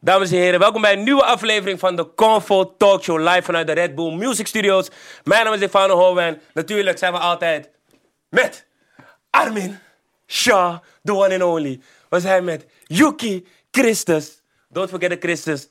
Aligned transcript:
Dames 0.00 0.30
en 0.30 0.36
heren, 0.38 0.58
welkom 0.60 0.80
bij 0.80 0.92
een 0.92 1.02
nieuwe 1.02 1.24
aflevering 1.24 1.78
van 1.78 1.96
de 1.96 2.14
Convo 2.14 2.74
Talk 2.76 3.02
Show 3.02 3.18
live 3.18 3.42
vanuit 3.42 3.66
de 3.66 3.72
Red 3.72 3.94
Bull 3.94 4.12
Music 4.14 4.46
Studios. 4.46 4.88
Mijn 5.24 5.44
naam 5.44 5.52
is 5.52 5.58
Stefano 5.58 5.96
Hoven. 5.96 6.40
Natuurlijk 6.54 6.98
zijn 6.98 7.12
we 7.12 7.18
altijd 7.18 7.70
met 8.28 8.66
Armin 9.30 9.78
Shaw, 10.26 10.76
the 11.04 11.14
one 11.14 11.34
and 11.34 11.42
only. 11.42 11.80
We 12.08 12.20
zijn 12.20 12.44
met 12.44 12.66
Yuki 12.86 13.46
Christus. 13.70 14.42
Don't 14.68 14.88
forget 14.90 15.10
the 15.10 15.16
Christus. 15.20 15.68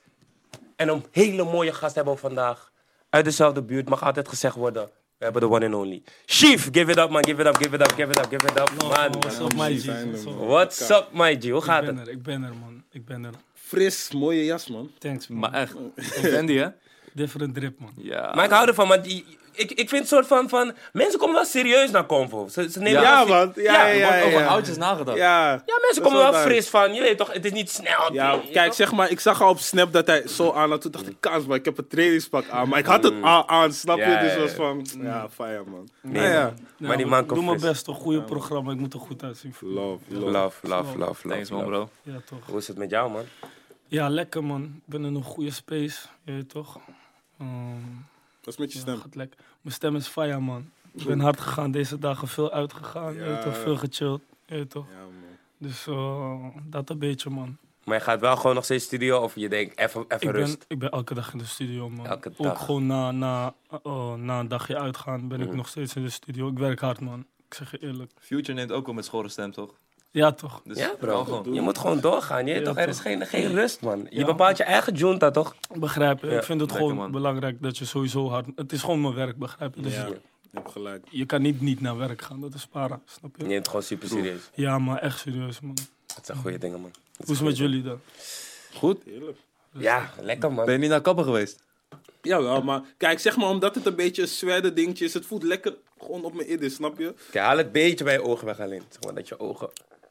En 0.75 0.87
een 0.89 1.05
hele 1.11 1.43
mooie 1.43 1.73
gast 1.73 1.95
hebben 1.95 2.13
we 2.13 2.19
vandaag. 2.19 2.71
Uit 3.09 3.25
dezelfde 3.25 3.61
buurt, 3.63 3.89
mag 3.89 4.03
altijd 4.03 4.27
gezegd 4.27 4.55
worden. 4.55 4.89
We 5.17 5.23
hebben 5.23 5.41
de 5.41 5.49
one 5.49 5.65
and 5.65 5.73
only. 5.75 6.03
Chief, 6.25 6.69
give 6.71 6.91
it 6.91 6.97
up 6.97 7.09
man, 7.09 7.25
give 7.25 7.41
it 7.41 7.47
up, 7.47 7.55
give 7.57 7.75
it 7.75 7.81
up, 7.81 7.93
give 7.95 8.09
it 8.11 8.17
up, 8.19 8.29
give 8.29 8.45
it 8.47 8.59
up. 8.59 8.71
Man, 8.83 9.11
What's 9.11 9.39
up, 9.39 9.53
my 9.53 9.77
G? 9.77 9.85
What's 9.85 10.25
up? 10.25 10.37
what's 10.47 10.89
up 10.89 11.07
my 11.11 11.37
G? 11.41 11.49
Hoe 11.49 11.61
gaat 11.61 11.81
Ik 11.83 11.87
ben 11.87 11.97
het? 11.97 12.07
er, 12.07 12.13
ik 12.13 12.23
ben 12.23 12.43
er, 12.43 12.53
man. 12.55 12.83
Ik 12.91 13.05
ben 13.05 13.23
er. 13.25 13.31
Fris, 13.67 14.11
mooie 14.11 14.45
jas, 14.45 14.67
man. 14.67 14.91
Thanks, 14.99 15.27
man. 15.27 15.39
Maar 15.39 15.53
echt, 15.53 15.75
die, 16.47 16.59
hè? 16.59 16.67
Different 17.13 17.55
drip, 17.55 17.79
man. 17.79 17.93
Ja. 17.97 18.31
Maar 18.35 18.45
ik 18.45 18.51
hou 18.51 18.67
ervan, 18.67 18.87
maar 18.87 19.03
die, 19.03 19.25
ik, 19.57 19.71
ik 19.71 19.89
vind 19.89 20.01
het 20.01 20.07
soort 20.07 20.27
van, 20.27 20.49
van... 20.49 20.73
Mensen 20.93 21.19
komen 21.19 21.35
wel 21.35 21.45
serieus 21.45 21.91
naar 21.91 22.05
Convo. 22.05 22.47
Ze, 22.47 22.71
ze 22.71 22.79
nemen 22.79 23.01
Ja, 23.01 23.27
wel 23.27 23.51
Ja. 23.55 23.73
Ja, 23.73 23.87
ja, 23.87 24.15
ja. 24.15 24.25
Over 24.25 24.47
oudjes 24.47 24.77
nagedacht. 24.77 25.17
Ja, 25.17 25.51
Ja, 25.51 25.77
mensen 25.81 26.03
komen 26.03 26.19
wel 26.19 26.31
wel 26.31 26.41
fris 26.41 26.69
van. 26.69 26.93
Je 26.93 27.01
weet 27.01 27.17
toch, 27.17 27.33
het 27.33 27.45
is 27.45 27.51
niet 27.51 27.69
snel. 27.69 28.13
Ja, 28.13 28.39
kijk, 28.51 28.65
toch? 28.65 28.75
zeg 28.75 28.91
maar, 28.91 29.11
ik 29.11 29.19
zag 29.19 29.41
al 29.41 29.49
op 29.49 29.59
Snap 29.59 29.93
dat 29.93 30.07
hij 30.07 30.27
zo 30.27 30.51
aan 30.51 30.69
had. 30.69 30.81
Toen 30.81 30.91
dacht 30.91 31.07
ik, 31.07 31.15
kans, 31.19 31.45
maar 31.45 31.57
ik 31.57 31.65
heb 31.65 31.77
een 31.77 31.87
trainingspak 31.87 32.49
aan. 32.49 32.69
Maar 32.69 32.79
ik 32.79 32.85
had 32.85 33.03
het 33.03 33.13
al 33.21 33.47
aan, 33.47 33.73
snap 33.73 33.97
je? 33.97 34.05
Mm. 34.05 34.11
Ja, 34.11 34.19
dus 34.21 34.33
ja, 34.33 34.39
was 34.39 34.51
van, 34.51 34.85
ja, 35.01 35.29
fire, 35.29 35.63
man. 35.67 35.89
Nee, 36.01 36.23
ja, 36.23 36.31
ja. 36.31 36.43
man. 36.43 36.53
Ja, 36.77 36.87
Maar 36.87 36.95
die 36.97 37.05
ik 37.05 37.11
man 37.11 37.25
komt 37.25 37.39
Doe 37.39 37.49
mijn 37.49 37.59
best, 37.59 37.85
toch? 37.85 37.97
Goeie 37.97 38.21
programma. 38.21 38.71
Ik 38.71 38.77
moet 38.77 38.93
er 38.93 38.99
goed 38.99 39.23
uitzien. 39.23 39.53
Love, 39.59 40.03
love. 40.07 40.31
Love, 40.31 40.57
love, 40.67 40.97
love, 40.97 41.27
Thanks, 41.27 41.49
love. 41.49 41.61
man, 41.63 41.71
bro. 41.71 41.89
Ja, 42.01 42.19
toch? 42.25 42.39
Hoe 42.45 42.57
is 42.57 42.67
het 42.67 42.77
met 42.77 42.89
jou, 42.89 43.11
man? 43.11 43.23
Ja, 43.87 44.09
lekker, 44.09 44.43
man. 44.43 44.63
Ik 44.63 44.81
ben 44.85 45.05
in 45.05 45.15
een 45.15 45.23
goede 45.23 45.51
space. 45.51 45.99
Je 46.23 46.31
weet 46.31 46.49
toch? 46.49 46.79
Ehm, 47.39 47.47
Wat 48.47 48.53
is 48.55 48.59
met 48.59 48.71
je 48.73 48.77
ja, 48.77 48.83
stem? 48.83 48.99
gaat 49.01 49.15
lekker. 49.15 49.39
Mijn 49.61 49.75
stem 49.75 49.95
is 49.95 50.07
fire, 50.07 50.39
man. 50.39 50.69
Ik 50.93 51.05
ben 51.05 51.19
hard 51.19 51.39
gegaan 51.39 51.71
deze 51.71 51.99
dagen. 51.99 52.27
Veel 52.27 52.51
uitgegaan. 52.51 53.13
Ja. 53.13 53.43
toch? 53.43 53.57
Veel 53.57 53.77
gechilled. 53.77 54.21
Je 54.45 54.67
toch? 54.67 54.85
Ja, 54.91 54.99
man. 55.01 55.11
Dus 55.57 55.87
eh, 55.87 56.45
dat 56.63 56.89
een 56.89 56.99
beetje, 56.99 57.29
man. 57.29 57.57
Maar 57.83 57.97
je 57.97 58.03
gaat 58.03 58.19
wel 58.19 58.35
gewoon 58.37 58.55
nog 58.55 58.63
steeds 58.63 58.85
studio 58.85 59.19
of 59.21 59.35
je 59.35 59.49
denkt 59.49 59.77
even, 59.79 60.01
even 60.07 60.27
Ik 60.27 60.31
ben, 60.33 60.41
rust? 60.41 60.65
ik 60.67 60.79
ben 60.79 60.89
elke 60.91 61.13
dag 61.13 61.31
in 61.31 61.37
de 61.37 61.45
studio, 61.45 61.89
man. 61.89 62.05
Elke 62.07 62.29
Ook 62.29 62.37
dag. 62.37 62.65
gewoon 62.65 62.85
na, 62.85 63.11
na, 63.11 63.53
oh, 63.83 64.13
na 64.13 64.39
een 64.39 64.47
dagje 64.47 64.77
uitgaan 64.79 65.27
ben 65.27 65.41
ik 65.41 65.47
Mhm. 65.47 65.55
nog 65.55 65.67
steeds 65.67 65.95
in 65.95 66.03
de 66.03 66.09
studio. 66.09 66.47
Ik 66.49 66.57
werk 66.57 66.79
hard, 66.79 66.99
man. 66.99 67.25
Ik 67.47 67.53
zeg 67.53 67.71
je 67.71 67.77
eerlijk. 67.79 68.11
Future 68.19 68.53
neemt 68.53 68.71
ook 68.71 68.85
wel 68.85 68.95
met 68.95 69.05
schorre 69.05 69.29
stem, 69.29 69.51
toch? 69.51 69.73
Ja, 70.17 70.31
toch? 70.31 70.61
Dus 70.63 70.77
Ja, 70.77 70.91
bro. 70.99 71.23
gewoon. 71.23 71.53
Je 71.53 71.61
moet 71.61 71.77
gewoon 71.77 71.99
doorgaan. 71.99 72.45
Je 72.45 72.53
Ja, 72.53 72.61
toch, 72.61 72.77
er 72.77 72.87
is 72.87 72.99
geen, 72.99 73.25
geen 73.27 73.51
rust, 73.53 73.81
man. 73.81 74.07
Je 74.09 74.19
Ja. 74.19 74.25
bepaalt 74.25 74.57
je 74.57 74.63
eigen 74.63 74.93
junta, 74.93 75.31
toch? 75.31 75.55
Begrijp 75.79 76.21
je. 76.21 76.27
Ja, 76.27 76.37
ik 76.37 76.43
vind 76.43 76.61
het 76.61 76.71
gewoon 76.71 76.95
man. 76.95 77.11
belangrijk 77.11 77.61
dat 77.61 77.77
je 77.77 77.85
sowieso 77.85 78.29
hard... 78.29 78.45
Het 78.55 78.71
is 78.71 78.81
gewoon 78.81 79.01
mijn 79.01 79.13
werk, 79.13 79.37
begrijp 79.37 79.75
je? 79.75 79.81
Dus 79.81 79.93
Ja, 79.95 80.05
je, 80.07 80.17
hebt 80.51 80.71
gelijk. 80.71 81.07
je 81.09 81.25
kan 81.25 81.41
niet 81.41 81.61
niet 81.61 81.81
naar 81.81 81.97
werk 81.97 82.21
gaan. 82.21 82.41
Dat 82.41 82.53
is 82.53 82.65
para, 82.67 82.99
snap 83.05 83.31
Je 83.35 83.41
je? 83.41 83.47
neemt 83.47 83.57
het 83.59 83.67
gewoon 83.67 83.83
super 83.83 84.07
serieus. 84.07 84.49
Ja, 84.53 84.77
maar 84.79 84.97
echt 85.01 85.19
serieus, 85.19 85.59
man. 85.59 85.77
Dat 86.15 86.25
zijn 86.25 86.37
goede 86.37 86.57
dingen, 86.57 86.81
man. 86.81 86.91
Hoe 87.17 87.25
is 87.25 87.37
het 87.37 87.47
met 87.47 87.57
jullie 87.57 87.83
dan? 87.83 87.99
Goed. 88.73 89.01
Heerlijk. 89.05 89.37
Ja, 89.71 90.09
lekker, 90.21 90.51
man. 90.53 90.65
Ben 90.65 90.73
je 90.73 90.79
niet 90.79 90.89
naar 90.89 91.01
kapper 91.01 91.23
geweest? 91.23 91.63
Jawel, 92.21 92.61
maar 92.61 92.81
kijk, 92.97 93.19
zeg 93.19 93.37
maar, 93.37 93.49
omdat 93.49 93.75
het 93.75 93.85
een 93.85 93.95
beetje 93.95 94.21
een 94.21 94.27
zwerde 94.27 94.73
dingetje 94.73 95.05
is, 95.05 95.13
het 95.13 95.25
voelt 95.25 95.43
lekker 95.43 95.73
gewoon 95.99 96.23
op 96.23 96.33
mijn 96.33 96.51
idee, 96.51 96.69
snap 96.69 96.97
je? 96.99 97.13
Kijk, 97.31 97.45
haal 97.45 97.57
het 97.57 97.71
beetje 97.71 98.03
bij 98.03 98.13
je 98.13 98.23
ogen 98.23 98.45
weg 98.45 98.59
alleen. 98.59 98.83
Zeg 98.89 99.03
maar 99.03 99.13
dat 99.13 99.27
je 99.27 99.39
ogen... 99.39 99.69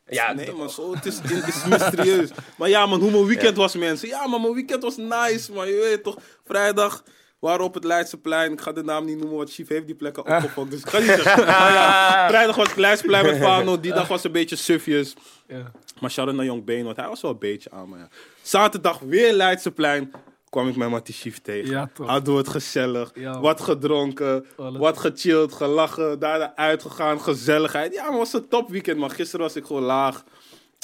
Ja, 0.09 0.33
Nee, 0.33 0.53
man, 0.53 0.71
zo, 0.71 0.95
het 0.95 1.07
is, 1.07 1.19
het 1.23 1.49
is 1.49 1.65
mysterieus. 1.65 2.31
Maar 2.59 2.69
ja, 2.69 2.87
man, 2.87 3.01
hoe 3.01 3.11
mijn 3.11 3.27
weekend 3.27 3.57
was, 3.57 3.75
mensen. 3.75 4.09
Ja, 4.09 4.27
maar 4.27 4.41
mijn 4.41 4.55
weekend 4.55 4.83
was 4.83 4.97
nice, 4.97 5.53
man. 5.53 5.69
Je 5.69 5.75
weet 5.91 6.03
toch, 6.03 6.17
vrijdag 6.45 7.03
waren 7.39 7.61
we 7.61 7.65
op 7.67 7.75
het 7.75 7.85
Leidseplein. 7.85 8.53
Ik 8.53 8.61
ga 8.61 8.73
de 8.73 8.83
naam 8.83 9.05
niet 9.05 9.19
noemen, 9.19 9.37
want 9.37 9.53
Chief 9.53 9.69
heeft 9.69 9.87
die 9.87 9.95
plekken 9.95 10.27
opgefokt. 10.27 10.71
Dus 10.71 10.81
ik 10.81 10.89
ga 10.89 10.99
niet 10.99 11.07
zeggen. 11.07 11.45
Maar 11.47 11.73
ja, 11.73 12.29
vrijdag 12.29 12.57
was 12.57 12.69
het 12.69 12.77
Leidseplein 12.77 13.25
met 13.25 13.37
Fano. 13.37 13.81
Die 13.81 13.93
dag 13.93 14.09
was 14.09 14.25
een 14.25 14.33
beetje 14.33 14.57
sufjes. 14.57 15.15
Ja. 15.49 15.71
Maar 16.01 16.11
shout 16.11 16.33
naar 16.33 16.45
Young 16.45 16.65
Bane, 16.65 16.83
want 16.83 16.97
hij 16.97 17.09
was 17.09 17.21
wel 17.21 17.31
een 17.31 17.39
beetje 17.39 17.71
aan. 17.71 17.89
Maar 17.89 17.99
ja. 17.99 18.09
Zaterdag 18.43 18.99
weer 18.99 19.33
Leidseplein. 19.33 20.13
Kwam 20.51 20.69
ik 20.69 20.77
met 20.77 20.89
Mattie 20.89 21.15
Chief 21.15 21.39
tegen. 21.41 21.71
Ja, 21.71 21.91
toch. 21.95 22.07
Hadden 22.09 22.33
we 22.33 22.39
het 22.39 22.49
gezellig. 22.49 23.11
Ja. 23.15 23.41
Wat 23.41 23.61
gedronken. 23.61 24.47
Alles. 24.57 24.79
Wat 24.81 24.99
gechilled, 24.99 25.53
gelachen. 25.53 26.19
Daarna 26.19 26.57
uitgegaan. 26.57 27.21
Gezelligheid. 27.21 27.95
Ja, 27.95 28.03
maar 28.03 28.11
het 28.21 28.33
was 28.33 28.33
een 28.33 28.49
top 28.49 28.71
weekend. 28.71 28.99
Maar 28.99 29.11
gisteren 29.11 29.41
was 29.47 29.57
ik 29.57 29.65
gewoon 29.65 29.83
laag. 29.83 30.25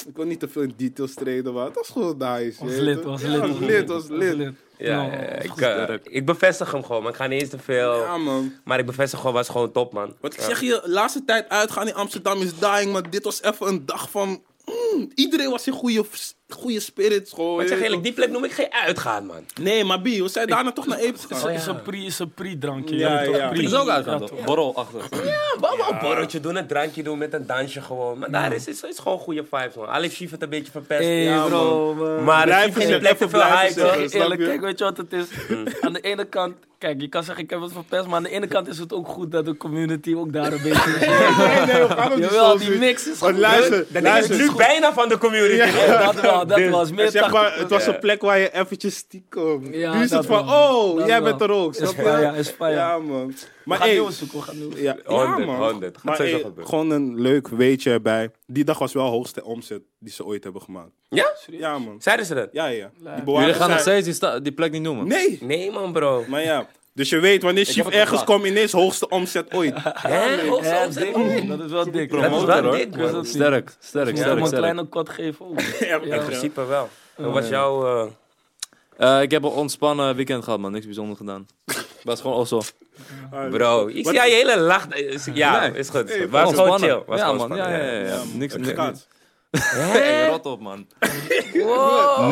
Ik 0.07 0.15
wil 0.15 0.25
niet 0.25 0.39
te 0.39 0.47
veel 0.47 0.61
in 0.61 0.73
details 0.77 1.13
treden, 1.13 1.53
maar 1.53 1.65
het 1.65 1.75
was 1.75 1.89
gewoon 1.89 2.17
nice. 2.17 2.65
Was 2.65 2.75
lid, 2.75 3.03
was 3.03 3.21
lid. 3.21 3.31
Ja, 3.31 3.47
was 3.47 3.59
lid, 3.59 3.87
was 3.89 4.07
lid. 4.07 4.53
Ja, 4.77 4.95
Nou, 4.95 5.11
ja, 5.11 5.21
ja, 5.21 5.27
is 5.35 5.43
ik, 5.45 5.57
eh, 5.57 5.95
ik 6.03 6.25
bevestig 6.25 6.71
hem 6.71 6.83
gewoon, 6.83 7.01
maar 7.03 7.11
ik 7.11 7.17
ga 7.17 7.27
niet 7.27 7.41
eens 7.41 7.49
te 7.49 7.59
veel. 7.59 7.95
Ja, 7.95 8.17
man. 8.17 8.53
Maar 8.63 8.79
ik 8.79 8.85
bevestig 8.85 9.19
gewoon, 9.19 9.33
was 9.33 9.49
gewoon 9.49 9.71
top, 9.71 9.93
man. 9.93 10.13
Want 10.21 10.33
ik 10.33 10.39
Ja. 10.39 10.45
zeg 10.45 10.61
je, 10.61 10.81
laatste 10.85 11.25
tijd 11.25 11.49
uitgaan 11.49 11.87
in 11.87 11.93
Amsterdam 11.93 12.41
is 12.41 12.59
dying, 12.59 12.91
maar 12.91 13.09
dit 13.09 13.23
was 13.23 13.41
even 13.41 13.67
een 13.67 13.85
dag 13.85 14.09
van... 14.09 14.43
mm, 14.65 15.11
iedereen 15.15 15.49
was 15.49 15.67
in 15.67 15.73
goede, 15.73 16.05
goede 16.53 16.79
spirits 16.79 17.31
gewoon. 17.33 17.55
Maar 17.55 17.63
ik 17.63 17.63
je 17.63 17.67
zeg 17.67 17.77
weet 17.77 17.87
eerlijk, 17.87 18.03
die 18.03 18.13
plek 18.13 18.29
noem 18.31 18.43
ik 18.43 18.51
geen 18.51 18.71
uitgaan, 18.85 19.25
man. 19.25 19.45
Nee, 19.61 19.83
maar 19.83 20.01
Bi, 20.01 20.21
we 20.21 20.27
zijn 20.29 20.47
daarna 20.47 20.71
toch 20.71 20.87
naar 20.87 20.97
Epe 20.97 21.17
Is, 21.17 21.25
gegaan. 21.37 21.49
is 21.51 21.65
een 21.65 21.81
pre- 21.81 21.97
is 22.05 22.19
een 22.19 22.31
pre-drankje. 22.33 22.95
Ja, 22.95 23.21
ja. 23.21 23.51
Is 23.51 23.73
ook 23.73 23.89
uitgaan, 23.89 24.19
Ja, 24.21 24.27
toch? 24.27 24.43
Borrelachtig. 24.45 25.09
Ja, 25.11 25.19
we 25.59 25.75
wel 25.77 25.91
een 25.91 25.99
borreltje 25.99 26.39
doen, 26.39 26.55
een 26.55 26.67
drankje 26.67 27.03
doen 27.03 27.17
met 27.17 27.33
een 27.33 27.45
dansje 27.47 27.81
gewoon. 27.81 28.19
Maar 28.19 28.31
daar 28.31 28.53
is, 28.53 28.67
is, 28.67 28.83
is 28.83 28.99
gewoon 28.99 29.17
goede 29.19 29.43
vibes, 29.51 29.75
man. 29.75 29.87
Alex 29.87 30.15
Chief 30.15 30.31
het 30.31 30.41
een 30.41 30.49
beetje 30.49 30.71
verpest. 30.71 31.01
Hey, 31.03 31.23
Ja, 31.23 31.45
bro. 31.45 31.93
man. 31.93 32.23
maar 32.23 32.45
die 32.73 32.97
plek 32.99 33.17
te 33.17 33.29
veel 33.29 33.43
hype, 33.43 34.09
Eerlijk, 34.11 34.41
je? 34.41 34.47
kijk, 34.47 34.61
weet 34.61 34.77
je 34.79 34.83
wat 34.83 34.97
het 34.97 35.13
is? 35.13 35.25
Aan 35.81 35.93
de 35.93 36.01
ene 36.01 36.25
kant, 36.25 36.53
kijk, 36.77 37.01
je 37.01 37.07
kan 37.07 37.23
zeggen 37.23 37.43
ik 37.43 37.49
heb 37.49 37.61
het 37.61 37.71
verpest, 37.71 38.05
maar 38.05 38.15
aan 38.15 38.23
de 38.23 38.29
ene 38.29 38.47
kant 38.47 38.67
is 38.67 38.77
het 38.77 38.93
ook 38.93 39.07
goed 39.07 39.31
dat 39.31 39.45
de 39.45 39.57
community 39.57 40.13
ook 40.15 40.33
daar 40.33 40.53
een 40.53 40.61
beetje... 40.61 40.91
Nee, 41.37 41.65
nee, 41.65 41.81
we 41.87 41.93
gaan 41.93 42.19
Jawel, 42.19 42.57
die 42.57 42.69
mix 42.77 43.07
is 43.07 43.19
Want 43.19 43.31
goed. 43.31 43.41
luister, 43.41 43.85
ding 43.89 44.07
is 44.07 44.27
nu 44.27 44.51
bijna 44.57 44.93
van 44.93 45.09
de 45.09 45.17
community. 45.17 45.53
Ja, 45.55 46.11
dat 46.11 46.21
wel, 46.21 46.42
dat 46.45 46.69
was 46.69 46.91
meer 46.91 47.11
Zeg 47.11 47.31
maar, 47.31 47.57
het 47.57 47.69
was 47.69 47.85
Ja. 47.85 47.93
een 47.93 47.99
plek 47.99 48.21
waar 48.21 48.37
je 48.39 48.53
eventjes 48.53 48.95
stiekem. 48.95 49.73
Ja, 49.73 49.93
nu 49.95 50.03
is 50.03 50.11
het 50.11 50.25
van, 50.25 50.49
oh, 50.49 50.97
Dat 50.97 51.07
jij 51.07 51.21
bent 51.23 51.41
er 51.41 51.51
ook, 51.51 51.75
snap 51.75 51.89
Is 51.89 51.95
je? 51.95 52.01
fire, 52.01 52.37
is 52.37 52.49
fire. 52.49 52.71
Ja, 52.73 52.97
man. 52.97 53.27
We 53.27 53.33
Maar 53.65 53.77
gaan 53.77 53.87
hey, 53.87 53.95
nieuws 53.97 54.17
zoeken, 54.17 54.37
we 54.37 54.43
gaan 54.43 54.57
nieuws 54.57 54.75
ja, 54.79 54.95
ja, 55.07 55.15
100, 55.15 55.45
man. 55.45 55.69
100. 55.69 55.97
Gaat 55.97 56.03
Maar 56.03 56.65
gewoon 56.65 56.89
een 56.89 57.21
leuk 57.21 57.47
weetje 57.47 57.91
erbij. 57.91 58.31
Die 58.45 58.63
dag 58.63 58.79
was 58.79 58.93
wel 58.93 59.03
de 59.05 59.09
hoogste 59.11 59.43
omzet 59.43 59.81
die 59.99 60.13
ze 60.13 60.25
ooit 60.25 60.43
hebben 60.43 60.61
gemaakt. 60.61 60.91
Ja? 61.09 61.31
Ja, 61.51 61.77
man. 61.77 62.01
Zeiden 62.01 62.25
ze 62.25 62.33
dat? 62.33 62.49
Ja, 62.51 62.65
ja. 62.65 62.91
Die 63.25 63.33
Jullie 63.33 63.53
gaan 63.53 63.69
nog 63.69 63.79
steeds 63.79 64.19
die 64.43 64.51
plek 64.51 64.71
niet 64.71 64.81
noemen. 64.81 65.07
Nee, 65.07 65.37
Nee, 65.41 65.71
man, 65.71 65.91
bro. 65.93 66.23
maar 66.27 66.43
ja. 66.43 66.67
Dus 66.93 67.09
je 67.09 67.19
weet, 67.19 67.41
wanneer 67.43 67.65
Chief 67.65 67.89
ergens 67.89 68.23
komt, 68.23 68.45
ineens 68.45 68.71
hoogste 68.71 69.09
omzet 69.09 69.53
ooit. 69.53 69.73
Hè? 69.83 70.47
Hoogste 70.47 70.73
Ja, 70.73 70.85
omzet? 70.85 71.03
dik. 71.13 71.47
Dat 71.47 71.59
is 71.59 71.71
wel 71.71 71.91
dik. 71.91 72.11
Dat 72.11 72.31
is 72.31 72.43
wel 72.43 72.71
dik, 72.71 72.95
man. 72.97 73.25
Sterk, 73.25 73.71
sterk, 73.79 74.07
Ik 74.07 74.15
moet 74.15 74.23
hem 74.23 74.37
sterk, 74.37 74.51
een 74.51 74.57
kleine 74.57 74.83
kot 74.83 75.09
geven 75.09 75.45
ook. 75.45 75.59
Ja, 75.79 75.99
In 76.01 76.25
principe 76.25 76.65
wel. 76.65 76.89
Hoe 77.15 77.25
was 77.31 77.47
jouw... 77.49 77.85
eh, 77.85 78.07
Eh, 78.97 79.21
ik 79.21 79.31
heb 79.31 79.43
een 79.43 79.49
ontspannen 79.49 80.15
weekend 80.15 80.43
gehad, 80.43 80.59
man. 80.59 80.71
Niks 80.71 80.85
bijzonder 80.85 81.17
gedaan. 81.17 81.47
was 82.03 82.21
gewoon 82.21 82.37
also. 82.37 82.61
Bro, 83.49 83.87
ik 83.87 84.05
zie 84.07 84.13
je 84.13 84.19
hele 84.21 84.57
lach. 84.59 84.87
is- 84.87 85.27
Ja, 85.33 85.61
is 85.63 85.89
goed. 85.89 86.09
Hey, 86.09 86.29
Was 86.29 86.53
gewoon 86.53 86.79
chill. 86.79 87.03
Was 87.05 87.19
ja, 87.19 87.25
gewoon 87.29 87.47
man. 87.47 87.57
Ja, 87.57 87.69
ja, 87.69 87.91
ja. 87.91 87.99
ja. 88.07 88.21
Niks, 88.33 88.55
gaat. 88.61 89.07
Hey, 89.59 90.27
rot 90.29 90.45
op, 90.45 90.59
man. 90.61 90.87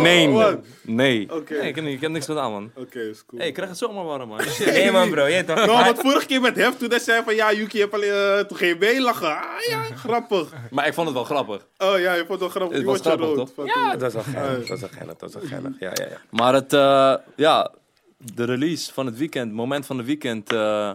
Nee? 0.02 0.28
Nee. 0.28 0.58
Nee, 0.82 1.22
ik, 1.22 1.76
heb, 1.76 1.84
niet- 1.84 1.94
ik 1.96 2.02
heb 2.02 2.12
niks 2.12 2.26
gedaan, 2.26 2.52
man. 2.52 2.72
Oké, 2.76 3.00
is 3.00 3.26
cool. 3.26 3.40
Hey, 3.40 3.48
ik 3.50 3.54
krijg 3.54 3.70
het 3.70 3.78
zomaar 3.78 4.04
warm, 4.06 4.28
man. 4.30 4.40
Nee, 4.66 4.92
man, 4.92 5.10
bro. 5.10 5.26
Je 5.26 5.32
weet 5.34 5.48
toch? 5.48 5.66
No, 5.66 5.74
want 5.74 6.00
vorige 6.00 6.26
keer 6.26 6.42
met 6.42 6.56
Hef, 6.56 6.78
toen 6.78 6.90
hij 6.90 7.00
zei 7.00 7.24
van 7.24 7.36
ja, 7.36 7.54
Yuki 7.54 7.78
heeft 7.80 7.94
alleen, 7.94 8.12
eh, 8.12 8.40
toen 8.40 8.58
ging 8.58 8.72
je 8.72 8.78
meelachen. 8.80 9.28
Ah 9.28 9.44
ja, 9.70 9.84
grappig. 10.06 10.48
Maar 10.70 10.88
ik 10.88 10.94
vond 10.94 11.08
het 11.08 11.16
wel 11.16 11.26
grappig. 11.26 11.68
Oh 11.78 12.00
ja, 12.00 12.14
je 12.14 12.26
vond 12.28 12.30
het 12.30 12.40
wel 12.40 12.50
grappig. 12.50 12.72
Het 12.78 12.80
Je 12.82 12.86
was 12.92 12.98
je 12.98 13.04
grappig, 13.04 13.26
rood. 13.26 13.38
toch? 13.38 13.50
Van 13.56 13.66
Ja, 13.66 13.96
dat 13.96 14.14
was 14.14 14.26
wel 14.26 14.34
geinig. 14.34 14.58
Dat 14.60 14.68
was 14.70 14.80
wel 14.80 14.90
geinig. 14.90 15.16
Dat 15.18 15.34
was 15.34 15.42
wel 15.42 15.50
geinig. 15.52 15.80
Ja, 15.80 15.92
ja, 15.94 16.10
ja. 16.10 16.18
Maar 16.30 16.54
het, 16.54 16.74
eh, 16.74 17.14
ja, 17.36 17.72
de 18.18 18.44
release 18.44 18.94
van 18.94 19.06
het 19.06 19.18
weekend, 19.18 19.54
moment 19.54 19.86
van 19.86 19.98
het 19.98 20.06
weekend, 20.06 20.54
eh, 20.54 20.92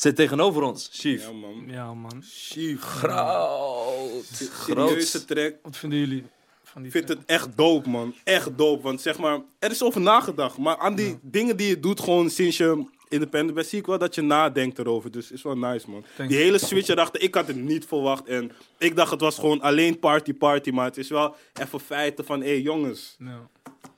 zit 0.00 0.16
tegenover 0.16 0.62
ons. 0.62 0.88
Chief. 0.92 1.22
Ja 1.22 1.32
man. 1.32 1.64
Ja, 1.66 1.94
man. 1.94 2.22
Chief. 2.22 2.80
Groot. 2.80 4.24
Serieuze 4.64 5.24
track. 5.24 5.54
Wat 5.62 5.76
vinden 5.76 5.98
jullie 5.98 6.24
van 6.62 6.82
die 6.82 6.90
Ik 6.90 6.96
vind 6.96 7.08
het 7.08 7.18
echt 7.26 7.56
dope, 7.56 7.88
man. 7.88 8.14
Echt 8.24 8.58
dope. 8.58 8.82
Want 8.82 9.00
zeg 9.00 9.18
maar, 9.18 9.40
er 9.58 9.70
is 9.70 9.82
over 9.82 10.00
nagedacht. 10.00 10.58
Maar 10.58 10.76
aan 10.76 10.94
die 10.94 11.18
dingen 11.22 11.56
die 11.56 11.68
je 11.68 11.80
doet 11.80 12.00
gewoon 12.00 12.30
sinds 12.30 12.56
je 12.56 12.84
independent 13.08 13.54
bent, 13.54 13.66
zie 13.66 13.78
ik 13.78 13.86
wel 13.86 13.98
dat 13.98 14.14
je 14.14 14.22
nadenkt 14.22 14.78
erover. 14.78 15.10
Dus 15.10 15.30
is 15.30 15.42
wel 15.42 15.56
nice, 15.56 15.90
man. 15.90 16.04
Die 16.28 16.36
hele 16.36 16.58
switch 16.58 16.88
erachter, 16.88 17.22
ik 17.22 17.34
had 17.34 17.46
het 17.46 17.56
niet 17.56 17.84
verwacht. 17.84 18.26
En 18.26 18.52
ik 18.78 18.96
dacht 18.96 19.10
het 19.10 19.20
was 19.20 19.38
gewoon 19.38 19.60
alleen 19.60 19.98
party, 19.98 20.32
party. 20.32 20.70
Maar 20.70 20.84
het 20.84 20.96
is 20.96 21.08
wel 21.08 21.36
even 21.60 21.80
feiten 21.80 22.24
van, 22.24 22.40
hé 22.40 22.48
hey, 22.48 22.60
jongens, 22.60 23.16
Ja. 23.18 23.48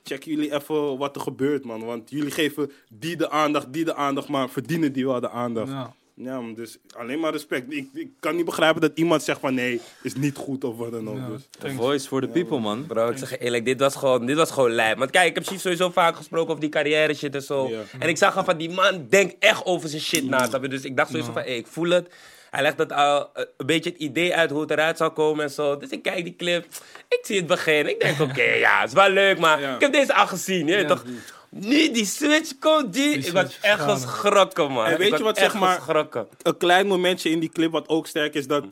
Check 0.03 0.23
jullie 0.23 0.53
even 0.53 0.97
wat 0.97 1.15
er 1.15 1.21
gebeurt, 1.21 1.65
man. 1.65 1.85
Want 1.85 2.09
jullie 2.09 2.31
geven 2.31 2.71
die 2.89 3.17
de 3.17 3.29
aandacht, 3.29 3.73
die 3.73 3.85
de 3.85 3.95
aandacht, 3.95 4.27
maar 4.27 4.49
verdienen 4.49 4.93
die 4.93 5.05
wel 5.05 5.19
de 5.19 5.29
aandacht. 5.29 5.71
Ja. 5.71 5.93
Ja, 6.15 6.39
man, 6.39 6.53
dus 6.53 6.77
alleen 6.95 7.19
maar 7.19 7.31
respect. 7.31 7.73
Ik, 7.73 7.87
ik 7.93 8.09
kan 8.19 8.35
niet 8.35 8.45
begrijpen 8.45 8.81
dat 8.81 8.91
iemand 8.95 9.23
zegt 9.23 9.39
van 9.39 9.53
nee, 9.53 9.81
is 10.03 10.15
niet 10.15 10.35
goed 10.35 10.63
of 10.63 10.77
wat 10.77 10.91
dan 10.91 11.09
ook. 11.09 11.17
Ja, 11.17 11.27
Dus. 11.27 11.47
Thanks. 11.59 11.77
voice 11.77 12.07
for 12.07 12.21
the 12.21 12.27
people, 12.27 12.59
man. 12.59 12.85
Bro, 12.85 13.09
ik 13.09 13.17
zeg 13.17 13.29
je 13.29 13.37
eerlijk, 13.37 13.65
dit 13.65 13.79
was 13.79 13.95
gewoon, 13.95 14.25
dit 14.25 14.35
was 14.35 14.51
gewoon 14.51 14.71
lijp. 14.71 14.97
Want 14.97 15.11
kijk, 15.11 15.29
ik 15.29 15.35
heb 15.35 15.45
Chief 15.45 15.61
sowieso 15.61 15.89
vaak 15.89 16.15
gesproken 16.15 16.49
over 16.49 16.61
die 16.61 16.69
carrière 16.69 17.13
shit 17.13 17.35
en 17.35 17.41
zo. 17.41 17.69
Ja. 17.69 17.81
En 17.99 18.09
ik 18.09 18.17
zag 18.17 18.37
al 18.37 18.43
van, 18.43 18.57
die 18.57 18.69
man 18.69 19.05
denkt 19.09 19.35
echt 19.39 19.65
over 19.65 19.89
zijn 19.89 20.01
shit 20.01 20.29
na. 20.29 20.47
Dus 20.47 20.83
ik 20.83 20.97
dacht 20.97 21.09
sowieso 21.09 21.31
van, 21.31 21.41
hey, 21.41 21.57
ik 21.57 21.67
voel 21.67 21.89
het. 21.89 22.13
Hij 22.53 22.61
legt 22.61 22.77
het 22.77 22.91
al 22.91 23.29
eh, 23.33 23.43
een 23.57 23.65
beetje 23.65 23.89
het 23.89 23.99
idee 23.99 24.35
uit 24.35 24.49
hoe 24.49 24.61
het 24.61 24.71
eruit 24.71 24.97
zou 24.97 25.11
komen 25.11 25.43
en 25.43 25.49
zo. 25.51 25.77
Dus 25.77 25.89
ik 25.89 26.01
kijk 26.01 26.23
die 26.23 26.35
clip, 26.35 26.65
ik 27.07 27.19
zie 27.21 27.37
het 27.37 27.47
begin. 27.47 27.89
Ik 27.89 27.99
denk, 27.99 28.19
oké, 28.19 28.43
ja, 28.43 28.79
het 28.79 28.87
is 28.87 28.93
wel 28.93 29.09
leuk, 29.09 29.39
maar 29.39 29.61
ik 29.61 29.81
heb 29.81 29.91
deze 29.91 30.13
al 30.13 30.27
gezien. 30.27 30.67
Je 30.67 30.85
toch? 30.85 31.03
Nu 31.49 31.91
die 31.91 32.05
switch 32.05 32.51
komt, 32.59 32.93
die. 32.93 33.17
ik 33.17 33.31
was 33.31 33.57
echt 33.61 33.81
geschrokken, 33.81 34.71
man. 34.71 34.85
En 34.85 34.97
weet 34.97 35.17
je 35.17 35.23
wat, 35.23 35.37
zeg 35.37 35.53
maar- 35.53 35.77
geschrokken. 35.77 36.27
Een 36.41 36.57
klein 36.57 36.87
momentje 36.87 37.29
in 37.29 37.39
die 37.39 37.49
clip 37.49 37.71
wat 37.71 37.87
ook 37.87 38.07
sterk 38.07 38.33
is 38.33 38.47
dat... 38.47 38.65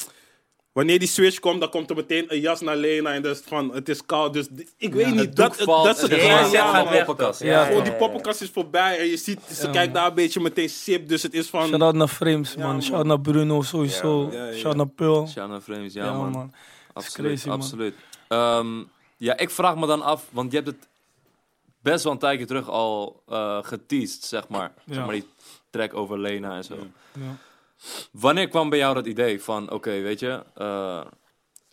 Wanneer 0.71 0.99
die 0.99 1.07
switch 1.07 1.39
komt, 1.39 1.59
dan 1.59 1.69
komt 1.69 1.89
er 1.89 1.95
meteen 1.95 2.25
een 2.27 2.39
jas 2.39 2.61
naar 2.61 2.75
Lena 2.75 3.13
en 3.13 3.25
is 3.25 3.41
van, 3.45 3.73
het 3.73 3.89
is 3.89 4.05
koud. 4.05 4.33
Dus 4.33 4.47
ik 4.77 4.93
weet 4.93 5.15
niet, 5.15 5.35
dat, 5.35 5.55
valt 5.55 5.85
dat 5.85 5.95
is 5.95 6.01
het 6.01 6.11
de 6.11 6.17
Ja, 6.17 7.69
ja, 7.69 7.81
die 7.81 7.93
poppenkast 7.93 8.41
is 8.41 8.49
voorbij 8.49 8.99
en 8.99 9.05
je 9.05 9.17
ziet, 9.17 9.39
ze 9.51 9.65
Ja, 9.65 9.71
kijkt 9.71 9.93
daar 9.93 10.07
een 10.07 10.13
beetje 10.13 10.39
meteen 10.39 10.69
sip, 10.69 11.07
dus 11.07 11.23
het 11.23 11.33
is 11.33 11.49
van... 11.49 11.67
Shout-out 11.67 11.93
naar 11.95 12.07
Frames, 12.07 12.55
man. 12.55 12.81
Shout-out 12.83 13.05
naar 13.05 13.19
Bruno, 13.19 13.61
sowieso. 13.61 14.29
Ja, 14.31 14.37
ja, 14.37 14.45
ja. 14.45 14.51
Shout-out 14.51 14.75
naar 14.75 14.87
Pearl. 14.95 15.27
Shana 15.27 15.61
Frames, 15.61 15.93
ja, 15.93 16.05
Ja, 16.05 16.13
man. 16.13 16.31
man. 16.31 16.53
Absoluut, 16.93 17.31
crazy, 17.31 17.47
man. 17.47 17.57
absoluut. 17.59 17.93
Ehm, 18.27 18.83
ja, 19.17 19.37
ik 19.37 19.49
vraag 19.49 19.75
me 19.75 19.87
dan 19.87 20.01
af, 20.01 20.23
want 20.31 20.51
je 20.51 20.57
hebt 20.57 20.69
het 20.69 20.87
best 21.81 22.03
wel 22.03 22.13
een 22.13 22.19
tijdje 22.19 22.45
terug 22.45 22.69
al 22.69 23.21
eh 23.29 23.57
geteased, 23.61 24.23
zeg 24.23 24.47
maar. 24.47 24.71
Zeg 24.85 24.95
Ja. 24.97 25.05
maar 25.05 25.13
die 25.13 25.27
track 25.69 25.93
over 25.93 26.19
Lena 26.19 26.55
en 26.55 26.63
zo. 26.63 26.75
Ja. 27.13 27.35
Wanneer 28.11 28.47
kwam 28.47 28.69
bij 28.69 28.77
jou 28.79 28.93
dat 28.93 29.05
idee 29.05 29.41
van, 29.41 29.71
oké, 29.71 30.01
weet 30.01 30.19
je, 30.19 30.43
eh, 30.55 31.05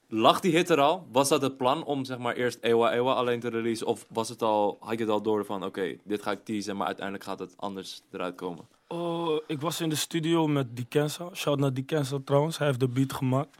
lag 0.08 0.40
die 0.40 0.52
hit 0.52 0.70
er 0.70 0.80
al? 0.80 1.06
Was 1.12 1.28
dat 1.28 1.42
het 1.42 1.56
plan 1.56 1.84
om 1.84 2.04
zeg 2.04 2.18
maar 2.18 2.34
eerst 2.34 2.58
Ewa 2.60 2.92
Ewa 2.92 3.12
alleen 3.12 3.40
te 3.40 3.48
releasen? 3.48 3.86
Of 3.86 4.06
was 4.08 4.28
het 4.28 4.42
al, 4.42 4.76
had 4.80 4.92
je 4.98 4.98
het 5.04 5.08
al 5.12 5.22
door 5.22 5.44
van, 5.44 5.64
oké, 5.64 5.96
dit 6.04 6.22
ga 6.22 6.30
ik 6.30 6.44
teasen, 6.44 6.76
maar 6.76 6.86
uiteindelijk 6.86 7.24
gaat 7.24 7.38
het 7.38 7.54
anders 7.56 8.02
eruit 8.12 8.34
komen? 8.34 8.66
Oh, 8.88 9.40
ik 9.46 9.60
was 9.60 9.80
in 9.80 9.88
de 9.88 9.94
studio 9.96 10.46
met 10.46 10.76
Dikensa. 10.76 11.28
Shout 11.34 11.58
naar 11.58 11.72
Dikensa 11.74 12.18
trouwens. 12.24 12.58
Hij 12.58 12.66
heeft 12.66 12.80
de 12.80 12.88
beat 12.88 13.12
gemaakt. 13.12 13.56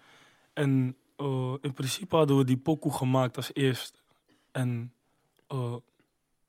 En 0.52 0.96
eh, 1.16 1.54
in 1.60 1.72
principe 1.72 2.16
hadden 2.16 2.36
we 2.36 2.44
die 2.44 2.56
pokoe 2.56 2.92
gemaakt 2.92 3.36
als 3.36 3.50
eerst. 3.54 4.02
En 4.52 4.92
eh, 5.46 5.74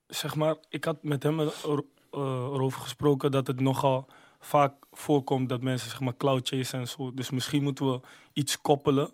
zeg 0.08 0.36
maar, 0.36 0.56
ik 0.70 0.84
had 0.86 1.04
met 1.04 1.24
hem 1.24 1.40
er, 1.40 1.46
er- 1.68 1.84
eh, 2.12 2.20
erover 2.54 2.82
gesproken 2.82 3.32
dat 3.32 3.48
het 3.48 3.60
nogal 3.60 4.08
vaak 4.40 4.74
voorkomt 4.92 5.50
dat 5.50 5.62
mensen 5.62 5.90
zeg 5.90 6.00
maar 6.00 6.18
cloud 6.18 6.48
chase 6.48 6.78
en 6.78 6.88
zo. 6.88 7.14
Dus 7.14 7.30
misschien 7.30 7.64
moeten 7.64 7.92
we 7.92 8.00
iets 8.34 8.62
koppelen 8.62 9.12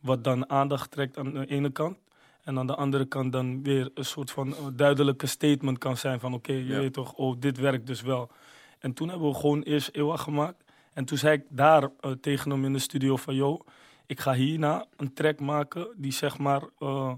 wat 0.00 0.24
dan 0.24 0.50
aandacht 0.50 0.90
trekt 0.90 1.18
aan 1.18 1.32
de 1.32 1.46
ene 1.46 1.70
kant. 1.70 1.96
En 2.42 2.58
aan 2.58 2.66
de 2.66 2.74
andere 2.74 3.04
kant 3.04 3.32
dan 3.32 3.62
weer 3.62 3.90
een 3.94 4.04
soort 4.04 4.30
van 4.30 4.56
eh, 4.56 4.66
duidelijke 4.72 5.26
statement 5.26 5.78
kan 5.78 5.96
zijn 5.96 6.20
van 6.20 6.34
oké, 6.34 6.52
je 6.52 6.64
Ja. 6.64 6.78
weet 6.78 6.92
toch, 6.92 7.12
oh 7.12 7.36
dit 7.38 7.58
werkt 7.58 7.86
dus 7.86 8.02
wel. 8.02 8.30
En 8.78 8.92
toen 8.92 9.08
hebben 9.08 9.28
we 9.28 9.34
gewoon 9.34 9.62
eerst 9.62 9.88
Ewa 9.92 10.16
gemaakt. 10.16 10.64
En 10.92 11.04
toen 11.04 11.18
zei 11.18 11.36
ik 11.38 11.44
daar 11.48 11.90
eh, 12.00 12.10
tegen 12.10 12.50
hem 12.50 12.64
in 12.64 12.72
de 12.72 12.78
studio 12.78 13.16
van... 13.16 13.34
Yo, 13.34 13.64
ik 14.06 14.20
ga 14.20 14.32
hierna 14.32 14.86
een 14.96 15.12
track 15.12 15.40
maken 15.40 15.88
die 15.96 16.12
zeg 16.12 16.38
maar... 16.38 16.62
eh, 16.78 17.12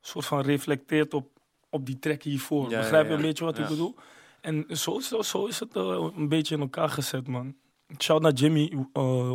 soort 0.00 0.24
van 0.26 0.40
reflecteert 0.40 1.14
op, 1.14 1.28
op 1.70 1.86
die 1.86 1.98
track 1.98 2.22
hiervoor. 2.22 2.70
Ja, 2.70 2.78
Begrijp 2.78 3.04
ja, 3.04 3.10
je 3.10 3.16
een 3.16 3.22
beetje 3.22 3.44
wat 3.44 3.58
ik 3.58 3.66
bedoel? 3.68 3.94
En 4.40 4.66
zo, 4.68 4.98
zo, 5.00 5.22
zo 5.22 5.46
is 5.46 5.60
het 5.60 5.76
eh, 5.76 6.08
een 6.16 6.28
beetje 6.28 6.54
in 6.54 6.60
elkaar 6.60 6.88
gezet, 6.88 7.26
man. 7.26 7.54
Shout 7.98 8.22
naar 8.22 8.32
Jimmy, 8.32 8.86
eh, 8.92 9.32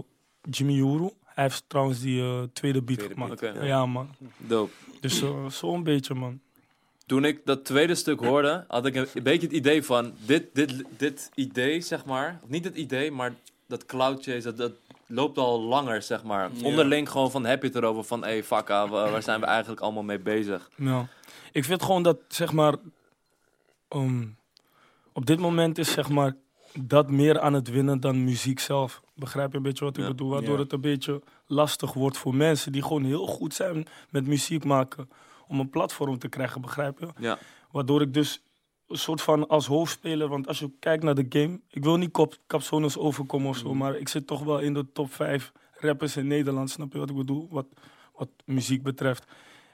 Jimmy 0.50 0.74
Juru. 0.74 1.10
Hij 1.26 1.44
heeft 1.44 1.64
trouwens 1.68 2.00
die 2.02 2.22
eh, 2.22 2.42
tweede 2.54 2.82
beat 2.82 2.98
Tweede 3.00 3.14
gemaakt. 3.14 3.40
beat. 3.42 3.64
Ja, 3.64 3.86
man. 3.86 4.10
Dope. 4.38 4.72
Dus 5.00 5.24
zo 5.50 5.74
een 5.74 5.84
beetje, 5.84 6.14
man. 6.14 6.40
Toen 7.06 7.26
ik 7.26 7.42
dat 7.46 7.66
tweede 7.66 7.96
stuk 7.96 8.20
hoorde, 8.20 8.66
had 8.68 8.86
ik 8.86 8.96
een, 8.96 9.24
beetje 9.24 9.48
het 9.48 9.56
idee 9.56 9.84
van, 9.84 10.14
dit, 10.26 10.56
dit, 10.56 10.84
dit 10.98 11.30
idee, 11.36 11.82
zeg 11.82 12.06
maar, 12.06 12.40
of 12.44 12.50
niet 12.50 12.64
het 12.64 12.76
idee, 12.76 13.12
maar 13.12 13.34
dat 13.68 13.86
cloud 13.86 14.24
chase, 14.24 14.42
dat, 14.42 14.58
dat 14.58 14.72
loopt 15.08 15.38
al 15.38 15.62
langer, 15.62 16.02
zeg 16.02 16.24
maar. 16.24 16.50
Onderling 16.64 17.10
gewoon 17.10 17.32
van, 17.32 17.46
heb 17.46 17.62
je 17.62 17.68
het 17.68 17.78
erover 17.78 18.04
van, 18.04 18.22
hé, 18.24 18.30
hey, 18.30 18.44
fakka, 18.44 18.88
wa- 18.88 19.10
waar 19.12 19.24
zijn 19.24 19.40
we 19.40 19.46
eigenlijk 19.46 19.82
allemaal 19.82 20.04
mee 20.04 20.20
bezig? 20.20 20.70
Ja. 20.76 21.08
Ik 21.52 21.64
vind 21.66 21.84
gewoon 21.84 22.04
dat, 22.04 22.18
zeg 22.28 22.52
maar, 22.54 22.76
ehm, 23.88 24.26
op 25.14 25.26
dit 25.26 25.40
moment 25.40 25.78
is 25.78 25.92
zeg 25.92 26.10
maar 26.10 26.36
dat 26.80 27.10
meer 27.12 27.40
aan 27.40 27.54
het 27.54 27.70
winnen 27.70 28.00
dan 28.00 28.24
muziek 28.24 28.60
zelf. 28.60 29.02
Begrijp 29.16 29.52
je 29.52 29.58
een 29.58 29.64
beetje 29.64 29.86
wat 29.86 29.98
ik 29.98 30.04
Ja. 30.04 30.10
bedoel? 30.10 30.30
Waardoor 30.30 30.56
Ja. 30.56 30.62
het 30.64 30.72
een 30.74 30.82
beetje 30.82 31.22
lastig 31.46 31.94
wordt 31.94 32.18
voor 32.18 32.36
mensen 32.36 32.72
die 32.72 32.82
gewoon 32.82 33.04
heel 33.04 33.28
goed 33.28 33.54
zijn 33.54 33.86
met 34.10 34.28
muziek 34.28 34.64
maken. 34.64 35.10
Om 35.48 35.60
een 35.60 35.70
platform 35.70 36.18
te 36.20 36.30
krijgen, 36.30 36.62
begrijp 36.62 37.00
je? 37.00 37.08
Ja, 37.20 37.38
Waardoor 37.72 38.02
ik 38.02 38.14
dus 38.14 38.42
een 38.88 38.98
soort 38.98 39.22
van 39.22 39.48
als 39.48 39.66
hoofdspeler, 39.68 40.28
want 40.28 40.48
als 40.48 40.60
je 40.60 40.72
kijkt 40.80 41.04
naar 41.04 41.16
de 41.16 41.26
game, 41.30 41.60
ik 41.70 41.84
wil 41.84 41.98
niet 41.98 42.12
kop, 42.12 42.38
capsones 42.48 42.98
overkomen 42.98 43.50
of 43.50 43.58
zo, 43.58 43.68
Mhm. 43.70 43.78
maar 43.78 43.96
ik 43.96 44.08
zit 44.08 44.28
toch 44.28 44.44
wel 44.44 44.60
in 44.60 44.74
de 44.74 44.92
top 44.94 45.14
5 45.14 45.52
rappers 45.72 46.18
in 46.18 46.28
Nederland, 46.28 46.70
snap 46.70 46.94
je 46.94 47.00
wat 47.00 47.10
ik 47.10 47.16
bedoel? 47.16 47.48
Wat, 47.52 47.66
wat 48.16 48.30
muziek 48.46 48.84
betreft. 48.84 49.26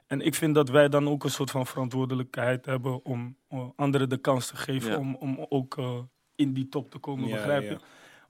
En 0.10 0.22
ik 0.22 0.36
vind 0.36 0.56
dat 0.56 0.70
wij 0.70 0.90
dan 0.90 1.08
ook 1.08 1.24
een 1.24 1.30
soort 1.30 1.52
van 1.52 1.66
verantwoordelijkheid 1.66 2.66
hebben 2.66 3.06
om 3.06 3.36
eh, 3.50 3.60
anderen 3.76 4.10
de 4.10 4.18
kans 4.18 4.48
te 4.48 4.56
geven 4.56 4.92
Ja. 4.92 4.98
om, 4.98 5.16
om 5.16 5.46
ook 5.50 5.78
eh, 5.78 6.00
in 6.36 6.54
die 6.54 6.70
top 6.70 6.92
te 6.92 6.98
komen, 6.98 7.28
Ja, 7.28 7.36
begrijp 7.36 7.64
je? 7.64 7.70
ja. 7.70 7.78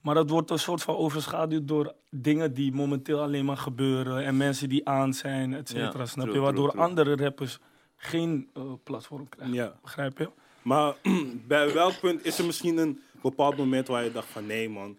Maar 0.00 0.14
dat 0.14 0.30
wordt 0.30 0.50
een 0.50 0.58
soort 0.58 0.82
van 0.82 0.96
overschaduwd 0.96 1.68
door 1.68 1.94
dingen 2.10 2.54
die 2.54 2.72
momenteel 2.72 3.20
alleen 3.20 3.44
maar 3.44 3.56
gebeuren 3.56 4.24
en 4.24 4.36
mensen 4.36 4.68
die 4.68 4.88
aan 4.88 5.14
zijn, 5.14 5.54
et 5.54 5.68
cetera, 5.68 6.06
snap 6.06 6.24
true, 6.24 6.36
je? 6.36 6.42
Waardoor 6.42 6.68
true, 6.70 6.80
true. 6.80 6.84
andere 6.84 7.16
rappers 7.24 7.58
geen 7.96 8.48
eh, 8.54 8.62
platform 8.84 9.28
krijgen. 9.28 9.54
Ja. 9.54 9.78
Begrijp 9.82 10.18
je? 10.18 10.30
Maar 10.62 10.94
bij 11.48 11.72
welk 11.72 12.00
punt 12.00 12.24
is 12.24 12.38
er 12.38 12.44
misschien 12.44 12.78
een 12.78 13.00
bepaald 13.22 13.56
moment 13.56 13.86
waar 13.88 14.04
je 14.04 14.12
dacht 14.12 14.28
van 14.28 14.46
nee 14.46 14.68
man, 14.68 14.98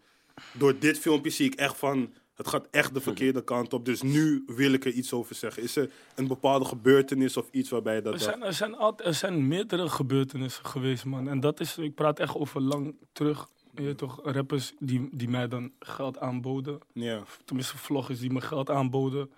door 0.52 0.80
dit 0.80 1.00
filmpje 1.00 1.30
zie 1.30 1.46
ik 1.46 1.56
echt 1.56 1.78
van 1.78 2.14
het 2.42 2.50
gaat 2.50 2.68
echt 2.72 2.94
de 2.94 3.02
verkeerde 3.02 3.44
kant 3.44 3.74
op, 3.74 3.86
dus 3.86 4.02
nu 4.02 4.44
wil 4.48 4.74
ik 4.74 4.86
er 4.86 4.92
iets 4.92 5.14
over 5.14 5.36
zeggen. 5.36 5.64
Is 5.64 5.76
er 5.76 5.90
een 6.16 6.28
bepaalde 6.28 6.66
gebeurtenis 6.66 7.38
of 7.38 7.48
iets 7.52 7.70
waarbij 7.70 7.96
je 7.96 8.02
dat 8.02 8.14
Er 8.14 8.20
zijn, 8.20 8.44
er, 8.44 8.54
zijn 8.54 8.76
altijd, 8.76 9.08
er 9.08 9.14
zijn 9.14 9.48
meerdere 9.48 9.90
gebeurtenissen 9.90 10.66
geweest, 10.66 11.06
man. 11.06 11.28
En 11.28 11.40
dat 11.40 11.60
is, 11.60 11.78
ik 11.78 11.96
praat 11.96 12.20
echt 12.20 12.36
over 12.36 12.62
lang 12.62 12.96
terug. 13.12 13.50
Je 13.76 13.82
weet 13.82 13.98
toch, 13.98 14.20
rappers 14.24 14.74
die, 14.80 15.10
die 15.12 15.30
mij 15.30 15.48
dan 15.48 15.72
geld 15.80 16.20
aanboden. 16.20 16.80
Ja, 16.94 17.24
Tenminste, 17.46 17.78
vloggers 17.78 18.20
die 18.20 18.32
me 18.32 18.42
geld 18.42 18.70
aanboden 18.70 19.32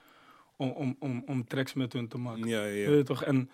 om, 0.55 0.69
om, 0.69 0.95
om, 0.99 1.23
om 1.25 1.47
tracks 1.47 1.73
met 1.73 1.93
hun 1.93 2.07
te 2.07 2.17
maken. 2.17 2.47
ja, 2.47 2.65
Je 2.65 2.81
ja. 2.81 2.89
weet 2.89 3.05
toch, 3.05 3.23
en 3.23 3.49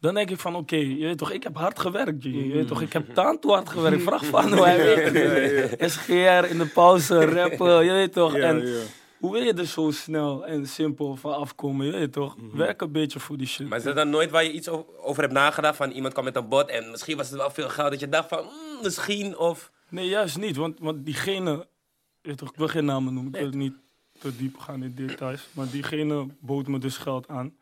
dan 0.00 0.14
denk 0.14 0.30
ik 0.30 0.38
van, 0.38 0.56
oké, 0.56 0.76
je 0.76 1.04
weet 1.04 1.18
toch, 1.18 1.30
ik 1.30 1.42
heb 1.42 1.56
hard 1.56 1.78
gewerkt, 1.78 2.22
G. 2.22 2.24
Je 2.24 2.52
weet 2.52 2.66
toch, 2.66 2.80
ik 2.80 2.92
heb 2.92 3.14
taantoe 3.14 3.52
hard 3.52 3.68
gewerkt. 3.68 4.02
Vraag 4.02 4.24
van 4.24 4.52
hoe 4.54 4.64
hij 4.64 5.12
weet. 5.12 5.90
SGR 5.92 6.50
in 6.50 6.58
de 6.58 6.70
pauze, 6.74 7.24
rappen, 7.34 7.84
je 7.84 7.92
weet 7.92 8.12
toch. 8.12 8.36
Ja, 8.36 8.42
en 8.42 8.66
ja. 8.66 8.80
hoe 9.18 9.32
wil 9.32 9.42
je 9.42 9.52
er 9.52 9.66
zo 9.66 9.90
snel 9.90 10.46
en 10.46 10.66
simpel 10.66 11.16
van 11.16 11.34
afkomen, 11.34 11.86
je 11.86 11.92
weet 11.92 12.12
toch. 12.12 12.36
Werk 12.52 12.80
een 12.80 12.92
beetje 12.92 13.20
voor 13.20 13.36
die 13.36 13.46
shit. 13.46 13.68
Maar 13.68 13.78
is 13.78 13.84
dat 13.84 13.96
dan 13.96 14.10
nooit 14.10 14.30
waar 14.30 14.44
je 14.44 14.52
iets 14.52 14.68
over 15.02 15.22
hebt 15.22 15.34
nagedacht? 15.34 15.76
Van 15.76 15.90
iemand 15.90 16.12
kwam 16.12 16.24
met 16.24 16.36
een 16.36 16.48
bot 16.48 16.68
en 16.68 16.90
misschien 16.90 17.16
was 17.16 17.28
het 17.30 17.38
wel 17.38 17.50
veel 17.50 17.68
geld 17.68 17.90
dat 17.90 18.00
je 18.00 18.08
dacht 18.08 18.28
van, 18.28 18.44
mm, 18.44 18.82
misschien 18.82 19.38
of... 19.38 19.70
Nee, 19.88 20.08
juist 20.08 20.38
niet. 20.38 20.56
Want, 20.56 20.78
want 20.78 21.04
diegene, 21.04 21.66
weet 22.22 22.38
toch, 22.38 22.50
ik 22.50 22.56
wil 22.56 22.68
geen 22.68 22.84
namen 22.84 23.14
noemen, 23.14 23.34
ik 23.34 23.40
wil 23.40 23.58
niet 23.58 23.74
te 24.18 24.36
diep 24.36 24.58
gaan 24.58 24.82
in 24.82 24.94
details. 24.94 25.48
Maar 25.52 25.66
diegene 25.70 26.26
bood 26.40 26.66
me 26.66 26.78
dus 26.78 26.96
geld 26.96 27.28
aan. 27.28 27.54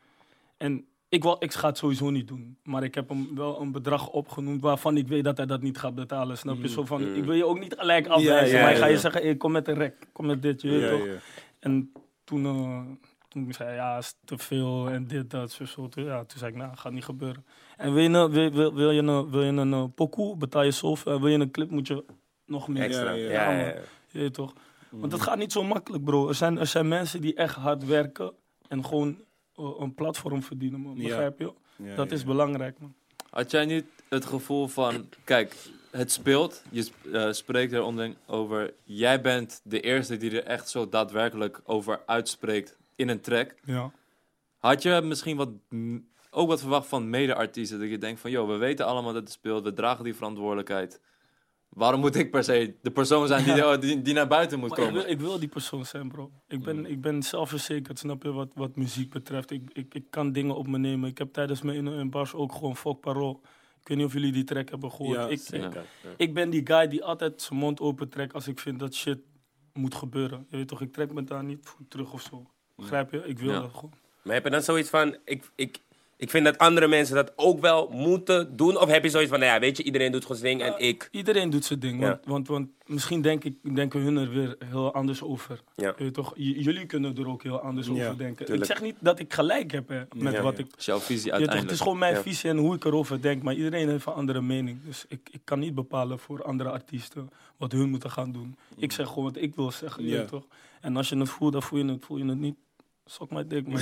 En 0.57 0.88
ik, 1.09 1.23
wil, 1.23 1.37
ik 1.39 1.53
ga 1.53 1.69
het 1.69 1.79
sowieso 1.79 2.11
niet 2.11 2.29
doen. 2.29 2.59
Maar 2.63 2.83
ik 2.83 2.95
heb 2.95 3.09
hem 3.09 3.35
wel 3.35 3.61
een 3.61 3.73
bedrag 3.73 4.09
opgenoemd 4.09 4.61
waarvan 4.61 4.97
ik 4.97 5.09
weet 5.09 5.25
dat 5.25 5.37
hij 5.37 5.47
dat 5.47 5.63
niet 5.63 5.79
gaat 5.79 5.95
betalen. 5.95 6.39
Snap 6.39 6.57
je? 6.61 6.69
Zo 6.69 6.85
van, 6.85 7.17
ik 7.17 7.25
wil 7.25 7.35
je 7.35 7.47
ook 7.47 7.59
niet 7.59 7.75
gelijk 7.79 8.07
afwijzen. 8.07 8.57
ja, 8.57 8.63
maar 8.63 8.73
ik 8.73 8.79
ga 8.79 8.87
je 8.87 8.99
zeggen, 8.99 9.23
hey, 9.23 9.37
kom 9.37 9.53
met 9.53 9.69
een 9.69 9.75
rek, 9.75 10.09
kom 10.13 10.27
met 10.27 10.43
dit, 10.43 10.63
je 10.63 10.69
weet 10.69 10.91
toch? 10.91 11.23
En 11.59 11.93
toen, 12.25 12.45
eh, 12.45 12.81
toen 13.29 13.53
zei 13.53 13.69
hij, 13.69 13.79
ja, 13.79 13.99
is 13.99 14.15
te 14.25 14.39
veel 14.39 14.89
en 14.89 15.07
dit, 15.07 15.31
dat, 15.31 15.51
zo, 15.51 15.89
ja, 15.91 16.25
toen 16.25 16.39
zei 16.39 16.51
ik, 16.51 16.57
nou, 16.57 16.77
gaat 16.77 16.93
niet 16.93 17.05
gebeuren. 17.05 17.45
En 17.77 17.95
wil 17.95 18.03
je 18.03 18.09
een, 18.09 18.31
wil, 18.31 18.51
wil, 18.51 18.75
wil 18.75 18.91
je 18.91 19.03
een, 19.03 19.31
wil 19.31 19.43
je 19.43 19.53
een 19.53 19.73
eh, 19.73 19.85
pokoe, 19.95 20.37
betaal 20.37 20.63
je 20.63 20.71
zoveel. 20.71 21.13
En 21.13 21.21
wil 21.21 21.29
je 21.31 21.39
een 21.39 21.51
clip, 21.51 21.71
moet 21.71 21.87
je 21.87 22.05
nog 22.47 22.69
meer. 22.69 22.83
Extra. 22.83 23.13
ja, 23.13 23.51
Ja. 23.51 23.75
Je 24.11 24.19
weet 24.19 24.35
toch? 24.35 24.53
Want 24.91 25.13
het 25.13 25.21
gaat 25.21 25.39
niet 25.39 25.53
zo 25.53 25.65
makkelijk, 25.65 26.05
bro. 26.05 26.29
Er 26.29 26.35
zijn, 26.35 26.59
er 26.59 26.67
zijn 26.67 26.89
mensen 26.89 27.21
die 27.21 27.35
echt 27.35 27.55
hard 27.55 27.85
werken 27.85 28.33
en 28.69 28.85
gewoon 28.85 29.09
eh, 29.09 29.25
een 29.59 29.95
platform 29.95 30.43
verdienen, 30.43 30.81
man. 30.81 30.97
Ja. 30.97 31.03
Begrijp 31.03 31.39
je? 31.39 31.53
Ja, 31.77 31.95
dat 31.95 32.09
ja. 32.09 32.15
is 32.15 32.25
belangrijk, 32.25 32.79
man. 32.79 32.95
Had 33.31 33.51
jij 33.51 33.65
niet 33.65 33.85
het 34.09 34.25
gevoel 34.25 34.69
van, 34.69 35.09
kijk, 35.25 35.55
het 35.91 36.13
speelt, 36.13 36.63
je 36.71 36.83
sp- 36.83 37.07
eh, 37.13 37.33
spreekt 37.33 37.73
er 37.73 37.83
onderling 37.83 38.17
over, 38.27 38.75
jij 38.85 39.21
bent 39.21 39.61
de 39.65 39.81
eerste 39.81 40.17
die 40.17 40.31
er 40.31 40.45
echt 40.45 40.69
zo 40.69 40.89
daadwerkelijk 40.89 41.61
over 41.65 42.01
uitspreekt 42.07 42.77
in 42.97 43.09
een 43.09 43.21
track. 43.21 43.55
Ja. 43.65 43.93
Had 44.59 44.83
je 44.83 45.01
misschien 45.05 45.37
wat, 45.37 45.49
ook 46.31 46.49
wat 46.49 46.61
verwacht 46.61 46.89
van 46.89 47.11
mede-artiesten? 47.11 47.79
Dat 47.79 47.89
je 47.89 47.99
denkt 47.99 48.21
van, 48.21 48.31
joh, 48.31 48.49
we 48.49 48.57
weten 48.57 48.87
allemaal 48.87 49.13
dat 49.13 49.23
het 49.23 49.33
speelt, 49.33 49.65
we 49.65 49.73
dragen 49.73 50.05
die 50.05 50.15
verantwoordelijkheid. 50.15 51.01
Waarom 51.69 52.01
moet 52.01 52.15
ik 52.17 52.31
per 52.31 52.45
se 52.45 52.75
de 52.83 52.91
persoon 52.91 53.27
zijn 53.27 53.45
die, 53.45 53.79
die, 53.79 54.03
die 54.03 54.15
naar 54.15 54.27
buiten 54.27 54.59
moet 54.59 54.69
Maar 54.71 54.79
ik 54.79 54.85
komen? 54.85 55.03
wil, 55.03 55.11
ik 55.13 55.21
wil 55.21 55.39
die 55.39 55.49
persoon 55.49 55.85
zijn, 55.87 56.09
bro. 56.09 56.31
Ik 56.49 56.63
ben, 56.63 56.87
ik 56.87 57.01
ben 57.01 57.23
zelfverzekerd, 57.23 57.99
snap 57.99 58.23
je, 58.23 58.33
wat, 58.33 58.49
wat 58.55 58.77
muziek 58.77 59.11
betreft. 59.11 59.51
Ik, 59.51 59.71
ik, 59.73 59.95
ik 59.95 60.05
kan 60.11 60.33
dingen 60.33 60.55
op 60.57 60.67
me 60.67 60.79
nemen. 60.79 61.09
Ik 61.09 61.19
heb 61.19 61.33
tijdens 61.33 61.63
mijn 61.63 61.77
in, 61.77 61.87
in 61.87 62.11
bars 62.11 62.35
ook 62.35 62.53
gewoon 62.53 62.77
fuck 62.77 63.01
parool. 63.01 63.41
Ik 63.81 63.89
weet 63.89 63.97
niet 63.97 64.07
of 64.07 64.13
jullie 64.13 64.33
die 64.33 64.45
track 64.45 64.69
hebben 64.71 64.91
gehoord. 64.91 65.17
Ja, 65.19 65.27
ik, 65.29 65.39
zeker. 65.41 65.81
ik, 66.03 66.09
ik 66.17 66.35
ben 66.35 66.51
die 66.51 66.61
guy 66.67 66.89
die 66.89 67.05
altijd 67.05 67.43
zijn 67.43 67.59
mond 67.59 67.81
open 67.81 68.09
trekt 68.09 68.35
als 68.35 68.49
ik 68.49 68.59
vind 68.59 68.79
dat 68.79 68.95
shit 68.95 69.19
moet 69.73 69.95
gebeuren. 69.95 70.47
Je 70.51 70.57
weet 70.57 70.69
toch, 70.69 70.81
ik 70.81 70.93
trek 70.93 71.13
me 71.13 71.25
daar 71.25 71.45
niet 71.45 71.59
voor 71.63 71.81
terug 71.89 72.13
of 72.13 72.23
zo. 72.23 72.51
Begrijp 72.77 73.11
je? 73.13 73.19
Ik 73.27 73.39
wil 73.39 73.51
Ja. 73.53 73.61
dat 73.61 73.75
gewoon. 73.75 73.93
Maar 74.23 74.35
heb 74.35 74.45
je 74.45 74.51
dan 74.51 74.63
zoiets 74.63 74.89
van, 74.91 75.17
ik, 75.25 75.51
ik, 75.55 75.81
ik 76.19 76.31
vind 76.31 76.45
dat 76.45 76.59
andere 76.59 76.87
mensen 76.89 77.15
dat 77.15 77.33
ook 77.37 77.61
wel 77.61 77.89
moeten 77.93 78.57
doen? 78.57 78.77
Of 78.81 78.89
heb 78.89 79.03
je 79.05 79.11
zoiets 79.11 79.31
van, 79.31 79.39
nou 79.41 79.53
ja, 79.53 79.61
weet 79.61 79.77
je, 79.77 79.83
iedereen 79.83 80.13
doet 80.13 80.23
gewoon 80.23 80.37
zijn 80.39 80.59
ding 80.59 80.71
en 80.71 80.79
ik... 80.87 81.09
Iedereen 81.11 81.51
doet 81.51 81.65
zijn 81.65 81.79
ding. 81.79 82.01
Ja. 82.01 82.07
Want, 82.09 82.25
want, 82.27 82.49
want 82.49 82.69
misschien 82.87 83.21
denk 83.23 83.45
ik, 83.45 83.75
denken 83.75 84.01
hun 84.01 84.17
er 84.17 84.31
weer 84.31 84.57
heel 84.65 84.95
anders 84.95 85.23
over. 85.23 85.61
Ja. 85.75 85.95
Je 85.99 86.11
toch, 86.11 86.33
J- 86.37 86.59
jullie 86.61 86.87
kunnen 86.87 87.17
er 87.17 87.29
ook 87.29 87.43
heel 87.43 87.61
anders 87.61 87.87
Ja, 87.87 87.93
over 87.93 88.19
denken. 88.19 88.47
tuurlijk. 88.47 88.71
Ik 88.71 88.77
zeg 88.77 88.87
niet 88.87 88.97
dat 89.01 89.19
ik 89.19 89.33
gelijk 89.33 89.71
heb 89.73 89.89
hè, 89.89 90.03
met 90.17 90.33
Ja, 90.33 90.43
wat 90.43 90.57
ja. 90.57 90.65
ik 90.65 90.71
is 90.79 90.85
jouw 90.85 90.99
visie 90.99 91.33
uiteindelijk. 91.33 91.63
het 91.63 91.71
is 91.71 91.81
gewoon 91.81 91.99
mijn 91.99 92.15
Ja. 92.15 92.23
visie 92.23 92.51
en 92.51 92.57
hoe 92.57 92.75
ik 92.75 92.85
erover 92.85 93.23
denk. 93.23 93.43
Maar 93.43 93.55
iedereen 93.55 93.89
heeft 93.89 94.07
een 94.07 94.13
andere 94.13 94.41
mening. 94.41 94.79
Dus 94.85 95.05
ik, 95.09 95.29
ik 95.31 95.41
kan 95.45 95.59
niet 95.59 95.75
bepalen 95.75 96.19
voor 96.19 96.43
andere 96.45 96.71
artiesten 96.71 97.31
wat 97.57 97.73
hun 97.73 97.91
moeten 97.91 98.11
gaan 98.11 98.33
doen. 98.33 98.57
Ik 98.77 98.93
zeg 98.93 99.09
gewoon 99.09 99.25
wat 99.25 99.37
ik 99.43 99.55
wil 99.55 99.71
zeggen. 99.71 100.05
je 100.07 100.25
toch? 100.25 100.47
En 100.81 100.97
als 100.97 101.09
je 101.09 101.17
het 101.19 101.29
voelt, 101.29 101.53
dan 101.53 101.63
voel 101.63 101.79
je 101.79 101.85
het. 101.85 102.05
Voel 102.05 102.19
je 102.19 102.25
het 102.25 102.39
niet, 102.39 102.57
sok 103.11 103.31
mijn 103.31 103.49
dik, 103.49 103.67
man. 103.69 103.79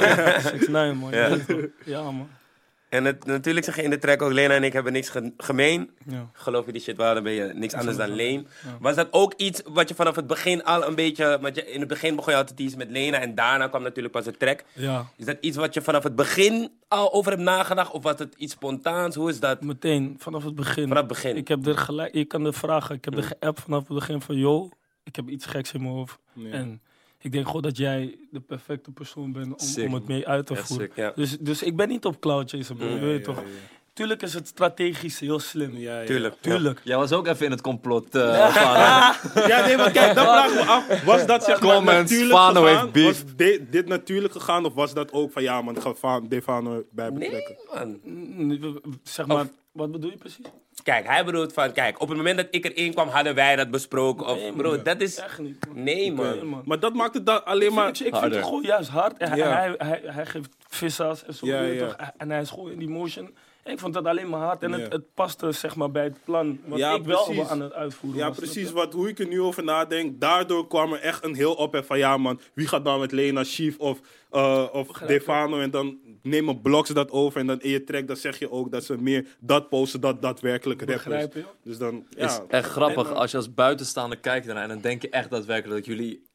6 0.40 0.68
9 0.68 0.96
man. 0.96 1.10
Ja. 1.12 1.36
Ja. 1.84 2.02
man. 2.10 2.28
En 2.88 3.04
het, 3.04 3.24
natuurlijk 3.26 3.64
zeg 3.66 3.76
je 3.76 3.82
in 3.82 3.90
de 3.90 3.98
track 3.98 4.22
ook, 4.22 4.32
Lena 4.32 4.54
en 4.54 4.64
ik 4.64 4.72
hebben 4.72 4.92
niks 4.92 5.08
ge- 5.08 5.32
gemeen. 5.36 5.90
Ja. 6.06 6.30
Geloof 6.32 6.66
je 6.66 6.72
die 6.72 6.80
shit 6.80 6.96
wel, 6.96 7.14
dan 7.14 7.22
ben 7.22 7.32
je 7.32 7.44
niks 7.54 7.74
anders 7.74 7.96
dan. 7.96 8.08
Leen. 8.10 8.46
Ja. 8.64 8.76
Was 8.80 8.94
dat 8.96 9.08
ook 9.10 9.34
iets 9.36 9.62
wat 9.68 9.88
je 9.88 9.94
vanaf 9.94 10.16
het 10.16 10.26
begin 10.26 10.64
al 10.64 10.86
een 10.86 10.94
beetje... 10.94 11.38
Want 11.40 11.54
je, 11.56 11.70
in 11.72 11.80
het 11.80 11.88
begin 11.88 12.16
begon 12.16 12.32
je 12.32 12.38
altijd 12.38 12.60
iets 12.60 12.76
met 12.76 12.90
Lena 12.90 13.18
en 13.20 13.34
daarna 13.34 13.68
kwam 13.68 13.82
natuurlijk 13.82 14.14
pas 14.14 14.24
de 14.24 14.36
track. 14.36 14.64
ja, 14.72 15.06
Is 15.16 15.24
dat 15.24 15.36
iets 15.40 15.56
wat 15.56 15.74
je 15.74 15.82
vanaf 15.82 16.02
het 16.02 16.16
begin 16.16 16.70
al 16.88 17.12
over 17.12 17.30
hebt 17.30 17.42
nagedacht? 17.44 17.92
Of 17.92 18.02
was 18.02 18.18
het 18.18 18.34
iets 18.36 18.52
spontaans? 18.52 19.14
Hoe 19.14 19.28
is 19.30 19.40
dat? 19.40 19.62
meteen, 19.62 20.14
vanaf 20.18 20.44
het 20.44 20.54
begin. 20.54 20.82
Vanaf 20.88 20.98
het 20.98 21.08
begin. 21.08 21.36
Ik 21.36 21.48
heb 21.48 21.66
er 21.66 21.78
gelijk, 21.78 22.14
je 22.14 22.24
kan 22.24 22.46
er 22.46 22.54
vragen. 22.54 22.94
Ik 22.94 23.04
heb 23.04 23.16
er 23.16 23.22
geappt 23.22 23.60
vanaf 23.60 23.88
het 23.88 23.98
begin 23.98 24.20
van, 24.20 24.36
yo, 24.36 24.68
ik 25.04 25.16
heb 25.16 25.28
iets 25.28 25.46
geks 25.46 25.72
in 25.72 25.82
mijn 25.82 25.94
hoofd. 25.94 26.18
En 26.52 26.80
ik 27.20 27.32
denk 27.32 27.46
gewoon 27.46 27.62
dat 27.62 27.76
jij 27.76 28.18
de 28.30 28.40
perfecte 28.40 28.90
persoon 28.90 29.32
bent 29.32 29.46
om, 29.52 29.58
Sick, 29.58 29.86
om 29.86 29.94
het 29.94 30.06
mee 30.06 30.28
uit 30.28 30.46
te 30.46 30.56
voeren. 30.56 30.86
sick. 30.86 30.96
Ja, 30.96 31.12
Dus, 31.14 31.38
dus 31.38 31.62
ik 31.62 31.76
ben 31.76 31.88
niet 31.88 32.04
op 32.04 32.20
cloud 32.20 32.50
bro. 32.74 32.86
Je 32.86 32.94
Ja, 32.94 33.00
weet 33.00 33.18
ja, 33.18 33.24
toch? 33.24 33.42
Tuurlijk 34.00 34.22
is 34.22 34.34
het 34.34 34.46
strategisch 34.46 35.18
heel 35.20 35.38
slim. 35.38 35.76
Ja, 35.76 36.00
ja. 36.00 36.06
tuurlijk. 36.06 36.34
Tuurlijk. 36.40 36.80
Jij 36.84 36.96
was 36.96 37.12
ook 37.12 37.26
even 37.26 37.44
in 37.44 37.50
het 37.50 37.60
complot. 37.60 38.14
eh 38.14 38.48
van, 38.48 39.42
Ja, 39.48 39.66
nee, 39.66 39.76
maar 39.76 39.90
kijk, 39.90 40.14
dan 40.14 40.24
vraag 40.24 40.48
ik 40.48 40.54
me 40.54 40.60
af. 40.60 41.04
Was 41.04 41.26
dat 41.26 41.44
zeg 41.44 41.60
maar 41.60 41.74
Comments, 41.74 42.10
natuurlijk 42.10 42.38
Fano 42.38 42.62
gegaan? 42.62 42.80
heeft 42.80 42.92
beef. 42.92 43.22
Was 43.22 43.36
di- 43.36 43.66
dit 43.70 43.88
natuurlijk 43.88 44.32
gegaan 44.32 44.64
of 44.64 44.74
was 44.74 44.94
dat 44.94 45.12
ook 45.12 45.32
van 45.32 45.42
ja 45.42 45.62
man, 45.62 45.76
ik 45.76 45.82
ga 45.82 45.94
Fa- 45.94 46.20
Defano 46.20 46.82
bij 46.92 47.08
Nee, 47.10 47.18
betrekken? 47.18 47.56
man. 47.74 48.00
Mm, 48.04 48.80
Zeg 49.02 49.26
maar, 49.26 49.46
wat 49.72 49.92
bedoel 49.92 50.10
je 50.10 50.16
precies? 50.16 50.44
Kijk, 50.82 51.06
hij 51.06 51.24
bedoelt 51.24 51.52
van, 51.52 51.72
kijk, 51.72 52.00
op 52.00 52.08
het 52.08 52.16
moment 52.16 52.36
dat 52.36 52.46
ik 52.50 52.64
erin 52.64 52.92
kwam, 52.92 53.08
hadden 53.08 53.34
wij 53.34 53.56
dat 53.56 53.70
besproken. 53.70 54.26
Of, 54.26 54.36
Nee, 54.36 54.52
bro, 54.52 54.70
man. 54.70 54.82
dat 54.82 55.00
is... 55.00 55.16
Echt 55.16 55.38
niet. 55.38 55.66
man. 55.66 55.82
Nee, 55.82 56.12
man. 56.12 56.26
Nee, 56.30 56.42
man. 56.44 56.62
Maar 56.64 56.80
dat 56.80 56.94
maakt 56.94 57.14
het 57.14 57.26
dan 57.26 57.44
alleen 57.44 57.68
Ik 57.68 57.74
maar... 57.74 57.84
vind, 57.84 57.96
ik 58.00 58.04
vind 58.04 58.16
Harder. 58.16 58.36
het 58.38 58.46
gewoon 58.46 58.62
juist 58.62 58.88
hard. 58.88 59.16
En 59.18 59.28
hij, 59.28 59.38
Ja. 59.38 59.48
hij, 59.56 59.74
hij, 59.78 60.00
hij 60.04 60.26
geeft 60.26 60.48
vissa's 60.68 61.24
en 61.24 61.34
zo. 61.34 61.46
Ja? 61.46 62.14
En 62.16 62.30
hij 62.30 62.40
is 62.40 62.50
gewoon 62.50 62.70
in 62.70 62.78
die 62.78 62.88
motion. 62.88 63.34
Ik 63.70 63.78
vond 63.78 63.94
dat 63.94 64.04
alleen 64.04 64.28
maar 64.28 64.40
hard. 64.40 64.62
En 64.62 64.70
Ja. 64.70 64.78
het, 64.78 64.92
het 64.92 65.14
paste 65.14 65.52
zeg 65.52 65.76
maar, 65.76 65.90
bij 65.90 66.04
het 66.04 66.16
plan 66.24 66.58
wat 66.64 66.78
Ja, 66.78 66.94
ik 66.94 67.04
wel 67.04 67.24
precies. 67.24 67.48
aan 67.48 67.60
het 67.60 67.72
uitvoeren 67.72 68.20
Ja, 68.20 68.28
was. 68.28 68.36
precies. 68.36 68.70
Wat, 68.72 68.92
hoe 68.92 69.08
ik 69.08 69.18
er 69.18 69.26
nu 69.26 69.40
over 69.40 69.64
nadenk, 69.64 70.20
daardoor 70.20 70.66
kwam 70.66 70.92
er 70.92 71.00
echt 71.00 71.24
een 71.24 71.34
heel 71.34 71.54
ophef 71.54 71.86
van 71.86 71.98
ja 71.98 72.16
man, 72.16 72.40
wie 72.54 72.66
gaat 72.66 72.84
dan 72.84 73.00
met 73.00 73.12
Lena 73.12 73.44
Chief 73.44 73.78
of, 73.78 74.00
eh 74.30 74.66
of? 74.72 74.88
Defano 74.88 75.60
en 75.60 75.70
dan 75.70 75.98
nemen 76.22 76.60
blogs 76.60 76.90
dat 76.90 77.10
over 77.10 77.40
en 77.40 77.46
dan 77.46 77.60
in 77.60 77.70
je 77.70 77.84
track 77.84 78.06
dan 78.06 78.16
zeg 78.16 78.38
je 78.38 78.50
ook 78.50 78.70
dat 78.70 78.84
ze 78.84 78.96
meer 78.98 79.26
dat 79.40 79.68
posten 79.68 80.00
dat 80.00 80.22
daadwerkelijk 80.22 80.80
rappers. 80.80 81.04
Begrijp 81.04 81.34
je? 81.34 81.44
Dus 81.62 81.78
dan, 81.78 82.06
is 82.16 82.36
ja. 82.36 82.44
echt 82.48 82.70
grappig 82.70 83.12
als 83.12 83.30
je 83.30 83.36
als 83.36 83.54
buitenstaander 83.54 84.18
kijkt 84.18 84.46
ernaar 84.48 84.62
en 84.62 84.68
dan 84.68 84.80
denk 84.80 85.02
je 85.02 85.08
echt 85.10 85.30
daadwerkelijk 85.30 85.86
dat 85.86 85.96
jullie... 85.96 86.28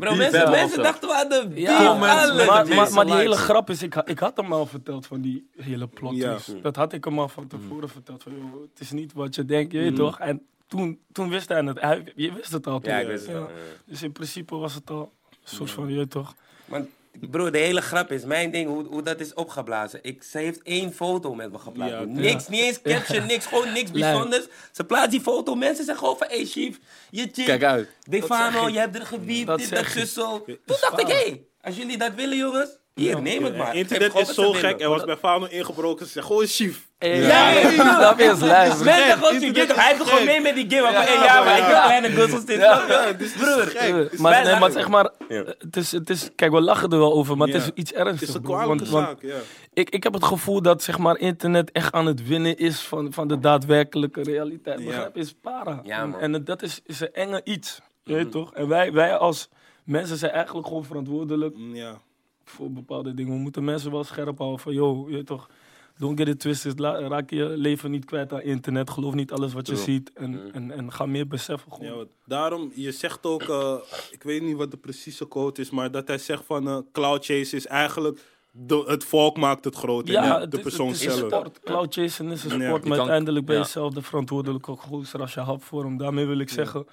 Bro, 0.00 0.14
mensen, 0.14 0.82
dachten 0.82 1.08
we 1.08 1.14
hadden 1.14 1.48
beef, 1.48 1.58
Ja, 1.58 1.76
Comments 1.86 1.98
maar, 2.46 2.64
de 2.64 2.74
maar, 2.74 2.92
maar 2.92 3.06
die 3.06 3.14
hele 3.14 3.36
grap 3.36 3.70
is, 3.70 3.82
ik, 3.82 3.94
ik 3.94 4.18
had 4.18 4.36
hem 4.36 4.52
al 4.52 4.66
verteld 4.66 5.06
van 5.06 5.20
die 5.20 5.48
hele 5.56 5.86
plot 5.86 6.16
Ja. 6.16 6.36
Dat 6.62 6.76
had 6.76 6.92
ik 6.92 7.04
hem 7.04 7.18
al 7.18 7.28
van 7.28 7.46
tevoren 7.46 7.88
verteld. 7.88 8.22
Van, 8.22 8.32
joh, 8.32 8.60
het 8.72 8.80
is 8.80 8.90
niet 8.90 9.12
wat 9.12 9.34
je 9.34 9.44
denkt, 9.44 9.72
je 9.72 9.78
weet 9.78 9.96
toch? 9.96 10.18
En 10.18 10.46
toen, 10.66 10.98
toen 11.12 11.28
wist 11.28 11.48
hij 11.48 11.62
het. 11.64 11.80
Hij, 11.80 12.12
je 12.14 12.32
wist 12.32 12.52
het 12.52 12.66
al. 12.66 12.80
toen. 12.80 12.92
Ja, 12.92 12.98
ik 12.98 13.06
wist 13.06 13.26
het 13.26 13.34
Ja. 13.34 13.38
wel, 13.40 13.48
ja. 13.48 13.54
Dus 13.84 14.02
in 14.02 14.12
principe 14.12 14.56
was 14.56 14.74
het 14.74 14.90
al 14.90 15.12
een 15.30 15.36
soort 15.56 15.70
van, 15.70 15.88
je 15.88 15.96
weet 15.96 16.10
toch? 16.10 16.34
Want, 16.64 16.88
bro, 17.30 17.50
de 17.50 17.58
hele 17.58 17.80
grap 17.80 18.12
is, 18.12 18.24
mijn 18.24 18.50
ding, 18.50 18.68
hoe, 18.68 18.84
hoe 18.84 19.02
dat 19.02 19.20
is 19.20 19.34
opgeblazen. 19.34 19.98
Ik, 20.02 20.22
ze 20.22 20.38
heeft 20.38 20.62
één 20.62 20.92
foto 20.92 21.34
met 21.34 21.52
me 21.52 21.58
geplaatst. 21.58 21.94
Ja, 21.94 22.04
niks, 22.04 22.48
niet 22.48 22.60
eens 22.60 22.82
caption, 22.94 23.26
niks, 23.26 23.46
gewoon 23.46 23.72
niks 23.72 23.90
bijzonders. 23.90 24.46
Ze 24.72 24.84
plaatst 24.84 25.10
die 25.10 25.20
foto, 25.20 25.54
mensen 25.54 25.84
zeggen 25.84 26.04
gewoon 26.04 26.18
van, 26.18 26.26
hey 26.26 26.44
chief, 26.44 26.78
je 27.10 27.28
chick, 27.32 27.44
Kijk 27.44 27.64
uit. 27.64 27.88
Defano, 28.08 28.68
je 28.68 28.78
hebt 28.78 28.96
er 28.96 29.06
gewiept, 29.06 29.58
dit, 29.58 29.70
dat, 29.70 30.08
zo. 30.08 30.44
Toen 30.44 30.76
dacht 30.80 31.00
ik, 31.00 31.06
hé, 31.06 31.14
hey, 31.14 31.44
als 31.60 31.76
jullie 31.76 31.98
dat 31.98 32.14
willen 32.14 32.36
jongens, 32.36 32.78
hier, 32.94 33.22
neem 33.22 33.44
het 33.44 33.56
maar. 33.56 33.74
Internet 33.76 34.14
is 34.18 34.34
zo 34.34 34.52
gek. 34.52 34.80
Er 34.80 34.88
was 34.88 35.04
bij 35.04 35.16
Fano 35.16 35.46
ingebroken. 35.46 36.06
Ze 36.06 36.12
zeggen 36.12 36.32
gewoon 36.32 36.48
Chief. 36.48 36.88
Ja, 36.98 37.08
ja, 37.08 37.50
ja. 37.50 38.00
dat 38.00 38.20
is 38.20 38.38
toch, 38.38 38.48
hij 38.48 38.66
heeft 38.68 40.00
is 40.00 40.08
gewoon 40.08 40.24
mee 40.24 40.40
met 40.40 40.54
die 40.54 40.70
game. 40.70 40.92
Ja, 40.92 41.02
Ja, 41.02 41.24
ja, 41.24 41.44
maar 41.44 41.58
ik 41.58 41.62
ja. 41.64 41.88
heb 41.88 42.00
kleine. 42.00 42.08
Ja. 42.58 43.06
je? 43.06 43.32
Broer, 43.38 43.66
Gek. 43.66 44.18
maar, 44.18 44.58
maar 44.60 44.70
zeg 44.70 44.88
maar, 44.88 45.10
Ja. 45.28 45.44
het 45.58 45.76
is, 45.76 45.92
het 45.92 46.10
is, 46.10 46.28
kijk, 46.34 46.52
we 46.52 46.60
lachen 46.60 46.90
er 46.90 46.98
wel 46.98 47.12
over, 47.12 47.36
maar 47.36 47.46
het 47.48 47.56
Ja. 47.56 47.62
is 47.62 47.70
iets 47.74 47.90
Het 47.90 47.98
ernstigs. 47.98 48.30
is 48.30 48.36
een 48.36 48.42
kwalijke 48.42 48.84
zaak, 48.84 49.22
ja. 49.22 49.36
ik, 49.72 49.90
ik 49.90 50.02
heb 50.02 50.12
het 50.12 50.24
gevoel 50.24 50.62
dat 50.62 50.82
zeg 50.82 50.98
maar, 50.98 51.18
internet 51.18 51.72
echt 51.72 51.92
aan 51.92 52.06
het 52.06 52.26
winnen 52.26 52.56
is 52.56 52.80
van, 52.80 53.12
van 53.12 53.28
de 53.28 53.38
daadwerkelijke 53.38 54.22
realiteit. 54.22 54.78
Ja. 54.78 54.84
Begrijp? 54.86 55.16
Is 55.16 55.34
para. 55.42 55.80
Ja, 55.82 56.06
man. 56.06 56.20
en 56.20 56.32
het- 56.32 56.46
dat 56.46 56.62
is, 56.62 56.80
is 56.84 57.00
een 57.00 57.12
enge 57.12 57.40
iets. 57.44 57.80
Je 58.04 58.14
weet 58.14 58.30
toch? 58.30 58.54
En 58.54 58.68
wij, 58.68 58.92
wij 58.92 59.16
als 59.16 59.48
mensen 59.84 60.16
zijn 60.16 60.32
eigenlijk 60.32 60.66
gewoon 60.66 60.84
verantwoordelijk 60.84 61.54
Ja. 61.72 62.00
Voor 62.50 62.70
bepaalde 62.72 63.14
dingen. 63.14 63.32
We 63.32 63.38
moeten 63.38 63.64
mensen 63.64 63.90
wel 63.90 64.04
scherp 64.04 64.38
houden 64.38 64.60
van, 64.60 64.72
yo, 64.74 65.06
je 65.08 65.24
toch, 65.24 65.48
don't 65.98 66.18
get 66.18 66.28
it 66.28 66.38
twisted. 66.40 66.78
La- 66.78 67.00
raak 67.08 67.30
je 67.30 67.44
leven 67.44 67.90
niet 67.90 68.04
kwijt 68.04 68.32
aan 68.32 68.42
internet. 68.42 68.90
Geloof 68.90 69.14
niet 69.14 69.32
alles 69.32 69.52
wat 69.52 69.66
je 69.66 69.72
True. 69.72 69.84
ziet. 69.84 70.12
En, 70.14 70.52
en, 70.52 70.70
en 70.70 70.92
ga 70.92 71.06
meer 71.06 71.26
beseffen 71.26 71.72
gewoon. 71.72 71.88
Ja, 71.90 71.94
want 71.96 72.08
daarom, 72.24 72.72
je 72.74 72.92
zegt 72.92 73.26
ook, 73.26 73.42
eh, 73.42 73.74
ik 74.10 74.22
weet 74.22 74.42
niet 74.42 74.56
wat 74.56 74.70
de 74.70 74.76
precieze 74.76 75.28
quote 75.28 75.60
is, 75.60 75.70
maar 75.70 75.90
dat 75.90 76.08
hij 76.08 76.18
zegt 76.18 76.44
van 76.44 76.68
eh, 76.68 76.78
cloud 76.92 77.24
chase 77.24 77.56
is 77.56 77.66
eigenlijk, 77.66 78.20
de, 78.52 78.82
het 78.86 79.04
volk 79.04 79.36
maakt 79.36 79.64
het 79.64 79.74
groot 79.74 80.06
en 80.06 80.12
Ja, 80.12 80.32
niet 80.32 80.40
het 80.40 80.50
de 80.50 80.56
is- 80.56 80.62
persoon 80.62 80.88
het 80.88 80.96
zelf. 80.96 81.16
sport. 81.18 81.60
Cloud 81.60 81.94
chasen 81.94 82.30
is 82.30 82.44
een 82.44 82.60
sport, 82.62 82.84
maar 82.84 82.98
uiteindelijk 82.98 83.46
ben 83.46 83.54
je 83.56 83.60
ja. 83.62 83.66
zelf 83.68 83.92
de 83.92 84.02
verantwoordelijke 84.02 84.76
als 85.18 85.34
je 85.34 85.40
hap 85.40 85.62
voor 85.64 85.84
hem. 85.84 85.96
Daarmee 85.96 86.26
wil 86.26 86.38
ik 86.38 86.48
zeggen, 86.48 86.86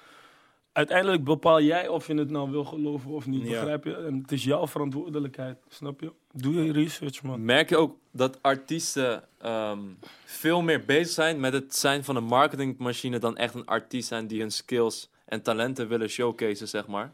uiteindelijk 0.77 1.23
bepaal 1.23 1.61
jij 1.61 1.87
of 1.87 2.07
je 2.07 2.13
het 2.13 2.29
nou 2.29 2.51
wil 2.51 2.65
geloven 2.65 3.11
of 3.11 3.25
niet, 3.27 3.43
Ja. 3.43 3.49
begrijp 3.49 3.83
je? 3.83 3.95
En 3.95 4.17
het 4.21 4.31
is 4.31 4.43
jouw 4.43 4.67
verantwoordelijkheid, 4.67 5.57
snap 5.69 6.01
je? 6.01 6.11
Doe 6.33 6.63
je 6.63 6.71
research, 6.71 7.23
man. 7.23 7.45
Merk 7.45 7.69
je 7.69 7.77
ook 7.77 7.97
dat 8.11 8.41
artiesten 8.43 9.23
ehm, 9.37 9.79
veel 10.25 10.61
meer 10.61 10.85
bezig 10.85 11.13
zijn 11.13 11.39
met 11.39 11.53
het 11.53 11.75
zijn 11.75 12.03
van 12.03 12.15
een 12.15 12.23
marketingmachine 12.23 13.19
dan 13.19 13.37
echt 13.37 13.53
een 13.53 13.65
artiest 13.65 14.07
zijn 14.07 14.27
die 14.27 14.39
hun 14.39 14.51
skills 14.51 15.09
en 15.25 15.41
talenten 15.41 15.87
willen 15.87 16.09
showcasen, 16.09 16.67
zeg 16.67 16.87
maar? 16.87 17.11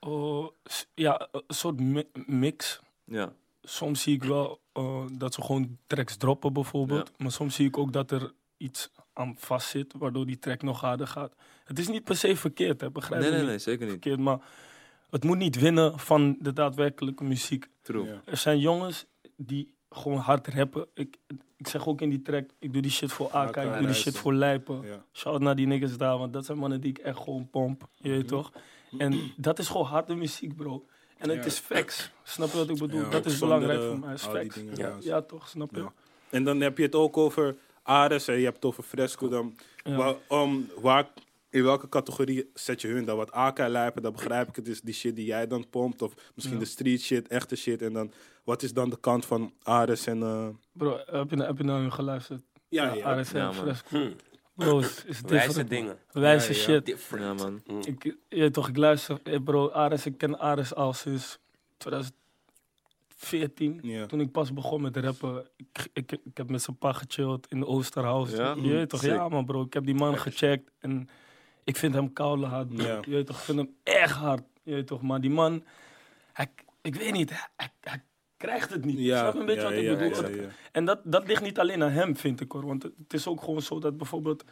Oh, 0.00 0.48
s- 0.64 0.86
ja, 0.94 1.28
een 1.32 1.42
soort 1.54 1.80
mi- 1.80 2.08
mix. 2.26 2.80
Ja. 3.04 3.32
Soms 3.62 4.02
zie 4.02 4.14
ik 4.14 4.22
wel 4.24 4.60
eh, 4.72 5.02
dat 5.12 5.34
ze 5.34 5.42
gewoon 5.42 5.78
tracks 5.86 6.16
droppen, 6.16 6.52
bijvoorbeeld. 6.52 7.12
Maar 7.18 7.32
soms 7.32 7.54
zie 7.54 7.66
ik 7.66 7.78
ook 7.78 7.92
dat 7.92 8.10
er 8.10 8.32
iets 8.56 8.90
aan 9.12 9.34
vast 9.38 9.68
zit, 9.68 9.94
waardoor 9.98 10.26
die 10.26 10.38
track 10.38 10.62
nog 10.62 10.80
harder 10.80 11.06
gaat. 11.06 11.32
Het 11.64 11.78
is 11.78 11.88
niet 11.88 12.04
per 12.04 12.16
se 12.16 12.36
verkeerd, 12.36 12.80
hè, 12.80 12.90
begrijp 12.90 13.20
Nee, 13.20 13.30
je? 13.30 13.36
nee, 13.36 13.40
niet 13.44 13.50
nee, 13.54 13.58
zeker 13.58 13.80
niet. 13.82 13.90
verkeerd, 13.90 14.18
maar 14.18 14.38
het 15.10 15.24
moet 15.24 15.36
niet 15.38 15.58
winnen 15.60 15.98
van 15.98 16.36
de 16.40 16.52
daadwerkelijke 16.52 17.24
muziek. 17.24 17.66
True. 17.82 18.04
Ja. 18.06 18.20
Er 18.24 18.36
zijn 18.36 18.58
jongens 18.58 19.06
die 19.36 19.74
gewoon 19.90 20.18
hard 20.18 20.46
rappen. 20.48 20.86
Ik, 20.94 21.16
ik 21.56 21.68
zeg 21.68 21.86
ook 21.88 22.00
in 22.00 22.08
die 22.08 22.22
track, 22.22 22.50
ik 22.58 22.72
doe 22.72 22.82
die 22.82 22.90
shit 22.90 23.12
voor 23.12 23.28
AK, 23.30 23.56
ik 23.56 23.72
doe 23.78 23.86
die 23.86 23.94
shit 23.94 24.16
voor 24.18 24.34
Lijpen. 24.34 24.82
Ja. 24.82 25.04
Shout 25.12 25.40
naar 25.40 25.54
die 25.56 25.66
niggas 25.66 25.96
daar, 25.96 26.18
want 26.18 26.32
dat 26.32 26.44
zijn 26.44 26.58
mannen 26.58 26.80
die 26.80 26.90
ik 26.90 26.98
echt 26.98 27.18
gewoon 27.18 27.48
pomp. 27.50 27.88
Je 27.96 28.10
weet 28.10 28.28
toch? 28.28 28.52
En 28.98 29.32
dat 29.36 29.58
is 29.58 29.68
gewoon 29.68 29.86
harde 29.86 30.14
muziek, 30.14 30.56
bro. 30.56 30.86
En 31.18 31.28
het 31.28 31.38
Ja. 31.38 31.44
is 31.44 31.58
facts. 31.58 32.10
Snap 32.22 32.50
je 32.50 32.56
wat 32.56 32.68
ik 32.70 32.78
bedoel? 32.78 33.00
Ja, 33.00 33.08
dat 33.08 33.26
is 33.26 33.38
belangrijk 33.38 33.80
eh, 33.80 33.86
voor 33.88 33.98
mij. 33.98 34.14
Is 34.14 34.22
facts. 34.22 34.54
dingen, 34.54 34.96
Ja. 35.00 35.22
toch? 35.22 35.48
Snap 35.48 35.70
je? 35.74 35.80
Ja. 35.80 35.92
En 36.30 36.44
dan 36.44 36.60
heb 36.60 36.76
je 36.78 36.84
het 36.84 36.94
ook 36.94 37.16
over 37.16 37.56
Ares 37.82 38.28
en 38.28 38.36
je 38.38 38.44
hebt 38.44 38.54
het 38.56 38.64
over 38.64 38.82
Fresco. 38.82 39.28
Dan, 39.28 39.54
Ja. 39.84 39.96
Waar, 39.96 40.14
um, 40.42 40.70
waar, 40.80 41.08
in 41.54 41.62
welke 41.62 41.88
categorie 41.88 42.50
zet 42.54 42.80
je 42.80 42.88
hun 42.88 43.04
dan? 43.04 43.16
Wat 43.16 43.32
AK 43.32 43.58
lijpen, 43.58 44.02
dat 44.02 44.12
begrijp 44.12 44.48
ik. 44.48 44.56
Het 44.56 44.68
is 44.68 44.80
die 44.80 44.94
shit 44.94 45.16
die 45.16 45.24
jij 45.24 45.46
dan 45.46 45.68
pompt. 45.70 46.02
Of 46.02 46.14
misschien 46.34 46.56
Ja. 46.56 46.62
de 46.62 46.68
street 46.70 47.00
shit, 47.00 47.28
echte 47.28 47.56
shit. 47.56 47.82
En 47.82 47.92
dan, 47.92 48.12
wat 48.44 48.62
is 48.62 48.72
dan 48.72 48.90
de 48.90 48.98
kant 49.00 49.26
van 49.26 49.52
Ares 49.62 50.06
en... 50.06 50.22
eh, 50.22 50.48
Bro, 50.72 51.00
heb 51.06 51.30
je, 51.30 51.42
heb 51.42 51.58
je 51.58 51.64
nou 51.64 51.90
geluisterd? 51.90 52.42
ja, 52.68 52.92
ja. 52.94 53.04
Ares 53.04 53.32
en 53.32 53.38
Ja, 53.40 53.44
man. 53.46 53.54
Fresco. 53.54 53.88
Hm. 53.98 54.10
Bro, 54.54 54.78
is, 54.78 55.04
is 55.04 55.20
Wijze 55.20 55.64
dingen. 55.64 55.98
Wijze 56.12 56.52
Ja, 56.52 56.58
ja. 56.58 56.64
shit. 56.64 56.86
Different. 56.86 57.40
Ja, 57.40 57.46
man. 57.46 57.62
Ik, 57.84 58.02
je 58.28 58.30
weet 58.40 58.52
toch, 58.52 58.68
ik 58.68 58.76
luister, 58.76 59.18
eh, 59.22 59.38
bro, 59.44 59.70
Ares, 59.70 60.06
ik 60.06 60.18
ken 60.18 60.38
Ares 60.38 60.74
al 60.74 60.92
sinds 60.92 61.38
2014. 61.76 63.78
Ja. 63.82 64.06
Toen 64.06 64.20
ik 64.20 64.32
pas 64.32 64.52
begon 64.52 64.80
met 64.80 64.96
rappen, 64.96 65.46
ik, 65.56 65.88
ik, 65.92 66.12
ik 66.12 66.36
heb 66.36 66.50
met 66.50 66.62
zijn 66.62 66.78
pa 66.78 66.92
gechilled 66.92 67.46
in 67.48 67.60
de 67.60 67.66
Oosterhouse. 67.66 68.36
Ja? 68.36 68.54
Je 68.58 68.86
toch, 68.86 69.00
Sick. 69.00 69.10
ja 69.10 69.28
man 69.28 69.44
bro, 69.44 69.62
ik 69.62 69.72
heb 69.72 69.84
die 69.84 69.94
man 69.94 70.18
gecheckt 70.18 70.70
en 70.78 71.08
ik 71.64 71.76
vind 71.76 71.94
hem 71.94 72.12
koude 72.12 72.46
hard. 72.46 72.66
Ja. 72.70 73.00
Je 73.04 73.10
weet 73.10 73.26
toch, 73.26 73.36
ik 73.36 73.42
vind 73.42 73.58
hem 73.58 73.74
echt 73.82 74.12
hard. 74.12 74.42
Je 74.62 74.74
weet 74.74 74.86
toch, 74.86 75.02
maar 75.02 75.20
die 75.20 75.30
man, 75.30 75.64
hij, 76.32 76.46
ik 76.82 76.94
weet 76.94 77.12
niet, 77.12 77.30
hij, 77.56 77.68
hij 77.80 78.02
krijgt 78.36 78.70
het 78.70 78.84
niet. 78.84 78.98
Ja, 78.98 79.18
Snap 79.18 79.34
een 79.34 79.46
beetje 79.46 79.60
ja, 79.60 79.90
wat 79.90 80.00
ik 80.00 80.14
ja, 80.14 80.22
bedoel? 80.22 80.48
En 80.72 80.84
dat, 80.84 81.00
dat 81.04 81.26
ligt 81.26 81.42
niet 81.42 81.58
alleen 81.58 81.82
aan 81.82 81.90
hem, 81.90 82.16
vind 82.16 82.40
ik 82.40 82.52
hoor. 82.52 82.66
Want 82.66 82.82
het 82.82 83.12
is 83.12 83.26
ook 83.26 83.40
gewoon 83.40 83.62
zo 83.62 83.78
dat 83.78 83.96
bijvoorbeeld... 83.96 84.44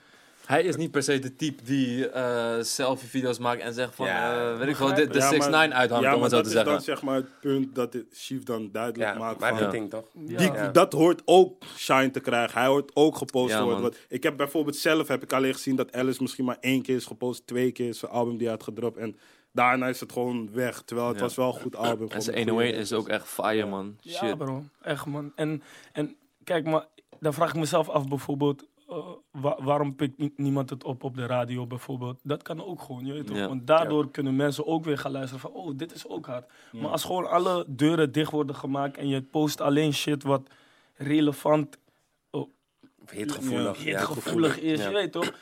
Hij 0.47 0.63
is 0.63 0.77
niet 0.77 0.91
per 0.91 1.03
se 1.03 1.19
de 1.19 1.37
type 1.37 1.63
die 1.63 2.09
eh 2.09 2.57
selfie-video's 2.63 3.39
maakt 3.39 3.61
en 3.61 3.73
zegt 3.75 3.95
van, 3.95 4.07
Ja, 4.07 4.51
eh, 4.53 4.59
weet 4.59 4.69
ik 4.69 4.77
wel, 4.77 4.95
de, 4.95 5.07
de 5.07 5.19
Ja, 5.19 5.29
6 5.29 5.39
maar- 5.39 5.51
9 5.51 5.75
uithangt, 5.75 6.05
Ja, 6.05 6.15
om 6.15 6.21
maar 6.21 6.31
het 6.31 6.39
zo 6.39 6.43
dat 6.43 6.53
te 6.53 6.59
is 6.59 6.65
dan 6.65 6.65
zeggen. 6.65 6.83
zeg 6.85 7.03
maar 7.03 7.15
het 7.15 7.41
punt 7.41 7.75
dat 7.75 7.97
Chief 8.13 8.43
dan 8.43 8.69
duidelijk 8.73 9.13
Ja, 9.13 9.19
maakt 9.19 9.45
van... 9.47 9.89
toch? 9.89 10.05
Ja, 10.27 10.37
Die, 10.39 10.53
Ja. 10.53 10.69
Dat 10.69 10.93
hoort 10.93 11.23
ook 11.25 11.65
shine 11.77 12.11
te 12.11 12.21
krijgen. 12.21 12.59
Hij 12.59 12.69
hoort 12.69 12.91
ook 12.95 13.17
gepost 13.17 13.51
Ja, 13.53 13.59
te 13.59 13.65
worden. 13.65 13.83
Want 13.83 13.99
ik 14.09 14.23
heb 14.23 14.37
bijvoorbeeld 14.37 14.77
zelf 14.77 15.09
heb 15.09 15.23
ik 15.23 15.33
alleen 15.33 15.53
gezien 15.55 15.77
dat 15.77 15.93
Alice 15.93 16.23
misschien 16.23 16.45
maar 16.45 16.59
één 16.61 16.83
keer 16.83 16.97
is 16.97 17.07
gepost, 17.07 17.47
twee 17.47 17.73
keer 17.73 17.89
is 17.89 17.99
zijn 17.99 18.13
album 18.13 18.33
die 18.37 18.47
hij 18.47 18.57
had 18.57 18.63
gedropt. 18.65 18.97
En 18.97 19.17
daarna 19.53 19.89
is 19.89 20.01
het 20.01 20.13
gewoon 20.13 20.49
weg. 20.53 20.83
Terwijl 20.83 21.09
het 21.09 21.17
Ja. 21.17 21.23
was 21.23 21.35
wel 21.35 21.47
een 21.55 21.61
goed 21.61 21.77
album. 21.77 22.09
En 22.11 22.23
zijn 22.23 22.37
een 22.39 22.43
101 22.49 22.69
goede 22.73 22.83
is 22.83 22.93
ook 22.93 23.09
echt 23.09 23.27
fire, 23.29 23.67
man. 23.67 23.97
Ja, 24.01 24.19
Shit. 24.27 24.39
bro. 24.39 24.65
Echt, 24.83 25.07
man. 25.07 25.33
En, 25.35 25.63
en 25.93 26.17
kijk, 26.45 26.65
maar 26.65 26.87
dan 27.21 27.35
vraag 27.35 27.49
ik 27.49 27.57
mezelf 27.57 27.89
af 27.89 28.09
bijvoorbeeld... 28.09 28.65
eh, 28.93 29.41
wa- 29.43 29.59
waarom 29.63 29.95
pikt 29.97 30.19
ni- 30.19 30.33
niemand 30.37 30.71
het 30.71 30.85
op 30.85 31.05
op 31.05 31.17
de 31.17 31.27
radio 31.27 31.67
bijvoorbeeld? 31.67 32.21
Dat 32.23 32.43
kan 32.43 32.65
ook 32.65 32.81
gewoon, 32.83 33.07
je 33.07 33.13
weet 33.13 33.27
toch? 33.27 33.37
Ja. 33.37 33.49
Want 33.49 33.67
daardoor 33.67 34.11
kunnen 34.11 34.37
mensen 34.37 34.67
ook 34.67 34.85
weer 34.85 34.99
gaan 34.99 35.13
luisteren 35.13 35.41
van... 35.41 35.51
Oh, 35.53 35.73
dit 35.77 35.95
is 35.95 36.09
ook 36.09 36.27
hard. 36.27 36.51
Maar 36.73 36.91
als 36.91 37.05
gewoon 37.05 37.29
alle 37.31 37.65
deuren 37.69 38.13
dicht 38.13 38.31
worden 38.31 38.57
gemaakt... 38.57 38.97
en 38.97 39.09
je 39.09 39.23
post 39.23 39.61
alleen 39.61 39.93
shit 39.95 40.23
wat 40.23 40.49
relevant, 40.95 41.79
Hitgevoelig. 43.11 43.85
Hitgevoelig 43.85 44.59
is, 44.61 44.83
je 44.85 44.91
weet 44.91 45.13
toch? 45.13 45.33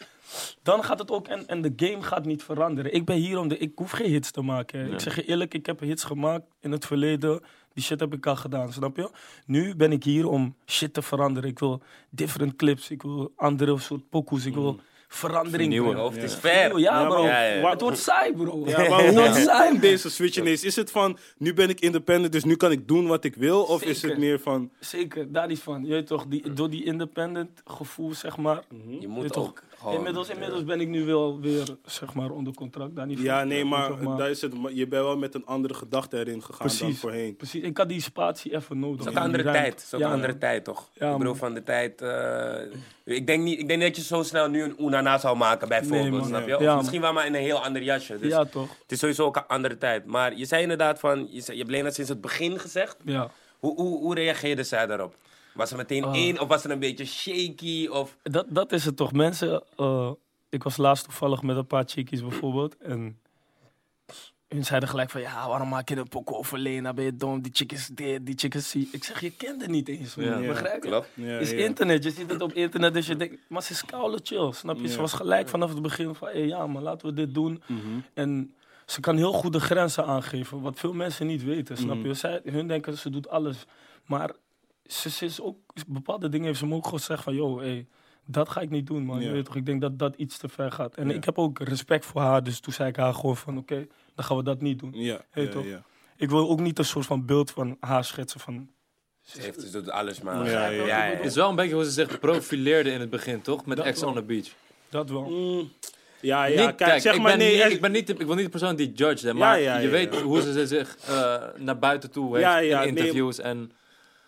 Dan 0.63 0.85
gaat 0.85 0.99
het 0.99 1.11
ook... 1.11 1.29
En, 1.29 1.47
en 1.47 1.63
de 1.63 1.73
game 1.77 2.03
gaat 2.03 2.25
niet 2.25 2.43
veranderen. 2.43 2.95
Ik 2.95 3.05
ben 3.05 3.17
hier 3.17 3.39
om 3.39 3.49
de... 3.49 3.59
Ik 3.59 3.73
hoef 3.75 3.91
geen 3.91 4.11
hits 4.11 4.31
te 4.31 4.41
maken. 4.43 4.93
Ik 4.93 5.01
zeg 5.01 5.15
je 5.17 5.25
eerlijk, 5.25 5.55
ik 5.55 5.67
heb 5.67 5.81
hits 5.81 6.05
gemaakt 6.05 6.45
in 6.61 6.73
het 6.73 6.87
verleden... 6.87 7.41
Die 7.81 7.89
shit 7.89 8.01
heb 8.01 8.13
ik 8.15 8.27
al 8.27 8.37
gedaan, 8.37 8.73
snap 8.73 8.97
je? 8.97 9.11
Nu 9.47 9.75
ben 9.77 9.93
ik 9.93 10.05
hier 10.05 10.29
om 10.29 10.55
shit 10.67 10.95
te 10.95 11.03
veranderen. 11.03 11.51
Ik 11.51 11.59
wil 11.59 11.83
different 12.11 12.57
clips. 12.57 12.91
Ik 12.91 13.03
wil 13.03 13.33
andere 13.37 13.79
soort 13.79 14.09
pokoes. 14.09 14.45
Ik 14.47 14.55
wil 14.55 14.81
verandering 15.09 15.51
Vernieuwen. 15.73 15.91
brengen. 15.91 16.05
Hoofd 16.11 16.23
is 16.23 16.33
Ja. 16.33 16.39
ver. 16.41 16.79
Ja, 16.79 17.07
bro. 17.07 17.25
Ja, 17.25 17.43
ja. 17.45 17.71
Het 17.71 17.81
wordt 17.81 17.99
saai, 17.99 18.33
bro. 18.33 18.63
Ja, 18.67 18.89
maar 18.89 19.09
hoe 19.09 19.79
deze 19.81 20.11
switch 20.11 20.37
is? 20.37 20.65
Is 20.65 20.77
het 20.77 20.91
van, 20.91 21.19
nu 21.39 21.55
ben 21.55 21.69
ik 21.69 21.81
independent, 21.81 22.33
dus 22.33 22.45
nu 22.45 22.57
kan 22.57 22.71
ik 22.71 22.89
doen 22.89 23.07
wat 23.07 23.25
ik 23.25 23.35
wil? 23.35 23.63
Of 23.63 23.83
is 23.83 24.03
het 24.03 24.19
meer 24.19 24.41
van, 24.41 24.71
Zeker, 24.81 25.33
daar 25.33 25.47
niet 25.47 25.59
van. 25.61 25.85
Je 25.85 25.91
weet 25.93 26.07
toch, 26.07 26.27
die, 26.27 26.53
door 26.53 26.71
die 26.71 26.85
independent 26.85 27.63
gevoel, 27.65 28.15
zeg 28.15 28.37
maar. 28.37 28.63
Je 29.01 29.09
moet 29.09 29.33
toch, 29.33 29.49
ook 29.49 29.63
gewoon... 29.81 29.95
inmiddels, 29.95 30.29
inmiddels 30.29 30.65
ben 30.65 30.81
ik 30.81 30.89
nu 30.89 31.05
wel 31.05 31.41
weer, 31.41 31.77
zeg 31.85 32.15
maar, 32.15 32.31
onder 32.31 32.55
contract. 32.55 32.97
Daar 32.97 33.07
niet 33.07 33.17
van. 33.17 33.25
ja, 33.27 33.45
nee, 33.45 33.65
maar, 33.65 33.89
toch, 33.89 34.17
daar 34.17 34.31
is 34.31 34.41
het, 34.41 34.53
je 34.73 34.87
bent 34.87 35.03
wel 35.05 35.17
met 35.17 35.35
een 35.35 35.47
andere 35.47 35.75
gedachte 35.75 36.19
erin 36.19 36.43
gegaan 36.43 36.69
dan 36.79 36.93
voorheen. 36.95 37.37
Precies, 37.37 37.63
ik 37.63 37.77
had 37.77 37.89
die 37.89 38.01
spatie 38.01 38.55
even 38.55 38.79
nodig. 38.79 38.97
Het 38.99 39.05
is 39.07 39.11
ook 39.11 39.17
een 39.19 39.23
andere 39.25 39.43
ruimte. 39.43 39.61
tijd. 39.63 39.75
Het 39.75 39.83
is 39.85 39.95
ook 39.95 40.01
Ja, 40.01 40.07
een 40.07 40.13
andere 40.13 40.39
tijd, 40.39 40.65
toch? 40.65 40.91
Ja, 40.95 41.13
ik 41.13 41.19
bedoel, 41.19 41.35
van 41.35 41.55
de 41.55 41.63
tijd... 41.63 42.03
eh, 42.03 42.55
ik, 43.05 43.27
denk 43.27 43.43
niet, 43.43 43.59
ik 43.59 43.69
denk 43.69 43.81
niet 43.83 43.89
dat 43.89 43.97
je 43.97 44.15
zo 44.15 44.23
snel 44.23 44.49
nu 44.49 44.63
een 44.63 44.75
Oenana 44.79 45.19
zou 45.19 45.37
maken, 45.37 45.69
bijvoorbeeld. 45.69 46.03
Nee, 46.03 46.11
man. 46.19 46.25
snap 46.27 46.47
je? 46.49 46.69
Of 46.69 46.77
misschien 46.77 47.01
wel 47.01 47.13
maar 47.13 47.27
in 47.27 47.35
een 47.35 47.41
heel 47.43 47.65
ander 47.65 47.83
jasje. 47.83 48.19
Dus 48.19 48.31
Ja, 48.31 48.45
toch? 48.45 48.69
het 48.83 48.93
is 48.93 48.99
sowieso 48.99 49.25
ook 49.25 49.37
een 49.37 49.47
andere 49.47 49.79
tijd. 49.79 50.07
Maar 50.07 50.37
je 50.37 50.45
zei 50.45 50.63
inderdaad 50.63 50.99
van... 50.99 51.29
Je, 51.31 51.41
zei, 51.41 51.57
je 51.57 51.63
hebt 51.63 51.75
Lena 51.75 51.91
sinds 51.91 52.11
het 52.11 52.21
begin 52.21 52.59
gezegd. 52.59 52.97
Ja. 53.05 53.31
Hoe, 53.59 53.75
hoe, 53.75 53.99
hoe 53.99 54.15
reageerde 54.15 54.63
zij 54.63 54.87
daarop? 54.87 55.15
Was 55.61 55.71
er 55.71 55.77
meteen 55.77 56.05
Ah. 56.05 56.15
één 56.17 56.41
of 56.41 56.49
was 56.49 56.63
het 56.63 56.73
een 56.73 56.79
beetje 56.79 57.05
shaky? 57.05 57.87
Of... 57.87 58.17
Dat, 58.23 58.47
dat 58.49 58.73
is 58.73 58.85
het 58.85 58.97
toch. 58.97 59.13
Mensen, 59.13 59.63
eh, 59.77 60.11
ik 60.49 60.63
was 60.63 60.77
laatst 60.77 61.05
toevallig 61.05 61.43
met 61.43 61.57
een 61.57 61.67
paar 61.67 61.85
chickies 61.87 62.21
bijvoorbeeld. 62.23 62.77
En 62.77 63.19
hun 64.49 64.65
zeiden 64.65 64.89
gelijk 64.89 65.11
van, 65.11 65.21
ja, 65.21 65.49
waarom 65.49 65.69
maak 65.69 65.89
je 65.89 65.97
een 65.97 66.09
pokoe 66.09 66.37
over 66.37 66.59
Lena? 66.59 66.93
Ben 66.93 67.05
je 67.05 67.17
dom? 67.17 67.43
Die 67.43 67.53
chick 67.55 67.73
is 67.73 67.87
dit, 67.87 68.27
die 68.27 68.35
chick 68.39 68.55
is 68.55 68.71
die. 68.71 68.89
Ik 68.93 69.05
zeg, 69.05 69.21
je 69.21 69.31
kent 69.31 69.61
het 69.61 69.71
niet 69.71 69.89
eens, 69.89 70.15
man. 70.15 70.25
Ja. 70.43 70.49
Begrijp 70.49 70.83
je? 70.83 70.89
Klopt. 70.89 71.09
Ja, 71.15 71.39
is 71.39 71.51
ja. 71.51 71.57
internet, 71.57 72.05
je 72.05 72.11
ziet 72.11 72.31
het 72.31 72.43
op 72.43 72.53
internet, 72.53 72.95
dus 72.95 73.07
je 73.07 73.17
denkt, 73.17 73.37
maar 73.49 73.63
ze 73.63 73.73
is 73.73 73.85
koude 73.85 74.21
chill, 74.23 74.53
snap 74.53 74.79
je? 74.81 74.89
Ze 74.89 75.01
was 75.01 75.13
gelijk 75.13 75.49
vanaf 75.49 75.71
het 75.73 75.83
begin 75.83 76.15
van, 76.15 76.29
hey, 76.29 76.47
ja, 76.47 76.67
maar 76.67 76.83
laten 76.83 77.07
we 77.09 77.15
dit 77.15 77.35
doen. 77.35 77.63
Mhm. 77.67 77.81
En 78.15 78.55
ze 78.87 79.01
kan 79.01 79.17
heel 79.17 79.33
goed 79.33 79.53
de 79.53 79.61
grenzen 79.61 80.05
aangeven, 80.07 80.61
wat 80.61 80.79
veel 80.79 80.93
mensen 80.93 81.27
niet 81.27 81.45
weten, 81.45 81.77
snap 81.77 81.97
Mhm. 81.97 82.07
je? 82.07 82.15
Zij, 82.15 82.41
hun 82.45 82.67
denken, 82.67 82.99
ze 82.99 83.11
doet 83.11 83.29
alles. 83.29 83.65
Maar 84.07 84.31
ze, 84.93 85.11
ze 85.11 85.25
is 85.25 85.41
ook, 85.41 85.57
bepaalde 85.87 86.29
dingen 86.29 86.47
heeft 86.47 86.59
ze 86.59 86.67
me 86.67 86.75
ook 86.75 86.87
gezegd 86.87 87.23
van, 87.23 87.35
yo, 87.35 87.59
hey, 87.59 87.87
dat 88.25 88.49
ga 88.49 88.61
ik 88.61 88.71
niet 88.71 88.87
doen, 88.87 89.03
man. 89.05 89.21
Je 89.21 89.31
weet 89.31 89.45
toch, 89.45 89.57
ik 89.57 89.67
denk 89.67 89.81
dat 89.81 89.99
dat 89.99 90.17
iets 90.17 90.39
te 90.39 90.49
ver 90.49 90.73
gaat. 90.73 90.95
En 90.95 91.09
Ja. 91.09 91.15
ik 91.15 91.25
heb 91.25 91.39
ook 91.39 91.59
respect 91.59 92.05
voor 92.07 92.21
haar, 92.21 92.43
dus 92.43 92.61
toen 92.61 92.73
zei 92.73 92.89
ik 92.89 92.97
haar 92.97 93.15
gewoon 93.15 93.37
van, 93.37 93.59
oké, 93.59 93.87
dan 94.15 94.25
gaan 94.25 94.37
we 94.37 94.43
dat 94.43 94.61
niet 94.61 94.79
doen. 94.79 94.91
Ja, 94.95 95.21
Hey, 95.31 95.45
ja, 95.45 95.51
toch? 95.51 95.65
ja. 95.65 95.83
Ik 96.17 96.29
wil 96.31 96.49
ook 96.51 96.61
niet 96.61 96.79
een 96.79 96.85
soort 96.85 97.07
van 97.07 97.27
beeld 97.27 97.51
van 97.51 97.77
haar 97.81 98.05
schetsen 98.05 98.41
van... 98.41 98.71
Ze, 99.23 99.41
heeft, 99.41 99.61
ze 99.61 99.71
doet 99.71 99.91
alles 99.91 100.21
maar. 100.21 100.51
Ja, 100.51 100.67
ja, 100.69 100.87
ja. 100.87 101.01
Het 101.17 101.25
is 101.25 101.35
wel 101.35 101.49
een 101.51 101.57
beetje 101.57 101.75
hoe 101.75 101.85
ze 101.85 101.91
zich 101.91 102.19
profileerde 102.21 102.91
in 102.91 103.01
het 103.01 103.11
begin, 103.11 103.41
toch? 103.43 103.67
Met 103.67 103.77
Dat 103.77 103.87
Ex 103.87 104.01
wel. 104.01 104.09
on 104.09 104.15
the 104.15 104.23
Beach. 104.23 104.49
Dat 104.89 105.11
wel. 105.11 105.23
Mm, 105.31 105.71
ja, 106.21 106.45
ja, 106.45 106.67
Niet- 106.67 106.75
kijk, 106.75 107.01
zeg 107.01 107.15
ik, 107.15 107.21
maar 107.21 107.31
ben 107.37 107.47
nee. 107.47 107.65
niet, 107.65 107.73
ik, 107.73 107.81
ben 107.81 107.93
niet, 107.93 108.07
de- 108.07 108.13
ik 108.13 108.27
wil 108.27 108.35
niet 108.35 108.45
de 108.45 108.51
persoon 108.51 108.77
die 108.77 108.93
judge, 108.93 109.27
hè, 109.27 109.35
maar 109.35 109.61
ja, 109.61 109.77
je 109.79 109.85
ja, 109.85 109.91
weet 109.91 110.15
ja. 110.15 110.21
hoe 110.23 110.41
ze 110.41 110.67
zich 110.67 110.97
eh, 111.09 111.43
naar 111.57 111.79
buiten 111.79 112.11
toe 112.11 112.29
heeft 112.37 112.41
Ja, 112.47 112.59
ja, 112.59 112.83
in 112.83 112.95
nee. 112.95 113.03
interviews. 113.03 113.39
En 113.39 113.73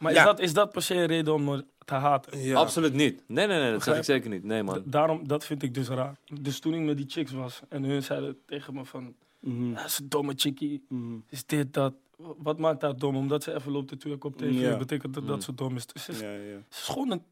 Maar 0.02 0.12
Ja. 0.12 0.18
is, 0.18 0.24
dat, 0.24 0.40
is 0.40 0.52
dat 0.52 0.72
per 0.72 0.82
se 0.82 0.94
een 0.94 1.06
reden 1.06 1.34
om 1.34 1.44
me 1.44 1.64
te 1.84 1.94
haten? 1.94 2.38
Ja. 2.38 2.56
absoluut 2.58 2.92
niet. 2.92 3.22
Nee, 3.26 3.46
nee, 3.46 3.60
nee, 3.60 3.72
dat 3.72 3.82
zeg 3.82 3.96
ik 3.96 4.04
zeker 4.04 4.30
niet. 4.30 4.44
Nee, 4.44 4.62
man. 4.62 4.82
daarom, 4.84 5.28
dat 5.28 5.44
vind 5.44 5.62
ik 5.62 5.74
dus 5.74 5.88
raar. 5.88 6.16
Dus 6.40 6.58
toen 6.60 6.74
ik 6.74 6.80
met 6.80 6.96
die 6.96 7.06
chicks 7.08 7.32
was 7.32 7.60
en 7.68 7.82
hun 7.84 8.02
zeiden 8.02 8.38
tegen 8.46 8.74
me 8.74 8.84
van... 8.84 9.14
Mhm, 9.40 9.76
is 9.84 9.98
een 9.98 10.08
domme 10.08 10.32
chickie. 10.36 10.84
mhm. 10.88 11.14
Is 11.28 11.46
dit, 11.46 11.74
dat. 11.74 11.94
Wat 12.16 12.58
maakt 12.58 12.80
dat 12.80 13.00
dom? 13.00 13.16
Omdat 13.16 13.42
ze 13.42 13.54
even 13.54 13.72
loopt 13.72 13.88
te 13.88 13.96
twerken 13.96 14.28
op 14.28 14.36
tv, 14.36 14.60
Ja. 14.60 14.76
betekent 14.76 15.14
dat 15.14 15.22
Mm. 15.22 15.28
dat 15.28 15.42
ze 15.42 15.54
dom 15.54 15.76
is. 15.76 15.86
Dus 15.86 16.04
ze 16.04 16.12
is, 16.12 16.20
Ja, 16.20 16.30
ja. 16.32 16.38
ze 16.40 16.62
is 16.80 16.86
gewoon 16.88 17.10
een... 17.10 17.22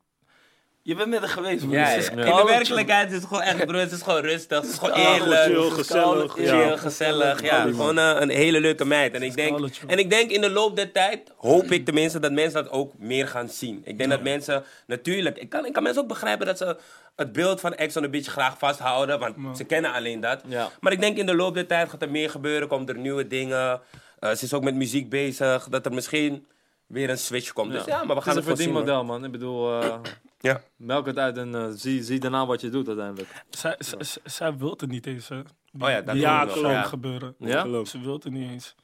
Je 0.90 0.96
bent 0.96 1.08
met 1.08 1.18
haar 1.18 1.28
geweest. 1.28 1.64
Ja, 1.68 1.88
ja. 1.90 1.94
In 2.10 2.16
de 2.16 2.42
werkelijkheid 2.46 3.08
is 3.10 3.16
het 3.16 3.24
gewoon 3.26 3.42
echt, 3.42 3.66
bro. 3.66 3.78
Het 3.78 3.92
is 3.92 4.02
gewoon 4.02 4.20
rustig. 4.20 4.60
Het 4.60 4.70
is 4.70 4.78
gewoon 4.78 5.00
Ja, 5.00 5.14
eerlijk. 5.14 5.42
chill, 5.42 5.70
gezellig. 5.70 6.32
chill, 6.32 6.44
Ja. 6.44 6.76
gezellig. 6.76 7.42
Ja, 7.42 7.62
gewoon 7.62 7.98
eh, 7.98 8.16
een 8.18 8.28
hele 8.28 8.60
leuke 8.60 8.84
meid. 8.84 9.14
En 9.14 9.22
ik, 9.22 9.34
denk, 9.36 9.68
en 9.86 9.98
ik 9.98 10.10
denk 10.10 10.30
in 10.30 10.40
de 10.40 10.50
loop 10.50 10.76
der 10.76 10.92
tijd, 10.92 11.32
hoop 11.36 11.64
ik 11.64 11.84
tenminste, 11.84 12.18
dat 12.20 12.32
mensen 12.32 12.62
dat 12.64 12.72
ook 12.72 12.92
meer 12.98 13.28
gaan 13.28 13.48
zien. 13.48 13.80
Ik 13.84 13.98
denk 13.98 14.10
dat 14.10 14.22
mensen, 14.22 14.64
natuurlijk, 14.86 15.38
ik 15.38 15.48
kan, 15.48 15.66
ik 15.66 15.72
kan 15.72 15.82
mensen 15.82 16.02
ook 16.02 16.08
begrijpen 16.08 16.46
dat 16.46 16.58
ze 16.58 16.76
het 17.16 17.32
beeld 17.32 17.60
van 17.60 17.74
Ex 17.74 17.96
on 17.96 18.02
the 18.02 18.08
Beach 18.08 18.26
graag 18.26 18.58
vasthouden, 18.58 19.18
want 19.18 19.34
Ja. 19.42 19.54
ze 19.54 19.64
kennen 19.64 19.92
alleen 19.92 20.20
dat. 20.20 20.40
Ja. 20.46 20.68
Maar 20.80 20.92
ik 20.92 21.00
denk 21.00 21.16
in 21.16 21.26
de 21.26 21.34
loop 21.36 21.54
der 21.54 21.66
tijd 21.66 21.88
gaat 21.90 22.02
er 22.02 22.10
meer 22.10 22.30
gebeuren, 22.30 22.68
komt 22.68 22.88
er 22.88 22.98
nieuwe 22.98 23.26
dingen. 23.26 23.80
Eh, 24.18 24.30
ze 24.34 24.44
is 24.44 24.52
ook 24.54 24.62
met 24.62 24.74
muziek 24.74 25.08
bezig, 25.10 25.68
dat 25.68 25.86
er 25.86 25.92
misschien 25.92 26.46
weer 26.86 27.10
een 27.10 27.18
switch 27.18 27.52
komt. 27.52 27.72
Dus 27.72 27.84
ja, 27.84 27.96
maar 27.96 28.06
we 28.06 28.12
het 28.14 28.22
gaan 28.22 28.32
is 28.36 28.38
het 28.40 28.48
een 28.48 28.56
verdienmodel, 28.56 29.04
man. 29.04 29.24
Ik 29.24 29.30
bedoel, 29.32 29.80
eh, 29.82 29.94
Ja. 30.40 30.62
melk 30.76 31.06
het 31.06 31.18
uit 31.18 31.36
en 31.36 31.54
eh, 31.54 31.68
zie, 31.74 32.02
zie 32.02 32.18
daarna 32.20 32.46
wat 32.46 32.60
je 32.60 32.70
doet 32.70 32.86
uiteindelijk. 32.88 33.44
Zij, 33.50 33.76
zij, 34.24 34.56
wil 34.56 34.70
het 34.70 34.86
niet 34.88 35.06
eens, 35.06 35.28
hè. 35.28 35.42
Die- 35.72 35.82
Oh 35.82 35.88
ja, 35.90 36.00
dat 36.00 36.16
Ja. 36.16 36.48
Ja. 36.54 36.82
gebeuren. 36.82 37.34
Ja? 37.38 37.84
Ze 37.84 38.00
wil 38.00 38.12
het 38.14 38.30
niet 38.30 38.50
eens. 38.50 38.74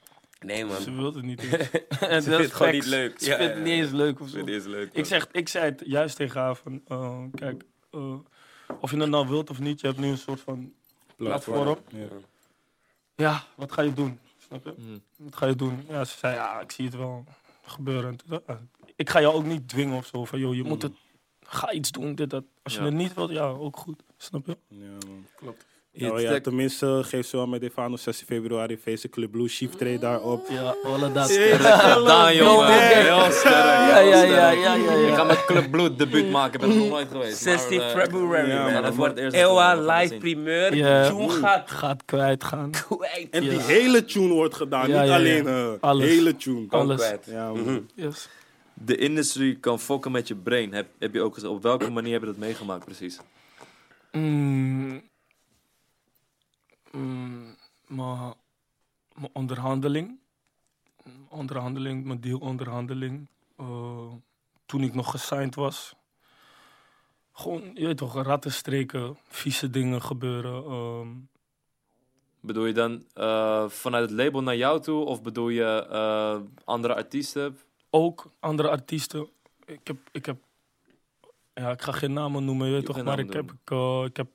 Nee, 0.41 0.65
man. 0.65 0.81
Ze 0.81 0.93
wil 0.93 1.15
het 1.15 1.23
niet 1.25 1.43
eens. 1.53 1.71
en 2.01 2.23
vindt 2.23 2.39
het 2.43 2.53
gewoon 2.53 2.73
niet 2.73 2.87
leuk. 2.87 3.21
Ze 3.21 3.29
Ja, 3.31 3.37
vindt 3.37 3.55
het 3.55 3.63
ja, 3.67 3.71
niet 3.71 3.83
eens 3.83 3.91
leuk 3.91 4.21
of 4.21 4.29
zo. 4.29 4.45
Leuk. 4.45 4.91
Ik, 4.93 5.05
zeg, 5.05 5.29
ik 5.33 5.49
zei 5.49 5.65
het 5.65 5.83
juist 5.87 6.17
tegen 6.17 6.41
haar 6.41 6.55
van, 6.55 6.81
eh, 6.87 7.19
kijk, 7.35 7.63
eh, 7.91 8.15
of 8.81 8.91
je 8.91 8.97
het 8.97 9.09
nou 9.11 9.29
wilt 9.29 9.51
of 9.51 9.59
niet, 9.59 9.81
je 9.81 9.87
hebt 9.87 9.99
nu 9.99 10.09
een 10.09 10.19
soort 10.19 10.41
van 10.41 10.73
platform. 11.17 11.79
Ja. 11.89 12.07
Ja, 13.17 13.45
wat 13.55 13.73
ga 13.73 13.83
je 13.83 13.93
doen? 13.93 14.19
Snap 14.47 14.65
je? 14.65 14.75
Mm. 14.77 15.03
Wat 15.17 15.37
ga 15.37 15.47
je 15.47 15.55
doen? 15.57 15.85
Ja, 15.89 16.05
ze 16.05 16.19
zei, 16.19 16.35
ja, 16.35 16.61
ik 16.61 16.71
zie 16.73 16.85
het 16.85 16.97
wel 16.97 17.25
gebeuren. 17.67 18.17
Toen 18.17 18.33
ik, 18.47 18.57
ik 18.97 19.11
ga 19.11 19.21
jou 19.21 19.35
ook 19.35 19.45
niet 19.45 19.69
dwingen 19.69 19.97
of 19.97 20.07
zo, 20.07 20.25
van 20.25 20.39
joh, 20.39 20.55
je 20.55 20.63
moet 20.65 20.83
het, 20.83 20.93
ga 21.49 21.73
iets 21.73 21.91
doen, 21.91 22.15
dit, 22.15 22.31
dat. 22.31 22.45
Als 22.63 22.75
je 22.75 22.81
het 22.81 22.95
niet 22.95 23.15
wilt, 23.15 23.31
ja, 23.31 23.45
ook 23.49 23.77
goed. 23.77 24.03
Snap 24.17 24.47
je? 24.47 24.57
Ja, 24.69 24.87
man. 25.09 25.27
Klopt. 25.37 25.65
Ja, 25.99 26.13
Iets 26.13 26.23
ja, 26.23 26.41
tenminste, 26.41 27.01
geef 27.05 27.27
ze 27.27 27.37
wel 27.37 27.47
met 27.47 27.61
Defano 27.61 27.97
16 27.97 28.27
februari 28.27 28.79
feesten 28.79 29.11
Club 29.11 29.31
Blue 29.31 29.49
Chief 29.49 29.71
treedt 29.75 30.01
daarop. 30.01 30.47
Ja, 30.51 30.75
alle 30.85 31.13
dat. 31.13 31.31
Gedaan, 31.33 32.35
jongen. 32.37 32.73
Heel. 32.73 33.17
Ja, 33.45 33.99
ja, 34.01 34.23
ja, 34.23 34.51
ja, 34.51 34.75
ja, 34.75 34.93
Ik 35.09 35.15
ga 35.15 35.25
met 35.25 35.45
Club 35.45 35.71
Bloed 35.71 35.99
debuut 35.99 36.31
maken. 36.31 36.55
Ik 36.55 36.61
ben 36.61 36.71
er 36.71 36.77
nog 36.77 36.89
nooit 36.89 37.09
geweest. 37.11 37.43
16 37.43 37.79
maar, 37.79 37.87
eh, 37.87 38.03
februari, 38.03 38.49
ja, 38.49 38.71
man. 38.71 38.85
het 38.85 38.95
wordt 38.95 39.19
eerst 39.19 39.37
Ewa 39.37 39.75
live 39.75 40.17
primeur. 40.17 40.71
Tune 40.71 41.29
gaat 41.29 41.71
Gaat 41.71 42.05
kwijtgaan. 42.05 42.71
kwijt. 42.71 43.29
En 43.31 43.43
die 43.43 43.61
hele 43.61 44.05
tune 44.05 44.33
wordt 44.35 44.55
gedaan, 44.55 44.87
niet 44.87 44.97
alleen 44.97 45.47
eh 45.47 45.69
Alles. 45.81 46.07
hele 46.09 46.37
tune. 46.37 46.67
Alles. 46.69 46.97
kwijt. 47.01 47.25
Ja, 47.31 47.49
man. 47.53 47.61
Mhm. 47.63 47.81
Yes. 47.95 48.29
De 48.85 48.97
industry 48.97 49.57
kan 49.57 49.79
fokken 49.79 50.13
met 50.13 50.29
je 50.29 50.37
brain. 50.37 50.73
Heb, 50.73 50.89
heb 50.99 51.15
je 51.15 51.21
ook 51.23 51.35
gezegd. 51.35 51.53
Op 51.53 51.63
welke 51.63 51.91
manier 51.91 52.13
heb 52.13 52.21
je 52.21 52.27
dat 52.27 52.37
meegemaakt 52.37 52.85
precies? 52.85 53.21
Mm, 54.13 55.03
mm, 56.91 57.57
mijn 57.87 58.35
mijn 59.15 59.31
onderhandeling. 59.33 60.19
Mijn 61.05 61.27
Onderhandeling, 61.29 62.05
mijn 62.05 62.21
dealonderhandeling. 62.21 63.27
eh, 63.57 64.13
toen 64.67 64.83
ik 64.83 64.95
nog 64.95 65.11
gesigned 65.11 65.55
was. 65.55 65.95
Gewoon, 67.33 67.71
je 67.75 67.87
weet 67.87 67.97
toch, 67.97 68.23
ratten 68.23 68.53
streken, 68.53 69.17
vieze 69.29 69.71
dingen 69.71 70.03
gebeuren. 70.03 70.65
ehm, 70.65 71.09
Bedoel 72.41 72.67
je 72.67 72.73
dan 72.73 73.05
eh, 73.15 73.69
vanuit 73.69 74.11
het 74.11 74.19
label 74.19 74.43
naar 74.43 74.57
jou 74.57 74.81
toe? 74.81 75.05
Of 75.05 75.23
bedoel 75.23 75.49
je 75.49 75.87
eh, 75.91 76.41
andere 76.65 76.95
artiesten? 76.95 77.59
Ook 77.97 78.31
andere 78.41 78.69
artiesten. 78.69 79.29
Ik 79.67 79.87
heb, 79.87 79.97
ik 80.13 80.27
heb, 80.27 80.37
ja, 81.55 81.71
ik 81.71 81.83
ga 81.83 81.93
geen 81.93 82.13
namen 82.13 82.45
noemen, 82.45 82.67
je 82.67 82.73
weet 82.73 82.81
Je 82.81 82.87
toch, 82.87 83.03
maar 83.05 83.19
ik 83.19 83.33
heb, 83.33 83.53
ik, 83.53 83.71
eh, 83.71 84.03
ik 84.05 84.17
heb, 84.17 84.29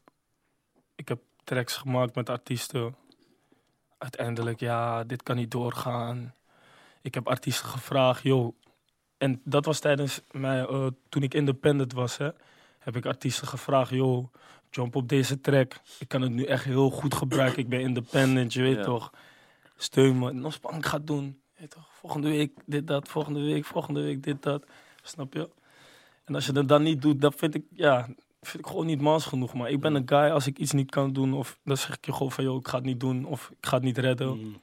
ik 0.95 1.07
heb 1.07 1.19
tracks 1.43 1.75
gemaakt 1.75 2.15
met 2.15 2.29
artiesten. 2.29 2.95
Uiteindelijk, 3.97 4.59
ja, 4.59 5.03
dit 5.03 5.23
kan 5.23 5.35
niet 5.35 5.51
doorgaan. 5.51 6.33
Ik 7.01 7.13
heb 7.13 7.27
artiesten 7.27 7.67
gevraagd, 7.69 8.23
joh. 8.23 8.55
En 9.17 9.41
dat 9.43 9.65
was 9.65 9.79
tijdens 9.79 10.21
mij, 10.31 10.65
eh, 10.65 10.87
toen 11.09 11.23
ik 11.23 11.33
independent 11.33 11.93
was, 11.93 12.17
hè, 12.17 12.29
heb 12.79 12.95
ik 12.95 13.05
artiesten 13.05 13.47
gevraagd, 13.47 13.89
joh, 13.91 14.33
jump 14.69 14.95
op 14.95 15.09
deze 15.09 15.41
track. 15.41 15.81
Ik 15.99 16.07
kan 16.07 16.21
het 16.21 16.31
nu 16.31 16.43
echt 16.43 16.63
heel 16.63 16.89
goed 16.89 17.13
gebruiken. 17.13 17.59
Ik 17.59 17.69
ben 17.69 17.79
independent, 17.81 18.53
je 18.53 18.61
weet 18.61 18.75
Ja. 18.75 18.83
toch. 18.83 19.11
Steun 19.75 20.19
me. 20.19 20.31
Nosbank 20.31 20.85
gaat 20.85 21.07
doen. 21.07 21.40
Weet 21.61 21.71
toch, 21.71 21.87
volgende 21.99 22.29
week 22.29 22.51
dit, 22.65 22.87
dat. 22.87 23.07
Volgende 23.07 23.41
week, 23.41 23.65
volgende 23.65 24.01
week 24.01 24.23
dit, 24.23 24.43
dat. 24.43 24.63
Snap 25.03 25.33
je? 25.33 25.49
En 26.25 26.35
als 26.35 26.45
je 26.45 26.51
dat 26.51 26.67
dan 26.67 26.83
niet 26.83 27.01
doet, 27.01 27.21
dat 27.21 27.35
vind 27.35 27.55
ik, 27.55 27.63
ja, 27.73 28.05
vind 28.41 28.63
ik 28.63 28.67
gewoon 28.67 28.85
niet 28.85 29.01
mans 29.01 29.25
genoeg. 29.25 29.53
Maar 29.53 29.69
ik 29.69 29.79
ben 29.79 29.95
een 29.95 30.09
guy, 30.09 30.29
als 30.29 30.47
ik 30.47 30.57
iets 30.57 30.71
niet 30.71 30.91
kan 30.91 31.13
doen, 31.13 31.33
of 31.33 31.57
dan 31.63 31.77
zeg 31.77 31.95
ik 31.95 32.05
je 32.05 32.13
gewoon 32.13 32.31
van, 32.31 32.43
joh, 32.43 32.59
ik 32.59 32.67
ga 32.67 32.75
het 32.75 32.85
niet 32.85 32.99
doen, 32.99 33.25
of 33.25 33.49
ik 33.49 33.65
ga 33.67 33.75
het 33.75 33.83
niet 33.83 33.97
redden. 33.97 34.37
Mm. 34.37 34.59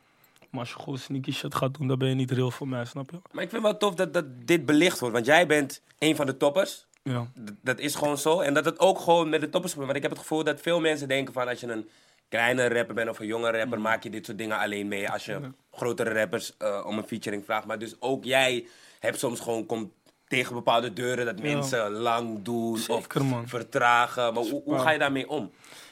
Maar 0.50 0.60
als 0.60 0.70
je 0.70 0.78
gewoon 0.78 0.98
sneaky 0.98 1.32
shit 1.32 1.54
gaat 1.54 1.78
doen, 1.78 1.86
dan 1.88 1.98
ben 1.98 2.08
je 2.08 2.14
niet 2.14 2.30
real 2.30 2.50
voor 2.50 2.68
mij, 2.68 2.84
snap 2.84 3.10
je? 3.10 3.20
Maar 3.30 3.44
ik 3.44 3.50
vind 3.50 3.62
wel 3.62 3.76
tof 3.76 3.94
dat, 3.94 4.12
dat 4.14 4.24
dit 4.44 4.66
belicht 4.66 4.98
wordt. 4.98 5.14
Want 5.14 5.26
jij 5.26 5.46
bent 5.46 5.82
een 5.98 6.16
van 6.16 6.26
de 6.26 6.36
toppers. 6.36 6.86
Ja. 7.02 7.30
D- 7.44 7.52
dat 7.60 7.78
is 7.78 7.94
gewoon 7.94 8.18
zo. 8.18 8.40
En 8.40 8.54
dat 8.54 8.64
het 8.64 8.78
ook 8.78 8.98
gewoon 8.98 9.28
met 9.28 9.40
de 9.40 9.48
toppers 9.48 9.72
gebeurt. 9.72 9.92
Want 9.92 10.04
ik 10.04 10.08
heb 10.08 10.18
het 10.18 10.20
gevoel 10.20 10.44
dat 10.44 10.60
veel 10.60 10.80
mensen 10.80 11.08
denken 11.08 11.34
van 11.34 11.48
als 11.48 11.60
je 11.60 11.72
een 11.72 11.88
kleine 12.28 12.68
rapper 12.68 12.94
bent 12.94 13.08
of 13.10 13.18
een 13.18 13.26
jonge 13.26 13.50
rapper, 13.50 13.80
maak 13.80 14.02
je 14.02 14.10
dit 14.10 14.26
soort 14.26 14.38
dingen 14.38 14.58
alleen 14.58 14.88
mee. 14.88 15.10
Als 15.10 15.24
je 15.24 15.40
grotere 15.72 16.12
rappers 16.12 16.56
eh, 16.56 16.84
om 16.86 16.98
een 16.98 17.06
featuring 17.06 17.44
vraagt. 17.44 17.66
Maar 17.66 17.78
dus 17.78 17.96
ook 18.00 18.24
jij 18.24 18.66
hebt 18.98 19.18
soms 19.18 19.40
gewoon 19.40 19.66
komt 19.66 19.90
tegen 20.26 20.54
bepaalde 20.54 20.92
deuren 20.92 21.24
dat 21.26 21.40
mensen 21.42 21.90
lang 21.90 22.42
doen 22.42 22.76
Zeker, 22.78 23.20
of 23.20 23.26
man. 23.26 23.48
vertragen. 23.48 24.34
Maar 24.34 24.42
hoe, 24.42 24.62
hoe 24.64 24.78
ga 24.78 24.90
je 24.90 24.98
daarmee 24.98 25.28
om? 25.28 25.50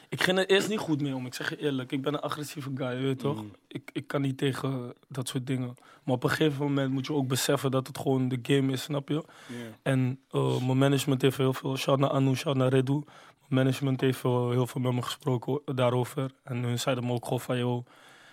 Ik 0.09 0.23
ging 0.23 0.37
er 0.37 0.49
eerst 0.49 0.69
niet 0.69 0.79
goed 0.79 1.01
mee 1.01 1.15
om, 1.15 1.25
ik 1.25 1.33
zeg 1.33 1.49
je 1.49 1.57
eerlijk. 1.57 1.91
Ik 1.91 2.01
ben 2.01 2.13
een 2.13 2.19
agressieve 2.19 2.71
guy, 2.75 2.87
je 2.89 3.01
weet 3.01 3.23
Mm. 3.23 3.35
toch? 3.35 3.43
Ik, 3.67 3.89
ik 3.93 4.07
kan 4.07 4.21
niet 4.21 4.37
tegen 4.37 4.93
dat 5.07 5.27
soort 5.27 5.47
dingen. 5.47 5.75
Maar 6.03 6.15
op 6.15 6.23
een 6.23 6.29
gegeven 6.29 6.65
moment 6.65 6.91
moet 6.91 7.05
je 7.07 7.13
ook 7.13 7.27
beseffen 7.27 7.71
dat 7.71 7.87
het 7.87 7.97
gewoon 7.97 8.27
de 8.27 8.39
game 8.41 8.71
is, 8.71 8.81
snap 8.81 9.09
je? 9.09 9.13
Ja. 9.13 9.55
En 9.81 10.19
eh, 10.31 10.61
mijn 10.65 10.77
management 10.77 11.21
heeft 11.21 11.37
heel 11.37 11.53
veel, 11.53 11.77
shout 11.77 11.99
naar 11.99 12.09
Anu, 12.09 12.35
shout 12.35 12.55
naar 12.55 12.69
Redu. 12.69 13.01
Management 13.47 14.01
heeft 14.01 14.23
eh, 14.23 14.49
heel 14.49 14.67
veel 14.67 14.81
met 14.81 14.93
me 14.93 15.01
gesproken 15.01 15.61
daarover. 15.75 16.31
En 16.43 16.63
hun 16.63 16.79
zeiden 16.79 17.05
me 17.05 17.13
ook 17.13 17.23
gewoon 17.23 17.41
van, 17.41 17.57
joh, 17.57 17.85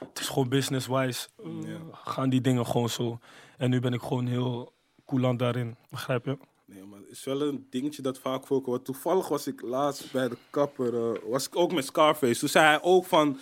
het 0.09 0.19
is 0.21 0.29
gewoon 0.29 0.49
business-wise. 0.49 1.29
eh, 1.45 1.69
Ja. 1.69 1.79
Gaan 2.05 2.29
die 2.29 2.41
dingen 2.41 2.67
gewoon 2.67 2.89
zo. 2.89 3.19
En 3.59 3.71
nu 3.71 3.81
ben 3.81 3.93
ik 3.93 4.01
gewoon 4.03 4.27
heel 4.27 4.73
coulant 5.07 5.39
daarin, 5.39 5.77
begrijp 5.91 6.25
je? 6.25 6.39
Nee, 6.67 6.83
maar 6.85 6.99
het 6.99 7.09
is 7.11 7.25
wel 7.25 7.43
een 7.43 7.67
dingetje 7.71 8.03
dat 8.03 8.19
vaak 8.19 8.47
voorkomt. 8.47 8.85
Toevallig 8.85 9.29
was 9.29 9.47
ik 9.47 9.61
laatst 9.63 10.13
bij 10.13 10.29
de 10.29 10.37
kapper, 10.51 10.95
eh, 10.95 11.21
was 11.31 11.47
ik 11.47 11.57
ook 11.57 11.73
met 11.73 11.85
Scarface. 11.85 12.41
Toen 12.41 12.49
zei 12.49 12.65
hij 12.67 12.83
ook 12.83 13.05
van, 13.07 13.39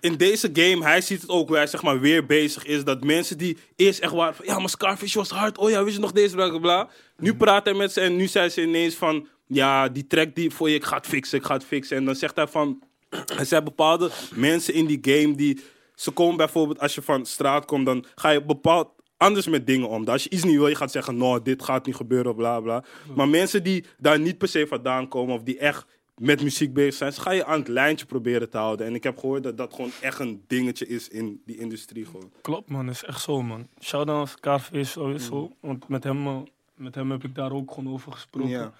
in 0.00 0.16
deze 0.16 0.50
game, 0.52 0.84
hij 0.84 1.00
ziet 1.00 1.20
het 1.20 1.30
ook 1.30 1.48
hoe 1.48 1.56
hij 1.56 1.66
zeg 1.66 1.82
maar 1.82 2.00
weer 2.00 2.26
bezig 2.26 2.64
is. 2.64 2.84
Dat 2.84 3.04
mensen 3.04 3.38
die 3.38 3.58
eerst 3.76 4.00
echt 4.00 4.12
waren 4.12 4.34
van, 4.34 4.44
ja 4.46 4.58
maar 4.58 4.68
Scarface 4.68 5.18
was 5.18 5.30
hard. 5.30 5.58
Oh 5.58 5.70
ja, 5.70 5.82
wist 5.84 5.94
je 5.96 6.02
nog 6.02 6.12
deze, 6.12 6.34
bla 6.34 6.48
bla 6.48 6.58
bla. 6.58 6.88
Nu 7.16 7.36
praat 7.36 7.64
hij 7.64 7.74
met 7.74 7.92
ze 7.92 8.00
en 8.00 8.16
nu 8.16 8.26
zei 8.26 8.48
ze 8.48 8.62
ineens 8.62 8.94
van, 8.94 9.28
ja 9.48 9.88
die 9.88 10.06
track 10.06 10.34
die 10.34 10.50
voor 10.50 10.68
je, 10.68 10.74
ik 10.74 10.84
ga 10.84 10.96
het 10.96 11.06
fixen, 11.06 11.38
ik 11.38 11.44
ga 11.44 11.54
het 11.54 11.64
fixen. 11.64 11.96
En 11.96 12.04
dan 12.04 12.14
zegt 12.14 12.36
hij 12.36 12.46
van, 12.46 12.82
er 13.38 13.46
zijn 13.46 13.64
bepaalde 13.64 14.10
mensen 14.34 14.74
in 14.74 14.86
die 14.86 14.98
game 15.00 15.34
die, 15.34 15.60
ze 15.94 16.10
komen 16.10 16.36
bijvoorbeeld 16.36 16.80
als 16.80 16.94
je 16.94 17.02
van 17.02 17.26
straat 17.26 17.64
komt, 17.64 17.86
dan 17.86 18.04
ga 18.14 18.30
je 18.30 18.44
bepaald 18.44 18.88
anders 19.16 19.46
met 19.46 19.66
dingen 19.66 19.88
om. 19.88 20.08
Als 20.08 20.24
je 20.24 20.30
iets 20.30 20.44
niet 20.44 20.56
wil, 20.56 20.68
je 20.68 20.74
gaat 20.74 20.90
zeggen, 20.90 21.16
no, 21.16 21.42
dit 21.42 21.62
gaat 21.62 21.86
niet 21.86 21.96
gebeuren, 21.96 22.34
bla 22.34 22.60
bla. 22.60 22.84
Maar 23.14 23.28
mensen 23.28 23.62
die 23.62 23.84
daar 23.98 24.20
niet 24.20 24.38
per 24.38 24.48
se 24.48 24.66
vandaan 24.66 25.08
komen 25.08 25.34
of 25.34 25.42
die 25.42 25.58
echt 25.58 25.86
met 26.18 26.42
muziek 26.42 26.74
bezig 26.74 26.94
zijn, 26.94 27.12
ze 27.12 27.20
ga 27.20 27.30
je 27.30 27.44
aan 27.44 27.58
het 27.58 27.68
lijntje 27.68 28.06
proberen 28.06 28.50
te 28.50 28.56
houden. 28.56 28.86
En 28.86 28.94
ik 28.94 29.02
heb 29.02 29.18
gehoord 29.18 29.42
dat 29.42 29.56
dat 29.56 29.74
gewoon 29.74 29.90
echt 30.00 30.18
een 30.18 30.44
dingetje 30.46 30.86
is 30.86 31.08
in 31.08 31.42
die 31.46 31.58
industrie 31.58 32.04
gewoon. 32.04 32.30
Klopt 32.40 32.70
man, 32.70 32.88
is 32.88 33.04
echt 33.04 33.20
zo 33.20 33.42
man. 33.42 33.68
Shout 33.80 34.08
out 34.08 34.28
Scarface 34.28 34.90
sowieso, 34.90 35.52
want 35.60 35.88
met 35.88 36.04
hem, 36.04 36.26
eh, 36.26 36.36
met 36.74 36.94
hem 36.94 37.10
heb 37.10 37.24
ik 37.24 37.34
daar 37.34 37.52
ook 37.52 37.72
gewoon 37.72 37.92
over 37.92 38.12
gesproken. 38.12 38.50
Ja. 38.50 38.72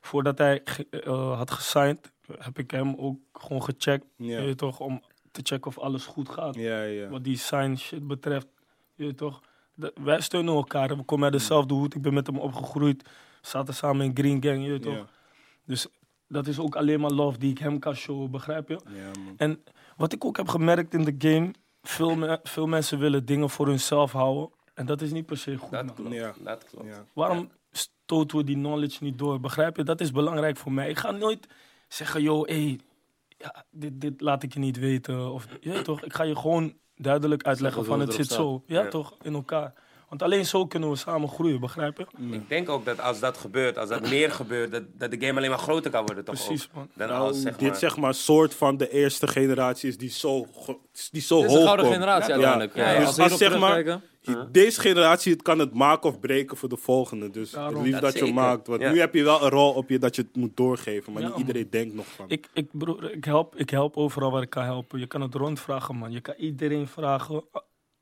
Voordat 0.00 0.38
hij 0.38 0.60
ge- 0.64 0.86
eh, 0.90 1.36
had 1.36 1.50
gesigned, 1.50 2.12
heb 2.38 2.58
ik 2.58 2.70
hem 2.70 2.94
ook 2.96 3.18
gewoon 3.32 3.62
gecheckt. 3.62 4.06
Ja. 4.16 4.40
Je 4.40 4.54
toch, 4.54 4.80
om 4.80 5.02
te 5.30 5.40
checken 5.44 5.66
of 5.70 5.78
alles 5.78 6.04
goed 6.06 6.28
gaat. 6.28 6.54
Wat 7.10 7.24
die 7.24 7.36
sign 7.36 7.74
shit 7.76 8.06
betreft. 8.06 8.46
Je 8.94 9.14
toch, 9.14 9.40
de- 9.74 9.92
wij 10.02 10.20
steunen 10.20 10.54
elkaar. 10.54 10.96
We 10.96 11.02
komen 11.02 11.24
uit 11.24 11.32
dezelfde 11.32 11.74
hoed. 11.74 11.94
Ik 11.94 12.02
ben 12.02 12.14
met 12.14 12.26
hem 12.26 12.38
opgegroeid. 12.38 13.02
We 13.02 13.48
zaten 13.48 13.74
samen 13.74 14.04
in 14.06 14.16
Green 14.16 14.42
Gang, 14.42 14.66
je 14.66 14.78
toch. 14.78 14.92
Dus 15.64 15.86
dat 16.28 16.46
is 16.46 16.58
ook 16.58 16.76
alleen 16.76 17.00
maar 17.00 17.10
love 17.10 17.38
die 17.38 17.50
ik 17.50 17.58
hem 17.58 17.78
kan 17.78 17.94
showen, 17.94 18.30
begrijp 18.30 18.68
je? 18.68 18.80
En 19.36 19.62
wat 19.96 20.12
ik 20.12 20.24
ook 20.24 20.36
heb 20.36 20.48
gemerkt 20.48 20.94
in 20.94 21.04
de 21.04 21.14
game, 21.18 21.50
veel, 21.82 22.14
me- 22.16 22.40
veel 22.42 22.66
mensen 22.66 22.98
willen 22.98 23.24
dingen 23.24 23.50
voor 23.50 23.66
hunzelf 23.66 24.12
houden. 24.12 24.50
En 24.80 24.86
dat 24.86 25.00
is 25.02 25.10
niet 25.10 25.26
per 25.26 25.36
se 25.36 25.56
goed. 25.56 25.70
Dat 25.70 25.94
klopt. 25.94 26.12
Ja. 26.14 26.32
Dat 26.38 26.64
klopt. 26.70 26.86
Ja. 26.88 27.04
Waarom 27.12 27.50
stoten 27.72 28.36
we 28.38 28.44
die 28.44 28.54
knowledge 28.56 29.04
niet 29.04 29.18
door? 29.18 29.40
Begrijp 29.40 29.76
je? 29.76 29.82
Dat 29.82 30.00
is 30.00 30.12
belangrijk 30.12 30.56
voor 30.56 30.72
mij. 30.72 30.88
Ik 30.88 30.98
ga 30.98 31.10
nooit 31.10 31.46
zeggen, 31.88 32.22
yo, 32.22 32.44
hey, 32.44 32.78
ja, 33.38 33.64
dit, 33.70 34.00
dit 34.00 34.20
laat 34.20 34.42
ik 34.42 34.52
je 34.52 34.58
niet 34.58 34.78
weten. 34.78 35.32
Of, 35.32 35.46
je 35.60 35.70
weet 35.72 35.84
toch? 35.84 36.02
Ik 36.02 36.12
ga 36.14 36.22
je 36.22 36.36
gewoon 36.36 36.74
duidelijk 36.96 37.42
uitleggen 37.42 37.84
van 37.84 38.00
het 38.00 38.14
zit 38.14 38.28
zo. 38.30 38.62
Ja, 38.66 38.82
Ja. 38.82 38.88
toch? 38.88 39.16
In 39.22 39.34
elkaar. 39.34 39.72
Want 40.08 40.22
alleen 40.22 40.46
zo 40.46 40.66
kunnen 40.66 40.90
we 40.90 40.96
samen 40.96 41.28
groeien, 41.28 41.60
begrijp 41.60 41.98
je? 41.98 42.06
Ik 42.36 42.48
denk 42.48 42.68
ook 42.68 42.84
dat 42.84 43.00
als 43.00 43.20
dat 43.20 43.36
gebeurt, 43.38 43.78
als 43.78 43.88
dat 43.88 44.08
meer 44.08 44.30
gebeurt, 44.30 44.70
dat, 44.72 44.82
dat 44.92 45.10
de 45.10 45.20
game 45.26 45.36
alleen 45.38 45.50
maar 45.50 45.58
groter 45.58 45.90
kan 45.90 46.04
worden, 46.06 46.24
toch? 46.24 46.34
Precies, 46.34 46.64
ook? 46.68 46.74
man. 46.74 46.88
Dan 46.94 47.08
Nou, 47.08 47.20
als, 47.28 47.40
zeg 47.40 47.56
dit 47.56 47.68
maar, 47.68 47.78
zeg 47.78 47.96
maar 47.96 48.14
soort 48.14 48.54
van 48.54 48.76
de 48.76 48.90
eerste 48.90 49.26
generatie 49.28 49.88
is 49.88 49.98
die 49.98 50.10
zo, 50.10 50.46
die 51.10 51.20
zo 51.22 51.36
Dit 51.40 51.46
is 51.46 51.52
de 51.52 51.58
hoog 51.58 51.64
gouden 51.64 51.86
generatie 51.86 52.28
Ja. 52.28 52.32
uiteindelijk. 52.34 52.74
Ja, 52.76 52.82
Ja, 52.84 52.90
ja. 52.90 52.96
Als 52.98 53.06
Dus 53.06 53.16
we 53.16 53.22
als 53.22 53.40
hierop 53.40 53.58
zeg 53.58 53.84
maar- 53.84 54.00
Deze 54.52 54.80
generatie 54.80 55.32
het 55.32 55.42
kan 55.42 55.58
het 55.58 55.74
maken 55.74 56.08
of 56.10 56.20
breken 56.20 56.56
voor 56.56 56.68
de 56.68 56.76
volgende. 56.76 57.30
Dus 57.30 57.50
Daarom. 57.50 57.74
het 57.74 57.82
liefst 57.84 58.00
Dat 58.00 58.10
dat 58.10 58.12
je 58.20 58.26
zeker. 58.26 58.34
maakt. 58.42 58.66
Want 58.66 58.80
Ja. 58.80 58.92
nu 58.92 58.98
heb 58.98 59.14
je 59.14 59.22
wel 59.22 59.42
een 59.42 59.48
rol 59.50 59.72
op 59.72 59.88
je 59.88 59.98
dat 59.98 60.16
je 60.16 60.22
het 60.22 60.36
moet 60.36 60.56
doorgeven. 60.56 61.12
Maar 61.12 61.22
Ja, 61.22 61.28
niet 61.28 61.36
man. 61.36 61.46
iedereen 61.46 61.70
denkt 61.70 61.94
nog 61.94 62.06
van. 62.06 62.24
Ik, 62.28 62.48
ik, 62.52 62.68
broer, 62.72 63.12
ik, 63.12 63.24
help, 63.24 63.56
ik 63.56 63.70
help 63.70 63.96
overal 63.96 64.30
waar 64.30 64.42
ik 64.42 64.50
kan 64.50 64.64
helpen. 64.64 64.98
Je 64.98 65.06
kan 65.06 65.20
het 65.20 65.34
rondvragen, 65.34 65.96
man. 65.96 66.12
Je 66.12 66.20
kan 66.20 66.34
iedereen 66.38 66.86
vragen. 66.86 67.44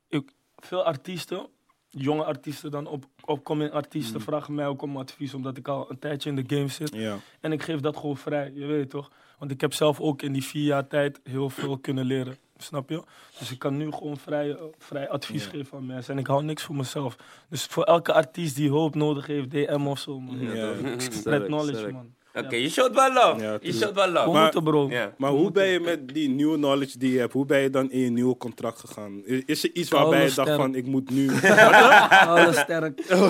Ik, 0.09 0.31
veel 0.57 0.83
artiesten, 0.83 1.47
jonge 1.89 2.23
artiesten 2.23 2.71
dan, 2.71 2.87
op, 2.87 3.05
opkomende 3.25 3.71
artiesten, 3.73 4.21
vragen 4.21 4.53
mij 4.53 4.67
ook 4.67 4.81
om 4.81 4.97
advies. 4.97 5.33
Omdat 5.33 5.57
ik 5.57 5.67
al 5.67 5.85
een 5.91 5.99
tijdje 5.99 6.29
in 6.29 6.35
de 6.35 6.55
game 6.55 6.67
zit. 6.67 6.93
ja. 6.93 7.17
En 7.39 7.51
ik 7.51 7.61
geef 7.63 7.79
dat 7.79 7.97
gewoon 7.97 8.17
vrij, 8.17 8.51
je 8.55 8.65
weet 8.65 8.89
toch? 8.89 9.11
Want 9.39 9.51
ik 9.51 9.61
heb 9.61 9.73
zelf 9.73 9.99
ook 9.99 10.21
in 10.21 10.31
die 10.33 10.43
vier 10.43 10.63
jaar 10.65 10.87
tijd 10.87 11.19
heel 11.23 11.49
veel 11.49 11.77
kunnen 11.77 12.05
leren. 12.05 12.35
Snap 12.61 12.89
je? 12.89 13.03
Dus 13.39 13.51
ik 13.51 13.59
kan 13.59 13.77
nu 13.77 13.91
gewoon 13.91 14.17
vrij, 14.17 14.57
vrij 14.77 15.09
advies 15.09 15.43
Ja. 15.43 15.49
geven 15.49 15.77
aan 15.77 15.85
mensen. 15.85 16.13
En 16.13 16.19
ik 16.19 16.27
hou 16.27 16.43
niks 16.43 16.63
voor 16.63 16.75
mezelf. 16.75 17.15
Dus 17.49 17.65
voor 17.65 17.83
elke 17.83 18.13
artiest 18.13 18.55
die 18.55 18.69
hulp 18.69 18.95
nodig 18.95 19.27
heeft, 19.27 19.51
DM 19.51 19.85
of 19.87 19.99
zo, 19.99 20.19
man. 20.19 20.39
Ja. 20.39 20.73
Spread 20.97 21.45
knowledge, 21.45 21.77
sterk. 21.77 21.91
man. 21.93 22.13
Oké, 22.33 22.55
je 22.55 22.69
shot 22.69 22.93
wel 22.93 23.13
love. 23.13 23.41
Ja, 23.43 23.57
je 23.61 23.73
shot 23.73 23.93
wel 23.93 24.09
love. 24.11 24.29
Maar- 24.29 24.41
moeten, 24.43 24.63
bro. 24.63 24.89
Ja. 24.89 25.13
Maar 25.17 25.31
hoe 25.31 25.51
ben 25.51 25.67
je 25.67 25.79
met 25.79 26.07
die 26.13 26.29
nieuwe 26.29 26.55
knowledge 26.55 26.97
die 26.97 27.11
je 27.13 27.19
hebt, 27.19 27.33
hoe 27.33 27.45
ben 27.45 27.59
je 27.59 27.69
dan 27.69 27.91
in 27.91 27.99
je 27.99 28.09
nieuwe 28.09 28.37
contract 28.37 28.79
gegaan? 28.79 29.25
Is 29.25 29.43
is 29.45 29.63
er 29.63 29.69
iets 29.73 29.89
waarbij 29.89 30.17
je 30.19 30.23
dacht 30.23 30.31
sterk. 30.47 30.55
van, 30.61 30.75
ik 30.75 30.85
moet 30.85 31.09
nu... 31.09 31.29
Alles 32.27 32.57
sterk. 32.59 33.01
Heel 33.07 33.29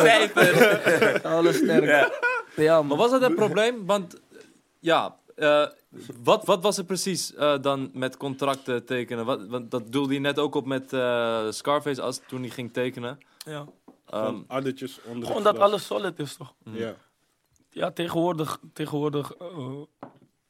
cijfer. 0.00 1.20
Alles 1.24 1.56
sterk. 1.56 2.10
Ja, 2.56 2.74
Maar 2.74 2.84
man. 2.84 2.98
was 2.98 3.10
dat 3.10 3.22
een 3.22 3.34
probleem? 3.34 3.86
Want 3.86 4.20
ja, 4.78 5.16
eh, 5.36 5.66
wat, 6.22 6.44
wat 6.44 6.62
was 6.62 6.78
er 6.78 6.84
precies 6.84 7.34
eh, 7.34 7.58
dan 7.60 7.90
met 7.92 8.16
contracten 8.16 8.84
tekenen? 8.84 9.24
Wat, 9.24 9.46
want 9.46 9.70
dat 9.70 9.92
doelde 9.92 10.14
je 10.14 10.20
net 10.20 10.38
ook 10.38 10.54
op 10.54 10.66
met 10.66 10.92
eh, 10.92 11.50
Scarface 11.50 12.02
als 12.02 12.20
toen 12.26 12.40
hij 12.40 12.50
ging 12.50 12.72
tekenen. 12.72 13.18
Ja. 13.44 13.66
Ehm, 14.06 14.24
van 14.24 14.44
addertjes 14.46 15.00
onder 15.04 15.26
Gewoon 15.26 15.42
dat 15.42 15.58
alles 15.58 15.86
solid 15.86 16.18
is, 16.18 16.36
toch? 16.36 16.54
Ja. 16.64 16.94
Ja, 17.70 17.90
tegenwoordig, 17.90 18.60
tegenwoordig 18.72 19.32
eh, 19.32 19.82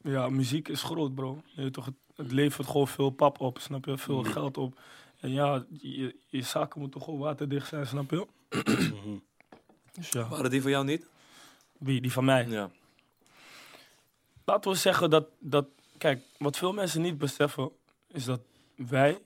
ja, 0.01 0.29
muziek 0.29 0.67
is 0.67 0.83
groot, 0.83 1.15
bro. 1.15 1.41
Je 1.45 1.71
toch, 1.71 1.85
het, 1.85 1.95
het 2.15 2.31
levert 2.31 2.67
gewoon 2.67 2.87
veel 2.87 3.09
pap 3.09 3.41
op, 3.41 3.59
snap 3.59 3.85
je? 3.85 3.97
Veel 3.97 4.23
geld 4.23 4.57
op. 4.57 4.79
En 5.19 5.31
ja, 5.31 5.65
je, 5.69 6.15
je 6.27 6.41
zaken 6.41 6.79
moeten 6.79 7.01
gewoon 7.01 7.19
waterdicht 7.19 7.67
zijn, 7.67 7.87
snap 7.87 8.11
je? 8.11 8.27
dus 9.93 10.09
ja, 10.09 10.27
waren 10.27 10.49
die 10.49 10.61
voor 10.61 10.69
jou 10.69 10.85
niet? 10.85 11.07
wie, 11.81 12.01
die 12.01 12.11
van 12.11 12.25
mij. 12.25 12.47
Ja. 12.47 12.69
Laten 14.51 14.71
we 14.71 14.77
zeggen 14.77 15.09
dat, 15.09 15.25
dat... 15.39 15.65
Kijk, 15.97 16.19
wat 16.37 16.57
veel 16.57 16.73
mensen 16.73 17.01
niet 17.01 17.17
beseffen, 17.17 17.71
is 18.11 18.25
dat 18.25 18.39
wij 18.75 19.17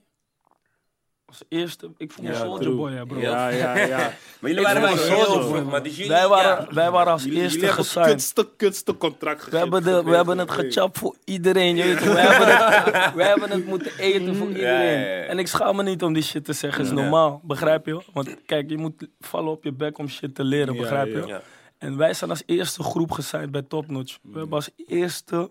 als 1.24 1.42
eerste... 1.48 1.90
Ik 1.96 2.12
voel 2.12 2.24
me 2.24 2.30
Ja, 2.30 2.36
Soldier 2.36 2.62
true. 2.62 2.76
Boy, 2.76 2.92
hè, 2.92 3.06
bro. 3.06 3.20
Ja, 3.20 3.48
ja, 3.48 3.76
ja. 3.76 3.98
Maar 4.40 4.50
jullie 4.50 4.64
waren 4.64 4.82
wel 4.82 5.64
man. 5.64 5.82
Dus 5.82 5.96
jullie, 5.96 6.12
Wij 6.12 6.28
waren, 6.28 6.66
ja. 6.68 6.74
wij 6.74 6.90
waren 6.90 7.12
als 7.12 7.22
Jullie, 7.22 7.38
eerste 7.38 7.58
jullie 7.58 7.66
hebben 7.74 7.84
het 7.84 7.94
gesigned. 7.94 8.22
kutste, 8.22 8.48
kutste 8.56 8.96
contract 8.96 9.48
We 9.48 9.58
hebben, 9.58 9.82
de, 9.82 10.02
we 10.02 10.14
hebben 10.16 10.38
het 10.38 10.50
gechapt 10.50 10.98
voor 10.98 11.16
iedereen, 11.24 11.76
je 11.76 11.82
weet 11.84 11.98
toch. 11.98 12.12
We 12.12 12.20
hebben 12.20 12.46
het, 12.46 13.14
we 13.14 13.22
hebben 13.22 13.50
het 13.50 13.66
moeten 13.66 13.98
eten 13.98 14.36
voor 14.36 14.48
iedereen. 14.48 14.98
ja, 14.98 15.16
ja. 15.16 15.24
En 15.24 15.38
ik 15.38 15.46
schaam 15.46 15.76
me 15.76 15.82
niet 15.82 16.02
om 16.02 16.12
die 16.12 16.22
shit 16.22 16.44
te 16.44 16.52
zeggen, 16.52 16.84
is 16.84 16.90
normaal. 16.90 17.40
Begrijp 17.44 17.86
je? 17.86 18.02
Want 18.12 18.36
kijk, 18.46 18.70
je 18.70 18.78
moet 18.78 19.06
vallen 19.20 19.50
op 19.50 19.64
je 19.64 19.72
bek 19.72 19.98
om 19.98 20.08
shit 20.08 20.34
te 20.34 20.44
leren, 20.44 20.74
Ja, 20.74 20.80
begrijp 20.80 21.12
je? 21.12 21.40
En 21.78 21.96
wij 21.96 22.14
zijn 22.14 22.30
als 22.30 22.42
eerste 22.46 22.82
groep 22.82 23.10
gesigned 23.10 23.50
bij 23.50 23.62
Top 23.62 23.86
Notch. 23.90 24.18
We 24.22 24.38
hebben 24.38 24.56
als 24.56 24.70
eerste, 24.86 25.50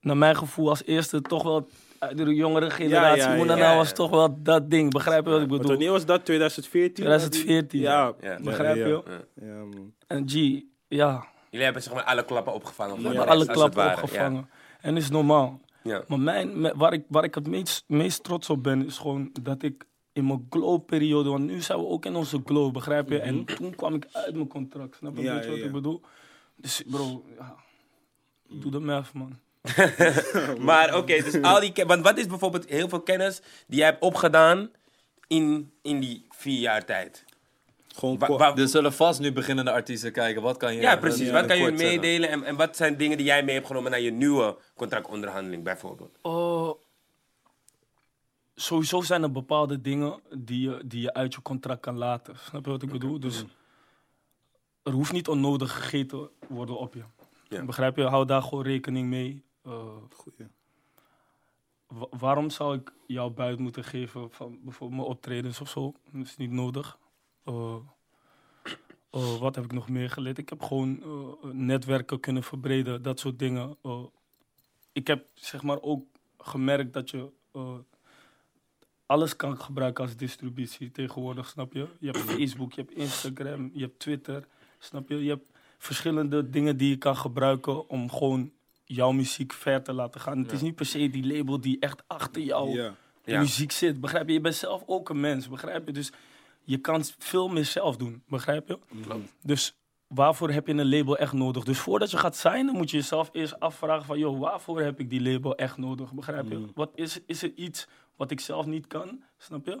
naar 0.00 0.16
mijn 0.16 0.36
gevoel, 0.36 0.68
als 0.68 0.84
eerste 0.84 1.20
toch 1.20 1.42
wel 1.42 1.68
uit 1.98 2.16
de 2.16 2.34
jongere 2.34 2.70
generatie. 2.70 3.22
ja, 3.22 3.34
ja, 3.34 3.44
nou 3.44 3.58
ja. 3.58 3.76
was 3.76 3.92
toch 3.92 4.10
wel 4.10 4.42
dat 4.42 4.70
ding, 4.70 4.90
begrijp 4.92 5.24
je 5.24 5.30
wat 5.30 5.40
ik 5.40 5.48
Want 5.48 5.60
bedoel? 5.60 5.76
wanneer 5.76 5.92
was 5.92 6.04
dat? 6.06 6.24
2014? 6.24 6.94
2014. 6.94 7.80
Ja. 7.80 8.14
Ja. 8.20 8.38
Begrijp 8.42 8.76
je? 8.76 9.02
Ja, 9.06 9.46
ja, 9.46 9.54
man. 9.54 9.92
En 10.06 10.28
G, 10.28 10.60
ja, 10.88 11.26
Jullie 11.50 11.64
hebben 11.64 11.82
zeg 11.82 11.94
maar 11.94 12.04
alle 12.04 12.24
klappen 12.24 12.52
opgevangen. 12.52 12.96
we 12.96 13.06
hebben 13.08 13.26
alle 13.26 13.46
klappen 13.46 13.84
ware. 13.84 14.02
opgevangen. 14.02 14.48
En 14.80 14.96
is 14.96 15.10
normaal. 15.10 15.60
Maar 16.06 16.20
mijn, 16.20 16.72
waar, 16.76 16.92
ik, 16.92 17.04
waar 17.08 17.24
ik 17.24 17.34
het 17.34 17.46
meest, 17.46 17.84
meest 17.86 18.22
trots 18.24 18.50
op 18.50 18.62
ben, 18.62 18.86
is 18.86 18.98
gewoon 18.98 19.30
dat 19.42 19.62
ik 19.62 19.84
in 20.16 20.26
mijn 20.26 20.46
glow-periode, 20.50 21.28
want 21.30 21.44
nu 21.46 21.60
zijn 21.60 21.78
we 21.78 21.86
ook 21.86 22.04
in 22.04 22.16
onze 22.16 22.40
glow, 22.44 22.72
begrijp 22.72 23.08
je? 23.10 23.18
En 23.20 23.44
toen 23.44 23.74
kwam 23.74 23.94
ik 23.94 24.06
uit 24.12 24.34
mijn 24.34 24.48
contract, 24.48 24.96
snap 24.96 25.16
je? 25.16 25.22
Ja, 25.22 25.34
wat 25.34 25.44
ja, 25.44 25.50
ik 25.64 25.72
bedoel? 25.72 26.00
Dus 26.56 26.82
bro, 26.86 27.24
ja, 27.38 27.54
doe 28.48 28.70
de 28.70 28.78
math, 28.78 29.12
man. 29.12 29.38
Maar 30.68 30.96
oké, 30.96 31.22
dus 31.22 31.42
al 31.42 31.60
die... 31.60 31.72
Want 31.86 32.02
wat 32.02 32.18
is 32.18 32.26
bijvoorbeeld 32.26 32.68
heel 32.68 32.88
veel 32.88 33.00
kennis 33.00 33.40
die 33.66 33.78
jij 33.78 33.86
hebt 33.88 34.02
opgedaan 34.02 34.70
in, 35.26 35.72
in 35.82 36.00
die 36.00 36.26
vier 36.30 36.60
jaar 36.60 36.84
tijd? 36.84 37.24
Gewoon 37.94 38.18
Wa- 38.18 38.26
ko- 38.26 38.36
wa- 38.38 38.56
Er 38.56 38.68
zullen 38.68 38.92
vast 38.92 39.20
nu 39.20 39.32
beginnende 39.32 39.70
artiesten 39.70 40.12
kijken. 40.12 40.42
Wat 40.42 40.56
kan 40.56 40.74
je... 40.74 40.80
ja, 40.80 40.96
precies. 40.96 41.26
ja, 41.26 41.32
wat 41.32 41.46
kan 41.46 41.58
je 41.58 41.70
meedelen 41.70 42.28
en, 42.28 42.44
en 42.44 42.56
wat 42.56 42.76
zijn 42.76 42.96
dingen 42.96 43.16
die 43.16 43.26
jij 43.26 43.42
mee 43.44 43.54
hebt 43.54 43.66
genomen 43.66 43.90
naar 43.90 44.00
je 44.00 44.10
nieuwe 44.12 44.56
contractonderhandeling 44.74 45.62
bijvoorbeeld? 45.64 46.18
Oh, 46.22 46.80
sowieso 48.56 49.00
zijn 49.00 49.22
er 49.22 49.32
bepaalde 49.32 49.80
dingen 49.80 50.20
die 50.38 50.60
je, 50.70 50.82
die 50.86 51.00
je 51.00 51.14
uit 51.14 51.34
je 51.34 51.42
contract 51.42 51.80
kan 51.80 51.96
laten. 51.96 52.38
Snap 52.38 52.64
je 52.64 52.70
wat 52.70 52.82
ik 52.82 52.90
bedoel? 52.90 53.20
Dus 53.20 53.44
er 54.82 54.92
hoeft 54.92 55.12
niet 55.12 55.28
onnodig 55.28 55.72
gegeten 55.72 56.28
worden 56.48 56.78
op 56.78 56.94
je. 56.94 57.02
Ja. 57.48 57.64
Begrijp 57.64 57.96
je? 57.96 58.02
Hou 58.02 58.26
daar 58.26 58.42
gewoon 58.42 58.64
rekening 58.64 59.08
mee. 59.08 59.44
Eh, 59.62 59.86
Goeie. 60.14 60.48
wa- 61.86 62.08
waarom 62.18 62.50
zou 62.50 62.76
ik 62.76 62.92
jou 63.06 63.30
buiten 63.30 63.62
moeten 63.62 63.84
geven 63.84 64.30
van 64.30 64.58
bijvoorbeeld 64.62 65.00
mijn 65.00 65.12
optredens 65.12 65.60
of 65.60 65.68
zo? 65.68 65.92
Dat 66.12 66.26
is 66.26 66.36
niet 66.36 66.50
nodig. 66.50 66.98
Eh, 67.44 67.76
wat 69.38 69.54
heb 69.54 69.64
ik 69.64 69.72
nog 69.72 69.88
meer 69.88 70.10
geleerd? 70.10 70.38
Ik 70.38 70.48
heb 70.48 70.62
gewoon 70.62 71.02
netwerken 71.52 72.20
kunnen 72.20 72.42
verbreden, 72.42 73.02
dat 73.02 73.20
soort 73.20 73.38
dingen. 73.38 73.76
Ik 74.92 75.06
heb 75.06 75.28
zeg 75.34 75.62
maar 75.62 75.80
ook 75.82 76.04
gemerkt 76.38 76.92
dat 76.92 77.10
je 77.10 77.30
alles 79.06 79.36
kan 79.36 79.60
gebruiken 79.60 80.04
als 80.04 80.16
distributie 80.16 80.90
tegenwoordig, 80.90 81.48
snap 81.48 81.72
je? 81.72 81.86
Je 81.98 82.06
hebt 82.06 82.18
Facebook, 82.18 82.72
je 82.72 82.80
hebt 82.80 82.94
Instagram, 82.94 83.70
je 83.72 83.80
hebt 83.80 83.98
Twitter, 83.98 84.46
snap 84.78 85.08
je? 85.08 85.22
Je 85.22 85.28
hebt 85.28 85.50
verschillende 85.78 86.50
dingen 86.50 86.76
die 86.76 86.88
je 86.88 86.96
kan 86.96 87.16
gebruiken 87.16 87.88
om 87.88 88.10
gewoon 88.10 88.52
jouw 88.84 89.12
muziek 89.12 89.52
ver 89.52 89.82
te 89.82 89.92
laten 89.92 90.20
gaan. 90.20 90.38
Het 90.38 90.52
is 90.52 90.60
niet 90.60 90.74
per 90.74 90.86
se 90.86 91.10
die 91.10 91.36
label 91.36 91.60
die 91.60 91.78
echt 91.78 92.02
achter 92.06 92.42
jou 92.42 92.70
Ja. 92.70 92.94
Ja. 93.24 93.40
muziek 93.40 93.72
zit, 93.72 94.00
begrijp 94.00 94.26
je? 94.26 94.32
Je 94.32 94.40
bent 94.40 94.54
zelf 94.54 94.82
ook 94.86 95.08
een 95.08 95.20
mens, 95.20 95.48
begrijp 95.48 95.86
je? 95.86 95.92
Dus 95.92 96.12
je 96.64 96.78
kan 96.78 97.04
veel 97.18 97.48
meer 97.48 97.64
zelf 97.64 97.96
doen, 97.96 98.22
begrijp 98.28 98.68
je? 98.68 98.78
Dus 99.42 99.76
waarvoor 100.06 100.50
heb 100.50 100.66
je 100.66 100.72
een 100.72 100.88
label 100.88 101.16
echt 101.16 101.32
nodig? 101.32 101.64
Dus 101.64 101.78
voordat 101.78 102.10
je 102.10 102.16
gaat 102.16 102.36
signen, 102.36 102.74
moet 102.74 102.90
je 102.90 102.96
jezelf 102.96 103.28
eerst 103.32 103.60
afvragen 103.60 104.04
van... 104.04 104.18
joh, 104.18 104.40
waarvoor 104.40 104.80
heb 104.80 105.00
ik 105.00 105.10
die 105.10 105.22
label 105.22 105.56
echt 105.56 105.76
nodig, 105.76 106.12
begrijp 106.12 106.50
je? 106.50 106.66
Wat 106.74 106.90
is, 106.94 107.20
is 107.26 107.42
er 107.42 107.52
iets 107.54 107.86
wat 108.16 108.30
ik 108.30 108.40
zelf 108.40 108.66
niet 108.66 108.86
kan, 108.86 109.22
snap 109.38 109.66
je? 109.66 109.80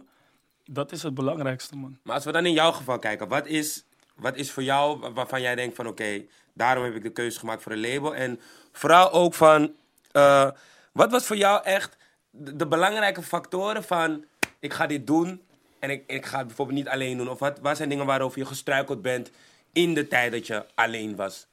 Dat 0.64 0.92
is 0.92 1.02
het 1.02 1.14
belangrijkste, 1.14 1.76
man. 1.76 1.98
Maar 2.02 2.14
als 2.14 2.24
we 2.24 2.32
dan 2.32 2.46
in 2.46 2.52
jouw 2.52 2.72
geval 2.72 2.98
kijken, 2.98 3.28
wat 3.28 3.46
is, 3.46 3.84
wat 4.14 4.36
is 4.36 4.50
voor 4.50 4.62
jou 4.62 4.98
wa- 4.98 5.12
waarvan 5.12 5.40
jij 5.40 5.54
denkt 5.54 5.76
van 5.76 5.86
oké, 5.86 6.22
daarom 6.52 6.84
heb 6.84 6.94
ik 6.94 7.02
de 7.02 7.10
keuze 7.10 7.38
gemaakt 7.38 7.62
voor 7.62 7.72
een 7.72 7.80
label? 7.80 8.14
En 8.14 8.40
vooral 8.72 9.12
ook 9.12 9.34
van, 9.34 9.72
eh, 10.12 10.50
wat 10.92 11.10
was 11.10 11.26
voor 11.26 11.36
jou 11.36 11.62
echt 11.64 11.96
de, 12.30 12.56
de 12.56 12.66
belangrijke 12.66 13.22
factoren 13.22 13.84
van 13.84 14.24
ik 14.58 14.72
ga 14.72 14.86
dit 14.86 15.06
doen 15.06 15.42
en 15.78 15.90
ik, 15.90 16.02
ik 16.06 16.26
ga 16.26 16.38
het 16.38 16.46
bijvoorbeeld 16.46 16.78
niet 16.78 16.88
alleen 16.88 17.16
doen? 17.18 17.28
Of 17.30 17.38
wat, 17.38 17.58
wat 17.58 17.76
zijn 17.76 17.88
dingen 17.88 18.06
waarover 18.06 18.38
je 18.38 18.46
gestruikeld 18.46 19.02
bent 19.02 19.30
in 19.72 19.94
de 19.94 20.08
tijd 20.08 20.32
dat 20.32 20.46
je 20.46 20.66
alleen 20.74 21.16
was? 21.16 21.46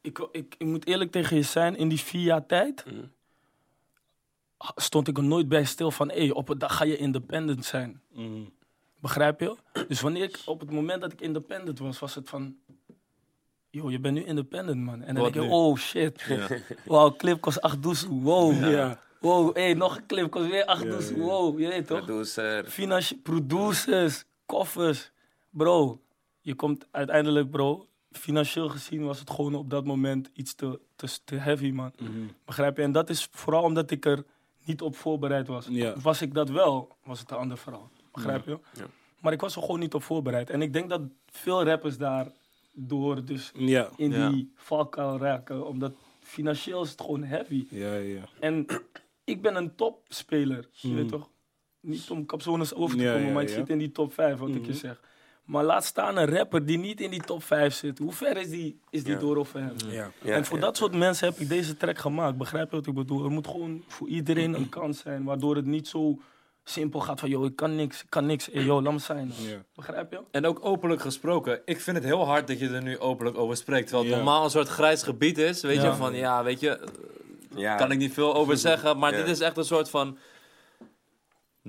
Ik, 0.00 0.18
ik, 0.32 0.54
ik 0.58 0.66
moet 0.66 0.86
eerlijk 0.86 1.10
tegen 1.10 1.36
je 1.36 1.42
zijn, 1.42 1.76
in 1.76 1.88
die 1.88 2.00
vier 2.00 2.22
jaar 2.22 2.46
tijd... 2.46 2.84
stond 4.76 5.08
ik 5.08 5.16
er 5.16 5.24
nooit 5.24 5.48
bij 5.48 5.64
stil 5.64 5.90
van... 5.90 6.10
hé, 6.10 6.30
op 6.30 6.48
een 6.48 6.58
dag 6.58 6.76
ga 6.76 6.84
je 6.84 6.96
independent 6.96 7.64
zijn. 7.64 8.00
Begrijp 9.00 9.40
je? 9.40 9.56
Dus 9.88 10.00
wanneer 10.00 10.22
ik, 10.22 10.38
op 10.44 10.60
het 10.60 10.70
moment 10.70 11.00
dat 11.00 11.12
ik 11.12 11.20
independent 11.20 11.78
was, 11.78 11.98
was 11.98 12.14
het 12.14 12.28
van... 12.28 12.56
Yo, 13.70 13.90
je 13.90 14.00
bent 14.00 14.14
nu 14.14 14.24
independent, 14.24 14.80
man. 14.80 15.02
En 15.02 15.14
dan 15.14 15.22
denk 15.22 15.34
je, 15.34 15.52
oh 15.52 15.76
shit. 15.76 16.26
Wauw, 16.86 17.16
clip 17.16 17.40
kost 17.40 17.60
8 17.60 17.82
doezoe. 17.82 18.22
Wow. 18.22 18.70
Ja. 18.70 19.00
Wow, 19.20 19.56
hé, 19.56 19.72
nog 19.72 19.96
een 19.96 20.06
clip 20.06 20.30
kost 20.30 20.50
weer 20.50 20.64
8 20.64 20.82
doezoe. 20.82 21.18
Wow, 21.18 21.60
je 21.60 21.68
weet 21.68 21.86
toch? 21.86 22.04
Producer. 22.04 22.64
Financië 22.64 23.18
producers, 23.18 24.24
koffers. 24.46 25.10
Bro, 25.50 26.00
je 26.40 26.54
komt 26.54 26.86
uiteindelijk, 26.90 27.50
bro. 27.50 27.86
Financieel 28.12 28.68
gezien 28.68 29.04
was 29.04 29.18
het 29.18 29.30
gewoon 29.30 29.54
op 29.54 29.70
dat 29.70 29.84
moment 29.84 30.30
iets 30.32 30.54
te, 30.54 30.80
te, 30.96 31.18
te 31.24 31.34
heavy, 31.34 31.70
man. 31.70 31.92
Begrijp 32.44 32.76
je? 32.76 32.82
En 32.82 32.92
dat 32.92 33.10
is 33.10 33.28
vooral 33.30 33.62
omdat 33.62 33.90
ik 33.90 34.06
er 34.06 34.24
niet 34.64 34.82
op 34.82 34.96
voorbereid 34.96 35.46
was. 35.46 35.66
Ja. 35.70 35.94
Was 36.02 36.22
ik 36.22 36.34
dat 36.34 36.48
wel, 36.50 36.96
was 37.04 37.20
het 37.20 37.30
een 37.30 37.36
ander 37.36 37.58
verhaal. 37.58 37.90
Begrijp 38.12 38.46
je? 38.46 38.58
Maar 39.20 39.32
ik 39.32 39.40
was 39.40 39.56
er 39.56 39.62
gewoon 39.62 39.80
niet 39.80 39.94
op 39.94 40.02
voorbereid. 40.02 40.50
En 40.50 40.62
ik 40.62 40.72
denk 40.72 40.88
dat 40.88 41.00
veel 41.26 41.64
rappers 41.64 41.98
daar 41.98 42.32
door 42.72 43.24
dus 43.24 43.52
Ja. 43.54 43.88
in 43.96 44.10
Ja. 44.10 44.28
die 44.30 44.52
valkuil 44.54 45.18
raken. 45.18 45.66
Omdat 45.66 45.92
financieel 46.22 46.82
is 46.82 46.90
het 46.90 47.00
gewoon 47.00 47.22
heavy. 47.24 47.66
Ja, 47.70 47.94
ja. 47.94 48.22
En 48.40 48.66
ik 49.24 49.42
ben 49.42 49.56
een 49.56 49.74
topspeler, 49.74 50.68
je 50.72 50.94
weet 50.94 51.08
toch? 51.08 51.28
Niet 51.80 52.10
om 52.10 52.26
capsones 52.26 52.74
over 52.74 52.96
te 52.96 53.02
Ja, 53.02 53.12
komen, 53.12 53.26
ja, 53.26 53.32
maar 53.32 53.42
ik 53.42 53.48
zit 53.48 53.68
in 53.68 53.78
die 53.78 53.92
top 53.92 54.12
5, 54.12 54.38
wat 54.38 54.48
ik 54.48 54.66
je 54.66 54.74
zeg. 54.74 55.00
Maar 55.50 55.64
laat 55.64 55.84
staan 55.84 56.16
een 56.16 56.36
rapper 56.36 56.66
die 56.66 56.78
niet 56.78 57.00
in 57.00 57.10
die 57.10 57.22
top 57.22 57.42
5 57.42 57.74
zit. 57.74 57.98
Hoe 57.98 58.12
ver 58.12 58.36
is 58.36 58.48
die, 58.48 58.80
is 58.90 59.04
die 59.04 59.12
Ja. 59.12 59.18
door 59.18 59.36
of 59.36 59.52
hem? 59.52 59.72
Ja. 59.88 60.10
Ja, 60.22 60.34
en 60.34 60.44
voor 60.44 60.58
ja, 60.58 60.62
dat 60.64 60.76
soort 60.76 60.94
mensen 60.94 61.28
heb 61.28 61.38
ik 61.38 61.48
deze 61.48 61.76
track 61.76 61.98
gemaakt. 61.98 62.36
Begrijp 62.36 62.70
je 62.70 62.76
wat 62.76 62.86
ik 62.86 62.94
bedoel? 62.94 63.24
Er 63.24 63.30
moet 63.30 63.46
gewoon 63.46 63.82
voor 63.88 64.08
iedereen 64.08 64.54
een 64.54 64.68
kans 64.68 64.98
zijn, 65.00 65.24
waardoor 65.24 65.56
het 65.56 65.66
niet 65.66 65.88
zo 65.88 66.18
simpel 66.64 67.00
gaat 67.00 67.20
van, 67.20 67.28
joh, 67.28 67.44
ik 67.44 67.56
kan 67.56 67.76
niks, 67.76 68.02
ik 68.02 68.06
kan 68.10 68.26
niks. 68.26 68.48
Hey, 68.52 68.62
joh, 68.64 68.82
laat 68.82 68.92
me 68.92 68.98
zijn. 68.98 69.32
Ja. 69.36 69.56
Begrijp 69.74 70.12
je? 70.12 70.20
En 70.30 70.46
ook 70.46 70.58
openlijk 70.64 71.00
gesproken. 71.00 71.60
Ik 71.64 71.80
vind 71.80 71.96
het 71.96 72.06
heel 72.06 72.26
hard 72.26 72.46
dat 72.46 72.58
je 72.58 72.68
er 72.68 72.82
nu 72.82 72.98
openlijk 72.98 73.38
over 73.38 73.56
spreekt. 73.56 73.86
Terwijl 73.88 74.04
het 74.08 74.12
Ja. 74.12 74.22
normaal 74.22 74.44
een 74.44 74.50
soort 74.50 74.68
grijs 74.68 75.02
gebied 75.02 75.38
is. 75.38 75.60
Weet 75.62 75.76
Ja. 75.82 75.84
je, 75.90 75.92
van 75.94 76.14
ja, 76.14 76.42
weet 76.44 76.60
je, 76.60 76.80
Ja. 77.54 77.76
kan 77.76 77.90
ik 77.90 77.98
niet 77.98 78.12
veel 78.12 78.34
over 78.34 78.56
zeggen. 78.56 78.98
Maar 78.98 79.10
Ja. 79.12 79.16
dit 79.16 79.28
is 79.28 79.40
echt 79.40 79.56
een 79.56 79.64
soort 79.64 79.90
van 79.90 80.18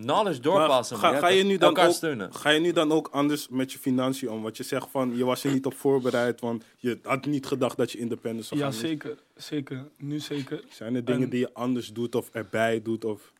knowledge 0.02 0.40
doorpassen. 0.42 0.98
ga, 0.98 1.20
ga, 1.20 1.28
je 1.28 1.44
nu 1.44 1.58
dan 1.58 1.68
Elkaar 1.70 1.88
ook, 1.88 1.94
steunen. 1.94 2.34
ga 2.34 2.50
je 2.50 2.60
nu 2.60 2.72
dan 2.72 2.92
ook 2.92 3.08
anders 3.12 3.48
met 3.50 3.72
je 3.72 3.80
financiën 3.80 4.30
om? 4.30 4.42
Want 4.42 4.58
je 4.58 4.64
zegt 4.64 4.88
van, 4.92 5.18
je 5.18 5.26
was 5.26 5.44
er 5.44 5.52
niet 5.54 5.66
op 5.66 5.74
voorbereid, 5.74 6.40
want 6.42 6.64
je 6.78 7.00
had 7.04 7.26
niet 7.26 7.46
gedacht 7.46 7.78
dat 7.78 7.92
je 7.92 7.98
independent 7.98 8.46
zou 8.46 8.60
Ja, 8.60 8.66
gaan. 8.66 8.80
Dus 8.80 8.90
zeker. 8.90 9.18
Zeker. 9.36 9.88
Nu 9.98 10.20
zeker. 10.20 10.64
Zijn 10.70 10.96
er 10.96 11.06
dingen 11.06 11.24
En- 11.24 11.30
die 11.30 11.40
je 11.40 11.54
anders 11.54 11.88
doet 11.94 12.16
of 12.16 12.30
erbij 12.32 12.82
doet? 12.82 13.06
Of... 13.06 13.32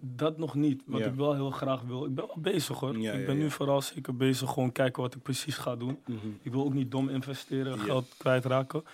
Dat 0.00 0.38
nog 0.38 0.54
niet, 0.54 0.82
wat 0.86 1.00
Ja. 1.00 1.06
ik 1.06 1.14
wel 1.14 1.34
heel 1.34 1.50
graag 1.50 1.82
wil. 1.82 2.04
Ik 2.04 2.14
ben 2.14 2.26
wel 2.26 2.36
bezig 2.38 2.78
hoor. 2.78 2.98
Ja, 2.98 3.12
ik 3.12 3.20
ja, 3.20 3.26
ben 3.26 3.36
ja. 3.36 3.42
nu 3.42 3.50
vooral 3.50 3.82
zeker 3.82 4.16
bezig 4.16 4.50
gewoon 4.50 4.72
kijken 4.72 5.02
wat 5.02 5.14
ik 5.14 5.22
precies 5.22 5.56
ga 5.56 5.76
doen. 5.76 5.98
Ik 6.42 6.52
wil 6.52 6.64
ook 6.64 6.74
niet 6.74 6.90
dom 6.90 7.08
investeren, 7.08 7.76
Ja. 7.76 7.82
geld 7.82 8.06
kwijtraken. 8.18 8.84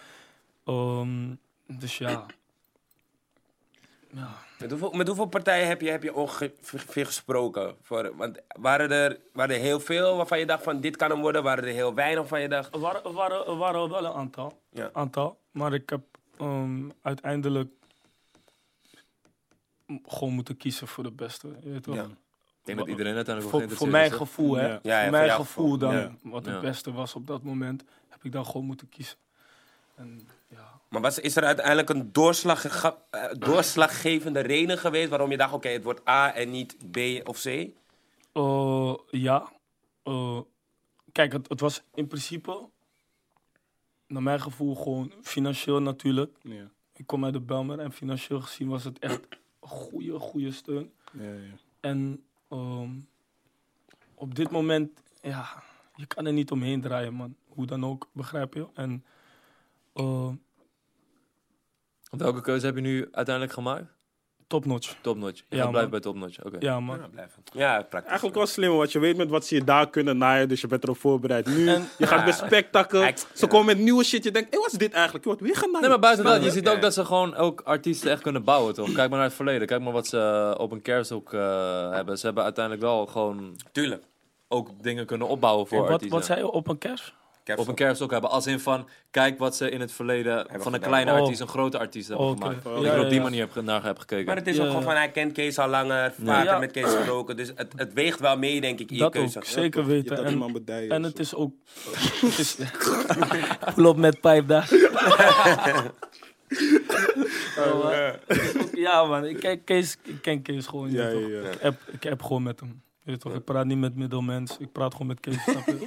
Ehm, 0.64 1.34
dus 1.78 1.98
ja. 1.98 2.26
Ja. 4.16 4.28
Met 4.58 4.70
hoeveel, 4.70 4.90
met 4.90 5.06
hoeveel 5.06 5.26
partijen 5.26 5.68
heb 5.68 5.80
je, 5.80 5.90
heb 5.90 6.02
je 6.02 6.14
ongeveer 6.14 7.06
gesproken? 7.06 7.76
Voor, 7.82 8.16
want 8.16 8.38
waren 8.60 8.90
er, 8.90 9.18
waren 9.32 9.54
er 9.54 9.60
heel 9.60 9.80
veel 9.80 10.16
waarvan 10.16 10.38
je 10.38 10.46
dacht 10.46 10.62
van 10.62 10.80
dit 10.80 10.96
kan 10.96 11.10
hem 11.10 11.20
worden? 11.20 11.42
Waren 11.42 11.64
er 11.64 11.72
heel 11.72 11.94
weinig 11.94 12.18
waarvan 12.18 12.40
je 12.40 12.48
dacht... 12.48 12.74
Er, 12.74 12.80
waren, 12.80 13.04
er, 13.04 13.12
waren, 13.12 13.46
er 13.46 13.56
waren 13.56 13.88
wel 13.90 14.04
een 14.04 14.12
aantal, 14.12 14.60
Ja. 14.70 14.90
aantal. 14.92 15.38
Maar 15.50 15.72
ik 15.74 15.90
heb 15.90 16.00
ehm, 16.38 16.88
uiteindelijk 17.02 17.70
gewoon 20.06 20.32
moeten 20.34 20.56
kiezen 20.56 20.86
voor 20.88 21.04
de 21.04 21.10
beste. 21.12 21.48
Je 21.62 21.70
weet? 21.70 21.86
Ja. 21.86 22.02
Ik 22.02 22.08
denk 22.74 22.78
dat 22.78 22.88
iedereen 22.88 23.14
uiteindelijk 23.14 23.56
Voor, 23.56 23.70
voor 23.76 23.88
mijn 23.88 24.12
gevoel, 24.12 24.54
hè? 24.56 24.66
Ja. 24.66 24.78
Ja, 24.82 24.96
ja, 24.98 25.02
voor 25.02 25.10
mijn 25.10 25.30
gevoel 25.30 25.78
dan, 25.78 25.94
Ja. 25.96 26.14
wat 26.22 26.44
Ja. 26.44 26.52
het 26.52 26.60
beste 26.60 26.92
was 26.92 27.14
op 27.14 27.26
dat 27.26 27.42
moment, 27.42 27.84
heb 28.08 28.24
ik 28.24 28.32
dan 28.32 28.46
gewoon 28.46 28.66
moeten 28.66 28.88
kiezen. 28.88 29.16
En 29.94 30.28
Maar 30.88 31.00
was, 31.00 31.18
is 31.18 31.36
er 31.36 31.44
uiteindelijk 31.44 31.88
een 31.88 32.12
doorslag, 32.12 32.64
eh, 32.64 33.24
doorslaggevende 33.38 34.40
reden 34.40 34.78
geweest 34.78 35.08
waarom 35.08 35.30
je 35.30 35.36
dacht, 35.36 35.52
oké, 35.52 35.68
het 35.68 35.84
wordt 35.84 36.08
A 36.08 36.34
en 36.34 36.50
niet 36.50 36.76
B 36.90 36.98
of 37.28 37.40
C? 37.42 37.46
Eh, 38.32 38.94
ja. 39.10 39.52
Eh, 40.02 40.40
kijk, 41.12 41.32
het, 41.32 41.48
het 41.48 41.60
was 41.60 41.82
in 41.94 42.06
principe, 42.06 42.68
naar 44.06 44.22
mijn 44.22 44.40
gevoel, 44.40 44.74
gewoon 44.74 45.12
financieel 45.22 45.80
natuurlijk. 45.82 46.36
Ja, 46.42 46.70
Ik 46.92 47.06
kom 47.06 47.24
uit 47.24 47.32
de 47.32 47.40
Belmer 47.40 47.78
en 47.78 47.92
financieel 47.92 48.40
gezien 48.40 48.68
was 48.68 48.84
het 48.84 48.98
echt 48.98 49.20
een 49.60 49.68
goede, 49.68 50.18
goede 50.18 50.52
steun. 50.52 50.92
ja, 51.12 51.32
ja. 51.32 51.54
En 51.80 52.24
ehm, 52.48 52.90
op 54.14 54.34
dit 54.34 54.50
moment, 54.50 55.02
ja, 55.22 55.62
je 55.94 56.06
kan 56.06 56.26
er 56.26 56.32
niet 56.32 56.50
omheen 56.50 56.80
draaien, 56.80 57.14
man. 57.14 57.36
Hoe 57.48 57.66
dan 57.66 57.84
ook, 57.84 58.08
begrijp 58.12 58.54
je? 58.54 58.66
En 58.74 59.04
Welke 62.10 62.40
keuze 62.40 62.66
heb 62.66 62.74
je 62.74 62.80
nu 62.80 63.08
uiteindelijk 63.12 63.54
gemaakt? 63.54 63.84
topnotch. 64.48 64.94
Topnotch. 65.00 65.42
Je 65.48 65.56
Ja, 65.56 65.70
man. 65.70 65.90
bij 65.90 66.00
topnotch. 66.00 66.42
Oké. 66.44 66.56
Ja, 66.60 66.80
man. 66.80 66.98
Ja, 66.98 67.06
blijven. 67.08 67.42
Ja, 67.52 67.76
praktisch. 67.82 68.04
Eigenlijk 68.08 68.36
wel 68.36 68.46
slim, 68.46 68.76
want 68.76 68.92
je 68.92 68.98
weet 68.98 69.16
met 69.16 69.28
wat 69.28 69.46
ze 69.46 69.54
je 69.54 69.64
daar 69.64 69.90
kunnen 69.90 70.18
naaien, 70.18 70.48
dus 70.48 70.60
je 70.60 70.66
bent 70.66 70.82
erop 70.84 70.98
voorbereid. 70.98 71.46
Nu, 71.46 71.68
En- 71.68 71.88
je 71.98 72.06
gaat 72.06 72.24
met 72.24 72.34
spektakel, 72.34 73.02
Ex- 73.02 73.26
ze 73.34 73.46
komen 73.46 73.66
met 73.66 73.78
nieuwe 73.78 74.04
shit, 74.04 74.24
je 74.24 74.30
denkt, 74.30 74.54
hé, 74.54 74.58
wat 74.60 74.72
is 74.72 74.78
dit 74.78 74.92
eigenlijk? 74.92 75.24
Je 75.24 75.30
wordt 75.30 75.44
weer 75.46 75.56
genaaid. 75.56 75.80
Nee, 75.80 75.88
maar 75.90 75.98
buiten 75.98 76.24
dat, 76.24 76.44
je 76.44 76.50
ziet 76.50 76.68
ook 76.68 76.80
dat 76.80 76.94
ze 76.94 77.04
gewoon 77.04 77.34
ook 77.34 77.60
artiesten 77.60 78.10
echt 78.10 78.22
kunnen 78.22 78.44
bouwen, 78.44 78.74
toch? 78.74 78.86
Kijk 78.86 78.96
maar 78.96 79.08
naar 79.18 79.22
het 79.28 79.34
verleden. 79.34 79.66
Kijk 79.66 79.80
maar 79.82 79.92
wat 79.92 80.06
ze 80.06 80.18
eh, 80.54 80.60
op 80.60 80.72
een 80.72 80.82
kersthoek 80.82 81.32
eh, 81.32 81.90
hebben. 81.90 82.18
Ze 82.18 82.26
hebben 82.26 82.44
uiteindelijk 82.44 82.84
wel 82.84 83.06
gewoon 83.06 83.56
Tuurlijk. 83.72 84.04
ook 84.48 84.82
dingen 84.82 85.06
kunnen 85.06 85.28
opbouwen 85.28 85.66
voor 85.66 85.78
wat, 85.80 85.90
artiesten. 85.90 86.16
wat 86.18 86.26
zei 86.26 86.38
je 86.38 86.50
op 86.50 86.68
een 86.68 86.78
kerst? 86.78 87.14
Op 87.56 87.68
een 87.68 87.74
kersthoek 87.74 88.10
hebben. 88.10 88.30
Als 88.30 88.46
in 88.46 88.60
van, 88.60 88.88
kijk 89.10 89.38
wat 89.38 89.56
ze 89.56 89.70
in 89.70 89.80
het 89.80 89.92
verleden 89.92 90.46
van 90.46 90.54
een 90.54 90.62
gedaan. 90.62 90.80
kleine 90.80 91.12
Oh. 91.12 91.18
artiest 91.18 91.40
een 91.40 91.48
grote 91.48 91.78
artiest 91.78 92.08
hebben 92.08 92.28
gemaakt. 92.28 92.64
Ja, 92.64 92.70
Dat 92.70 92.84
ik 92.84 92.90
er 92.92 93.00
op 93.00 93.08
die 93.08 93.14
ja. 93.18 93.22
manier 93.22 93.48
heb, 93.54 93.64
naar 93.64 93.84
heb 93.84 93.98
gekeken. 93.98 94.24
Maar 94.26 94.36
het 94.36 94.46
is 94.46 94.56
Ja, 94.56 94.62
ook 94.62 94.68
gewoon 94.68 94.82
van, 94.82 94.94
hij 94.94 95.10
kent 95.10 95.32
Kees 95.32 95.58
al 95.58 95.68
langer, 95.68 96.12
vaker 96.24 96.44
Ja. 96.44 96.58
met 96.58 96.70
Kees 96.70 96.84
gesproken. 96.94 97.36
Dus 97.36 97.52
het, 97.54 97.72
het 97.76 97.92
weegt 97.92 98.20
wel 98.20 98.38
mee, 98.38 98.60
denk 98.60 98.78
ik, 98.80 98.90
in 98.90 98.96
je 98.96 99.02
Dat 99.02 99.12
keuze. 99.12 99.38
ook, 99.38 99.44
zeker 99.44 99.80
Je 99.80 99.86
weten. 99.86 100.16
dat 100.16 100.24
En, 100.24 100.88
en 100.90 101.02
het 101.02 101.18
is 101.18 101.34
ook... 101.34 101.52
het 102.20 102.38
is, 102.38 102.56
Pull 103.74 103.84
op 103.86 103.96
met 103.96 104.20
pijp 104.20 104.48
daar. 104.48 104.68
Oh, 107.58 107.84
ook- 107.84 108.14
ja 108.74 109.04
man, 109.04 109.24
ik 109.24 109.40
ken 109.40 109.64
Kees, 109.64 109.96
ik 110.02 110.22
ken 110.22 110.42
Kees 110.42 110.66
gewoon. 110.66 110.90
je 110.90 111.56
Ja, 111.62 111.72
ik 111.92 112.02
heb 112.02 112.22
gewoon 112.22 112.42
met 112.42 112.60
hem. 112.60 112.82
Weet 113.06 113.20
toch, 113.20 113.34
ik 113.34 113.44
praat 113.44 113.66
niet 113.66 113.78
met 113.78 113.96
middelmens, 113.96 114.58
ik 114.58 114.72
praat 114.72 114.92
gewoon 114.92 115.06
met 115.06 115.20
Kees. 115.20 115.36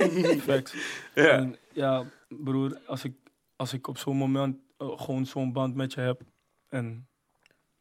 Facts. 0.50 0.74
Ja. 1.16 1.28
En 1.28 1.56
ja, 1.74 2.06
broer, 2.28 2.78
als 2.88 3.04
ik, 3.04 3.14
als 3.56 3.74
ik 3.74 3.88
op 3.88 3.98
zo'n 3.98 4.18
moment 4.18 4.58
eh, 4.78 4.88
gewoon 5.00 5.26
zo'n 5.26 5.52
band 5.54 5.76
met 5.76 5.94
je 5.94 6.02
heb. 6.02 6.22
En 6.70 7.08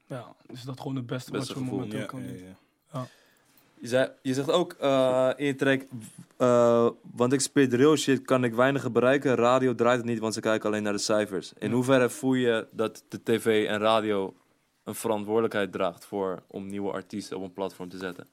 ja, 0.06 0.34
is 0.46 0.62
dat 0.62 0.80
gewoon 0.80 0.96
het 0.96 1.06
beste, 1.06 1.30
Beste 1.30 1.54
wat 1.54 1.62
je 1.62 1.70
momenteel 1.70 1.98
Ja, 1.98 2.04
kan 2.06 2.22
ja, 2.22 2.26
doen. 2.28 2.56
ja. 2.92 3.06
Je, 3.80 3.88
zei, 3.88 4.10
je 4.22 4.34
zegt 4.34 4.50
ook 4.50 4.72
eh, 4.72 5.30
in 5.36 5.46
je 5.46 5.54
track, 5.54 5.82
eh, 6.36 6.88
want 7.12 7.32
ik 7.32 7.40
spit 7.40 7.72
real 7.72 7.96
shit, 7.96 8.22
kan 8.22 8.44
ik 8.44 8.54
weinig 8.54 8.92
bereiken. 8.92 9.34
Radio 9.34 9.74
draait 9.74 9.98
het 9.98 10.06
niet, 10.06 10.18
want 10.18 10.34
ze 10.34 10.40
kijken 10.40 10.68
alleen 10.68 10.82
naar 10.82 10.92
de 10.92 10.98
cijfers. 10.98 11.52
In 11.58 11.72
hoeverre 11.72 12.10
voel 12.10 12.34
je 12.34 12.66
dat 12.70 13.04
de 13.08 13.22
tv 13.22 13.66
en 13.66 13.78
radio 13.78 14.34
een 14.84 14.94
verantwoordelijkheid 14.94 15.72
draagt 15.72 16.04
voor 16.04 16.42
om 16.46 16.66
nieuwe 16.66 16.92
artiesten 16.92 17.36
op 17.36 17.42
een 17.42 17.52
platform 17.52 17.88
te 17.88 17.98
zetten? 17.98 18.26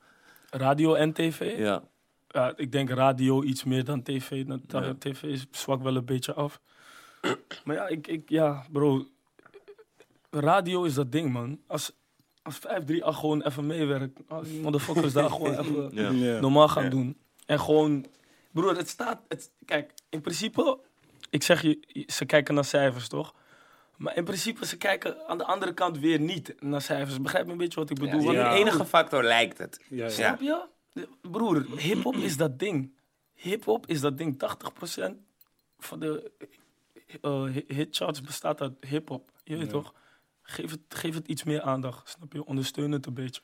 Radio 0.58 0.94
en 0.94 1.14
tv? 1.14 1.58
Ja, 1.58 1.84
Ja, 2.28 2.54
ik 2.56 2.72
denk 2.72 2.90
radio 2.90 3.44
iets 3.44 3.64
meer 3.64 3.84
dan 3.84 4.04
tv. 4.04 4.46
Dan, 4.46 4.62
Ja. 4.68 4.96
TV 5.00 5.24
is 5.24 5.46
zwak 5.52 5.82
wel 5.84 5.96
een 5.96 6.06
beetje 6.06 6.34
af. 6.34 6.62
maar 7.64 7.76
ja, 7.76 7.88
ik, 7.88 8.08
ik, 8.08 8.30
ja, 8.30 8.66
bro. 8.72 9.08
Radio 10.30 10.84
is 10.84 10.94
dat 10.94 11.12
ding, 11.12 11.32
man. 11.32 11.60
Als, 11.68 11.92
als 12.42 12.58
538 12.58 13.20
gewoon 13.20 13.42
even 13.42 13.66
meewerkt, 13.66 14.20
al 14.28 14.44
die 14.44 14.62
motherfuckers 14.62 15.14
daar 15.14 15.30
gewoon 15.30 15.60
even 15.60 16.18
ja. 16.18 16.40
Normaal 16.40 16.68
gaan 16.68 16.90
doen. 16.90 17.18
En 17.46 17.60
gewoon, 17.60 18.06
broer, 18.52 18.78
het 18.78 18.90
staat. 18.90 19.22
Het, 19.28 19.52
kijk, 19.66 19.94
in 20.10 20.22
principe, 20.22 20.80
ik 21.30 21.44
zeg 21.44 21.62
je, 21.62 22.06
ze 22.08 22.26
kijken 22.26 22.54
naar 22.54 22.66
cijfers, 22.66 23.08
toch? 23.08 23.34
Maar 23.98 24.16
in 24.18 24.24
principe, 24.24 24.66
ze 24.66 24.78
kijken 24.78 25.28
aan 25.28 25.38
de 25.38 25.44
andere 25.46 25.74
kant 25.74 26.00
weer 26.00 26.20
niet 26.20 26.56
naar 26.62 26.82
cijfers. 26.82 27.22
Begrijp 27.22 27.46
je 27.46 27.52
een 27.52 27.58
beetje 27.58 27.80
wat 27.80 27.90
ik 27.90 28.00
bedoel? 28.00 28.20
Ja, 28.20 28.26
Want- 28.44 28.54
de 28.56 28.60
enige 28.60 28.86
factor 28.86 29.24
lijkt 29.24 29.58
het. 29.58 29.80
Ja, 29.90 30.04
ja. 30.04 30.10
Snap 30.10 30.40
je? 30.42 30.66
De- 30.94 31.08
Broer, 31.22 31.66
hip-hop 31.78 32.16
is 32.16 32.38
dat 32.38 32.60
ding. 32.60 32.94
Hip-hop 33.34 33.88
is 33.88 34.02
dat 34.02 34.18
ding. 34.18 34.38
80% 34.38 35.16
van 35.80 36.00
de 36.00 36.32
eh, 37.22 37.44
hi- 37.44 37.64
hitcharts 37.68 38.22
bestaat 38.22 38.62
uit 38.62 38.74
hip-hop. 38.88 39.30
Je 39.44 39.58
weet 39.58 39.70
toch? 39.70 39.94
Geef 40.42 40.72
het, 40.72 40.80
geef 40.90 41.14
het 41.14 41.28
iets 41.28 41.44
meer 41.44 41.62
aandacht. 41.62 42.10
Snap 42.10 42.34
je? 42.34 42.46
Ondersteun 42.46 42.92
het 42.92 43.06
een 43.06 43.14
beetje. 43.14 43.42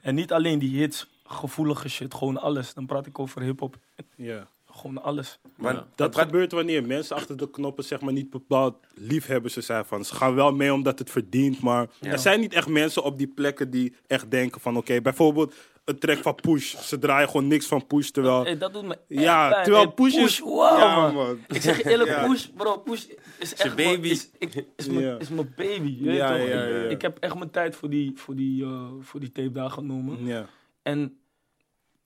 En 0.00 0.14
niet 0.14 0.32
alleen 0.32 0.58
die 0.58 0.78
hits, 0.78 1.06
gevoelige 1.24 1.88
shit. 1.88 2.14
Gewoon 2.14 2.40
alles. 2.40 2.74
Dan 2.74 2.86
praat 2.86 3.06
ik 3.06 3.18
over 3.18 3.42
hip-hop. 3.42 3.76
Ja. 4.16 4.46
Gewoon 4.74 5.02
alles. 5.02 5.38
Want 5.56 5.76
Ja. 5.76 5.86
Dat 5.94 6.14
wat- 6.14 6.24
gebeurt 6.24 6.52
wanneer 6.52 6.86
mensen 6.86 7.16
achter 7.16 7.36
de 7.36 7.50
knoppen 7.50 7.84
zeg 7.84 8.00
maar 8.00 8.12
niet 8.12 8.30
bepaald 8.30 8.74
liefhebbers 8.94 9.54
zijn 9.56 9.84
van. 9.84 10.04
Ze 10.04 10.14
gaan 10.14 10.34
wel 10.34 10.52
mee 10.52 10.72
omdat 10.72 10.98
het 10.98 11.10
verdient, 11.10 11.60
maar 11.60 11.88
er 12.00 12.18
zijn 12.18 12.40
niet 12.40 12.52
echt 12.54 12.68
mensen 12.68 13.02
op 13.02 13.18
die 13.18 13.26
plekken 13.26 13.70
die 13.70 13.94
echt 14.06 14.30
denken 14.30 14.60
van 14.60 14.76
oké, 14.76 15.00
bijvoorbeeld 15.00 15.54
een 15.84 15.98
track 15.98 16.18
van 16.18 16.34
Push. 16.34 16.74
Ze 16.76 16.98
draaien 16.98 17.28
gewoon 17.28 17.46
niks 17.46 17.66
van 17.66 17.86
Push, 17.86 18.08
terwijl... 18.08 18.44
Hey, 18.44 18.58
dat 18.58 18.72
doet 18.72 18.82
me 18.82 18.92
echt 18.94 19.02
ja, 19.20 19.48
pijn. 19.50 19.62
terwijl 19.64 19.84
Hey, 19.84 19.94
Push 19.94 20.14
is... 20.14 20.38
wow, 20.38 20.78
ja, 20.78 20.96
man. 21.00 21.14
man. 21.14 21.38
Ik 21.48 21.62
zeg 21.62 21.76
je 21.76 21.90
eerlijk, 21.90 22.10
Ja. 22.10 22.26
Push, 22.26 22.46
bro, 22.46 22.78
Push 22.78 23.04
is 23.38 23.54
echt 23.54 23.76
mijn- 23.76 23.88
baby. 23.94 24.08
Is, 24.08 24.30
ik, 24.38 24.64
is, 24.76 24.86
mijn, 24.86 25.00
Ja. 25.06 25.18
is 25.18 25.28
mijn 25.28 25.52
baby. 25.56 25.96
Je 25.98 26.04
weet 26.04 26.16
Ja, 26.16 26.28
toch? 26.28 26.36
ja, 26.48 26.64
Ik- 26.64 26.72
ja. 26.82 26.88
Ik 26.88 27.02
heb 27.02 27.18
echt 27.18 27.34
mijn 27.34 27.50
tijd 27.50 27.76
voor 27.76 27.90
die, 27.90 28.12
voor 28.14 28.34
die, 28.36 28.64
eh, 28.64 28.86
voor 29.00 29.20
die 29.20 29.32
tape 29.32 29.52
daar 29.52 29.70
genomen. 29.70 30.24
Ja. 30.26 30.46
En 30.82 31.16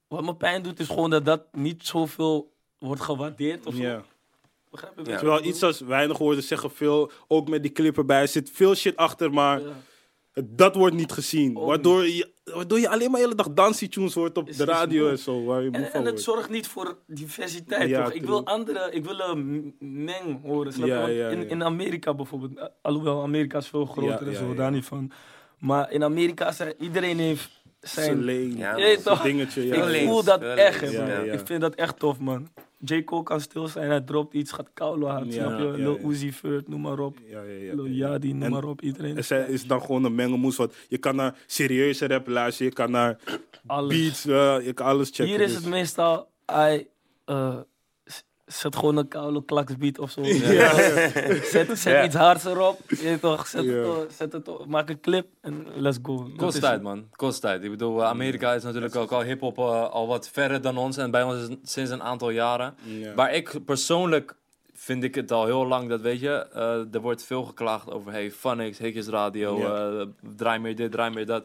wat 0.08 0.24
me 0.24 0.34
pijn 0.36 0.62
doet, 0.62 0.80
is 0.80 0.86
gewoon 0.86 1.10
dat 1.10 1.24
dat 1.24 1.42
niet 1.52 1.86
zoveel 1.86 2.54
wordt 2.78 3.00
gewaardeerd. 3.00 3.66
Of 3.66 3.74
zo. 3.74 3.82
ja. 3.82 4.02
Begrijp 4.70 4.92
je? 5.04 5.10
Ja. 5.10 5.16
Terwijl 5.18 5.44
iets 5.44 5.62
als 5.62 5.80
weinig 5.80 6.18
woorden 6.18 6.42
zeggen 6.42 6.70
veel, 6.70 7.10
ook 7.28 7.48
met 7.48 7.62
die 7.62 7.72
clip 7.72 7.96
erbij, 7.96 8.20
er 8.20 8.28
zit 8.28 8.50
veel 8.50 8.74
shit 8.74 8.96
achter, 8.96 9.32
maar 9.32 9.60
Ja. 9.60 9.66
dat 10.44 10.74
wordt 10.74 10.94
niet 10.96 11.12
gezien. 11.12 11.52
Waardoor 11.52 12.06
je, 12.08 12.30
waardoor 12.44 12.78
je 12.78 12.88
alleen 12.88 13.10
maar 13.10 13.20
de 13.20 13.24
hele 13.26 13.34
dag 13.38 13.50
dansie-tunes 13.52 14.14
hoort 14.14 14.36
op 14.36 14.48
Is- 14.48 14.56
de 14.56 14.64
radio 14.64 15.08
en 15.08 15.18
zo, 15.18 15.44
waar 15.44 15.62
je 15.62 15.70
moe 15.70 15.80
En, 15.80 15.92
en 15.92 16.04
het 16.04 16.22
zorgt 16.22 16.50
niet 16.50 16.66
voor 16.66 16.98
diversiteit, 17.06 17.88
Ja, 17.88 18.04
toch? 18.04 18.12
Ik 18.12 18.24
wil 18.24 18.46
andere, 18.46 18.90
ik 18.92 19.04
wil 19.04 19.18
een 19.20 19.74
meng 19.78 20.42
horen. 20.42 20.72
snap 20.72 20.86
je? 20.86 20.92
Ja, 20.92 21.06
ja, 21.06 21.28
in, 21.28 21.40
ja. 21.40 21.46
in 21.48 21.64
Amerika 21.64 22.14
bijvoorbeeld, 22.14 22.56
eh, 22.58 22.64
alhoewel 22.82 23.22
Amerika 23.22 23.58
is 23.58 23.66
veel 23.68 23.86
groter 23.86 24.10
Ja, 24.12 24.18
en 24.26 24.30
ja, 24.32 24.38
zo, 24.38 24.48
ja. 24.48 24.54
daar 24.54 24.70
niet 24.70 24.84
van. 24.84 25.10
Maar 25.58 25.92
in 25.92 26.02
Amerika 26.04 26.52
zijn 26.52 26.74
iedereen 26.78 27.18
heeft 27.18 27.50
zijn 27.88 28.24
Ja, 28.56 28.96
toch? 29.04 29.22
dingetje. 29.22 29.66
Ja, 29.66 29.84
ik 29.86 30.06
voel 30.08 30.24
dat 30.24 30.42
echt, 30.42 30.80
links, 30.80 30.96
man. 30.96 31.06
ja, 31.06 31.20
ja. 31.20 31.32
Ik 31.32 31.40
vind 31.44 31.60
dat 31.60 31.74
echt 31.74 31.98
tof, 31.98 32.18
man. 32.18 32.48
J. 32.78 33.04
Cole 33.04 33.22
kan 33.22 33.40
stil 33.40 33.68
zijn, 33.68 33.88
hij 33.90 34.00
dropt 34.00 34.34
iets, 34.34 34.52
gaat 34.52 34.68
koulo 34.74 35.06
aan, 35.08 35.24
Ja, 35.26 35.32
snap 35.32 35.58
je? 35.58 35.64
ja, 35.64 35.70
Lil. 35.72 35.98
Uzi 36.10 36.32
Vert, 36.32 36.68
noem 36.68 36.80
maar 36.80 36.98
op. 36.98 37.16
Ja, 37.26 37.42
ja, 37.42 37.58
ja. 37.64 37.74
Lil 37.74 37.86
Yachty, 37.86 38.26
noem 38.26 38.42
En- 38.42 38.50
maar 38.50 38.64
op. 38.64 38.82
Iedereen. 38.82 39.16
Er 39.16 39.22
zijn- 39.24 39.48
is 39.48 39.66
dan 39.66 39.80
gewoon 39.80 40.04
een 40.04 40.14
mengelmoes. 40.14 40.56
Want 40.56 40.74
je 40.88 40.98
kan 40.98 41.16
naar 41.16 41.34
serieuze 41.46 42.06
rap 42.06 42.26
luisteren, 42.28 42.68
je 42.68 42.74
kan 42.74 42.90
naar 42.90 43.18
Alles. 43.66 43.96
beats, 43.96 44.26
eh, 44.26 44.66
je 44.66 44.72
kan 44.72 44.86
alles 44.86 45.08
checken. 45.08 45.26
Hier 45.26 45.40
is 45.40 45.52
dus- 45.52 45.60
het 45.60 45.66
meestal, 45.70 46.28
hij 46.46 46.86
eh, 47.24 47.56
s- 47.56 47.62
zet 48.46 48.76
gewoon 48.76 48.96
een 48.96 49.08
koude 49.08 49.44
klaksbeat 49.44 49.98
of 49.98 50.10
zo. 50.10 50.20
Ja. 50.26 50.74
Zet, 51.42 51.78
zet 51.78 51.82
Ja. 51.82 52.04
iets 52.04 52.14
hards 52.14 52.44
erop, 52.44 52.80
je 52.88 53.18
toch? 53.20 53.46
Zet, 53.46 53.64
Ja. 53.64 53.70
het, 53.72 53.86
op, 53.86 54.06
zet 54.16 54.32
het 54.32 54.48
op, 54.48 54.66
maak 54.66 54.88
een 54.88 55.00
clip 55.00 55.26
en 55.40 55.66
let's 55.74 55.98
go. 56.02 56.30
Kost 56.36 56.60
tijd, 56.60 56.82
man. 56.82 57.08
Kost 57.16 57.40
tijd. 57.40 57.62
Ik 57.64 57.70
bedoel, 57.70 58.02
eh, 58.02 58.08
Amerika 58.08 58.52
is 58.54 58.62
natuurlijk 58.62 58.96
ook 58.96 59.12
al 59.12 59.22
hip-hop 59.22 59.58
eh, 59.58 59.88
al 59.90 60.06
wat 60.06 60.28
verder 60.28 60.60
dan 60.60 60.76
ons. 60.76 60.96
En 60.96 61.10
bij 61.10 61.22
ons 61.22 61.34
is 61.42 61.48
het 61.48 61.58
sinds 61.62 61.90
een 61.90 62.02
aantal 62.02 62.30
jaren. 62.30 62.74
Ja. 62.82 63.12
Maar 63.14 63.34
ik 63.34 63.64
persoonlijk 63.64 64.34
vind 64.74 65.04
ik 65.04 65.14
het 65.14 65.32
al 65.32 65.44
heel 65.44 65.66
lang 65.66 65.88
dat, 65.88 66.00
weet 66.00 66.20
je, 66.20 66.46
eh, 66.52 66.94
er 66.94 67.00
wordt 67.00 67.24
veel 67.24 67.44
geklaagd 67.44 67.90
over, 67.90 68.12
hey, 68.12 68.30
Funix, 68.30 68.78
Hikjes 68.78 69.06
Radio, 69.08 69.58
Ja. 69.58 70.00
eh, 70.00 70.06
draai 70.36 70.58
meer 70.58 70.76
dit, 70.76 70.92
draai 70.92 71.14
meer 71.14 71.26
dat. 71.26 71.44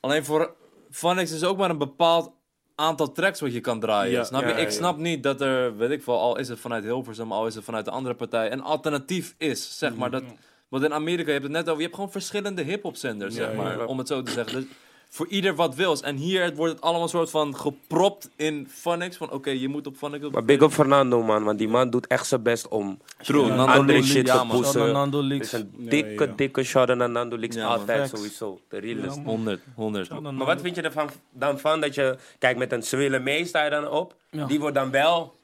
Alleen 0.00 0.24
voor 0.24 0.54
Funix 0.90 1.32
is 1.32 1.44
ook 1.44 1.56
maar 1.58 1.70
een 1.70 1.78
bepaald 1.78 2.30
aantal 2.76 3.12
tracks 3.12 3.40
wat 3.40 3.52
je 3.52 3.60
kan 3.60 3.80
draaien. 3.80 4.12
Ja, 4.12 4.24
snap 4.24 4.42
je? 4.42 4.48
ja, 4.48 4.56
ik 4.56 4.70
ja. 4.70 4.70
snap 4.70 4.96
niet 4.96 5.22
dat 5.22 5.40
er, 5.40 5.76
weet 5.76 5.90
ik 5.90 6.02
veel, 6.02 6.20
al 6.20 6.38
is 6.38 6.48
het 6.48 6.58
vanuit 6.58 6.84
Hilversum, 6.84 7.32
al 7.32 7.46
is 7.46 7.54
het 7.54 7.64
vanuit 7.64 7.84
de 7.84 7.90
andere 7.90 8.14
partij, 8.14 8.52
een 8.52 8.62
alternatief 8.62 9.34
is, 9.38 9.78
zeg 9.78 9.94
maar. 9.94 10.10
Dat, 10.10 10.22
want 10.68 10.84
in 10.84 10.92
Amerika, 10.92 11.26
je 11.26 11.32
hebt 11.32 11.42
het 11.42 11.52
net 11.52 11.62
over, 11.64 11.76
je 11.76 11.82
hebt 11.82 11.94
gewoon 11.94 12.10
verschillende 12.10 12.62
hip-hop 12.62 12.96
zenders, 12.96 13.34
Ja, 13.34 13.44
zeg 13.44 13.54
maar, 13.56 13.78
ja. 13.78 13.84
om 13.84 13.98
het 13.98 14.08
zo 14.08 14.22
te 14.22 14.32
zeggen. 14.32 14.60
Dus 14.60 14.70
voor 15.16 15.26
ieder 15.28 15.54
wat 15.54 15.74
wils. 15.74 16.00
En 16.00 16.16
hier 16.16 16.54
wordt 16.54 16.72
het 16.72 16.82
allemaal 16.82 17.08
soort 17.08 17.30
van 17.30 17.56
gepropt 17.56 18.30
in 18.36 18.68
Funix, 18.70 19.16
van 19.16 19.30
oké, 19.30 19.50
je 19.50 19.68
moet 19.68 19.86
op 19.86 19.96
Funix 19.96 20.24
op 20.24 20.32
Maar 20.32 20.44
big 20.44 20.60
up 20.60 20.70
Fernando, 20.70 21.22
man. 21.22 21.44
Want 21.44 21.58
die 21.58 21.68
man 21.68 21.90
doet 21.90 22.06
echt 22.06 22.26
zijn 22.26 22.42
best 22.42 22.68
om 22.68 22.98
True, 23.22 23.46
Ja, 23.46 23.64
andere 23.64 24.02
shit 24.02 24.26
ja, 24.26 24.40
te. 24.40 24.46
Shout 24.46 24.60
pushen. 24.62 24.92
Nando 24.92 25.18
Het 25.18 25.26
Leaks. 25.26 25.46
is 25.46 25.52
een 25.52 25.70
dikke, 25.78 26.26
ja. 26.26 26.32
dikke 26.36 26.62
shout-out 26.62 26.98
naar 26.98 27.10
Nando 27.10 27.38
Leaks. 27.38 27.56
Altijd 27.56 27.98
Facts. 27.98 28.10
sowieso. 28.10 28.60
De 28.68 28.94
man. 29.06 29.24
100, 29.24 29.60
100. 29.74 30.06
Shout 30.06 30.24
out 30.24 30.34
Maar 30.34 30.46
wat 30.46 30.60
vind 30.60 30.76
je 30.76 30.82
ervan 30.82 31.08
dan 31.30 31.58
van 31.58 31.80
dat 31.80 31.94
je... 31.94 32.16
Kijk, 32.38 32.56
met 32.56 32.72
een 32.72 32.82
Zwille 32.82 33.18
Mee 33.18 33.44
sta 33.44 33.64
je 33.64 33.70
dan 33.70 33.90
op. 33.90 34.14
Ja. 34.30 34.46
Die 34.46 34.60
wordt 34.60 34.74
dan 34.74 34.90
wel 34.90 35.34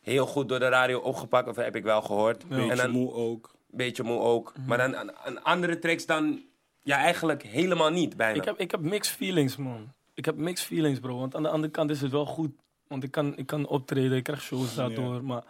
heel 0.00 0.26
goed 0.26 0.48
door 0.48 0.58
de 0.58 0.68
radio 0.68 0.98
opgepakt, 0.98 1.48
of 1.48 1.56
heb 1.56 1.76
ik 1.76 1.84
wel 1.84 2.02
gehoord. 2.02 2.48
Beetje 2.48 2.70
En 2.70 2.76
dan, 2.76 2.90
moe 2.90 3.12
ook. 3.12 3.50
beetje 3.70 4.02
moe 4.02 4.20
ook. 4.20 4.52
Maar 4.66 4.78
dan 4.78 4.96
aan, 4.96 5.16
aan 5.16 5.42
andere 5.42 5.78
tracks 5.78 6.06
dan, 6.06 6.42
ja, 6.82 6.96
eigenlijk 6.96 7.42
helemaal 7.42 7.90
niet 7.90 8.16
bijna. 8.16 8.38
Ik 8.38 8.44
heb, 8.44 8.58
ik 8.58 8.70
heb 8.70 8.80
mixed 8.80 9.16
feelings, 9.16 9.56
man. 9.56 9.92
Ik 10.14 10.24
heb 10.24 10.36
mixed 10.36 10.66
feelings, 10.66 11.00
bro. 11.00 11.18
Want 11.18 11.34
aan 11.34 11.42
de 11.42 11.48
andere 11.48 11.72
kant 11.72 11.90
is 11.90 12.00
het 12.00 12.10
wel 12.10 12.26
goed. 12.26 12.50
Want 12.86 13.04
ik 13.04 13.10
kan, 13.10 13.36
ik 13.36 13.46
kan 13.46 13.66
optreden, 13.66 14.16
ik 14.16 14.22
krijg 14.24 14.42
shows 14.42 14.74
daardoor. 14.74 15.24
Maar 15.24 15.42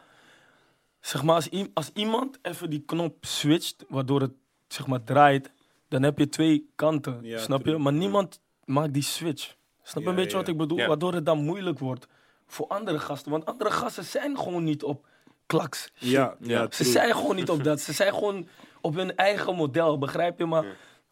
zeg 1.01 1.23
maar, 1.23 1.35
als, 1.35 1.49
i- 1.53 1.71
als 1.75 1.91
iemand 1.95 2.39
even 2.43 2.71
die 2.71 2.83
knop 2.87 3.17
switcht, 3.25 3.85
waardoor 3.89 4.21
het 4.21 4.33
zeg 4.69 4.87
maar 4.87 5.05
draait, 5.05 5.51
dan 5.89 6.03
heb 6.03 6.19
je 6.19 6.29
twee 6.29 6.71
kanten. 6.77 7.19
Ja, 7.23 7.39
snap 7.39 7.67
je? 7.67 7.79
Maar 7.79 7.93
niemand 7.93 8.41
maakt 8.65 8.93
die 8.93 9.03
switch. 9.03 9.55
Snap 9.83 10.03
je 10.03 10.09
een 10.09 10.15
beetje 10.15 10.31
ja. 10.31 10.37
wat 10.37 10.49
ik 10.49 10.57
bedoel? 10.57 10.79
Ja. 10.79 10.87
Waardoor 10.87 11.15
het 11.15 11.27
dan 11.27 11.45
moeilijk 11.45 11.79
wordt 11.79 12.07
voor 12.47 12.67
andere 12.67 12.99
gasten. 12.99 13.31
Want 13.31 13.45
andere 13.47 13.71
gasten 13.71 14.05
zijn 14.05 14.39
gewoon 14.39 14.65
niet 14.65 14.83
op 14.83 15.07
klaks. 15.47 15.93
Ja, 15.95 16.37
Ja. 16.41 16.63
Ze 16.63 16.69
true. 16.69 16.93
zijn 16.93 17.15
gewoon 17.15 17.37
niet 17.37 17.51
op 17.51 17.65
dat. 17.65 17.81
Ze 17.81 17.93
zijn 17.93 18.15
gewoon 18.15 18.49
op 18.81 18.95
hun 18.95 19.17
eigen 19.17 19.55
model, 19.55 19.99
begrijp 19.99 20.39
je? 20.39 20.47
Maar 20.47 20.65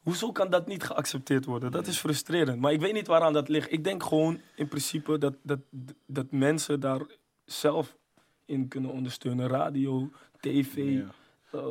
hoezo 0.03 0.33
kan 0.33 0.51
dat 0.51 0.67
niet 0.67 0.83
geaccepteerd 0.83 1.45
worden? 1.45 1.71
Dat 1.71 1.87
is 1.87 1.99
frustrerend. 1.99 2.61
Maar 2.61 2.73
ik 2.73 2.81
weet 2.81 2.93
niet 2.93 3.07
waaraan 3.07 3.33
dat 3.33 3.49
ligt. 3.49 3.73
Ik 3.73 3.85
denk 3.85 4.03
gewoon 4.03 4.41
in 4.55 4.69
principe 4.69 5.19
dat, 5.19 5.35
dat, 5.43 5.59
dat 6.07 6.31
mensen 6.31 6.81
daar 6.81 7.01
zelf 7.45 7.97
in 8.45 8.69
kunnen 8.69 8.91
ondersteunen. 8.91 9.49
Radio, 9.49 10.11
tv. 10.41 10.77
Ja. 10.77 11.05
eh, 11.51 11.65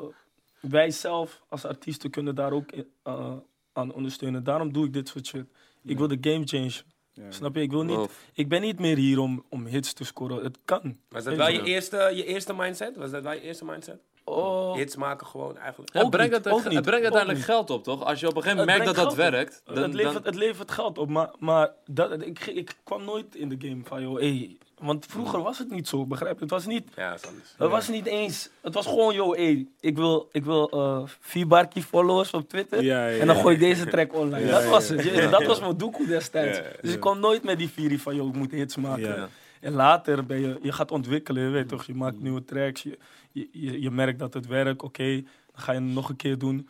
wij 0.60 0.92
zelf 0.92 1.44
als 1.50 1.66
artiesten 1.66 2.10
kunnen 2.10 2.36
daar 2.36 2.52
ook 2.52 2.72
eh, 3.04 3.36
aan 3.74 3.94
ondersteunen. 3.94 4.44
Daarom 4.44 4.74
doe 4.74 4.86
ik 4.86 4.94
dit 4.94 5.08
soort 5.08 5.28
shit. 5.28 5.46
Ik 5.84 5.98
wil 5.98 6.08
de 6.08 6.18
game 6.22 6.46
change. 6.46 6.82
Ja. 7.14 7.32
Snap 7.32 7.56
je? 7.56 7.62
Ik, 7.62 7.72
wil 7.72 7.84
niet, 7.84 8.10
ik 8.34 8.50
ben 8.50 8.62
niet 8.62 8.80
meer 8.80 8.98
hier 8.98 9.20
om, 9.20 9.46
om 9.50 9.66
hits 9.66 9.94
te 9.94 10.04
scoren. 10.04 10.44
Het 10.44 10.60
kan. 10.66 10.98
Was 11.10 11.24
dat 11.24 11.36
wel 11.36 11.50
je 11.50 11.64
eerste, 11.64 12.12
je 12.16 12.26
eerste 12.26 12.54
mindset? 12.54 12.96
Was 12.96 13.12
dat 13.12 13.24
wel 13.24 13.34
je 13.34 13.42
eerste 13.42 13.66
mindset? 13.66 14.02
Oh, 14.30 14.76
Hits 14.76 14.96
maken 14.96 15.28
gewoon 15.28 15.58
eigenlijk. 15.58 15.94
Ja, 15.94 16.02
Ook 16.02 16.10
brengt 16.12 16.32
niet, 16.36 16.44
het, 16.46 16.54
ook 16.54 16.64
het 16.64 16.74
niet, 16.74 16.82
brengt 16.82 17.04
uiteindelijk 17.04 17.44
geld 17.44 17.70
op, 17.70 17.84
toch? 17.84 18.04
Als 18.04 18.20
je 18.20 18.28
op 18.28 18.36
een 18.36 18.42
gegeven 18.42 18.66
moment 18.66 18.78
Het 18.78 18.86
merkt 18.96 19.00
dat 19.02 19.16
dat 19.18 19.32
werkt, 19.32 19.62
dan, 19.66 19.78
het, 19.84 19.94
levert, 19.94 20.14
dan- 20.14 20.24
het 20.24 20.36
levert 20.36 20.72
geld 20.72 20.98
op, 20.98 21.10
maar, 21.10 21.30
maar 21.40 21.72
dat, 21.86 22.22
ik, 22.22 22.46
ik 22.46 22.76
kwam 22.84 23.04
nooit 23.04 23.36
in 23.36 23.50
de 23.50 23.68
game 23.68 23.82
van, 23.84 24.02
joh, 24.02 24.20
hey, 24.20 24.58
want 24.80 25.06
vroeger 25.10 25.42
was 25.42 25.58
het 25.58 25.70
niet 25.72 25.88
zo, 25.88 26.06
begrijp 26.06 26.36
je? 26.36 26.42
Het 26.42 26.50
was 26.50 26.66
niet, 26.66 26.88
Ja, 26.96 27.10
dat 27.10 27.20
is 27.22 27.28
anders. 27.28 27.54
het 27.58 27.70
was 27.70 27.88
niet 27.88 28.06
eens, 28.06 28.50
het 28.62 28.74
was 28.74 28.86
gewoon, 28.86 29.14
joh, 29.14 29.36
hey, 29.36 29.68
ik 29.80 29.96
wil, 29.96 30.30
ik 30.32 30.44
wil 30.44 30.70
eh 30.70 31.02
vier 31.20 31.48
barkie 31.48 31.84
followers 31.84 32.32
op 32.32 32.50
Twitter 32.50 32.84
Ja, 32.84 33.08
ja, 33.08 33.20
en 33.20 33.28
dan 33.28 33.36
ja. 33.36 33.42
gooi 33.42 33.54
ik 33.56 33.62
deze 33.62 33.86
track 33.88 34.14
online. 34.14 34.46
Ja, 34.46 34.52
dat 34.52 34.64
ja, 34.64 34.70
was 34.70 34.88
ja. 34.88 34.96
het, 34.96 35.32
dat 35.32 35.46
was 35.46 35.60
mijn 35.60 35.78
doekoe 35.78 36.08
destijds. 36.08 36.58
Ja, 36.58 36.64
ja, 36.64 36.70
Dus 36.82 36.94
ik 36.94 37.00
kwam 37.00 37.20
nooit 37.20 37.44
met 37.44 37.58
die 37.58 37.70
vier 37.70 38.00
van, 38.00 38.16
joh, 38.16 38.28
ik 38.28 38.36
moet 38.36 38.52
hits 38.52 38.76
maken. 38.76 39.30
En 39.62 39.74
later 39.74 40.26
ben 40.26 40.40
je, 40.40 40.60
je 40.62 40.72
gaat 40.72 40.92
ontwikkelen, 40.92 41.44
je 41.44 41.50
weet 41.50 41.68
toch, 41.68 41.84
je 41.86 41.94
maakt 41.96 42.20
nieuwe 42.20 42.44
tracks, 42.44 42.84
je, 42.84 42.98
je, 43.32 43.50
je, 43.52 43.82
je 43.82 43.92
merkt 43.92 44.20
dat 44.20 44.34
het 44.34 44.48
werkt, 44.48 44.82
oké, 44.82 45.14
dan 45.22 45.62
ga 45.62 45.72
je 45.72 45.80
het 45.82 45.90
nog 45.94 46.10
een 46.10 46.16
keer 46.16 46.38
doen. 46.38 46.70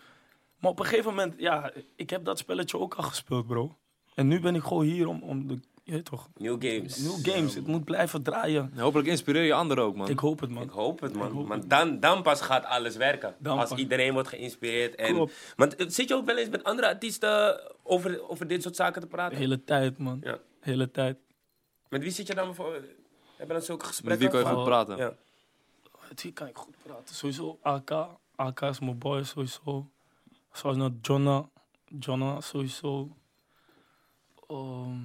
Maar 0.59 0.71
op 0.71 0.79
een 0.79 0.85
gegeven 0.85 1.09
moment, 1.09 1.33
ja, 1.37 1.71
ik 1.95 2.09
heb 2.09 2.25
dat 2.25 2.39
spelletje 2.39 2.77
ook 2.77 2.93
al 2.95 3.03
gespeeld, 3.03 3.47
bro. 3.47 3.75
En 4.15 4.27
nu 4.27 4.39
ben 4.39 4.55
ik 4.55 4.63
gewoon 4.63 4.83
hier 4.85 5.07
om, 5.07 5.21
om 5.23 5.47
de, 5.47 5.59
je 5.83 5.91
weet 5.91 6.05
toch, 6.05 6.29
New 6.37 6.55
games. 6.63 6.97
nieuwe 6.97 7.29
games, 7.31 7.55
het 7.55 7.67
moet 7.67 7.83
blijven 7.83 8.23
draaien. 8.23 8.71
hopelijk 8.77 9.07
inspireer 9.07 9.43
je 9.43 9.53
anderen 9.53 9.83
ook, 9.83 9.95
man. 9.95 10.09
Ik 10.09 10.19
hoop 10.19 10.39
het, 10.39 10.49
Ik 10.49 10.55
man. 10.55 10.67
hoop 10.69 10.99
het, 10.99 11.13
man. 11.15 11.47
Want 11.47 11.69
dan, 11.69 11.99
dan 11.99 12.21
pas 12.21 12.41
gaat 12.41 12.65
alles 12.65 12.95
werken. 12.95 13.35
Dan 13.39 13.57
Als 13.59 13.69
pas. 13.69 13.79
iedereen 13.79 14.13
wordt 14.13 14.27
geïnspireerd. 14.27 14.95
En, 14.95 15.13
Klopt. 15.13 15.53
want 15.55 15.75
eh, 15.75 15.87
zit 15.89 16.07
je 16.09 16.15
ook 16.15 16.25
wel 16.25 16.37
eens 16.37 16.49
met 16.49 16.63
andere 16.63 16.87
artiesten 16.87 17.61
over, 17.83 18.29
over 18.29 18.47
dit 18.47 18.61
soort 18.61 18.75
zaken 18.75 19.01
te 19.01 19.07
De 19.07 19.13
praten? 19.15 19.37
hele 19.37 19.63
tijd, 19.63 19.97
man. 19.97 20.19
Ja. 20.23 20.31
De 20.33 20.39
hele 20.59 20.91
tijd. 20.91 21.17
Met 21.89 22.01
wie 22.03 22.11
zit 22.11 22.27
je 22.27 22.35
dan 22.35 22.55
voor? 22.55 22.73
Hebben 23.35 23.55
dan 23.55 23.61
zulke 23.65 23.81
Met 23.85 23.91
gesprekken? 23.95 24.31
wie 24.31 24.41
kan 24.41 24.49
je 24.51 24.55
goed 24.57 24.65
praten? 24.65 24.97
Ja. 24.97 25.13
Met 26.09 26.21
wie 26.21 26.33
kan 26.33 26.47
ik 26.47 26.57
goed 26.57 26.75
praten? 26.83 27.15
Sowieso 27.15 27.57
AK. 27.61 27.91
AK 28.35 28.61
is 28.61 28.79
mijn 28.79 28.97
boy, 28.97 29.23
sowieso. 29.23 29.89
Zoals 30.51 30.77
naar 30.77 30.89
Jonna. 31.01 31.49
Jonna, 31.99 32.41
sowieso. 32.41 33.15
Ehm, 34.47 35.03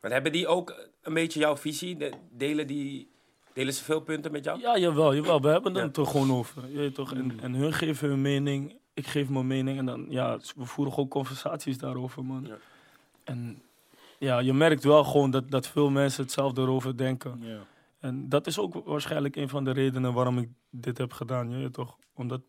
Maar 0.00 0.10
hebben 0.10 0.32
die 0.32 0.46
ook 0.46 0.74
een 1.02 1.14
beetje 1.14 1.40
jouw 1.40 1.56
visie? 1.56 1.96
De- 1.96 2.12
delen, 2.30 2.66
die, 2.66 3.08
delen 3.52 3.74
ze 3.74 3.84
veel 3.84 4.00
punten 4.00 4.32
met 4.32 4.44
jou? 4.44 4.60
Ja, 4.60 4.78
jawel, 4.78 5.14
jawel. 5.14 5.40
We 5.40 5.48
hebben 5.48 5.74
Ja. 5.74 5.82
het 5.82 5.96
er 5.96 6.06
gewoon 6.06 6.32
over. 6.32 6.68
Je 6.70 6.76
weet 6.78 6.94
toch? 6.94 7.12
En, 7.14 7.40
en 7.40 7.52
hun 7.54 7.72
geven 7.72 8.08
hun 8.08 8.20
mening, 8.20 8.76
ik 8.94 9.06
geef 9.06 9.28
mijn 9.28 9.46
mening. 9.46 9.78
En 9.78 9.86
dan, 9.86 10.06
ja, 10.08 10.38
we 10.56 10.64
voeren 10.64 10.92
gewoon 10.94 11.08
conversaties 11.08 11.78
daarover, 11.78 12.24
man. 12.24 12.44
Ja. 12.46 12.56
En 13.24 13.62
ja, 14.22 14.38
je 14.38 14.52
merkt 14.52 14.84
wel 14.84 15.04
gewoon 15.04 15.30
dat, 15.30 15.50
dat 15.50 15.66
veel 15.66 15.90
mensen 15.90 16.22
hetzelfde 16.22 16.60
erover 16.60 16.96
denken. 16.96 17.38
Ja. 17.40 17.58
En 17.98 18.28
dat 18.28 18.46
is 18.46 18.58
ook 18.58 18.84
waarschijnlijk 18.84 19.36
een 19.36 19.48
van 19.48 19.64
de 19.64 19.70
redenen 19.70 20.12
waarom 20.12 20.38
ik 20.38 20.48
dit 20.70 20.98
heb 20.98 21.12
gedaan. 21.12 21.50
Je 21.50 21.56
weet 21.56 21.72
toch? 21.72 21.96
Omdat, 22.14 22.40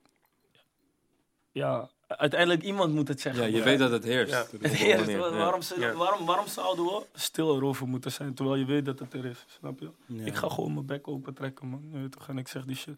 ja, 1.51 1.89
uiteindelijk 2.07 2.63
iemand 2.63 2.93
moet 2.93 3.07
het 3.07 3.21
zeggen. 3.21 3.43
Ja, 3.43 3.57
je 3.57 3.63
weet 3.63 3.79
dat 3.79 3.91
het 3.91 4.03
heerst. 4.03 4.31
Ja. 4.31 4.45
Het 4.59 4.73
heerst. 4.73 5.09
ja. 5.09 5.17
waarom, 5.17 5.61
waarom, 5.97 6.25
waarom 6.25 6.47
zouden 6.47 6.85
we 6.85 7.05
stil 7.13 7.55
erover 7.55 7.87
moeten 7.87 8.11
zijn, 8.11 8.33
terwijl 8.33 8.57
je 8.57 8.65
weet 8.65 8.85
dat 8.85 8.99
het 8.99 9.13
er 9.13 9.25
is? 9.25 9.45
Snap 9.47 9.79
je? 9.79 9.91
Ja. 10.05 10.25
Ik 10.25 10.35
ga 10.35 10.49
gewoon 10.49 10.73
mijn 10.73 10.85
bek 10.85 11.07
open 11.07 11.33
trekken, 11.33 11.67
man. 11.67 11.89
Je 11.91 11.99
weet 11.99 12.11
toch? 12.11 12.27
En 12.29 12.37
ik 12.37 12.47
zeg 12.47 12.65
die 12.65 12.75
shit. 12.75 12.97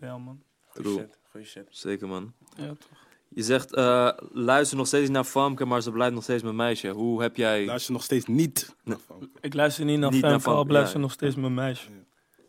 Ja, 0.00 0.18
man. 0.18 0.42
Goeie 0.66 0.88
True. 0.88 1.06
shit, 1.06 1.18
goeie 1.30 1.46
shit. 1.46 1.66
Zeker, 1.70 2.08
man. 2.08 2.32
Ja, 2.56 2.66
toch. 2.68 3.05
Je 3.28 3.42
zegt, 3.42 3.74
eh, 3.74 4.10
luister 4.32 4.76
nog 4.76 4.86
steeds 4.86 5.10
naar 5.10 5.24
Famke, 5.24 5.64
maar 5.64 5.80
ze 5.82 5.90
blijft 5.90 6.14
nog 6.14 6.22
steeds 6.22 6.42
mijn 6.42 6.56
meisje. 6.56 6.88
Hoe 6.88 7.22
heb 7.22 7.36
jij... 7.36 7.64
Luister 7.66 7.92
nog 7.92 8.02
steeds 8.02 8.26
niet. 8.26 8.76
Ik 9.40 9.54
luister 9.54 9.84
niet 9.84 9.98
naar 9.98 10.10
Niet 10.10 10.22
naar 10.22 10.40
Femke, 10.40 10.50
al 10.58 10.64
blijft 10.64 10.90
ze 10.90 10.98
nog 10.98 11.12
steeds 11.12 11.34
mijn 11.34 11.54
meisje. 11.54 11.88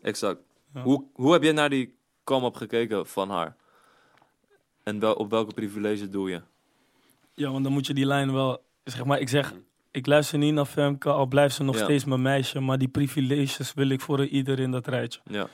Exact. 0.02 0.40
Ja. 0.74 0.82
Hoe, 0.82 1.04
hoe 1.12 1.32
heb 1.32 1.42
jij 1.42 1.52
naar 1.52 1.70
die 1.70 1.94
come-up 2.24 2.54
gekeken 2.54 3.06
van 3.06 3.30
haar? 3.30 3.56
En 4.82 4.98
wel, 4.98 5.14
op 5.14 5.30
welke 5.30 5.54
privilege 5.54 6.08
doe 6.08 6.30
je? 6.30 6.40
Ja, 7.34 7.50
want 7.50 7.64
dan 7.64 7.72
moet 7.72 7.86
je 7.86 7.94
die 7.94 8.06
lijn 8.06 8.32
wel... 8.32 8.62
Zeg 8.84 9.04
maar, 9.04 9.20
ik 9.20 9.28
zeg... 9.28 9.54
Ik 9.90 10.06
luister 10.06 10.38
niet 10.38 10.54
naar 10.54 10.64
Femke, 10.66 11.10
al 11.10 11.26
blijft 11.26 11.54
ze 11.54 11.62
nog 11.62 11.76
Ja. 11.78 11.84
steeds 11.84 12.04
mijn 12.04 12.22
meisje. 12.22 12.60
Maar 12.60 12.78
die 12.78 12.88
privileges 12.88 13.74
wil 13.74 13.88
ik 13.88 14.00
voor 14.00 14.26
ieder 14.26 14.58
in 14.58 14.70
dat 14.70 14.86
rijtje. 14.86 15.20
Ja. 15.24 15.48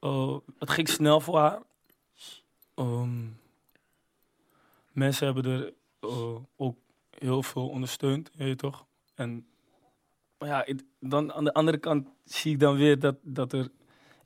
Uh, 0.00 0.36
het 0.58 0.70
ging 0.70 0.88
snel 0.88 1.20
voor 1.20 1.38
haar. 1.38 1.58
Ehm, 2.74 3.08
mensen 4.94 5.26
hebben 5.26 5.52
er 5.52 5.72
uh, 6.00 6.36
ook 6.56 6.78
heel 7.10 7.42
veel 7.42 7.68
ondersteund, 7.68 8.30
weet 8.36 8.48
je 8.48 8.56
toch? 8.56 8.86
En 9.14 9.46
maar 10.38 10.48
ja, 10.48 10.66
dan 11.00 11.32
aan 11.32 11.44
de 11.44 11.52
andere 11.52 11.78
kant 11.78 12.08
zie 12.24 12.52
ik 12.52 12.60
dan 12.60 12.76
weer 12.76 12.98
dat, 12.98 13.16
dat 13.22 13.52
er... 13.52 13.68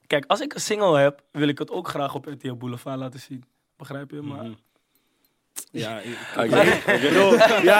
Kijk, 0.06 0.24
als 0.26 0.40
ik 0.40 0.54
een 0.54 0.60
single 0.60 0.98
heb, 0.98 1.24
wil 1.32 1.48
ik 1.48 1.58
het 1.58 1.70
ook 1.70 1.88
graag 1.88 2.14
op 2.14 2.26
RTL 2.26 2.54
Boulevard 2.54 2.98
laten 2.98 3.20
zien. 3.20 3.44
Begrijp 3.76 4.10
je? 4.10 4.22
Maar 4.22 4.44
Mhm. 4.44 4.54
Ja, 5.70 5.98
ik, 5.98 6.16
ja, 6.50 6.64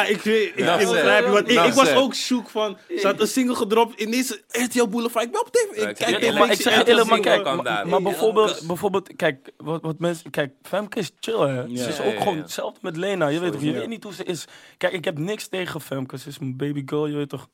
weet, 0.05 0.09
ik, 0.09 0.25
ik 0.55 0.89
begrijp 0.89 1.25
je. 1.25 1.31
Want 1.31 1.49
ik, 1.49 1.65
ik 1.65 1.73
was 1.73 1.95
ook 1.95 2.15
zoek 2.15 2.49
van... 2.49 2.79
Ze 2.89 3.07
had 3.07 3.21
een 3.21 3.27
single 3.27 3.55
gedropt 3.55 4.01
in 4.01 4.11
deze 4.11 4.43
RTL 4.49 4.87
Boulevard. 4.87 5.25
Ik 5.25 5.33
ben 5.33 5.41
op 5.41 5.51
tv. 5.51 5.83
Ik 5.83 5.89
ik 5.89 5.97
zeg 5.97 6.09
kijk 6.11 6.23
Ja, 6.23 6.39
maar 6.39 6.51
ik 6.51 6.61
zeg 6.61 6.77
maar 6.77 6.87
single 6.87 7.21
kijk, 7.21 7.45
maar, 7.45 7.63
daar. 7.63 7.89
maar 7.89 8.03
bijvoorbeeld, 8.03 8.67
bijvoorbeeld, 8.67 9.17
kijk, 9.17 9.53
wat, 9.57 9.83
wat 9.83 9.99
mensen, 9.99 10.31
kijk, 10.31 10.53
Femke 10.63 10.99
is 10.99 11.11
chill, 11.21 11.39
hè. 11.39 11.61
Ja. 11.61 11.83
Ze 11.83 11.89
is 11.89 12.01
ook 12.01 12.13
ja, 12.13 12.19
gewoon 12.19 12.37
ja. 12.37 12.41
hetzelfde 12.41 12.79
met 12.83 12.97
Lena, 12.97 13.27
je 13.29 13.41
weet 13.41 13.53
toch, 13.53 13.63
je 13.63 13.73
weet 13.73 13.89
niet 13.89 14.05
hoe 14.05 14.15
ze 14.15 14.25
is. 14.25 14.45
Kijk, 14.77 14.93
ik 14.93 15.05
heb 15.05 15.19
niks 15.19 15.49
tegen 15.49 15.81
Femke, 15.81 16.19
ze 16.19 16.29
is 16.29 16.39
mijn 16.39 16.57
baby 16.57 16.83
girl, 16.87 17.07
je 17.07 17.17
weet 17.17 17.29
toch, 17.29 17.49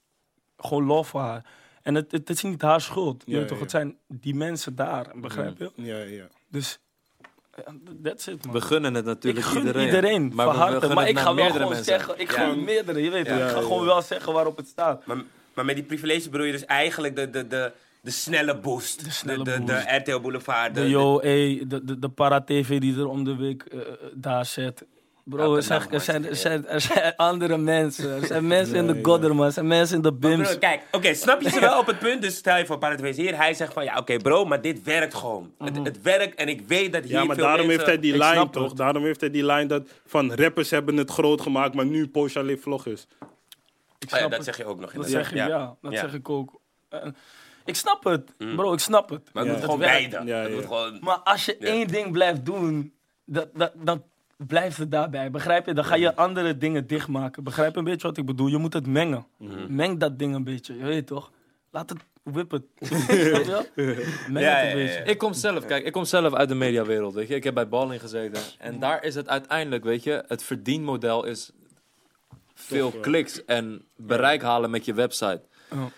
gewoon 0.56 0.84
love 0.84 1.10
voor 1.10 1.20
haar. 1.20 1.44
En 1.82 1.94
het, 1.94 2.12
het, 2.12 2.30
is 2.30 2.42
niet 2.42 2.62
haar 2.62 2.80
schuld, 2.80 3.22
je 3.26 3.32
Ja, 3.32 3.38
weet 3.38 3.48
toch, 3.48 3.56
ja. 3.56 3.62
het 3.62 3.72
zijn 3.72 3.96
die 4.08 4.34
mensen 4.34 4.74
daar, 4.74 5.12
begrijp 5.14 5.58
je? 5.58 5.72
Ja, 5.74 5.98
ja. 5.98 6.26
Dus, 6.48 6.78
that's 8.02 8.26
it, 8.26 8.44
man. 8.44 8.54
We 8.54 8.60
gunnen 8.60 8.94
het 8.94 9.02
Ik 9.06 9.10
natuurlijk 9.12 9.44
gun 9.46 9.58
iedereen. 9.60 9.84
iedereen, 9.86 10.32
maar 10.34 10.46
van 10.46 10.56
harte. 10.56 10.86
ik 10.86 11.18
ga 11.18 11.24
wel 11.24 11.34
meerdere 11.34 11.52
gewoon 11.52 11.68
mensen. 11.68 11.84
zeggen, 11.84 12.14
ik 12.20 12.30
Ja. 12.30 12.46
gun 12.48 12.64
meerdere, 12.64 13.02
je 13.02 13.10
weet 13.10 13.26
ik 13.26 13.32
ga 13.32 13.48
gewoon 13.60 13.80
ja. 13.80 13.86
wel 13.86 14.02
zeggen 14.02 14.32
waarop 14.32 14.56
het 14.56 14.66
staat. 14.68 15.06
Maar, 15.06 15.16
maar 15.54 15.64
met 15.64 15.74
die 15.74 15.84
privilege 15.84 16.30
bedoel 16.30 16.46
je 16.46 16.52
dus 16.52 16.64
eigenlijk 16.64 17.16
de, 17.16 17.30
de, 17.30 17.46
de, 17.48 17.72
de 18.00 18.10
snelle 18.10 18.56
boost. 18.58 19.04
De 19.04 19.10
snelle 19.10 19.44
de, 19.44 19.50
de, 19.50 19.58
boost. 19.60 19.68
de 19.88 19.96
RTL 19.96 20.20
Boulevard. 20.20 20.74
De, 20.74 20.80
De 20.80 21.64
de, 21.68 21.84
de, 21.84 21.98
de 21.98 22.08
para-tv 22.08 22.80
die 22.80 22.96
er 22.98 23.08
om 23.08 23.24
de 23.24 23.36
week 23.36 23.62
eh, 23.62 23.78
daar 24.12 24.44
zet. 24.46 24.84
Bro, 25.24 25.42
Elke 25.42 25.56
er 25.56 25.62
zijn, 25.62 25.90
er, 25.90 26.00
zijn, 26.00 26.26
er, 26.26 26.36
zijn, 26.36 26.66
er 26.66 26.80
zijn 26.80 27.16
andere 27.16 27.56
mensen. 27.58 28.10
Er 28.20 28.26
zijn 28.26 28.46
mensen 28.46 28.74
in 28.76 28.84
Ja, 28.86 28.92
de 28.92 28.96
ja. 28.98 29.04
Godder, 29.04 29.34
man. 29.34 29.46
Er 29.46 29.52
zijn 29.52 29.66
mensen 29.66 29.96
in 29.96 30.02
de 30.02 30.12
BIMS. 30.12 30.48
bro, 30.48 30.58
kijk, 30.58 30.82
oké, 30.92 31.14
snap 31.14 31.40
je 31.40 31.50
ze 31.50 31.60
wel 31.60 31.78
op 31.80 31.86
het 31.86 31.98
punt? 31.98 32.22
Dus 32.22 32.36
stel 32.36 32.56
je 32.56 32.66
voor 32.66 32.78
Para 32.78 32.96
TV 32.96 33.02
is 33.04 33.16
hier. 33.16 33.36
Hij 33.36 33.54
zegt 33.54 33.72
van, 33.72 33.84
ja, 33.84 33.98
oké 33.98 34.16
bro, 34.16 34.44
maar 34.44 34.60
dit 34.60 34.82
werkt 34.82 35.14
gewoon. 35.14 35.52
het, 35.58 35.76
het 35.82 36.02
werkt 36.02 36.34
en 36.34 36.48
ik 36.48 36.60
weet 36.66 36.92
dat 36.92 37.02
hier 37.02 37.12
Ja, 37.12 37.24
maar 37.24 37.34
veel 37.36 37.44
daarom 37.44 37.66
mensen... 37.66 37.86
heeft 37.86 38.02
hij 38.02 38.10
die 38.12 38.22
line 38.22 38.50
toch? 38.50 38.68
het. 38.68 38.76
Daarom 38.76 39.04
heeft 39.04 39.20
hij 39.20 39.30
die 39.30 39.44
line 39.46 39.66
dat 39.66 39.82
van 40.06 40.34
rappers 40.34 40.70
hebben 40.70 40.96
het 40.96 41.10
groot 41.10 41.40
gemaakt, 41.40 41.74
maar 41.74 41.86
nu 41.86 42.08
Porsche 42.08 42.38
alleen 42.38 42.60
vloggers. 42.60 43.02
Ik 43.02 43.08
Oh 43.18 44.10
ja, 44.10 44.16
snap 44.16 44.30
dat 44.30 44.32
het. 44.38 44.44
zeg 44.44 44.56
je 44.56 44.64
ook 44.64 44.80
nog. 44.80 44.92
Dat 44.92 45.04
inderdaad. 45.06 45.26
zeg 45.30 45.44
je, 45.44 45.50
ja. 45.50 45.76
Dat 45.80 45.92
Ja. 45.92 46.00
zeg 46.00 46.14
ik 46.14 46.28
ook. 46.28 46.60
En 46.88 47.16
ik 47.64 47.76
snap 47.76 48.04
het, 48.04 48.34
bro, 48.56 48.72
ik 48.72 48.78
snap 48.78 49.08
het. 49.10 49.30
Maar 49.32 49.42
het 49.42 49.52
Ja. 49.52 49.58
moet 49.58 49.64
gewoon 49.64 49.78
beide. 49.80 50.20
Ja, 50.24 50.42
ja. 50.42 50.90
Maar 51.00 51.18
als 51.18 51.44
je 51.44 51.56
Ja. 51.58 51.66
één 51.66 51.88
ding 51.88 52.12
blijft 52.12 52.44
doen, 52.44 52.92
dat, 53.24 53.48
dat, 53.54 53.72
dan 53.74 54.02
blijft 54.36 54.76
het 54.76 54.90
daarbij. 54.90 55.30
Begrijp 55.30 55.66
je? 55.66 55.74
Dan 55.74 55.84
ga 55.84 55.94
je 55.94 56.16
andere 56.16 56.58
dingen 56.58 56.86
dichtmaken. 56.86 57.44
Begrijp 57.44 57.76
een 57.76 57.84
beetje 57.84 58.06
wat 58.08 58.16
ik 58.16 58.26
bedoel? 58.26 58.46
Je 58.46 58.58
moet 58.58 58.72
het 58.72 58.86
mengen. 58.86 59.26
Mhm. 59.38 59.74
Meng 59.74 59.98
dat 60.00 60.18
ding 60.18 60.34
een 60.34 60.44
beetje, 60.44 60.76
je 60.76 60.84
weet 60.84 61.06
toch? 61.06 61.30
Laat 61.70 61.90
het? 61.90 61.98
Meng 62.24 62.64
Ja, 62.74 63.56
het 63.56 63.68
ja, 63.76 64.62
een 64.62 64.68
ja, 64.68 64.74
beetje. 64.74 64.98
ja. 64.98 65.04
Ik 65.04 65.18
kom 65.18 65.32
zelf, 65.32 65.64
kijk, 65.64 65.84
ik 65.84 65.92
kom 65.92 66.04
zelf 66.04 66.34
uit 66.34 66.48
de 66.48 66.54
mediawereld, 66.54 67.14
weet 67.14 67.28
je. 67.28 67.34
Ik 67.34 67.44
heb 67.44 67.54
bij 67.54 67.68
Balling 67.68 68.00
gezeten. 68.00 68.42
En 68.58 68.78
daar 68.78 69.04
is 69.04 69.14
het 69.14 69.28
uiteindelijk, 69.28 69.84
weet 69.84 70.02
je, 70.02 70.24
het 70.28 70.42
verdienmodel 70.42 71.24
is 71.24 71.50
veel 72.54 72.90
kliks 72.90 73.44
en 73.44 73.84
bereik 73.96 74.42
halen 74.42 74.70
met 74.70 74.84
je 74.84 74.94
website. 74.94 75.42
Ja. 75.70 75.88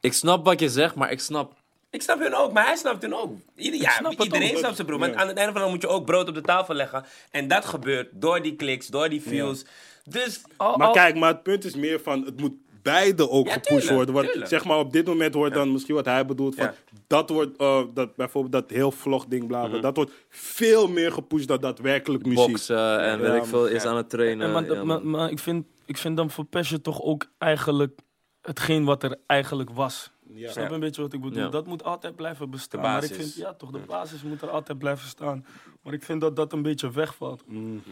Ik 0.00 0.12
snap 0.12 0.44
wat 0.44 0.60
je 0.60 0.68
zegt, 0.68 0.94
maar 0.94 1.10
ik 1.10 1.20
snap... 1.20 1.58
Ik 1.90 2.02
snap 2.02 2.18
hun 2.20 2.34
ook, 2.34 2.52
maar 2.52 2.64
hij 2.66 2.76
snapt 2.76 3.02
hun 3.02 3.14
ook. 3.14 3.32
Ieder, 3.56 3.80
ja, 3.80 3.90
snap 3.90 4.12
iedereen 4.12 4.50
ook. 4.52 4.58
snapt 4.58 4.74
zijn 4.74 4.86
broer. 4.86 4.98
Maar 4.98 5.08
Ja. 5.10 5.14
aan 5.16 5.28
het 5.28 5.36
einde 5.36 5.52
van 5.52 5.60
de 5.60 5.66
dag 5.66 5.70
moet 5.70 5.82
je 5.82 5.88
ook 5.88 6.04
brood 6.04 6.28
op 6.28 6.34
de 6.34 6.40
tafel 6.40 6.74
leggen. 6.74 7.04
En 7.30 7.48
dat 7.48 7.64
gebeurt 7.64 8.08
door 8.12 8.42
die 8.42 8.56
kliks, 8.56 8.86
door 8.86 9.08
die 9.08 9.22
views. 9.22 9.64
Dus 10.04 10.42
Maar 10.76 10.90
kijk, 10.92 11.16
maar 11.16 11.28
het 11.32 11.42
punt 11.42 11.64
is 11.64 11.74
meer 11.74 12.00
van, 12.00 12.24
het 12.24 12.40
moet 12.40 12.52
beide 12.82 13.30
ook 13.30 13.46
Ja, 13.46 13.52
gepusht 13.52 13.68
tuurlijk, 13.68 13.90
worden. 13.90 14.14
Want 14.14 14.26
tuurlijk. 14.26 14.50
zeg 14.50 14.64
maar, 14.64 14.78
op 14.78 14.92
dit 14.92 15.06
moment 15.06 15.34
wordt 15.34 15.54
dan 15.54 15.72
misschien 15.72 15.94
wat 15.94 16.04
hij 16.04 16.26
bedoelt 16.26 16.54
van, 16.54 16.64
Ja. 16.64 16.74
dat 17.06 17.30
wordt, 17.30 17.56
eh, 17.58 17.82
dat, 17.94 18.16
bijvoorbeeld 18.16 18.52
dat 18.52 18.70
heel 18.76 18.90
vlog 18.90 19.26
ding, 19.26 19.46
bla 19.46 19.66
Mhm. 19.66 19.80
dat 19.80 19.96
wordt 19.96 20.12
veel 20.28 20.88
meer 20.88 21.12
gepusht 21.12 21.48
dan 21.48 21.60
daadwerkelijk 21.60 22.26
muziek. 22.26 22.46
Boksen 22.46 23.00
en 23.00 23.20
weet 23.20 23.34
ik 23.34 23.44
veel, 23.44 23.66
is 23.66 23.84
aan 23.84 23.96
het 23.96 24.10
trainen. 24.10 24.46
En 24.46 24.52
maar, 24.52 24.64
ja, 24.64 24.74
maar, 24.74 24.84
man. 24.86 25.10
maar 25.10 25.30
ik, 25.30 25.38
vind, 25.38 25.66
ik 25.86 25.96
vind 25.96 26.16
dan 26.16 26.30
verpest 26.30 26.70
je 26.70 26.80
toch 26.80 27.02
ook 27.02 27.26
eigenlijk 27.38 27.98
hetgeen 28.42 28.84
wat 28.84 29.02
er 29.02 29.16
eigenlijk 29.26 29.70
was. 29.70 30.10
Ja. 30.34 30.50
Snap 30.50 30.68
je 30.68 30.74
een 30.74 30.80
beetje 30.80 31.02
wat 31.02 31.12
ik 31.12 31.20
bedoel? 31.20 31.42
Ja. 31.42 31.48
Dat 31.48 31.66
moet 31.66 31.84
altijd 31.84 32.16
blijven 32.16 32.50
bestaan. 32.50 32.80
De 32.80 32.86
Maar 32.86 33.02
ik 33.02 33.08
basis. 33.10 33.24
vind, 33.32 33.36
ja, 33.46 33.54
toch, 33.54 33.70
de 33.70 33.78
basis 33.78 34.22
moet 34.22 34.42
er 34.42 34.50
altijd 34.50 34.78
blijven 34.78 35.08
staan. 35.08 35.46
Maar 35.82 35.92
ik 35.92 36.02
vind 36.02 36.20
dat 36.20 36.36
dat 36.36 36.52
een 36.52 36.62
beetje 36.62 36.90
wegvalt. 36.90 37.42
Mm. 37.46 37.82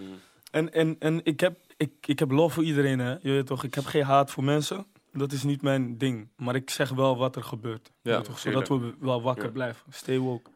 En, 0.50 0.72
en, 0.72 0.96
en 0.98 1.20
ik, 1.24 1.40
heb, 1.40 1.58
ik, 1.76 1.92
ik 2.06 2.18
heb 2.18 2.30
love 2.30 2.54
voor 2.54 2.64
iedereen, 2.64 2.98
hè. 2.98 3.10
Je 3.10 3.30
weet 3.30 3.46
toch, 3.46 3.64
ik 3.64 3.74
heb 3.74 3.84
geen 3.84 4.02
haat 4.04 4.30
voor 4.30 4.44
mensen. 4.44 4.86
Dat 5.12 5.32
is 5.32 5.42
niet 5.42 5.62
mijn 5.62 5.98
ding. 5.98 6.28
Maar 6.36 6.54
ik 6.54 6.70
zeg 6.70 6.90
wel 6.90 7.16
wat 7.16 7.36
er 7.36 7.42
gebeurt. 7.42 7.92
Ja, 8.02 8.20
toch, 8.20 8.38
zodat 8.38 8.68
we 8.68 8.94
wel 9.00 9.22
wakker 9.22 9.44
Ja. 9.44 9.50
blijven. 9.50 9.92
Stay 9.92 10.18
woke. 10.18 10.50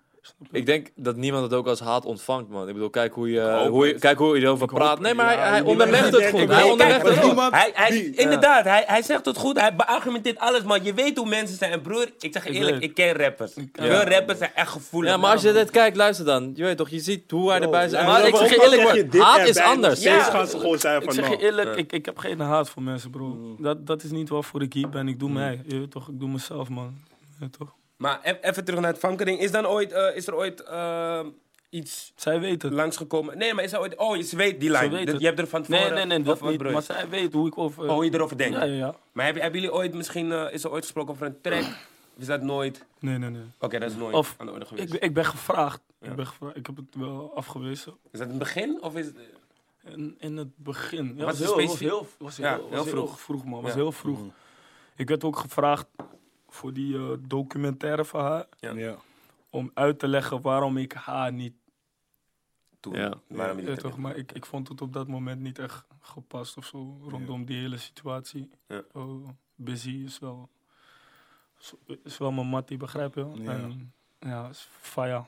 Ik 0.50 0.66
denk 0.66 0.90
dat 0.94 1.16
niemand 1.16 1.42
het 1.44 1.52
ook 1.52 1.66
als 1.66 1.80
haat 1.80 2.04
ontvangt, 2.04 2.48
man. 2.48 2.68
Ik 2.68 2.74
bedoel, 2.74 2.90
kijk 2.90 3.14
hoe 3.14 3.30
je, 3.30 3.66
hoe 3.68 3.86
je, 3.86 3.94
kijk 3.94 4.18
hoe 4.18 4.36
je 4.36 4.42
erover 4.44 4.66
praat. 4.66 5.00
Nee, 5.00 5.14
maar 5.14 5.26
hij, 5.26 5.36
Ja, 5.36 5.50
hij 5.50 5.60
onderlegt 5.60 6.04
het 6.04 6.20
ik 6.20 6.28
goed. 6.28 6.48
Hij 6.48 6.70
onderlegt 6.70 7.08
het 7.08 7.18
goed. 7.18 7.50
hij, 7.50 7.70
hij, 7.74 8.04
inderdaad, 8.04 8.64
hij, 8.64 8.84
hij 8.86 9.02
zegt 9.02 9.24
het 9.24 9.36
goed. 9.36 9.60
Hij 9.60 9.76
beargumenteert 9.76 10.38
alles. 10.38 10.62
Maar 10.62 10.82
je 10.82 10.94
weet 10.94 11.16
hoe 11.16 11.28
mensen 11.28 11.56
zijn. 11.56 11.72
En 11.72 11.80
broer, 11.80 12.10
ik 12.18 12.32
zeg 12.32 12.44
je 12.44 12.50
Ik 12.50 12.56
eerlijk, 12.56 12.82
ik 12.82 12.94
ken 12.94 13.12
rappers. 13.12 13.52
Veel 13.72 14.02
rappers 14.04 14.38
zijn 14.38 14.50
echt 14.54 14.70
gevoelig. 14.70 15.10
Ja, 15.10 15.16
maar 15.16 15.32
als 15.32 15.42
je 15.42 15.52
dit 15.52 15.70
kijkt, 15.70 15.96
luister 15.96 16.24
dan. 16.24 16.52
Je 16.54 16.62
weet 16.64 16.76
toch, 16.76 16.88
je 16.88 17.00
ziet 17.00 17.30
hoe 17.30 17.50
hij 17.50 17.60
erbij 17.60 17.88
zit. 17.88 17.98
ja, 17.98 18.06
Maar 18.06 18.26
ik 18.26 18.36
zeg 18.36 18.50
je 18.50 18.62
eerlijk, 18.62 19.14
haat 19.14 19.48
is 19.48 19.56
anders. 19.58 20.02
Ja. 20.02 20.22
gaan 20.22 20.46
ze 20.46 20.58
gewoon 20.58 20.78
zijn 20.78 20.96
Ik 20.96 21.04
van, 21.04 21.12
zeg 21.12 21.28
je 21.28 21.38
eerlijk, 21.38 21.76
ik, 21.76 21.92
ik 21.92 22.04
heb 22.04 22.18
geen 22.18 22.40
haat 22.40 22.68
voor 22.68 22.82
mensen, 22.82 23.10
bro. 23.10 23.24
Mm. 23.24 23.56
Dat, 23.58 23.86
dat 23.86 24.02
is 24.02 24.10
niet 24.10 24.28
waarvoor 24.28 24.62
ik 24.62 24.72
hier 24.72 24.88
ben. 24.88 25.08
Ik 25.08 25.18
doe 25.18 25.30
mij. 25.30 25.60
Je 25.66 25.78
weet 25.78 25.90
toch, 25.90 26.08
ik 26.08 26.20
doe 26.20 26.28
mezelf, 26.28 26.68
man. 26.68 26.94
Weet 27.38 27.52
toch? 27.58 27.74
Maar 28.03 28.20
e- 28.22 28.38
even 28.40 28.64
terug 28.64 28.80
naar 28.80 28.90
het 28.90 29.00
vankering. 29.00 29.40
Is, 29.40 29.50
dan 29.50 29.66
ooit, 29.66 29.92
eh, 29.92 30.16
is 30.16 30.26
er 30.26 30.34
ooit 30.34 30.62
eh, 30.62 31.20
iets 31.70 32.12
Zij 32.16 32.40
weet 32.40 32.62
het. 32.62 32.72
langsgekomen? 32.72 33.38
Nee, 33.38 33.55
maar 33.55 33.64
is 33.64 33.72
er 33.72 33.80
ooit... 33.80 33.96
Oh, 33.96 34.16
je 34.16 34.36
weet 34.36 34.61
die 34.61 34.70
lijn. 34.70 34.90
weet 34.90 34.98
Dat- 35.05 35.09
het. 35.12 35.20
je 35.20 35.26
hebt 35.26 35.38
er 35.38 35.46
van 35.46 35.62
tevoren... 35.62 35.94
Nee, 35.94 36.05
nee, 36.05 36.18
nee, 36.18 36.26
dat 36.26 36.40
niet. 36.42 36.62
Maar 36.72 36.82
zij 36.82 37.09
weet 37.09 37.32
hoe 37.32 37.46
ik 37.46 37.59
over... 37.59 37.84
Oh, 37.84 37.90
hoe 37.90 38.05
je 38.05 38.14
erover 38.14 38.36
denkt. 38.36 38.57
ja, 38.57 38.64
ja, 38.64 38.74
ja. 38.74 38.94
Maar 39.12 39.24
hebben, 39.24 39.42
hebben 39.42 39.61
jullie 39.61 39.76
ooit 39.76 39.94
misschien... 39.94 40.32
eh, 40.32 40.53
is 40.53 40.64
er 40.64 40.70
ooit 40.70 40.82
gesproken 40.82 41.12
over 41.12 41.26
een 41.26 41.40
track? 41.40 41.62
Of 42.14 42.18
is 42.18 42.26
dat 42.26 42.42
nooit... 42.42 42.84
Nee, 42.98 43.18
nee, 43.18 43.30
nee. 43.30 43.42
Oké, 43.61 43.78
dat 43.78 43.90
is 43.90 43.96
nooit 43.96 44.14
Of- 44.14 44.34
aan 44.38 44.46
de 44.46 44.53
orde 44.53 44.64
geweest. 44.66 44.86
Ik, 44.92 44.98
ben- 45.00 45.09
ik 45.09 45.14
ben 45.14 45.24
gevraagd. 45.24 45.80
Ja. 46.00 46.09
Ik, 46.11 46.16
ben 46.16 46.26
gevraagd. 46.26 46.57
ik 46.57 46.66
heb 46.66 46.76
het 46.76 46.94
wel 46.96 47.32
afgewezen. 47.34 47.94
Is 48.11 48.18
dat 48.18 48.28
het 48.28 48.38
begin? 48.38 48.82
Of 48.82 48.96
is 48.96 49.07
het... 49.07 49.16
In, 49.84 50.14
in 50.18 50.36
het 50.36 50.57
begin. 50.57 51.14
Ja, 51.16 51.24
Was 51.24 51.38
heel, 51.38 51.55
was 51.66 51.78
heel, 51.78 52.07
was 52.18 52.36
heel, 52.36 52.46
Ja, 52.46 52.57
was 52.57 52.68
heel 52.70 52.82
heel 52.84 52.92
vroeg. 52.92 53.20
vroeg. 53.20 53.44
man. 53.44 53.62
Was 53.62 53.74
heel 53.74 53.92
vroeg. 53.92 54.18
Ik 54.96 55.09
werd 55.09 55.24
ook 55.24 55.36
gevraagd 55.38 55.86
voor 56.53 56.72
die 56.72 56.96
eh, 56.96 57.11
documentaire 57.20 58.05
van 58.05 58.20
haar. 58.24 58.46
ja. 58.59 58.96
Om 59.50 59.70
uit 59.74 59.98
te 59.98 60.09
leggen 60.09 60.40
waarom 60.40 60.76
ik 60.76 60.92
haar 60.92 61.32
niet... 61.32 61.53
Toen, 62.80 62.94
Ja. 62.94 63.12
waarom 63.26 63.59
Ja, 63.61 63.70
niet 63.70 63.78
toch, 63.80 63.96
maar 63.96 64.16
ik, 64.16 64.32
ik 64.32 64.46
vond 64.46 64.68
het 64.68 64.80
op 64.80 64.92
dat 64.92 65.09
moment 65.09 65.40
niet 65.40 65.59
echt 65.59 65.84
gepast 66.00 66.57
of 66.57 66.66
zo. 66.66 66.98
Rondom 67.09 67.44
die 67.44 67.59
hele 67.59 67.76
situatie. 67.78 68.50
Ja. 68.68 68.82
Oh, 68.92 69.28
busy 69.55 70.03
is 70.05 70.18
wel... 70.18 70.48
Is 72.05 72.18
wel 72.18 72.32
mijn 72.32 72.46
mattie, 72.46 72.76
begrijp 72.76 73.14
je? 73.14 73.26
Ja. 73.34 73.53
En, 73.53 73.92
ja, 74.20 74.48
is 74.48 74.68
fire. 74.80 75.24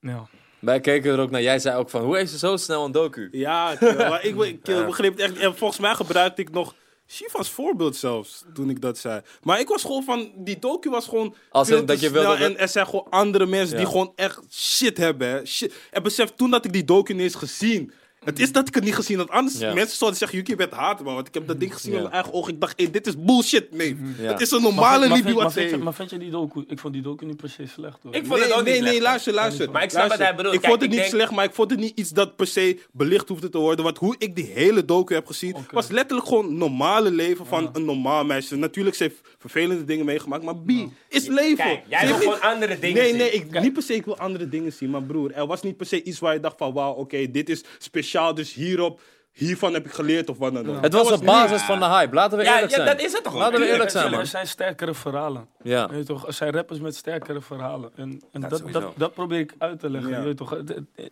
Ja. 0.00 0.26
Wij 0.58 0.80
keken 0.80 1.12
er 1.12 1.18
ook 1.20 1.30
naar. 1.30 1.42
Jij 1.42 1.58
zei 1.58 1.76
ook 1.76 1.90
van, 1.90 2.02
hoe 2.02 2.16
heeft 2.16 2.30
ze 2.30 2.38
zo 2.38 2.56
snel 2.56 2.84
een 2.84 2.92
docu? 2.92 3.28
Ja, 3.32 3.76
maar 3.80 4.24
ik, 4.24 4.40
ik 4.40 4.62
begreep 4.62 5.12
het 5.12 5.20
echt. 5.20 5.36
En 5.36 5.56
volgens 5.56 5.80
mij 5.80 5.94
gebruikte 5.94 6.42
ik 6.42 6.50
nog 6.50 6.74
Shiva 7.12 7.38
als 7.38 7.50
voorbeeld 7.50 7.96
zelfs, 7.96 8.44
toen 8.54 8.70
ik 8.70 8.80
dat 8.80 8.98
zei. 8.98 9.20
Maar 9.42 9.60
ik 9.60 9.68
was 9.68 9.82
gewoon 9.82 10.04
van, 10.04 10.32
die 10.36 10.58
docu 10.58 10.90
was 10.90 11.06
gewoon 11.06 11.34
Als 11.50 11.68
dat 11.68 12.00
je 12.00 12.10
wilde 12.10 12.34
En 12.34 12.58
er 12.58 12.68
zijn 12.68 12.86
gewoon 12.86 13.06
andere 13.10 13.46
mensen 13.46 13.76
die 13.76 13.86
gewoon 13.86 14.12
echt 14.14 14.40
shit 14.50 14.96
hebben. 14.96 15.28
Hè. 15.28 15.46
Shit. 15.46 15.74
En 15.90 16.02
besef, 16.02 16.30
toen 16.30 16.50
dat 16.50 16.64
ik 16.64 16.72
die 16.72 16.84
docu 16.84 17.12
niet 17.12 17.22
eens 17.22 17.34
gezien. 17.34 17.92
Het 18.24 18.38
is 18.38 18.52
dat 18.52 18.68
ik 18.68 18.74
het 18.74 18.84
niet 18.84 18.94
gezien 18.94 19.18
had. 19.18 19.30
Anders 19.30 19.58
Ja. 19.58 19.74
mensen 19.74 19.96
zouden 19.96 20.18
zeggen, 20.18 20.38
Yuki, 20.38 20.50
je 20.50 20.56
bent 20.56 20.72
haat, 20.72 21.02
man. 21.02 21.14
Want 21.14 21.26
ik 21.28 21.34
heb 21.34 21.46
dat 21.46 21.60
ding 21.60 21.74
gezien 21.74 21.90
Ja. 21.92 21.94
met 22.00 22.02
mijn 22.10 22.14
eigen 22.22 22.32
ogen. 22.40 22.52
Ik 22.52 22.60
dacht, 22.60 22.72
hey, 22.80 22.90
dit 22.90 23.06
is 23.06 23.14
bullshit, 23.18 23.74
nee. 23.76 23.96
Ja. 24.18 24.30
Het 24.32 24.40
is 24.40 24.50
een 24.50 24.62
normale 24.62 25.08
Libi 25.12 25.32
wat 25.32 25.42
ze 25.46 25.50
vind 25.52 25.64
je, 25.64 25.70
heeft. 25.70 25.82
maar 25.82 25.94
vind 25.94 26.10
je 26.10 26.18
die 26.18 26.30
docu... 26.30 26.64
Ik 26.68 26.78
vond 26.78 26.92
die 26.92 27.02
docu 27.02 27.24
niet 27.26 27.36
per 27.36 27.48
se 27.48 27.66
slecht, 27.66 27.98
hoor. 28.02 28.14
Ik 28.14 28.26
vond 28.26 28.38
nee, 28.40 28.48
het 28.48 28.58
ook 28.58 28.64
nee, 28.64 28.72
niet 28.74 28.82
nee, 28.82 28.90
slecht. 28.90 29.04
luister, 29.06 29.32
luister. 29.34 29.70
Maar 29.70 29.82
ik 29.82 29.90
snap 29.90 30.00
wat 30.08 30.18
Luister. 30.18 30.26
hij 30.28 30.36
bedoelt. 30.36 30.54
Ik 30.54 30.60
Kijk, 30.60 30.72
vond 30.72 30.82
het 30.84 30.92
ik 30.92 30.98
niet 30.98 31.06
denk- 31.08 31.20
slecht, 31.20 31.36
maar 31.36 31.44
ik 31.44 31.54
vond 31.54 31.70
het 31.70 31.80
niet 31.80 31.98
iets 31.98 32.10
dat 32.10 32.36
per 32.36 32.46
se 32.46 32.78
belicht 32.92 33.28
hoefde 33.28 33.48
te 33.48 33.58
worden. 33.58 33.84
Want 33.84 33.98
hoe 33.98 34.14
ik 34.18 34.36
die 34.36 34.44
hele 34.54 34.84
docu 34.84 35.14
heb 35.14 35.26
gezien, 35.26 35.56
was 35.70 35.88
letterlijk 35.88 36.28
gewoon 36.28 36.56
normale 36.56 37.10
leven 37.10 37.46
van 37.46 37.70
een 37.72 37.84
normaal 37.84 38.24
meisje. 38.24 38.56
Natuurlijk, 38.56 38.96
ze 38.96 39.02
heeft 39.02 39.20
vervelende 39.38 39.84
dingen 39.84 40.04
meegemaakt, 40.04 40.42
maar 40.44 40.56
B 40.56 40.70
is 41.08 41.26
leven. 41.26 41.56
Kijk, 41.56 41.82
jij 41.88 41.98
Ze 42.00 42.06
wil 42.06 42.14
heeft 42.14 42.24
gewoon 42.26 42.40
andere 42.52 42.78
dingen 42.78 42.96
Nee, 42.96 43.08
zien. 43.08 43.16
nee, 43.16 43.30
ik, 43.30 43.60
niet 43.60 43.72
per 43.72 43.82
se 43.82 43.94
ik 43.94 44.04
wil 44.04 44.18
andere 44.18 44.48
dingen 44.48 44.72
zien, 44.72 44.90
maar 44.90 45.02
broer, 45.02 45.32
er 45.32 45.46
was 45.46 45.62
niet 45.62 45.76
per 45.76 45.86
se 45.86 46.02
iets 46.02 46.18
waar 46.18 46.34
je 46.34 46.40
dacht 46.40 46.56
van, 46.58 46.72
wauw, 46.72 46.92
oké, 46.92 47.30
dit 47.30 47.48
is 47.48 47.64
speciaal, 47.78 48.10
dus 48.34 48.54
hierop, 48.54 49.00
hiervan 49.32 49.74
heb 49.74 49.84
ik 49.86 49.92
geleerd 49.92 50.28
of 50.30 50.38
wat 50.38 50.54
dan 50.54 50.68
ook. 50.68 50.82
Het 50.82 50.92
was 50.92 51.12
op 51.12 51.24
basis 51.24 51.62
van 51.62 51.78
de 51.78 51.84
hype. 51.86 52.14
Laten 52.14 52.38
we 52.38 52.44
Ja, 52.44 52.54
eerlijk 52.54 52.70
ja, 52.70 52.84
zijn. 52.84 52.96
dat 52.96 53.06
is 53.06 53.12
het 53.12 53.22
toch 53.24 53.34
Laten 53.34 53.60
we 53.60 53.66
eerlijk 53.70 53.90
zijn, 53.90 54.12
er 54.12 54.26
zijn 54.26 54.46
sterkere 54.46 54.94
verhalen. 54.94 55.46
Ja. 55.62 55.88
Weet 55.88 55.98
je 55.98 56.04
toch, 56.04 56.26
er 56.26 56.32
zijn 56.32 56.52
rappers 56.52 56.80
met 56.80 56.96
sterkere 56.96 57.40
verhalen. 57.40 57.90
En, 57.96 58.22
en 58.32 58.40
dat, 58.40 58.62
dat, 58.72 58.92
dat, 58.96 59.14
probeer 59.14 59.38
ik 59.38 59.54
uit 59.58 59.80
te 59.80 59.90
leggen. 59.90 60.10
Ja. 60.10 60.18
Je 60.18 60.24
weet 60.24 60.36
toch, 60.36 60.56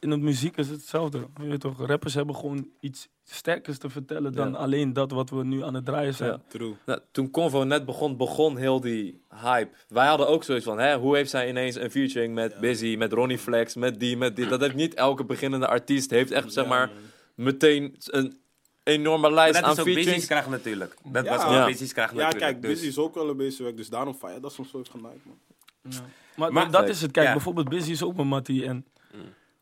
in 0.00 0.10
het 0.10 0.20
muziek 0.20 0.56
is 0.56 0.68
het 0.68 0.76
hetzelfde. 0.76 1.18
Je 1.40 1.48
weet 1.48 1.60
toch, 1.60 1.86
rappers 1.86 2.14
hebben 2.14 2.34
gewoon 2.36 2.68
iets 2.80 3.08
sterkers 3.24 3.78
te 3.78 3.88
vertellen 3.90 4.32
dan 4.32 4.50
Ja. 4.50 4.56
alleen 4.56 4.92
dat 4.92 5.10
wat 5.10 5.30
we 5.30 5.44
nu 5.44 5.64
aan 5.64 5.74
het 5.74 5.84
draaien 5.84 6.14
zijn. 6.14 6.30
Ja. 6.30 6.40
True. 6.48 6.74
Nou, 6.86 7.00
toen 7.12 7.30
Convo 7.30 7.62
net 7.64 7.84
begon, 7.84 8.16
begon 8.16 8.56
heel 8.56 8.80
die 8.80 9.22
hype. 9.42 9.70
Wij 9.88 10.06
hadden 10.06 10.28
ook 10.28 10.44
zoiets 10.44 10.64
van, 10.64 10.78
hè, 10.78 10.96
hoe 10.96 11.16
heeft 11.16 11.30
zij 11.30 11.48
ineens 11.48 11.74
een 11.76 11.90
featuring 11.90 12.34
met 12.34 12.60
Busy, 12.60 12.94
met 12.98 13.12
Ronnie 13.12 13.38
Flex, 13.38 13.74
met 13.74 14.00
die, 14.00 14.16
met 14.16 14.36
die. 14.36 14.46
Dat 14.46 14.60
heeft 14.60 14.74
niet 14.74 14.94
elke 14.94 15.24
beginnende 15.24 15.66
artiest, 15.66 16.10
heeft 16.10 16.30
echt, 16.30 16.52
zeg 16.52 16.66
maar, 16.66 16.90
meteen 17.34 17.96
een 18.04 18.38
enorme 18.82 19.32
lijst 19.32 19.54
Dat 19.54 19.62
aan 19.62 19.72
is 19.72 19.78
ook 19.78 19.84
business 19.84 20.06
featurings. 20.08 20.26
krijgen 20.26 20.50
natuurlijk. 20.50 20.94
Dat 21.04 21.24
Ja. 21.24 21.36
was 21.36 21.42
Ja. 21.54 21.66
business 21.66 21.92
krijgen 21.92 22.16
Ja, 22.16 22.22
natuurlijk. 22.24 22.50
kijk, 22.52 22.62
dus- 22.62 22.72
Busy 22.72 22.86
is 22.86 22.98
ook 22.98 23.14
wel 23.14 23.28
een 23.28 23.36
beetje 23.36 23.64
weg, 23.64 23.74
dus 23.74 23.88
daarom 23.88 24.14
fire 24.14 24.40
dat 24.40 24.52
soms 24.52 24.70
zo 24.70 24.76
heeft 24.76 24.90
genaaid, 24.90 25.18
man. 25.24 25.38
Ja. 25.82 26.00
Maar, 26.36 26.52
Maar- 26.52 26.70
dat 26.70 26.88
is 26.88 27.02
het. 27.02 27.10
Kijk, 27.10 27.26
Ja. 27.26 27.32
bijvoorbeeld 27.32 27.68
Busy 27.68 27.90
is 27.90 28.02
ook 28.02 28.16
mijn 28.16 28.28
mattie. 28.28 28.64
En 28.66 28.86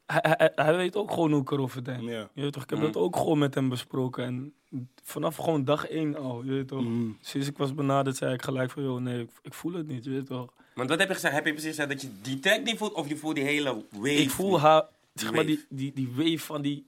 hij, 0.06 0.20
hij, 0.38 0.52
hij 0.54 0.76
weet 0.76 0.96
ook 0.96 1.10
gewoon 1.10 1.32
hoe 1.32 1.40
ik 1.40 1.50
erover 1.50 1.84
denk. 1.84 2.02
Ja. 2.02 2.28
Je 2.32 2.42
weet 2.42 2.52
toch, 2.52 2.62
ik 2.62 2.70
heb 2.70 2.78
Mm. 2.78 2.84
dat 2.84 2.96
ook 2.96 3.16
gewoon 3.16 3.38
met 3.38 3.54
hem 3.54 3.68
besproken. 3.68 4.24
En 4.24 4.54
vanaf 5.02 5.36
gewoon 5.36 5.64
dag 5.64 5.86
één 5.88 6.16
al, 6.16 6.42
je 6.44 6.50
weet 6.52 6.68
toch. 6.68 6.82
Mm. 6.82 7.18
Sinds 7.20 7.46
ik 7.48 7.56
was 7.56 7.74
benaderd 7.74 8.16
zei 8.16 8.32
ik 8.34 8.42
gelijk 8.42 8.70
van, 8.70 8.82
joh, 8.82 9.00
nee, 9.00 9.20
ik, 9.22 9.30
ik 9.42 9.54
voel 9.54 9.72
het 9.72 9.86
niet, 9.86 10.04
je 10.04 10.10
weet 10.10 10.26
toch. 10.26 10.52
Want 10.74 10.88
wat 10.90 10.98
heb 10.98 11.08
je 11.08 11.14
gezegd? 11.14 11.34
Heb 11.34 11.44
je 11.46 11.52
precies 11.52 11.68
gezegd 11.70 11.88
dat 11.88 12.00
je 12.02 12.08
die 12.22 12.38
track 12.38 12.64
niet 12.64 12.78
voelt 12.78 12.92
of 12.92 13.08
je 13.08 13.16
voelt 13.16 13.34
die 13.34 13.44
hele 13.44 13.84
wave? 13.90 14.14
Ik 14.14 14.30
voel 14.30 14.60
haar, 14.60 14.84
zeg 15.14 15.32
maar, 15.32 15.46
die, 15.46 15.64
die, 15.68 15.92
die 15.94 16.12
wave 16.16 16.38
van 16.38 16.62
die... 16.62 16.86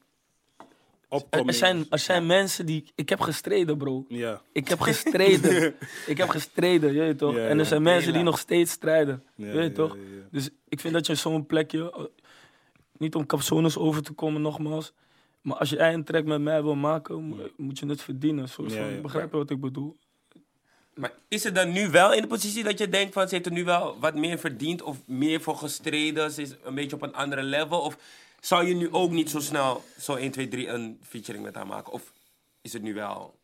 Er, 1.11 1.17
Opkoming. 1.17 1.49
er 1.49 1.55
zijn, 1.55 1.87
er 1.91 1.99
zijn 1.99 2.27
mensen 2.27 2.67
die... 2.67 2.85
Ik 2.95 3.09
heb 3.09 3.21
gestreden, 3.21 3.77
bro. 3.79 4.05
Ja. 4.09 4.43
Ik 4.53 4.69
heb 4.69 4.81
gestreden. 4.81 5.75
ik 6.07 6.17
heb 6.19 6.29
gestreden, 6.29 6.93
je 6.93 6.99
weet 7.01 7.19
toch. 7.19 7.35
Ja, 7.35 7.41
en 7.45 7.51
er 7.51 7.57
ja. 7.57 7.65
zijn 7.65 7.83
mensen 7.83 8.13
die 8.13 8.23
nog 8.23 8.39
steeds 8.39 8.73
strijden. 8.73 9.25
Ja, 9.35 9.47
je 9.47 9.53
weet 9.53 9.75
toch. 9.75 9.95
ja, 9.95 10.01
ja. 10.01 10.23
Dus 10.31 10.49
ik 10.69 10.81
vind 10.81 10.95
dat 10.95 11.07
je 11.07 11.15
zo'n 11.15 11.47
plekje... 11.47 11.93
eh, 11.93 12.05
Niet 12.99 13.15
om 13.15 13.27
capsones 13.27 13.77
over 13.79 14.03
te 14.03 14.13
komen, 14.13 14.43
nogmaals. 14.43 14.93
Maar 15.43 15.57
als 15.57 15.71
jij 15.71 15.95
een 15.95 16.05
track 16.05 16.25
met 16.25 16.41
mij 16.41 16.63
wil 16.63 16.75
maken, 16.75 17.23
mo- 17.25 17.49
moet 17.57 17.79
je 17.79 17.87
het 17.87 18.03
verdienen. 18.03 18.49
Zo, 18.49 18.69
zo, 18.69 18.75
Ja, 18.77 18.87
ja. 18.89 19.01
Begrijp 19.01 19.31
je 19.31 19.37
wat 19.37 19.51
ik 19.51 19.61
bedoel? 19.61 19.97
Maar 20.95 21.13
is 21.29 21.45
het 21.45 21.55
dan 21.55 21.73
nu 21.73 21.89
wel 21.91 22.13
in 22.15 22.23
de 22.23 22.29
positie 22.29 22.65
dat 22.65 22.79
je 22.79 22.89
denkt 22.89 23.13
van 23.13 23.29
ze 23.29 23.35
heeft 23.35 23.47
er 23.47 23.53
nu 23.53 23.65
wel 23.65 23.97
wat 24.01 24.15
meer 24.15 24.39
verdiend 24.39 24.83
of 24.83 24.97
meer 25.07 25.41
voor 25.41 25.57
gestreden? 25.57 26.31
Ze 26.31 26.43
is 26.43 26.55
een 26.65 26.75
beetje 26.75 26.97
op 26.97 27.03
een 27.03 27.15
andere 27.15 27.43
level? 27.43 27.81
Of 27.81 27.97
zou 28.41 28.67
je 28.67 28.75
nu 28.75 28.93
ook 28.93 29.11
niet 29.11 29.31
zo 29.31 29.41
snel 29.41 29.85
zo 29.99 30.15
1, 30.15 30.31
2, 30.31 30.49
3 30.49 30.69
een 30.69 30.99
featuring 31.03 31.45
met 31.45 31.55
haar 31.55 31.67
maken? 31.67 31.93
Of 31.93 32.13
is 32.63 32.73
het 32.73 32.83
nu 32.83 32.95
wel 32.95 33.39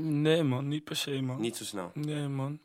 Nee, 0.00 0.42
man. 0.42 0.68
Niet 0.68 0.84
per 0.84 0.96
se, 0.96 1.20
man. 1.22 1.40
niet 1.40 1.56
zo 1.56 1.64
snel? 1.64 1.90
Nee, 1.94 2.28
man. 2.28 2.58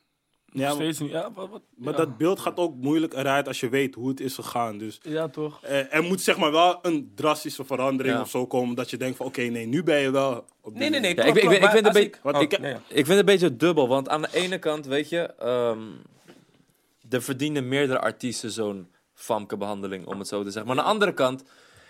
Nog 0.51 0.61
Ja, 0.63 0.67
maar- 0.67 0.75
steeds 0.75 0.99
niet. 0.99 1.11
Ja, 1.11 1.31
wat, 1.31 1.49
wat- 1.49 1.61
Maar 1.75 1.91
ja. 1.93 1.97
dat 1.99 2.17
beeld 2.17 2.39
gaat 2.39 2.57
ook 2.57 2.75
moeilijk 2.75 3.13
eruit 3.13 3.47
als 3.47 3.59
je 3.59 3.69
weet 3.69 3.95
hoe 3.95 4.09
het 4.09 4.19
is 4.19 4.35
gegaan. 4.35 4.77
Dus 4.77 4.99
Ja, 5.01 5.27
toch. 5.27 5.63
eh, 5.63 5.93
er 5.93 6.03
moet 6.03 6.21
zeg 6.21 6.37
maar 6.37 6.51
wel 6.51 6.79
een 6.81 7.11
drastische 7.15 7.63
verandering 7.65 8.15
Ja. 8.15 8.21
of 8.21 8.29
zo 8.29 8.47
komen. 8.47 8.75
Dat 8.75 8.89
je 8.89 8.97
denkt 8.97 9.17
van 9.17 9.25
oké, 9.25 9.41
nee, 9.41 9.65
nu 9.65 9.83
ben 9.83 9.99
je 9.99 10.11
wel 10.11 10.45
op 10.61 10.73
Nee, 10.73 10.89
nee, 10.89 10.99
nee. 10.99 11.11
Ik- 11.11 11.17
ik- 11.19 11.35
ik 11.51 11.69
vind 11.69 11.85
het 11.93 12.19
Wat 12.23 12.35
oh, 12.35 12.41
ik- 12.41 12.59
nee. 12.59 12.73
Ik 12.73 12.79
vind 12.87 13.07
het 13.07 13.17
een 13.19 13.25
beetje 13.25 13.55
dubbel, 13.55 13.87
want 13.87 14.09
aan 14.09 14.21
de 14.21 14.29
ene 14.31 14.59
kant, 14.59 14.85
weet 14.85 15.09
je, 15.09 15.19
ehm, 15.33 15.81
er 17.09 17.21
verdienen 17.21 17.67
meerdere 17.67 17.99
artiesten 17.99 18.51
zo'n 18.51 18.87
famke-behandeling, 19.13 20.05
om 20.05 20.19
het 20.19 20.27
zo 20.27 20.43
te 20.43 20.51
zeggen. 20.51 20.67
Maar 20.67 20.77
aan 20.79 20.85
de 20.85 20.91
andere 20.91 21.13
kant, 21.13 21.43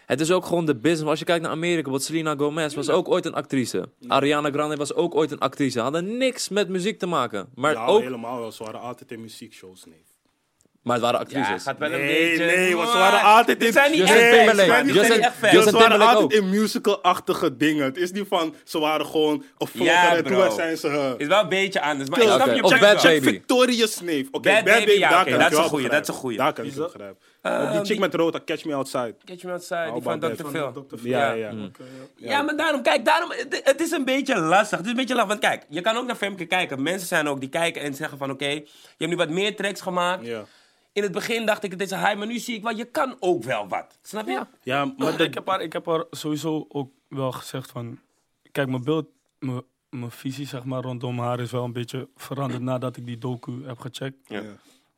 het 0.10 0.22
is 0.22 0.32
ook 0.32 0.46
gewoon 0.46 0.66
de 0.66 0.76
business. 0.76 1.10
Als 1.10 1.20
je 1.20 1.26
kijkt 1.26 1.42
naar 1.44 1.52
Amerika, 1.52 1.92
wat 1.92 2.04
Selena 2.04 2.36
Gomez 2.38 2.74
was 2.76 2.90
ook 2.90 3.10
ooit 3.10 3.26
een 3.26 3.34
actrice. 3.34 3.90
Ariana 4.08 4.52
Grande 4.52 4.76
was 4.76 4.94
ook 4.94 5.16
ooit 5.16 5.32
een 5.32 5.40
actrice. 5.40 5.80
Hadden 5.80 6.18
niks 6.18 6.50
met 6.50 6.70
muziek 6.70 7.00
te 7.00 7.06
maken. 7.06 7.50
Maar, 7.56 7.74
ja, 7.74 7.86
ook, 7.86 8.02
helemaal 8.02 8.40
wel. 8.40 8.52
Ze 8.52 8.64
waren 8.64 8.80
altijd 8.82 9.12
in 9.12 9.22
muziekshows, 9.22 9.86
nee. 9.86 10.04
maar 10.82 10.94
het 10.96 11.04
waren 11.06 11.20
Ja, 11.20 11.26
actrices. 11.26 11.64
gaat 11.64 11.78
wel 11.78 11.92
een 11.92 12.00
Nee, 12.00 12.30
beetje... 12.38 12.46
nee, 12.46 12.76
want 12.76 12.90
ze 12.90 12.98
waren 12.98 13.22
altijd 13.22 13.64
in... 13.64 13.72
Zijn 13.72 13.92
niet 13.92 14.00
Justin 14.00 14.18
echt 14.18 14.38
Timberlake. 14.38 14.86
Justin- 14.94 15.22
Justin 15.52 15.62
ze 15.64 15.72
waren 15.72 16.02
altijd 16.02 16.24
ook. 16.24 16.32
in 16.32 16.50
musical-achtige 16.50 17.58
dingen. 17.58 17.84
Het 17.84 17.98
is 17.98 18.12
niet 18.12 18.26
van, 18.28 18.56
ze 18.64 18.80
waren 18.80 19.06
gewoon 19.06 19.44
een 19.58 19.68
vlogger 19.68 19.94
Ja, 19.94 20.16
en 20.16 20.24
toen 20.24 20.52
zijn 20.52 20.78
ze... 20.78 21.16
Is 21.18 21.28
wel 21.28 21.42
een 21.44 21.50
beetje 21.50 21.82
anders, 21.82 22.10
maar 22.10 22.20
Kill. 22.20 22.28
ik 22.30 22.42
snap 22.42 22.56
je 22.56 22.64
of 22.64 22.80
Bad. 22.80 23.02
Baby. 23.04 23.20
Victoria 23.28 23.86
Snave. 23.88 24.26
Oké, 24.32 24.50
Bad 24.50 24.64
Bad, 24.64 24.74
Baby, 24.74 24.86
Baby, 24.86 25.00
ja, 25.00 25.10
daar 25.10 25.22
oké, 25.22 25.30
kan 25.30 25.40
dat 25.40 25.48
is 25.50 25.56
wel 25.56 25.64
een 25.64 25.70
goeie, 25.70 25.90
dat 25.90 26.02
is 26.02 26.08
een 26.08 26.14
goeie. 26.14 26.38
Daar 26.38 26.54
kan 26.54 26.66
ik 26.66 26.76
begrijpen. 26.76 27.18
Eh, 27.42 27.52
Uh, 27.52 27.72
die 27.72 27.86
chick 27.86 28.00
met 28.00 28.14
rood, 28.14 28.44
Catch 28.44 28.66
Me 28.66 28.74
Outside. 28.74 29.16
Catch 29.26 29.44
Me 29.44 29.52
Outside, 29.52 29.92
die 29.94 30.02
van 30.02 30.20
Dr. 30.20 30.46
Phil. 30.46 30.72
Dr. 30.72 30.98
Phil. 30.98 31.10
Ja, 31.10 31.32
ja. 31.32 31.50
Oké, 31.50 31.84
ja. 32.16 32.30
Ja, 32.30 32.42
maar 32.42 32.58
daarom, 32.58 32.82
kijk, 32.82 33.06
daarom, 33.06 33.32
het, 33.32 33.62
het 33.64 33.82
is 33.82 33.92
een 33.92 34.06
beetje 34.06 34.40
lastig. 34.40 34.78
Het 34.78 34.86
is 34.86 34.92
een 34.92 34.98
beetje 34.98 35.16
lastig, 35.16 35.40
want 35.40 35.46
kijk, 35.46 35.66
je 35.70 35.82
kan 35.82 35.98
ook 35.98 36.06
naar 36.06 36.16
Femke 36.16 36.46
kijken. 36.46 36.82
Mensen 36.82 37.08
zijn 37.08 37.28
ook 37.28 37.40
die 37.40 37.50
kijken 37.50 37.82
en 37.82 37.94
zeggen 37.94 38.18
van, 38.18 38.32
oké, 38.32 38.48
je 38.50 38.66
hebt 38.98 39.12
nu 39.12 39.16
wat 39.16 39.30
meer 39.30 39.56
tracks 39.56 39.82
gemaakt. 39.82 40.26
Ja. 40.26 40.46
In 40.94 41.04
het 41.04 41.12
begin 41.12 41.46
dacht 41.46 41.64
ik, 41.64 41.72
het 41.72 41.82
is 41.82 41.92
een 41.92 42.00
high, 42.00 42.18
maar 42.18 42.28
nu 42.28 42.40
zie 42.40 42.56
ik 42.56 42.64
wel, 42.64 42.76
je 42.76 42.86
kan 42.86 43.16
ook 43.20 43.44
wel 43.44 43.68
wat. 43.68 43.98
Snap 44.02 44.28
je? 44.28 44.46
Ja, 44.62 44.94
maar 44.98 45.22
ik, 45.22 45.34
heb 45.34 45.48
haar, 45.48 45.62
ik 45.62 45.74
heb 45.74 45.86
haar 45.86 46.04
sowieso 46.12 46.66
ook 46.70 46.92
wel 47.08 47.32
gezegd 47.32 47.72
van... 47.72 48.00
Kijk, 48.52 48.68
mijn 48.68 48.84
beeld, 48.84 49.06
mijn, 49.40 49.62
mijn 49.90 50.12
visie 50.12 50.48
zeg 50.48 50.64
maar, 50.64 50.82
rondom 50.82 51.20
haar 51.20 51.40
is 51.40 51.52
wel 51.52 51.64
een 51.64 51.74
beetje 51.74 52.08
veranderd 52.16 52.62
nadat 52.62 52.98
ik 52.98 53.06
die 53.06 53.18
docu 53.18 53.64
heb 53.66 53.80
gecheckt. 53.80 54.18
Ja. 54.28 54.42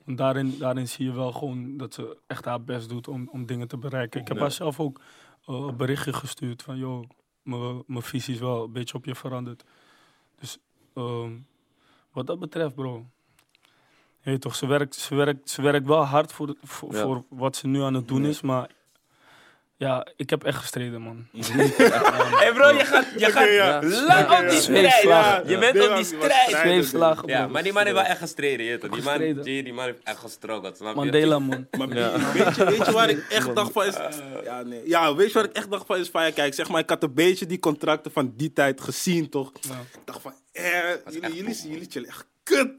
Want 0.06 0.18
daarin, 0.18 0.58
daarin 0.58 0.88
zie 0.88 1.06
je 1.06 1.12
wel 1.12 1.32
gewoon 1.32 1.78
dat 1.78 1.94
ze 1.94 2.18
echt 2.28 2.46
haar 2.46 2.64
best 2.64 2.90
doet 2.90 3.08
om, 3.08 3.30
om 3.32 3.46
dingen 3.46 3.68
te 3.68 3.78
bereiken. 3.78 4.22
Ik 4.22 4.28
heb 4.28 4.40
haar 4.40 4.52
zelf 4.52 4.80
ook 4.80 5.02
eh, 5.46 5.56
een 5.56 5.78
berichtje 5.78 6.14
gestuurd 6.14 6.62
van... 6.64 6.78
joh, 6.78 7.10
mijn 7.88 8.02
visie 8.02 8.34
is 8.34 8.40
wel 8.40 8.64
een 8.64 8.72
beetje 8.72 8.98
op 8.98 9.06
je 9.06 9.16
veranderd. 9.16 9.64
Dus 10.40 10.58
ehm, 10.94 11.32
wat 12.12 12.28
dat 12.28 12.40
betreft, 12.40 12.76
bro... 12.76 13.06
Weet 14.22 14.42
toch, 14.42 14.56
ze 14.56 14.66
werkt, 14.68 14.96
ze, 14.96 15.16
werkt, 15.16 15.50
ze 15.50 15.62
werkt 15.62 15.88
wel 15.88 16.04
hard 16.04 16.32
voor, 16.32 16.56
voor, 16.62 16.94
Ja. 16.94 17.02
voor 17.02 17.24
wat 17.30 17.56
ze 17.56 17.68
nu 17.68 17.82
aan 17.82 17.94
het 17.94 18.08
doen 18.08 18.26
is, 18.26 18.42
maar... 18.42 18.70
Ja, 19.82 20.08
ik 20.16 20.30
heb 20.30 20.44
echt 20.44 20.58
gestreden, 20.58 21.02
man. 21.02 21.28
Hey 22.42 22.52
bro, 22.54 22.70
je 22.70 22.86
gaat, 22.86 23.06
je 23.18 23.26
gaat 23.26 23.50
ja. 23.50 23.80
lang 23.84 24.44
op 24.44 24.50
die 24.50 24.60
strijd. 24.60 24.92
Zweepslagen. 24.92 25.50
Je 25.50 25.58
bent 25.58 25.76
Ja. 25.76 25.82
op 25.90 25.96
die 25.96 26.06
Die 26.10 26.18
strijd. 26.20 26.50
Zweefslagen, 26.50 27.28
Ja, 27.28 27.48
maar 27.48 27.64
die 27.64 27.74
man 27.74 27.84
heeft 27.84 27.96
wel 27.96 28.06
echt 28.06 28.20
gestreden, 28.20 28.66
je 28.66 28.72
weet 28.72 28.82
toch? 28.82 28.90
Die 28.90 29.04
man. 29.04 29.20
G, 29.20 29.44
die 29.44 29.74
man 29.74 29.86
heeft 29.86 30.00
echt 30.04 30.18
gestruggeld, 30.18 30.78
snap 30.78 30.90
je? 30.90 30.96
Mandela, 30.96 31.40
man. 31.40 31.68
Maar 31.78 31.88
weet, 31.88 32.56
je, 32.56 32.66
weet 32.66 32.86
je 32.86 32.92
waar 32.92 33.10
ik 33.10 33.26
echt 33.30 33.56
dacht 33.56 33.72
van 33.72 33.86
is... 33.86 33.96
Ja, 34.44 34.62
nee. 34.62 34.82
ja, 34.86 35.16
weet 35.16 35.28
je 35.28 35.34
waar 35.34 35.44
ik 35.46 35.56
echt 35.56 35.72
dacht 35.72 35.86
van 35.86 35.98
is 35.98 36.10
van... 36.10 36.24
Ja, 36.24 36.32
kijk, 36.32 36.54
zeg 36.54 36.70
maar, 36.70 36.82
ik 36.82 36.90
had 36.90 37.04
een 37.04 37.14
beetje 37.14 37.46
die 37.46 37.60
contracten 37.60 38.12
van 38.12 38.34
die 38.36 38.54
tijd 38.54 38.82
gezien, 38.82 39.30
toch? 39.30 39.52
Ik 39.94 40.00
dacht 40.06 40.22
van, 40.22 40.34
eh, 40.52 40.64
jullie, 41.10 41.36
jullie, 41.36 41.56
jullie 41.68 41.88
chillen 41.90 42.10
echt 42.10 42.26
kut. 42.44 42.72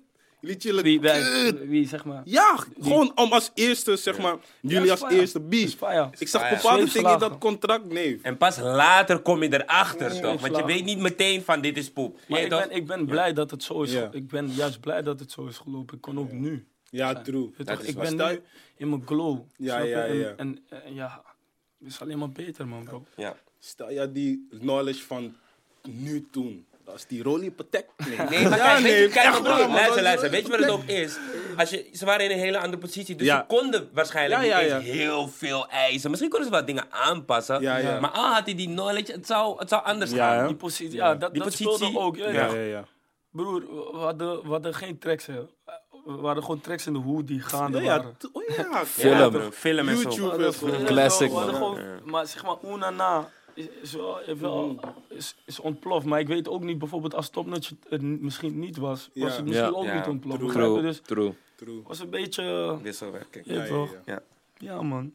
Jullie 0.42 0.60
chillen 0.60 0.84
Wie, 0.84 1.00
wij, 1.00 1.20
kut. 1.20 1.68
wie, 1.68 1.88
zeg 1.88 2.04
maar. 2.04 2.22
Ja, 2.24 2.56
gewoon 2.80 3.12
om 3.14 3.32
als 3.32 3.50
eerste, 3.54 3.96
zeg 3.96 4.18
maar, 4.18 4.36
jullie 4.60 4.90
als 4.90 5.00
fire. 5.00 5.20
eerste 5.20 5.40
fire. 5.78 6.10
Ik 6.18 6.28
zag 6.28 6.42
Fire. 6.42 6.56
bepaalde 6.56 6.92
dingen 6.92 7.12
in 7.12 7.18
dat 7.18 7.38
contract, 7.38 7.84
nee. 7.92 8.18
En 8.22 8.36
pas 8.36 8.58
later 8.58 9.18
kom 9.18 9.42
je 9.42 9.52
erachter, 9.62 10.10
toch? 10.10 10.20
Want 10.22 10.40
je 10.40 10.46
slagen. 10.46 10.66
weet 10.66 10.84
niet 10.84 10.98
meteen 10.98 11.42
van 11.42 11.60
dit 11.60 11.76
is 11.76 11.90
poep. 11.90 12.18
Maar 12.28 12.40
ik 12.40 12.48
toch? 12.50 12.66
ben, 12.68 12.76
ik 12.76 12.86
ben 12.86 13.06
blij 13.06 13.32
dat 13.32 13.50
het 13.50 13.62
zo 13.62 13.82
is. 13.82 13.92
Ja. 13.92 14.08
Ik 14.12 14.28
ben 14.28 14.46
juist 14.50 14.80
blij 14.80 15.02
dat 15.02 15.20
het 15.20 15.30
zo 15.32 15.46
is 15.46 15.58
gelopen. 15.58 15.94
Ik 15.96 16.00
kon 16.00 16.18
ook 16.18 16.32
nu. 16.32 16.66
Ja, 16.90 17.14
true. 17.22 17.50
Weet 17.56 17.66
Dat 17.66 17.76
toch, 17.76 17.84
is 17.84 17.88
ik 17.90 17.96
waar. 17.96 18.14
ben 18.16 18.32
nu 18.32 18.40
in 18.76 18.88
mijn 18.88 19.02
glow. 19.06 19.40
Ja, 19.56 19.74
snap 19.74 19.82
je? 19.84 19.88
ja, 19.90 20.04
En- 20.04 20.16
ja. 20.18 20.34
En, 20.36 20.58
eh, 20.68 20.94
ja, 20.94 21.22
het 21.78 21.88
is 21.88 22.00
alleen 22.00 22.18
maar 22.18 22.30
beter, 22.30 22.68
man, 22.68 22.84
bro. 22.84 23.04
Ja. 23.16 23.36
Stel 23.58 23.90
je 23.90 24.12
die 24.12 24.46
knowledge 24.60 25.02
van 25.02 25.34
nu 25.88 26.26
toen. 26.30 26.66
Dat 26.84 26.94
is 26.94 27.06
die 27.06 27.22
Rolly 27.22 27.50
Patek. 27.50 27.86
Nee, 27.96 28.16
Nee, 28.28 28.48
maar 28.48 28.58
Ja, 28.58 28.64
kijk, 28.64 28.78
weet 28.82 28.92
je, 28.92 28.98
nee, 28.98 29.08
kijk 29.08 29.30
maar 29.30 29.42
broer, 29.42 29.68
luister, 29.68 30.02
luister. 30.02 30.30
Weet 30.30 30.42
je 30.46 30.50
wat 30.50 30.60
het 30.60 30.70
ook 30.70 30.84
is? 30.84 31.18
Als 31.56 31.70
je, 31.70 31.88
ze 31.92 32.04
waren 32.04 32.24
in 32.24 32.30
een 32.30 32.38
hele 32.38 32.58
andere 32.58 32.78
positie, 32.82 33.14
dus 33.16 33.26
Ja. 33.26 33.38
ze 33.38 33.44
konden 33.56 33.88
waarschijnlijk 33.92 34.42
Ja, 34.42 34.46
ja, 34.46 34.60
niet 34.60 34.68
ja. 34.70 34.76
eens 34.76 34.86
heel 34.98 35.28
veel 35.28 35.68
eisen. 35.68 36.10
Misschien 36.10 36.30
konden 36.30 36.48
ze 36.48 36.54
wat 36.54 36.66
dingen 36.66 36.84
aanpassen. 36.90 37.60
Ja, 37.60 37.76
ja. 37.76 38.00
Maar 38.00 38.10
al 38.10 38.32
had 38.32 38.44
hij 38.44 38.54
die 38.54 38.66
knowledge, 38.68 39.12
het 39.12 39.26
zou, 39.26 39.58
het 39.58 39.68
zou 39.68 39.84
anders 39.84 40.10
Ja, 40.10 40.34
gaan. 40.36 40.46
Die 40.46 40.56
positie, 40.56 40.94
ja, 40.96 41.14
dat, 41.14 41.32
Die 41.32 41.42
dat 41.42 41.52
speelde 41.52 41.98
ook. 41.98 42.16
Ja, 42.16 42.28
Ja, 42.30 42.52
ja. 42.54 42.84
Broer, 43.30 43.60
we 43.92 43.98
hadden, 43.98 44.42
we 44.42 44.48
hadden 44.48 44.74
geen 44.74 44.98
tracks, 44.98 45.26
hè. 45.26 45.40
We 46.04 46.12
hadden 46.26 46.42
gewoon 46.44 46.60
tracks 46.60 46.86
in 46.86 46.92
de 46.92 46.98
hoed 46.98 47.26
die 47.26 47.40
gaande 47.40 47.80
Ja, 47.80 47.84
waren. 47.86 48.16
oh 48.32 48.42
ja. 48.56 48.84
Film. 48.84 49.52
Film 49.52 49.88
en 49.88 49.96
zo. 49.96 50.30
Classic, 50.84 51.32
man. 51.32 51.48
gewoon- 51.54 51.78
Maar 52.04 52.26
zeg 52.26 52.44
maar, 52.44 52.56
Una 52.66 52.90
na 52.90 53.28
is, 53.54 53.66
is, 53.82 53.92
wel, 53.92 54.20
wel, 54.38 54.80
is, 55.08 55.36
is 55.44 55.60
ontploft. 55.60 56.06
Maar 56.06 56.20
ik 56.20 56.26
weet 56.26 56.48
ook 56.48 56.62
niet, 56.62 56.78
bijvoorbeeld 56.78 57.14
als 57.14 57.28
Topnotch 57.30 57.72
het 57.88 58.02
misschien 58.02 58.58
niet 58.58 58.76
was, 58.76 59.10
was 59.14 59.30
Ja. 59.30 59.36
het 59.36 59.44
misschien 59.46 59.66
Ja. 59.70 59.76
ook 59.76 59.84
Ja, 59.84 59.94
niet 59.96 60.06
ontploft. 60.06 60.52
true. 60.52 60.82
Dus 60.82 61.00
true. 61.00 61.32
True. 61.56 61.82
was 61.86 62.00
een 62.00 62.10
beetje, 62.10 62.78
Wisselwerking. 62.82 63.44
ja, 63.46 63.54
Ja, 63.54 63.62
ja, 63.62 63.68
toch? 63.68 63.90
ja. 63.92 64.00
Ja. 64.04 64.22
Ja 64.56 64.82
man, 64.82 65.12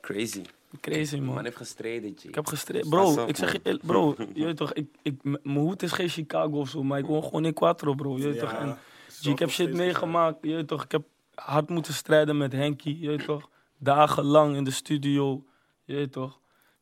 Crazy. 0.00 0.42
crazy 0.80 1.16
Man 1.16 1.34
man. 1.34 1.44
heeft 1.44 1.56
gestreden, 1.56 2.14
G. 2.18 2.24
Ik 2.24 2.34
heb 2.34 2.46
gestreden. 2.46 2.88
Bro, 2.88 3.26
ik 3.26 3.36
zeg 3.36 3.52
je, 3.62 3.78
bro, 3.82 4.14
je 4.34 4.44
weet 4.44 4.56
toch, 4.56 4.72
ik, 4.72 4.86
ik, 5.02 5.22
mijn 5.22 5.40
hoed 5.58 5.82
is 5.82 5.92
geen 5.92 6.08
Chicago 6.08 6.58
of 6.58 6.68
zo, 6.68 6.82
maar 6.82 6.98
ik 6.98 7.06
woon 7.06 7.22
gewoon 7.22 7.44
in 7.44 7.54
Quattro, 7.54 7.94
bro. 7.94 8.16
Je 8.16 8.22
weet 8.24 8.34
Ja, 8.34 8.40
toch? 8.40 8.52
En, 8.52 8.78
G, 9.08 9.26
ik 9.26 9.38
heb 9.38 9.50
shit 9.50 9.72
meegemaakt, 9.72 10.38
je 10.42 10.54
weet 10.54 10.68
toch? 10.68 10.84
Ik 10.84 10.92
heb 10.92 11.02
hard 11.34 11.68
moeten 11.68 11.94
strijden 11.94 12.36
met 12.36 12.52
Henky, 12.52 12.96
je 13.00 13.08
weet 13.08 13.24
toch? 13.24 13.48
Dagenlang 13.78 14.56
in 14.56 14.64
de 14.64 14.70
studio, 14.70 15.44
je 15.84 15.94
weet 15.94 16.12
toch? 16.12 16.38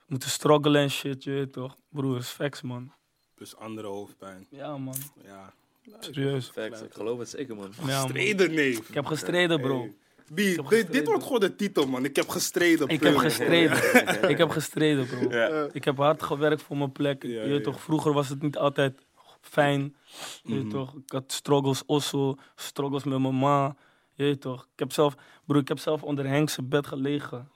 Moeten 0.09 0.31
struggelen 0.31 0.83
en 0.83 0.91
shit, 0.91 1.25
je 1.25 1.31
weet 1.31 1.53
toch? 1.53 1.77
Broer, 1.89 2.19
is 2.19 2.29
facts, 2.29 2.63
man. 2.63 2.93
Dus 3.35 3.57
andere 3.57 3.87
hoofdpijn. 3.87 4.47
Ja, 4.51 4.77
man. 4.77 4.95
Ja. 5.25 5.53
Serieus. 6.01 6.49
Facts, 6.49 6.83
ik 6.83 6.93
geloof 6.93 7.19
het 7.19 7.29
zeker, 7.29 7.57
man. 7.57 7.73
Ja, 7.87 7.99
man. 8.01 8.09
Streden, 8.09 8.55
nee. 8.55 8.73
Ik 8.73 8.95
heb 8.95 9.07
gestreden, 9.07 9.61
bro. 9.61 9.79
Hey. 9.79 9.95
B, 10.35 10.37
heb 10.37 10.37
dit, 10.37 10.59
gestreden. 10.59 10.93
dit 10.93 11.07
wordt 11.07 11.23
gewoon 11.23 11.41
de 11.41 11.57
titel, 11.57 11.87
man. 11.87 12.05
Ik 12.05 12.17
heb 12.17 12.29
gestreden. 12.29 12.89
Ik 12.89 13.03
heb 13.03 13.17
gestreden. 13.17 14.31
Ik 14.31 14.39
heb 14.39 14.51
gestreden, 14.51 15.07
bro. 15.07 15.31
Ja. 15.31 15.69
Ik 15.73 15.85
heb 15.85 15.97
hard 15.97 16.23
gewerkt 16.23 16.63
voor 16.63 16.77
mijn 16.77 16.93
plek. 16.93 17.23
Ja, 17.23 17.29
je 17.29 17.35
ja, 17.35 17.41
weet 17.41 17.51
ja. 17.51 17.55
Mhm. 17.55 17.63
toch, 17.63 17.81
vroeger 17.81 18.13
was 18.13 18.29
het 18.29 18.43
niet 18.43 18.57
altijd 18.57 19.07
fijn. 19.41 19.97
Je 20.43 20.55
weet 20.55 20.71
toch, 20.71 20.95
ik 20.95 21.13
had 21.13 21.33
struggles 21.33 21.83
also, 21.87 22.35
struggles 22.55 23.05
met 23.05 23.19
mijn 23.19 23.39
ma. 23.39 23.77
Je 24.15 24.25
weet 24.25 24.41
toch, 24.41 24.63
ik 24.73 24.79
heb 24.79 24.93
zelf, 24.93 25.15
broer, 25.45 25.61
ik 25.61 25.69
heb 25.69 25.79
zelf 25.79 26.03
onder 26.03 26.27
Henk 26.27 26.51
zijn 26.51 26.69
bed 26.69 26.87
gelegen. 26.87 27.51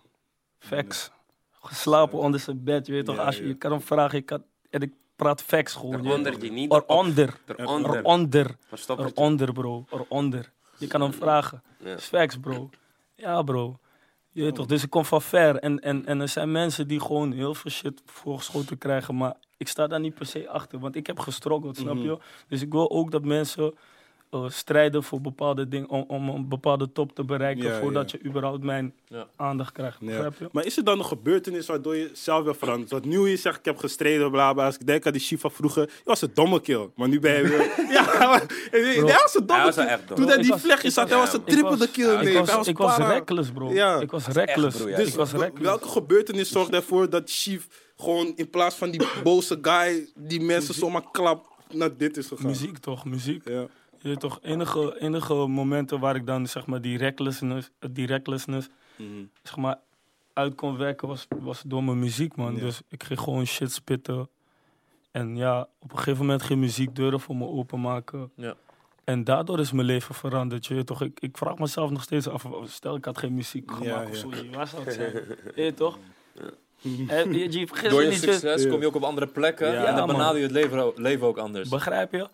Facts. 0.59 1.11
Geslapen 1.63 2.19
onder 2.19 2.41
zijn 2.41 2.65
bed, 2.65 2.87
je 2.87 2.93
weet 2.93 3.05
toch, 3.05 3.17
Ja, 3.17 3.25
als 3.25 3.37
je, 3.37 3.43
ja. 3.43 3.49
je 3.49 3.55
kan 3.55 3.71
hem 3.71 3.81
vragen, 3.81 4.19
ik 4.19 4.27
kan, 4.27 4.45
en 4.71 4.81
ik 4.81 4.93
praat 5.17 5.43
facts 5.43 5.75
gewoon. 5.75 6.03
je 6.03 6.09
Eronder, 6.09 6.39
die 6.39 6.53
niet 6.53 6.73
Eronder. 6.73 7.41
Eronder. 7.47 7.97
Eronder. 8.99 9.53
Bro. 9.53 9.85
Eronder. 9.91 10.53
Je 10.79 10.87
kan 10.87 11.01
hem 11.01 11.13
vragen. 11.13 11.63
Ja. 11.85 11.99
Facts, 11.99 12.39
bro. 12.41 12.71
Ja, 13.15 13.43
bro. 13.43 13.79
Je 14.31 14.43
weet 14.43 14.55
toch, 14.55 14.67
dus 14.67 14.83
ik 14.83 14.91
kom 14.91 15.05
van 15.05 15.23
ver. 15.23 15.57
En, 15.57 15.79
en, 15.81 16.07
en 16.07 16.21
er 16.21 16.29
zijn 16.29 16.53
mensen 16.53 16.89
die 16.89 17.01
gewoon 17.01 17.33
heel 17.33 17.55
veel 17.55 17.71
shit 17.71 18.03
voorgeschoten 18.05 18.79
krijgen. 18.79 19.17
Maar 19.17 19.35
ik 19.57 19.69
sta 19.69 19.87
daar 19.87 20.01
niet 20.01 20.15
per 20.15 20.27
se 20.27 20.49
achter. 20.49 20.79
Want 20.79 20.97
ik 20.97 21.07
heb 21.07 21.19
gestruggeld, 21.19 21.77
snap 21.77 21.95
Mhm. 21.95 22.05
je? 22.05 22.19
Dus 22.49 22.63
ik 22.63 22.73
wil 22.73 22.91
ook 22.91 23.11
dat 23.11 23.25
mensen 23.25 23.75
eh, 24.33 24.45
strijden 24.49 25.03
voor 25.03 25.21
bepaalde 25.21 25.69
dingen. 25.69 25.89
Om, 25.89 26.05
om 26.09 26.29
een 26.29 26.49
bepaalde 26.49 26.93
top 26.93 27.15
te 27.15 27.25
bereiken. 27.25 27.65
Ja, 27.65 27.81
voordat 27.81 28.11
ja. 28.11 28.19
je 28.23 28.29
überhaupt 28.29 28.63
mijn 28.63 28.95
Ja. 29.07 29.27
aandacht 29.37 29.73
krijgt. 29.73 29.97
Ja. 30.01 30.07
Begrijp 30.07 30.35
je? 30.39 30.49
Maar 30.53 30.65
is 30.65 30.77
er 30.77 30.85
dan 30.85 30.99
een 30.99 31.05
gebeurtenis 31.05 31.67
waardoor 31.67 31.97
je 31.97 32.11
zelf 32.13 32.45
weer 32.45 32.57
verandert? 32.57 32.91
Want 32.91 33.05
nu 33.05 33.29
je 33.29 33.37
zegt, 33.37 33.59
ik 33.59 33.65
heb 33.65 33.79
gestreden, 33.79 34.31
bla 34.31 34.53
bla. 34.53 34.65
Als 34.65 34.75
ik 34.75 34.87
denk 34.87 35.07
aan 35.07 35.13
die 35.13 35.21
Shiva 35.21 35.49
vroeger, 35.51 35.83
je 35.83 36.01
was 36.05 36.23
een 36.23 36.31
domme 36.35 36.61
kill. 36.61 36.89
Maar 36.97 37.09
nu 37.09 37.21
ben 37.21 37.37
je 37.37 37.43
weer... 37.49 37.71
ja, 37.97 38.03
maar, 38.19 38.43
hij 38.71 39.03
was 39.03 39.35
een 39.37 39.47
domme 39.47 39.73
kill. 39.73 39.99
dom. 40.07 40.17
Toen 40.17 40.27
hij 40.27 40.37
die 40.37 40.55
ik 40.55 40.91
zat, 40.91 41.09
hij 41.09 41.19
was- 41.19 41.33
een 41.33 41.45
triple 41.45 41.89
kill. 41.89 42.17
nee, 42.17 42.33
ik 42.33 42.39
was, 42.39 42.49
hij 42.49 42.57
was 42.57 42.67
ik 42.69 42.79
was 42.79 42.97
para. 42.97 43.09
reckless, 43.13 43.51
bro. 43.51 43.73
Ja. 43.73 44.01
Ik 44.01 44.11
was 44.11 44.27
echt, 44.27 44.37
reckless. 44.37 44.77
bro. 44.77 44.87
Dus 44.95 45.09
ik 45.09 45.15
was 45.15 45.33
reckless. 45.33 45.63
welke 45.65 45.89
gebeurtenis 45.89 46.51
zorgt 46.51 46.73
ervoor 46.73 47.11
dat 47.11 47.23
Chief 47.31 47.67
gewoon 47.97 48.33
in 48.37 48.51
plaats 48.51 48.77
van 48.77 48.91
die 48.91 49.07
boze 49.23 49.59
guy 49.63 50.09
die 50.17 50.41
mensen 50.41 50.75
zomaar 50.75 51.05
klap 51.13 51.51
naar 51.73 51.97
dit 51.97 52.17
is 52.17 52.27
gegaan? 52.27 52.47
Muziek 52.47 52.79
toch, 52.79 53.05
muziek. 53.05 53.49
Ja. 53.49 53.67
Je 54.03 54.09
weet 54.09 54.21
toch, 54.21 54.39
enige, 54.43 54.97
enige 55.01 55.35
momenten 55.35 56.01
waar 56.01 56.17
ik 56.17 56.27
dan 56.27 56.47
zeg 56.47 56.67
maar 56.67 56.81
die 56.81 56.99
recklessness, 56.99 57.71
die 57.91 58.07
recklessness 58.07 58.69
Mhm. 58.97 59.25
zeg 59.43 59.57
maar 59.57 59.79
uit 60.33 60.55
kon 60.55 60.77
werken 60.77 61.09
was, 61.09 61.27
was 61.41 61.63
door 61.67 61.85
mijn 61.85 61.99
muziek, 61.99 62.37
man. 62.37 62.55
Ja. 62.55 62.61
Dus 62.61 62.81
ik 62.89 63.03
ging 63.03 63.21
gewoon 63.21 63.47
shit 63.47 63.73
spitten. 63.73 64.29
En 65.11 65.37
ja, 65.37 65.69
op 65.79 65.93
een 65.93 65.99
gegeven 65.99 66.21
moment 66.21 66.43
ging 66.43 66.61
muziek 66.61 66.97
deuren 66.97 67.21
voor 67.21 67.37
me 67.37 67.47
openmaken. 67.47 68.31
Ja. 68.37 68.55
En 69.05 69.25
daardoor 69.25 69.61
is 69.61 69.73
mijn 69.73 69.87
leven 69.87 70.15
veranderd. 70.15 70.67
Je 70.67 70.75
weet 70.75 70.87
toch, 70.87 71.03
ik, 71.03 71.21
ik 71.21 71.37
vraag 71.37 71.59
mezelf 71.59 71.91
nog 71.91 72.03
steeds 72.03 72.29
af, 72.29 72.45
stel 72.65 72.97
ik 72.97 73.05
had 73.05 73.19
geen 73.19 73.35
muziek 73.35 73.71
Ja, 73.71 73.77
gemaakt 73.77 74.09
of 74.09 74.15
ja. 74.15 74.37
zo, 74.37 74.51
waar 74.51 74.67
zou 74.67 74.85
het 74.85 74.95
zijn? 74.95 75.13
Je 75.13 75.53
weet 75.55 75.77
toch? 75.77 75.99
En, 77.09 77.33
je, 77.33 77.67
Door 77.91 78.03
je 78.03 78.13
succes 78.13 78.63
Ja. 78.63 78.71
kom 78.71 78.81
je 78.81 78.87
ook 78.87 78.95
op 78.95 79.03
andere 79.03 79.27
plekken. 79.27 79.73
Ja, 79.73 79.85
en 79.85 79.97
dan 79.97 80.07
benader 80.07 80.37
je 80.37 80.43
het 80.43 80.53
leven, 80.53 80.93
leven 80.97 81.27
ook 81.27 81.39
anders. 81.39 81.69
begrijp 81.69 82.13
je? 82.13 82.29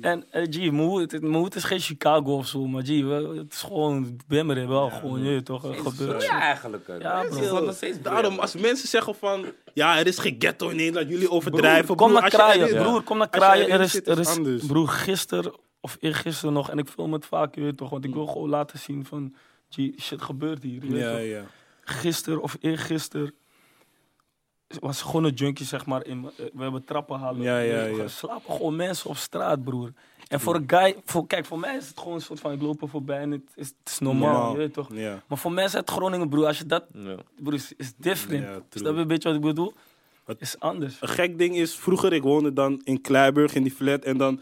En 0.00 0.24
eh, 0.30 0.42
G, 0.50 0.56
mijn 0.56 0.78
hoed, 0.78 1.12
het, 1.12 1.22
mijn 1.22 1.34
hoed 1.34 1.54
is 1.54 1.64
geen 1.64 1.80
Chicago 1.80 2.36
of 2.36 2.46
zo, 2.46 2.66
maar 2.66 2.82
G, 2.82 2.86
we- 2.88 3.32
het 3.36 3.52
is 3.52 3.62
gewoon 3.62 4.20
Bimmeren 4.26 4.68
wel 4.68 4.90
gewoon, 4.90 5.22
je 5.22 5.42
toch, 5.42 5.62
gebeurt. 5.82 6.22
Ja, 6.22 6.40
eigenlijk. 6.40 6.86
Ja, 7.00 7.20
bro. 7.22 7.38
is 7.38 7.46
gewoon 7.46 7.64
nog 7.64 7.74
steeds 7.74 8.00
Daarom, 8.02 8.38
als 8.38 8.54
mensen 8.54 8.88
zeggen 8.88 9.14
van, 9.14 9.44
ja, 9.74 9.98
er 9.98 10.06
is 10.06 10.18
geen 10.18 10.36
ghetto 10.38 10.68
in 10.68 10.76
Nederland, 10.76 11.08
jullie 11.08 11.30
overdrijven. 11.30 11.84
Broer, 11.84 11.96
kom 11.96 12.08
broer, 12.08 12.20
naar 12.20 12.30
kraaien, 12.30 12.82
broer, 12.82 13.02
kom 13.02 13.18
naar 13.18 13.28
kraaien. 13.28 13.68
Er 13.68 13.80
is, 13.80 14.06
er 14.06 14.18
is 14.18 14.36
anders. 14.36 14.66
broer, 14.66 14.88
gisteren 14.88 15.52
of 15.80 15.96
eergisteren 16.00 16.52
nog, 16.54 16.70
en 16.70 16.78
ik 16.78 16.88
film 16.88 17.12
het 17.12 17.26
vaak, 17.26 17.54
je 17.54 17.60
weet 17.60 17.76
toch, 17.76 17.90
want 17.90 18.04
ik 18.04 18.14
wil 18.14 18.26
gewoon 18.26 18.48
laten 18.48 18.78
zien 18.78 19.04
van, 19.04 19.34
G, 19.70 19.76
shit 20.00 20.22
gebeurt 20.22 20.62
hier, 20.62 20.84
je 20.84 20.94
Ja, 20.96 21.10
toch. 21.12 21.20
ja. 21.22 21.42
Gisteren 21.84 22.42
of 22.42 22.56
eergisteren 22.60 23.34
was 24.80 25.02
gewoon 25.02 25.24
een 25.24 25.32
junkie, 25.34 25.66
zeg 25.66 25.86
maar, 25.86 26.06
in, 26.06 26.24
eh, 26.36 26.44
we 26.52 26.62
hebben 26.62 26.84
trappen 26.84 27.18
halen. 27.18 27.42
Ja, 27.42 27.58
ja, 27.58 27.84
ja. 27.84 28.08
Slapen 28.08 28.54
gewoon 28.54 28.76
mensen 28.76 29.10
op 29.10 29.16
straat, 29.16 29.64
broer. 29.64 29.92
En 30.28 30.40
voor 30.40 30.54
een 30.54 30.64
guy, 30.66 30.96
voor, 31.04 31.26
kijk, 31.26 31.44
voor 31.46 31.58
mij 31.58 31.76
is 31.76 31.88
het 31.88 31.98
gewoon 31.98 32.14
een 32.14 32.20
soort 32.20 32.40
van, 32.40 32.52
ik 32.52 32.62
loop 32.62 32.82
er 32.82 32.88
voorbij 32.88 33.18
en 33.20 33.30
het 33.30 33.42
is, 33.54 33.66
het 33.68 33.88
is 33.92 33.98
normaal, 33.98 34.52
je 34.52 34.56
weet 34.58 34.72
toch. 34.72 34.88
Ja. 34.92 35.22
Maar 35.26 35.38
voor 35.38 35.52
mensen 35.52 35.78
uit 35.78 35.90
Groningen, 35.90 36.28
broer, 36.28 36.46
als 36.46 36.58
je 36.58 36.66
dat, 36.66 36.84
Ja. 36.92 37.14
broer, 37.40 37.54
is, 37.54 37.72
is 37.76 37.92
different. 37.96 38.44
Snap 38.70 38.94
je 38.94 39.00
een 39.00 39.06
beetje 39.06 39.28
wat 39.28 39.36
ik 39.38 39.44
bedoel? 39.44 39.72
Wat- 40.24 40.40
Is 40.40 40.58
anders. 40.60 40.96
Een 41.00 41.08
gek 41.08 41.38
ding 41.38 41.56
is, 41.56 41.74
vroeger 41.74 42.12
ik 42.12 42.22
woonde 42.22 42.52
dan 42.52 42.80
in 42.84 43.00
Kleiburg 43.00 43.54
in 43.54 43.62
die 43.62 43.72
flat 43.72 44.02
en 44.04 44.16
dan... 44.16 44.40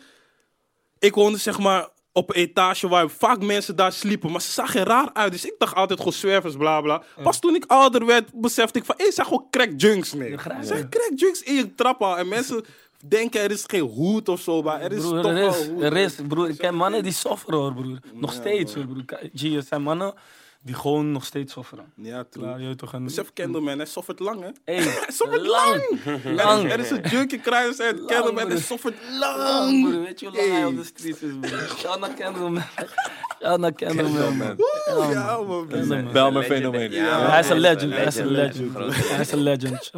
Ik 0.99 1.15
woonde 1.15 1.39
zeg 1.39 1.59
maar 1.59 1.89
op 2.13 2.29
een 2.31 2.37
etage 2.37 2.89
waar 2.89 3.11
vaak 3.11 3.43
mensen 3.43 3.77
daar 3.77 3.93
sliepen, 3.93 4.31
maar 4.31 4.41
ze 4.41 4.51
zagen 4.51 4.81
er 4.81 4.87
raar 4.87 5.11
uit. 5.13 5.33
Dus 5.33 5.45
ik 5.45 5.55
dacht 5.59 5.75
altijd 5.75 5.99
gewoon 5.99 6.15
zwervers, 6.15 6.57
bla 6.57 6.81
bla. 6.81 7.03
Pas 7.23 7.41
toen 7.41 7.55
ik 7.55 7.65
ouder 7.67 8.07
werd, 8.07 8.31
besefte 8.35 8.79
ik 8.79 8.85
van, 8.85 8.95
hé, 8.99 9.11
zijn 9.11 9.27
gewoon 9.27 9.47
crack 9.51 9.71
junks, 9.77 10.13
nee. 10.13 10.31
Ja, 10.31 10.63
zijn 10.63 10.89
crack 10.89 11.13
junks 11.15 11.43
in 11.43 11.55
je 11.55 11.75
trap 11.75 12.03
al. 12.03 12.19
En 12.19 12.29
mensen 12.29 12.65
denken 13.07 13.41
er 13.41 13.51
is 13.51 13.65
geen 13.67 13.81
hoed 13.81 14.29
of 14.29 14.41
zo, 14.41 14.63
maar 14.63 14.81
er 14.81 14.93
is 14.93 15.03
Broer, 15.03 15.23
toch 15.23 15.31
er 15.31 15.37
wel 15.37 15.49
is, 15.49 15.67
hoed. 15.67 15.83
er 15.83 15.97
is, 15.97 16.15
broer. 16.29 16.49
Ik 16.49 16.59
ken 16.59 16.75
mannen 16.75 17.03
die 17.03 17.13
sofferen, 17.13 17.59
hoor, 17.59 17.75
broer. 17.75 17.99
Nog 18.15 18.33
steeds, 18.33 18.75
hoor, 18.75 18.87
broer. 18.87 19.05
G, 19.35 19.43
er 19.43 19.63
zijn 19.63 19.83
mannen 19.83 20.15
die 20.63 20.75
gewoon 20.75 21.13
nog 21.13 21.25
steeds 21.25 21.53
sofferen. 21.53 21.93
Ja, 21.97 22.25
true. 22.31 22.75
Toch. 22.75 22.93
En, 22.93 23.05
Besef 23.05 23.33
Candleman, 23.33 23.77
hij 23.77 23.87
soffert 23.87 24.19
lang, 24.19 24.41
hè? 24.41 24.51
Hey, 24.65 24.83
Hij 25.05 25.11
soffert 25.13 25.47
lang. 25.47 25.83
lang! 26.25 26.71
Er 26.71 26.79
is, 26.79 26.91
er 26.91 26.99
is 26.99 27.05
een 27.05 27.11
junkie 27.11 27.41
kruis 27.41 27.79
en 27.79 28.07
Candleman, 28.07 28.49
hij 28.49 28.59
soffert 28.59 28.95
Lang, 29.19 29.37
lang! 29.37 29.89
broer. 29.91 30.03
Weet 30.03 30.21
je 30.21 30.27
hoe 30.27 30.37
lang 30.37 30.51
hij 30.51 30.65
op 30.65 30.77
de 30.77 30.85
street 30.85 31.23
is, 31.23 31.31
broer? 31.41 31.59
Ga 31.59 31.97
naar 31.97 32.15
Candleman. 32.15 32.63
Ga 33.41 33.57
naar 33.57 33.73
Candleman, 33.73 34.37
man. 34.37 34.57
Ja, 35.13 35.41
man. 35.41 36.13
Bel 36.13 36.31
me 36.33 36.43
fenomeen. 36.43 36.91
ja, 36.93 37.05
Ja, 37.07 37.19
man. 37.19 37.31
hij 37.31 37.41
is 37.41 37.49
een 37.49 37.59
legend, 37.59 37.93
hij 37.95 38.05
is 38.05 38.17
een 38.17 38.27
legend. 38.31 38.75
Hij 38.95 39.21
is 39.21 39.33
een 39.33 39.43
legend. 39.43 39.91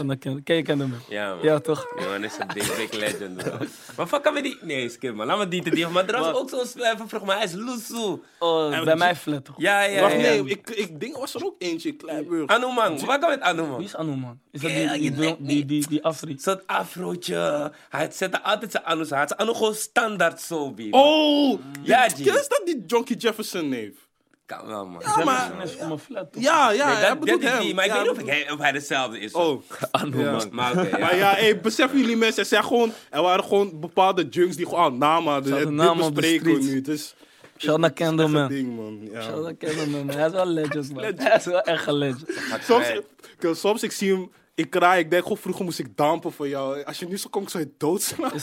Ken 0.44 0.56
je 0.56 0.62
Candleman? 0.62 0.98
Ja, 1.08 1.28
man. 1.34 1.38
Ja, 1.42 1.58
toch? 1.58 1.86
Ja, 1.98 2.08
man, 2.08 2.24
is 2.24 2.36
een 2.38 2.46
big, 2.54 2.76
big 2.76 2.92
legend. 2.92 3.36
bro. 3.36 3.52
Maar 3.96 4.06
fuck, 4.06 4.22
kan 4.22 4.34
we 4.34 4.42
die... 4.42 4.58
Nee, 4.62 4.88
skip 4.88 5.14
man. 5.14 5.26
Laat 5.26 5.38
me 5.38 5.48
die 5.48 5.62
te 5.62 5.70
diep. 5.70 5.88
Maar 5.90 6.06
er 6.06 6.16
was 6.18 6.26
Wat? 6.26 6.36
ook 6.40 6.48
zo'n 6.50 6.66
zwerver, 6.66 7.08
vroeg 7.08 7.24
maar 7.24 7.36
hij 7.36 7.44
is 7.44 7.52
Loesoe. 7.52 8.18
Oh, 8.38 8.84
bij 8.84 8.96
mij 8.96 9.16
flat, 9.16 9.44
toch? 9.44 9.54
Ja, 9.58 9.82
ja, 9.82 10.00
Wacht, 10.00 10.12
ja. 10.12 10.18
nee, 10.20 10.44
ik, 10.44 10.70
ik 10.70 11.00
denk 11.00 11.16
was 11.16 11.34
er 11.34 11.44
ook 11.44 11.54
eentje 11.58 11.88
in 11.88 11.96
Kleiburg. 11.96 12.46
Anoman, 12.46 13.04
waar 13.06 13.18
kan 13.18 13.30
met 13.30 13.40
Anoman? 13.40 13.76
Wie 13.76 13.86
is 13.86 13.96
Anu, 13.96 14.14
man? 14.16 14.38
Is 14.52 14.60
dat 14.60 14.70
Ja, 14.70 14.92
die, 14.92 15.00
die, 15.00 15.10
die, 15.20 15.36
niet. 15.38 15.68
die, 15.68 15.88
die 15.88 16.04
Afri? 16.04 16.36
Zo'n 16.38 16.60
afrootje. 16.66 17.72
Hij 17.88 18.08
zette 18.12 18.42
altijd 18.42 18.70
zijn 18.70 18.84
Anu. 18.84 19.04
Hij 19.08 19.18
had 19.18 19.34
zijn 19.36 19.54
gewoon 19.54 19.74
standaard 19.74 20.40
zo. 20.40 20.74
Oh! 20.90 21.58
Ja. 21.82 22.04
Is 22.04 22.14
dat 22.48 22.62
die 22.64 22.84
Jonky 22.86 23.16
Jefferson 23.30 23.68
neef? 23.68 24.08
Kan 24.46 24.66
wel, 24.66 24.86
man. 24.86 25.02
Ja, 25.04 25.24
maar... 25.24 25.62
Is 25.62 25.76
om 25.76 25.90
een 25.90 25.98
flat, 25.98 26.32
toch? 26.32 26.42
Ja, 26.42 26.70
ja, 26.70 26.86
Nee, 26.86 26.94
hij 26.96 27.08
dat, 27.08 27.20
bedoelt 27.20 27.42
dat 27.42 27.50
is 27.50 27.56
hem. 27.56 27.64
die, 27.66 27.74
maar 27.74 27.84
ik 27.84 27.90
Ja, 27.90 27.96
weet 28.02 28.12
niet 28.16 28.22
of, 28.28 28.34
ik, 28.34 28.52
of 28.52 28.58
hij 28.58 28.72
dezelfde 28.72 29.18
is. 29.18 29.32
Oh. 29.32 29.62
Anu, 29.90 30.18
Ja. 30.22 30.30
man. 30.32 30.48
Maar 30.52 30.72
oké, 30.72 30.88
ja. 30.88 30.98
Maar 30.98 31.16
ja, 31.16 31.32
hey, 31.34 31.60
beseffen 31.60 31.98
jullie 32.00 32.16
mensen, 32.16 32.42
er, 32.42 32.48
zijn 32.48 32.64
gewoon, 32.64 32.92
er 33.10 33.22
waren 33.22 33.44
gewoon 33.44 33.80
bepaalde 33.80 34.28
junks 34.28 34.56
die 34.56 34.66
gewoon 34.66 34.80
al 34.84 34.92
namen 34.92 35.36
op 35.36 35.44
de 35.44 36.12
bespreken 36.12 36.58
nu. 36.64 36.80
Dus, 36.80 37.14
Shout 37.58 37.78
naar 37.78 37.92
Candleman. 37.92 38.48
ding, 38.48 38.76
man. 38.76 39.08
Ja. 39.12 39.22
Shout 39.22 39.60
naar 39.60 39.88
man. 39.88 40.08
Hij 40.10 40.26
is 40.26 40.32
wel 40.32 40.46
legend, 40.46 40.92
man. 40.94 41.04
Hij 41.16 41.36
is 41.36 41.44
wel 41.44 41.60
echt 41.60 41.86
een 41.86 41.94
legend. 41.94 42.30
Soms, 42.62 43.60
soms 43.60 43.82
ik 43.82 43.92
zie 43.92 44.12
hem, 44.12 44.30
ik 44.54 44.70
kraai, 44.70 45.02
ik 45.02 45.10
denk 45.10 45.22
gewoon 45.22 45.38
vroeger 45.38 45.64
moest 45.64 45.78
ik 45.78 45.96
dampen 45.96 46.32
voor 46.32 46.48
jou. 46.48 46.82
Als 46.82 46.98
je 46.98 47.08
nu 47.08 47.18
zo 47.18 47.28
komt, 47.28 47.50
zou 47.50 47.64
je 47.64 47.70
doodslaan. 47.76 48.32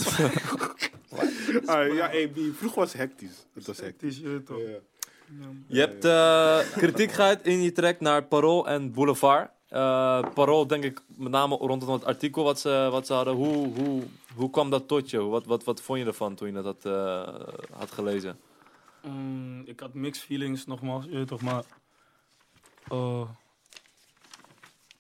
Ah, 1.65 1.93
ja, 1.93 2.07
hey, 2.09 2.31
die, 2.33 2.53
vroeger 2.53 2.79
was 2.79 2.91
het 2.91 3.01
hectisch. 3.01 3.45
Het 3.53 3.67
was 3.67 3.77
hectisch. 3.77 4.17
Ja. 4.17 4.39
Je 5.67 5.79
hebt 5.79 6.05
eh, 6.05 6.59
kritiek 6.77 7.11
gehad 7.11 7.41
in 7.41 7.61
je 7.61 7.71
track 7.71 7.99
naar 7.99 8.23
Parool 8.23 8.67
en 8.67 8.91
Boulevard. 8.91 9.49
Eh 9.67 10.33
Parool, 10.33 10.67
denk 10.67 10.83
ik, 10.83 11.01
met 11.07 11.31
name 11.31 11.55
rondom 11.55 11.89
het 11.89 12.05
artikel 12.05 12.43
wat 12.43 12.59
ze, 12.59 12.87
wat 12.91 13.07
ze 13.07 13.13
hadden. 13.13 13.33
Hoe, 13.33 13.73
hoe, 13.77 14.03
hoe 14.35 14.49
kwam 14.49 14.69
dat 14.69 14.87
tot 14.87 15.09
je? 15.09 15.19
Wat, 15.19 15.45
wat, 15.45 15.63
wat 15.63 15.81
vond 15.81 15.99
je 15.99 16.05
ervan 16.05 16.35
toen 16.35 16.47
je 16.47 16.53
dat 16.53 16.65
had, 16.65 16.85
eh, 16.85 17.47
had 17.71 17.91
gelezen? 17.91 18.39
Mm, 19.01 19.61
ik 19.65 19.79
had 19.79 19.93
mixed 19.93 20.23
feelings, 20.23 20.65
nogmaals, 20.65 21.05
je 21.05 21.17
weet 21.17 21.27
toch, 21.27 21.41
maar... 21.41 21.63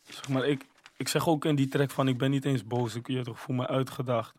zeg 0.09 0.29
maar, 0.29 0.47
ik, 0.47 0.65
ik 0.97 1.07
zeg 1.07 1.27
ook 1.27 1.45
in 1.45 1.55
die 1.55 1.67
track 1.67 1.91
van, 1.91 2.07
ik 2.07 2.17
ben 2.17 2.29
niet 2.29 2.45
eens 2.45 2.63
boos, 2.63 2.95
ik, 2.95 3.07
je 3.07 3.23
toch, 3.23 3.39
voel 3.39 3.55
me 3.55 3.67
uitgedaagd. 3.67 4.35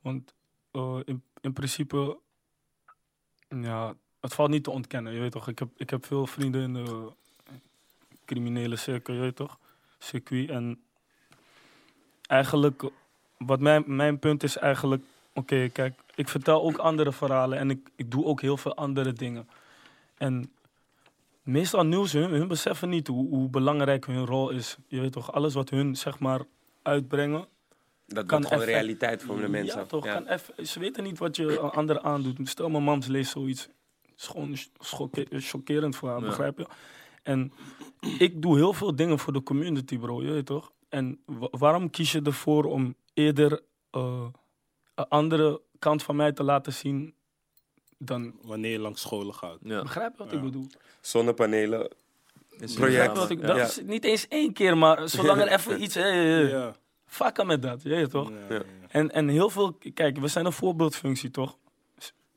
Want 0.00 0.34
eh, 0.70 0.98
in, 1.04 1.22
in 1.40 1.52
principe, 1.52 2.18
ja, 3.48 3.94
het 4.20 4.34
valt 4.34 4.50
niet 4.50 4.64
te 4.64 4.70
ontkennen, 4.70 5.12
je 5.12 5.20
weet 5.20 5.32
toch. 5.32 5.48
Ik 5.48 5.58
heb, 5.58 5.68
ik 5.76 5.90
heb 5.90 6.06
veel 6.06 6.26
vrienden 6.26 6.62
in 6.62 6.74
de 6.74 7.12
criminele 8.24 8.76
cirkel, 8.76 9.14
je 9.14 9.20
weet 9.20 9.36
toch, 9.36 9.58
circuit. 9.98 10.48
En 10.50 10.82
eigenlijk, 12.26 12.82
wat 13.38 13.60
mijn, 13.60 13.84
mijn 13.86 14.18
punt 14.18 14.42
is 14.42 14.56
eigenlijk, 14.56 15.04
oké, 15.32 15.68
kijk, 15.68 16.00
ik 16.14 16.28
vertel 16.28 16.62
ook 16.62 16.76
andere 16.76 17.12
verhalen 17.12 17.58
en 17.58 17.70
ik, 17.70 17.88
ik 17.96 18.10
doe 18.10 18.24
ook 18.24 18.40
heel 18.40 18.56
veel 18.56 18.76
andere 18.76 19.12
dingen. 19.12 19.48
En 20.14 20.52
meestal 21.42 21.84
nieuws, 21.84 22.12
hun, 22.12 22.30
hun 22.30 22.48
beseffen 22.48 22.88
niet 22.88 23.06
hoe, 23.06 23.28
hoe 23.28 23.48
belangrijk 23.48 24.06
hun 24.06 24.26
rol 24.26 24.50
is. 24.50 24.76
Je 24.86 25.00
weet 25.00 25.12
toch, 25.12 25.32
alles 25.32 25.54
wat 25.54 25.70
hun, 25.70 25.96
zeg 25.96 26.18
maar, 26.18 26.40
uitbrengen. 26.82 27.46
Dat 28.06 28.26
Kan 28.26 28.42
gewoon 28.42 28.58
effect- 28.60 28.76
realiteit 28.78 29.22
voor 29.22 29.40
de 29.40 29.48
mensen. 29.48 29.78
Ja, 29.80 29.86
toch, 29.86 30.04
Kan 30.04 30.26
ze 30.66 30.78
weten 30.78 31.02
niet 31.04 31.18
wat 31.18 31.36
je 31.36 31.58
anderen 31.78 32.02
aandoet. 32.02 32.48
Stel, 32.48 32.68
mijn 32.70 32.82
mams 32.84 33.06
leest 33.06 33.30
zoiets. 33.30 33.62
Het 34.02 34.20
is 34.20 34.26
gewoon 34.26 34.56
chockerend 35.30 35.96
voor 35.96 36.08
haar, 36.08 36.20
Ja. 36.20 36.26
begrijp 36.26 36.58
je? 36.58 36.66
En 37.22 37.52
ik 38.18 38.42
doe 38.42 38.56
heel 38.56 38.72
veel 38.72 38.96
dingen 38.96 39.18
voor 39.18 39.32
de 39.32 39.42
community, 39.42 39.98
bro, 39.98 40.22
je 40.22 40.30
weet 40.32 40.46
toch? 40.46 40.72
En 40.88 41.20
wa- 41.26 41.48
waarom 41.50 41.90
kies 41.90 42.12
je 42.12 42.22
ervoor 42.22 42.64
om 42.64 42.94
eerder 43.14 43.60
eh, 43.90 44.26
een 44.94 45.08
andere 45.08 45.60
kant 45.78 46.02
van 46.02 46.16
mij 46.16 46.32
te 46.32 46.42
laten 46.42 46.72
zien 46.72 47.14
dan... 48.06 48.32
Wanneer 48.42 48.70
je 48.70 48.78
langs 48.78 49.00
scholen 49.00 49.34
gaat. 49.34 49.58
Ja. 49.62 49.82
Begrijp 49.82 50.12
je 50.12 50.18
wat 50.18 50.30
Ja. 50.30 50.36
ik 50.36 50.42
bedoel? 50.42 50.66
Zonnepanelen. 51.00 51.88
Is 52.58 52.74
Project. 52.74 53.16
Wat 53.16 53.30
ik, 53.30 53.40
dat 53.46 53.56
Ja. 53.56 53.62
is 53.64 53.80
niet 53.84 54.04
eens 54.04 54.28
één 54.28 54.52
keer, 54.52 54.76
maar 54.78 55.08
zolang 55.08 55.40
er 55.40 55.48
even 55.48 55.82
iets... 55.82 55.94
Hey, 55.94 56.12
hey, 56.12 56.24
hey, 56.26 56.48
Ja. 56.48 56.74
Fucken 57.06 57.46
met 57.46 57.62
dat, 57.62 57.82
je 57.82 58.06
toch? 58.08 58.30
Ja, 58.48 58.54
ja. 58.54 58.62
En, 58.88 59.10
en 59.10 59.28
heel 59.28 59.50
veel, 59.50 59.78
kijk, 59.94 60.18
we 60.18 60.28
zijn 60.28 60.46
een 60.46 60.52
voorbeeldfunctie, 60.52 61.30
toch? 61.30 61.56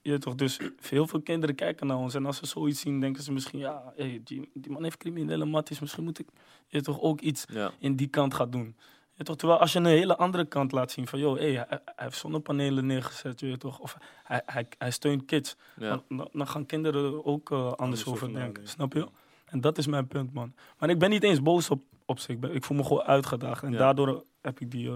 Je 0.02 0.18
toch, 0.18 0.36
dus 0.36 0.60
heel 0.82 1.08
veel 1.08 1.22
kinderen 1.22 1.56
kijken 1.56 1.88
naar 1.88 1.98
ons. 1.98 2.14
En 2.14 2.26
als 2.26 2.38
ze 2.38 2.46
zoiets 2.46 2.80
zien, 2.80 3.00
denken 3.00 3.24
ze 3.24 3.32
misschien, 3.32 3.60
ja, 3.60 3.94
hey, 3.96 4.22
die, 4.24 4.50
die 4.54 4.72
man 4.72 4.84
heeft 4.84 4.98
criminele 4.98 5.46
matties. 5.46 5.80
Misschien 5.80 6.04
moet 6.04 6.20
ik 6.20 6.28
je 6.68 6.82
toch 6.82 7.02
ook 7.02 7.22
iets 7.22 7.46
Ja. 7.54 7.72
in 7.80 7.96
die 7.96 8.08
kant 8.08 8.34
gaan 8.34 8.50
doen. 8.50 8.76
Weet 9.16 9.28
toch, 9.28 9.36
terwijl 9.36 9.60
als 9.60 9.74
je 9.74 9.80
een 9.80 9.86
hele 9.86 10.18
andere 10.18 10.46
kant 10.46 10.72
laat 10.72 10.92
zien 10.92 11.08
van, 11.08 11.20
joh, 11.20 11.38
hey, 11.38 11.52
hij, 11.52 11.66
hij 11.70 11.80
heeft 11.96 12.18
zonnepanelen 12.18 12.86
neergezet, 12.86 13.40
je 13.40 13.58
toch? 13.58 13.80
Of 13.80 13.98
hij, 14.24 14.42
hij, 14.46 14.68
hij 14.78 14.92
steunt 14.92 15.26
kids. 15.26 15.56
Ja. 15.78 16.02
Dan, 16.10 16.48
gaan 16.48 16.66
kinderen 16.66 17.04
er 17.06 17.26
ook 17.26 17.52
eh, 17.52 17.72
anders, 17.74 18.06
over 18.06 18.12
over 18.28 18.34
denken, 18.40 18.68
snap 18.68 18.94
je? 18.94 19.08
En 19.46 19.62
dat 19.62 19.78
is 19.78 19.88
mijn 19.88 20.08
punt, 20.08 20.34
man. 20.34 20.54
Maar 20.80 20.90
ik 20.90 21.00
ben 21.00 21.10
niet 21.10 21.24
eens 21.24 21.42
boos 21.42 21.70
op, 21.70 21.82
op 22.06 22.20
zich. 22.20 22.30
Ik, 22.36 22.40
ben- 22.40 22.54
ik 22.56 22.64
voel 22.64 22.78
me 22.78 22.84
gewoon 22.84 23.04
uitgedaagd. 23.04 23.64
En 23.64 23.72
Ja. 23.72 23.78
daardoor 23.78 24.24
heb 24.42 24.60
ik 24.60 24.72
die... 24.72 24.90
eh, 24.90 24.96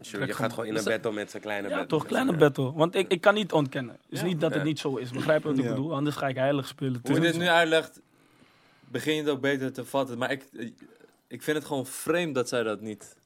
Sure, 0.00 0.26
je 0.26 0.32
gaat 0.32 0.50
gewoon 0.52 0.66
in 0.68 0.76
een 0.76 0.84
battle 0.84 1.12
met 1.12 1.30
zijn 1.30 1.42
kleine 1.42 1.68
ja, 1.68 1.74
battle. 1.76 1.98
toch, 1.98 2.06
kleine 2.08 2.32
Ja. 2.32 2.38
battle. 2.38 2.72
Want 2.72 2.94
ik, 2.94 3.08
ik 3.12 3.20
kan 3.20 3.34
niet 3.34 3.52
ontkennen. 3.52 3.94
Het 3.94 4.12
is 4.12 4.22
niet 4.22 4.40
dat 4.40 4.50
het 4.50 4.58
Ja. 4.60 4.66
niet 4.66 4.78
zo 4.78 4.96
is. 4.96 5.10
Begrijp 5.10 5.42
je 5.42 5.48
wat 5.48 5.58
ik 5.58 5.64
Ja. 5.64 5.70
bedoel? 5.70 5.94
Anders 5.94 6.16
ga 6.16 6.28
ik 6.28 6.36
heilig 6.36 6.66
spelen. 6.66 7.00
Hoe 7.02 7.14
je 7.14 7.20
dit 7.20 7.34
zo. 7.34 7.40
nu 7.40 7.48
uitlegt, 7.48 8.00
begin 8.80 9.14
je 9.14 9.20
het 9.20 9.30
ook 9.30 9.40
beter 9.40 9.72
te 9.72 9.84
vatten. 9.84 10.18
Maar 10.18 10.30
ik, 10.30 10.44
ik 11.26 11.42
vind 11.42 11.56
het 11.56 11.66
gewoon 11.66 11.86
vreemd 11.86 12.34
dat 12.34 12.48
zij 12.48 12.62
dat 12.62 12.80
niet... 12.80 13.16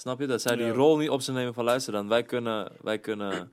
Snap 0.00 0.20
je? 0.20 0.26
Dat 0.26 0.42
zij 0.42 0.56
die 0.56 0.66
Ja. 0.66 0.72
rol 0.72 0.96
niet 0.96 1.08
op 1.10 1.20
zich 1.20 1.34
nemen 1.34 1.54
van 1.54 1.64
luister 1.64 1.92
dan. 1.92 2.08
Wij 2.08 2.22
kunnen, 2.22 2.72
wij 2.82 2.98
kunnen 2.98 3.52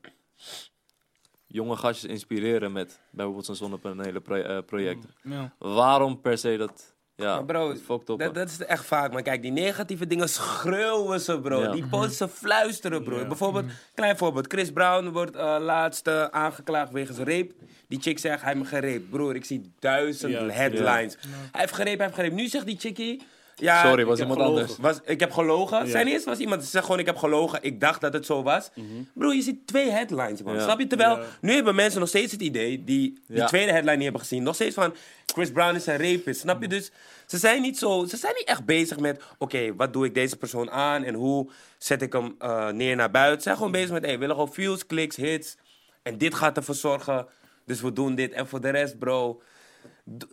jonge 1.48 1.76
gastjes 1.76 2.12
inspireren 2.12 2.72
met 2.72 3.00
bijvoorbeeld 3.12 3.46
zo'n 3.46 3.56
zonnepanelen 3.56 4.22
pro- 4.22 4.36
eh, 4.36 4.58
project. 4.66 5.06
Ja. 5.24 5.54
Waarom 5.60 6.22
per 6.22 6.38
se 6.38 6.58
dat... 6.58 6.96
Ja, 7.16 7.36
Maar 7.36 7.46
bro, 7.46 7.74
dat 8.18 8.50
is 8.50 8.60
echt 8.66 8.86
vaak. 8.86 9.12
Maar 9.14 9.22
kijk, 9.22 9.42
die 9.42 9.52
negatieve 9.52 10.08
dingen 10.08 10.30
schreeuwen 10.30 11.22
ze, 11.22 11.40
bro. 11.40 11.62
Ja. 11.62 11.72
Die 11.72 11.88
positieve 11.88 12.28
fluisteren, 12.34 13.04
bro. 13.04 13.20
Ja. 13.20 13.28
Bijvoorbeeld, 13.28 13.66
klein 13.94 14.18
voorbeeld. 14.18 14.46
Chris 14.54 14.72
Brown 14.72 15.10
wordt 15.10 15.36
eh 15.36 15.56
laatst 15.60 16.08
aangeklaagd 16.32 16.92
wegens 16.92 17.18
rape. 17.18 17.54
Die 17.88 18.00
chick 18.02 18.20
zegt, 18.20 18.42
hij 18.42 18.54
heeft 18.54 18.64
me 18.64 18.70
gerept. 18.70 19.10
Broer, 19.10 19.36
ik 19.36 19.46
zie 19.46 19.72
duizend 19.80 20.32
Ja. 20.34 20.48
headlines. 20.50 21.18
Hij 21.52 21.62
heeft 21.62 21.74
gerept, 21.74 21.98
hij 21.98 22.06
heeft 22.06 22.16
gerept. 22.16 22.36
Nu 22.36 22.48
zegt 22.48 22.66
die 22.66 22.80
chickie... 22.80 23.22
Ja, 23.60 23.86
Sorry, 23.86 24.06
was 24.06 24.20
iemand 24.20 24.40
gelogen. 24.40 24.60
anders. 24.62 24.80
Was, 24.80 25.00
ik 25.06 25.20
heb 25.20 25.32
gelogen. 25.32 25.86
Ja. 25.86 25.92
Zijn 25.92 26.08
eens 26.08 26.24
was 26.24 26.38
iemand 26.38 26.62
die 26.62 26.70
zegt 26.70 26.86
gewoon 26.86 27.00
ik 27.00 27.06
heb 27.06 27.18
gelogen. 27.18 27.60
Ik 27.62 27.80
dacht 27.80 28.02
dat 28.02 28.14
het 28.14 28.26
zo 28.26 28.44
was. 28.44 28.70
Bro, 29.14 29.32
je 29.34 29.42
ziet 29.42 29.68
twee 29.68 29.90
headlines, 29.92 30.42
man. 30.44 30.54
Ja. 30.56 30.62
Snap 30.64 30.80
je? 30.80 30.88
Terwijl 30.88 31.20
nu 31.42 31.54
hebben 31.54 31.76
mensen 31.76 32.00
nog 32.00 32.10
steeds 32.10 32.32
het 32.32 32.42
idee 32.42 32.84
die 32.84 33.20
die 33.28 33.38
Ja. 33.38 33.46
tweede 33.46 33.72
headline 33.72 33.96
niet 33.96 34.04
hebben 34.04 34.22
gezien. 34.22 34.44
Nog 34.44 34.56
steeds 34.56 34.76
van 34.76 34.96
Chris 35.26 35.52
Brown 35.52 35.76
is 35.76 35.86
een 35.86 35.98
rapist. 36.12 36.40
Snap 36.40 36.62
je? 36.62 36.68
Dus 36.68 36.92
ze 37.26 37.38
zijn 37.38 37.62
niet 37.62 37.78
zo. 37.78 38.06
Ze 38.06 38.18
zijn 38.18 38.34
niet 38.38 38.48
echt 38.48 38.66
bezig 38.66 39.00
met 39.00 39.22
oké, 39.38 39.76
wat 39.76 39.94
doe 39.94 40.06
ik 40.06 40.14
deze 40.14 40.38
persoon 40.38 40.72
aan 40.72 41.04
en 41.04 41.14
hoe 41.14 41.50
zet 41.78 42.02
ik 42.02 42.14
hem 42.14 42.36
eh, 42.40 42.70
neer 42.70 42.96
naar 42.96 43.12
buiten. 43.12 43.38
Ze 43.38 43.44
zijn 43.44 43.56
gewoon 43.56 43.72
bezig 43.72 43.92
met 43.92 44.04
hey, 44.04 44.14
we 44.14 44.20
willen 44.20 44.36
gewoon 44.36 44.54
views, 44.54 44.86
kliks, 44.86 45.16
hits. 45.16 45.58
En 46.04 46.18
dit 46.18 46.36
gaat 46.36 46.58
ervoor 46.58 46.76
zorgen. 46.76 47.28
Dus 47.66 47.82
we 47.82 47.94
doen 47.94 48.16
dit. 48.16 48.32
En 48.32 48.48
voor 48.48 48.62
de 48.62 48.70
rest, 48.70 49.00
bro. 49.00 49.42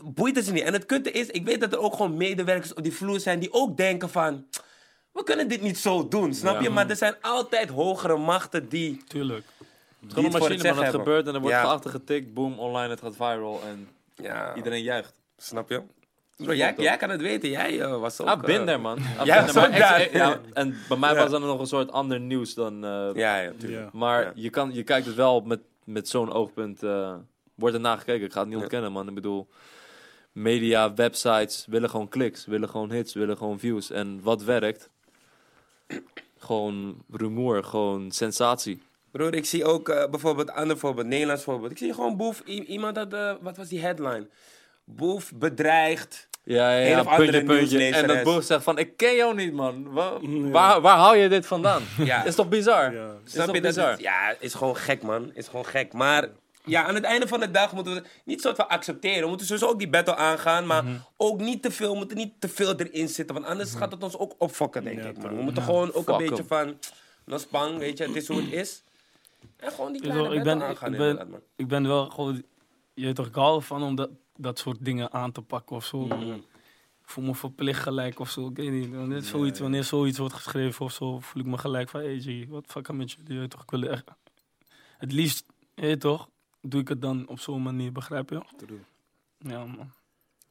Boeit 0.04 0.36
het 0.36 0.44
ze 0.44 0.52
niet. 0.52 0.62
En 0.62 0.72
het 0.72 0.86
kutte 0.86 1.10
is, 1.10 1.26
ik 1.26 1.44
weet 1.44 1.60
dat 1.60 1.72
er 1.72 1.78
ook 1.78 1.92
gewoon 1.94 2.16
medewerkers 2.16 2.74
op 2.74 2.82
die 2.82 2.92
vloer 2.94 3.20
zijn 3.20 3.38
die 3.38 3.52
ook 3.52 3.76
denken 3.76 4.08
van, 4.10 4.46
we 5.12 5.22
kunnen 5.24 5.48
dit 5.48 5.60
niet 5.62 5.78
zo 5.78 6.08
doen, 6.08 6.34
snap 6.34 6.54
Ja. 6.54 6.60
je? 6.60 6.70
Maar 6.70 6.90
er 6.90 6.96
zijn 6.96 7.14
altijd 7.20 7.68
hogere 7.68 8.16
machten 8.16 8.68
die, 8.68 9.02
Tuurlijk. 9.08 9.44
Het 9.58 10.08
is 10.08 10.14
gewoon 10.14 10.24
een 10.24 10.40
machine, 10.40 10.68
Het 10.68 10.76
hebben. 10.82 11.00
gebeurt 11.00 11.26
en 11.26 11.34
er 11.34 11.40
wordt 11.40 11.56
Ja. 11.56 11.62
geachter 11.62 11.90
getikt. 11.90 12.34
Boom, 12.34 12.58
online, 12.58 12.88
het 12.90 13.00
gaat 13.00 13.16
viral. 13.16 13.60
En 13.66 13.88
Ja, 14.14 14.54
iedereen 14.54 14.82
juicht. 14.82 15.12
snap 15.36 15.68
je? 15.70 15.82
Bro, 16.36 16.54
jij, 16.54 16.74
jij 16.76 16.96
kan 16.96 17.10
het 17.10 17.20
weten, 17.20 17.48
jij 17.50 17.80
eh, 17.80 18.00
was 18.00 18.20
ook... 18.20 18.26
Ah, 18.28 18.40
bin 18.40 18.58
eh, 18.60 18.64
there, 18.66 18.78
man. 18.78 18.98
I've 18.98 19.24
Ja, 19.24 19.46
maar 19.54 19.70
ex- 19.70 20.36
En 20.52 20.76
bij 20.88 20.96
mij 20.96 21.12
Ja. 21.14 21.16
was 21.20 21.30
dat 21.30 21.40
nog 21.40 21.60
een 21.60 21.66
soort 21.66 21.92
ander 21.92 22.20
nieuws 22.20 22.54
dan... 22.54 22.84
eh, 22.84 23.10
Ja, 23.14 23.36
ja, 23.40 23.52
tuurlijk. 23.58 23.82
Ja. 23.82 23.88
Maar 23.98 24.22
Ja. 24.22 24.32
je, 24.34 24.50
kan, 24.50 24.72
je 24.74 24.82
kijkt 24.82 25.06
het 25.06 25.14
wel 25.14 25.40
met, 25.40 25.60
met 25.84 26.08
zo'n 26.08 26.32
oogpunt. 26.32 26.82
eh, 26.82 27.14
wordt 27.54 27.74
er 27.74 27.80
naar 27.80 27.98
gekeken. 27.98 28.26
Ik 28.26 28.32
ga 28.32 28.38
het 28.38 28.48
niet 28.48 28.56
Ja. 28.56 28.62
ontkennen, 28.62 28.92
man. 28.92 29.08
Ik 29.08 29.14
bedoel, 29.14 29.48
media, 30.32 30.94
websites 30.94 31.64
willen 31.68 31.90
gewoon 31.90 32.08
kliks, 32.08 32.46
willen 32.46 32.68
gewoon 32.68 32.90
hits, 32.92 33.14
willen 33.14 33.36
gewoon 33.36 33.58
views. 33.58 33.90
En 33.90 34.20
wat 34.22 34.42
werkt? 34.42 34.90
Gewoon 36.38 37.04
rumoer, 37.10 37.64
gewoon 37.64 38.10
sensatie. 38.10 38.82
Broer, 39.10 39.34
ik 39.34 39.44
zie 39.46 39.64
ook 39.64 39.88
eh, 39.88 40.10
bijvoorbeeld, 40.10 40.50
ander 40.50 40.78
voorbeeld, 40.78 41.06
Nederlands 41.06 41.42
voorbeeld. 41.42 41.70
Ik 41.70 41.78
zie 41.78 41.94
gewoon 41.94 42.16
Boef, 42.16 42.40
iemand 42.44 42.96
had, 42.96 43.12
eh, 43.12 43.32
wat 43.40 43.56
was 43.56 43.68
die 43.68 43.80
headline? 43.80 44.28
Boef 44.84 45.32
bedreigd. 45.34 46.28
Ja, 46.44 46.72
ja, 46.76 46.82
Een 46.84 46.88
ja 46.88 47.00
of 47.00 47.06
andere 47.06 47.44
puntje, 47.44 47.78
puntje. 47.78 48.00
En 48.00 48.06
dat 48.06 48.22
boer 48.22 48.42
zegt 48.42 48.62
van, 48.62 48.78
ik 48.78 48.96
ken 48.96 49.14
jou 49.14 49.34
niet, 49.34 49.52
man. 49.52 49.92
Waar, 49.92 50.18
waar, 50.50 50.80
waar 50.80 50.96
haal 50.96 51.14
je 51.14 51.28
dit 51.28 51.46
vandaan? 51.46 51.82
Ja. 51.98 52.24
Is 52.24 52.34
toch 52.34 52.48
bizar? 52.48 52.94
Ja. 52.94 53.14
Is 53.24 53.32
Snap 53.32 53.46
toch 53.46 53.54
je? 53.54 53.60
Dat 53.60 53.74
bizar? 53.74 53.92
is, 53.92 54.00
ja, 54.00 54.34
is 54.40 54.54
gewoon 54.54 54.76
gek, 54.76 55.02
man. 55.02 55.30
Is 55.34 55.48
gewoon 55.48 55.66
gek. 55.66 55.92
Maar 55.92 56.28
ja, 56.64 56.84
aan 56.84 56.94
het 56.94 57.04
einde 57.04 57.28
van 57.28 57.40
de 57.40 57.50
dag 57.50 57.72
moeten 57.72 57.94
we 57.94 58.02
niet 58.24 58.40
soort 58.40 58.56
van 58.56 58.68
accepteren. 58.68 59.22
We 59.22 59.28
moeten 59.28 59.46
sowieso 59.46 59.68
ook 59.68 59.78
die 59.78 59.88
battle 59.88 60.16
aangaan, 60.16 60.66
maar 60.66 60.84
Mhm. 60.84 60.96
ook 61.16 61.40
niet 61.40 61.62
te 61.62 61.70
veel. 61.70 61.90
We 61.92 61.96
moeten 61.96 62.16
niet 62.16 62.32
te 62.40 62.48
veel 62.48 62.74
erin 62.76 63.08
zitten, 63.08 63.34
want 63.34 63.46
anders 63.46 63.74
gaat 63.74 63.92
het 63.92 64.02
ons 64.02 64.16
ook 64.16 64.34
opfokken, 64.38 64.84
denk 64.84 64.98
Ja, 65.02 65.08
ik, 65.08 65.18
man. 65.22 65.36
We 65.36 65.42
moeten 65.42 65.62
gewoon 65.62 65.92
ook 65.92 66.08
een 66.08 66.16
beetje 66.16 66.42
em. 66.42 66.46
van, 66.46 66.78
no 67.24 67.38
spang, 67.38 67.78
weet 67.78 67.98
je, 67.98 68.04
het 68.06 68.16
is 68.16 68.28
hoe 68.28 68.40
het 68.42 68.52
is. 68.52 68.82
En 69.56 69.70
gewoon 69.72 69.92
die 69.92 70.00
kleine 70.00 70.22
bedoel, 70.22 70.38
ik 70.38 70.44
battle 70.44 70.60
ben- 70.60 70.68
aangaan, 70.68 70.92
ik 70.92 70.98
ben- 70.98 71.08
inderdaad, 71.08 71.32
man. 71.32 71.40
Ik 71.56 71.68
ben 71.68 71.86
wel 71.86 72.10
gewoon, 72.10 72.42
je 72.94 73.12
toch, 73.12 73.28
hou 73.32 73.56
ervan 73.56 73.82
om 73.82 73.94
dat, 73.94 74.10
dat 74.36 74.58
soort 74.58 74.84
dingen 74.84 75.12
aan 75.12 75.32
te 75.32 75.42
pakken 75.42 75.76
of 75.76 75.84
zo. 75.84 75.98
Mhm. 75.98 76.32
Ik 76.32 77.10
voel 77.10 77.24
me 77.24 77.34
verplicht 77.34 77.82
gelijk 77.82 78.18
of 78.20 78.30
zo. 78.30 78.46
Ik 78.48 78.56
weet 78.56 78.70
niet. 78.70 78.90
Wanneer, 78.94 79.22
zoiets, 79.22 79.60
wanneer 79.60 79.84
zoiets 79.84 80.18
wordt 80.18 80.34
geschreven 80.34 80.84
of 80.84 80.92
zo, 80.92 81.20
voel 81.20 81.42
ik 81.42 81.48
me 81.48 81.58
gelijk 81.58 81.88
van, 81.88 82.00
hey 82.00 82.18
G, 82.20 82.48
wat 82.48 82.64
fuck 82.66 82.92
met 82.92 83.10
je? 83.10 83.16
Je 83.26 83.38
weet 83.38 83.50
toch, 83.50 83.62
ik 83.62 83.70
wil 83.70 83.82
echt... 83.82 84.04
Het 84.98 85.12
liefst, 85.12 85.44
je 85.74 85.82
weet 85.82 86.00
toch, 86.00 86.28
doe 86.64 86.80
ik 86.80 86.88
het 86.88 87.02
dan 87.02 87.26
op 87.28 87.40
zo'n 87.40 87.62
manier, 87.62 87.92
begrijp 87.92 88.30
je? 88.30 88.42
True. 88.56 88.80
Ja, 89.38 89.64
man. 89.64 89.92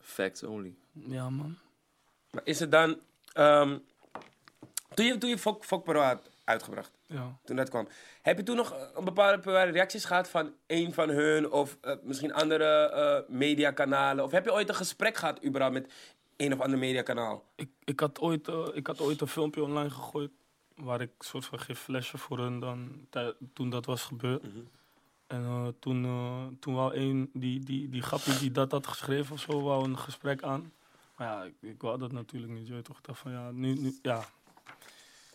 Facts 0.02 0.44
only. 0.44 0.74
Ja, 0.92 1.30
man. 1.30 1.58
Maar 2.32 2.42
is 2.46 2.60
het 2.60 2.72
dan, 2.72 2.98
ehm, 3.34 3.78
toen 4.94 5.06
je, 5.06 5.18
toen 5.18 5.30
je 5.30 5.38
Fok, 5.38 5.64
Fok 5.66 5.84
Pro 5.84 6.02
had 6.02 6.30
uitgebracht, 6.44 6.92
Ja. 7.06 7.38
toen 7.46 7.56
dat 7.56 7.70
kwam. 7.70 7.88
Heb 8.22 8.38
je 8.38 8.44
toen 8.44 8.56
nog 8.56 8.72
eh, 8.74 8.82
een 8.96 9.04
bepaalde 9.04 9.38
bepaalde 9.42 9.72
reacties 9.72 10.06
gehad 10.06 10.30
van 10.30 10.54
een 10.68 10.94
van 10.94 11.10
hun 11.10 11.52
of 11.52 11.78
eh, 11.82 11.96
misschien 12.04 12.34
andere 12.34 12.90
eh, 12.90 13.36
mediakanalen? 13.36 14.24
Of 14.24 14.32
heb 14.32 14.46
je 14.46 14.54
ooit 14.54 14.70
een 14.70 14.76
gesprek 14.76 15.18
gehad 15.18 15.46
überhaupt 15.46 15.74
met 15.76 15.94
een 16.38 16.54
of 16.54 16.60
ander 16.60 16.80
mediakanaal? 16.80 17.44
Ik, 17.56 17.70
ik, 17.84 18.00
had 18.00 18.20
ooit, 18.20 18.48
ik 18.74 18.88
had 18.88 19.02
ooit 19.02 19.22
een 19.22 19.28
filmpje 19.28 19.64
online 19.64 19.90
gegooid 19.90 20.32
waar 20.76 21.02
ik 21.02 21.12
soort 21.20 21.46
van 21.46 21.60
geef 21.60 21.80
flesje 21.80 22.18
voor 22.18 22.38
hun 22.40 22.60
dan, 22.60 23.08
toen 23.54 23.70
dat 23.70 23.86
was 23.86 24.04
gebeurd. 24.04 24.44
En 25.34 25.46
eh, 25.46 25.68
toen, 25.80 26.06
eh, 26.06 26.46
toen 26.60 26.74
wou 26.74 26.96
een, 26.96 27.30
die, 27.34 27.60
die, 27.60 27.90
die 27.90 28.02
grappie 28.02 28.38
die 28.38 28.52
dat 28.52 28.72
had 28.72 28.88
geschreven 28.88 29.34
of 29.34 29.40
zo, 29.40 29.62
wou 29.62 29.84
een 29.84 29.98
gesprek 29.98 30.44
aan. 30.44 30.72
Maar 31.18 31.28
ja, 31.28 31.44
ik, 31.44 31.54
ik 31.62 31.82
wou 31.82 32.00
dat 32.00 32.12
natuurlijk 32.12 32.54
niet. 32.54 32.68
Je 32.68 32.82
toch, 32.82 33.02
dacht 33.02 33.20
van 33.20 33.32
ja, 33.32 33.52
nu, 33.52 33.74
nu 33.74 33.98
ja. 34.02 34.26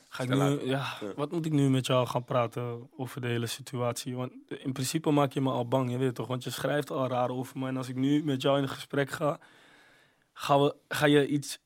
Ga 0.08 0.22
ik 0.22 0.28
nu, 0.28 0.66
ja, 0.66 0.96
Ja. 1.00 1.14
wat 1.16 1.30
moet 1.32 1.46
ik 1.46 1.52
nu 1.52 1.70
met 1.70 1.86
jou 1.86 2.06
gaan 2.06 2.24
praten 2.24 2.88
over 2.96 3.20
de 3.20 3.26
hele 3.26 3.46
situatie? 3.46 4.16
Want 4.16 4.32
in 4.48 4.72
principe 4.72 5.10
maak 5.10 5.32
je 5.32 5.40
me 5.40 5.50
al 5.50 5.68
bang, 5.68 5.90
je 5.90 5.98
weet 5.98 6.14
toch? 6.14 6.26
Want 6.26 6.44
je 6.44 6.50
schrijft 6.50 6.90
al 6.90 7.08
raar 7.08 7.30
over 7.30 7.58
me. 7.58 7.68
En 7.68 7.76
als 7.76 7.88
ik 7.88 7.96
nu 7.96 8.24
met 8.24 8.42
jou 8.42 8.56
in 8.56 8.62
een 8.62 8.68
gesprek 8.68 9.10
ga, 9.10 9.38
gaan 10.32 10.60
we, 10.62 10.74
ga 10.88 11.06
je 11.06 11.26
iets, 11.26 11.58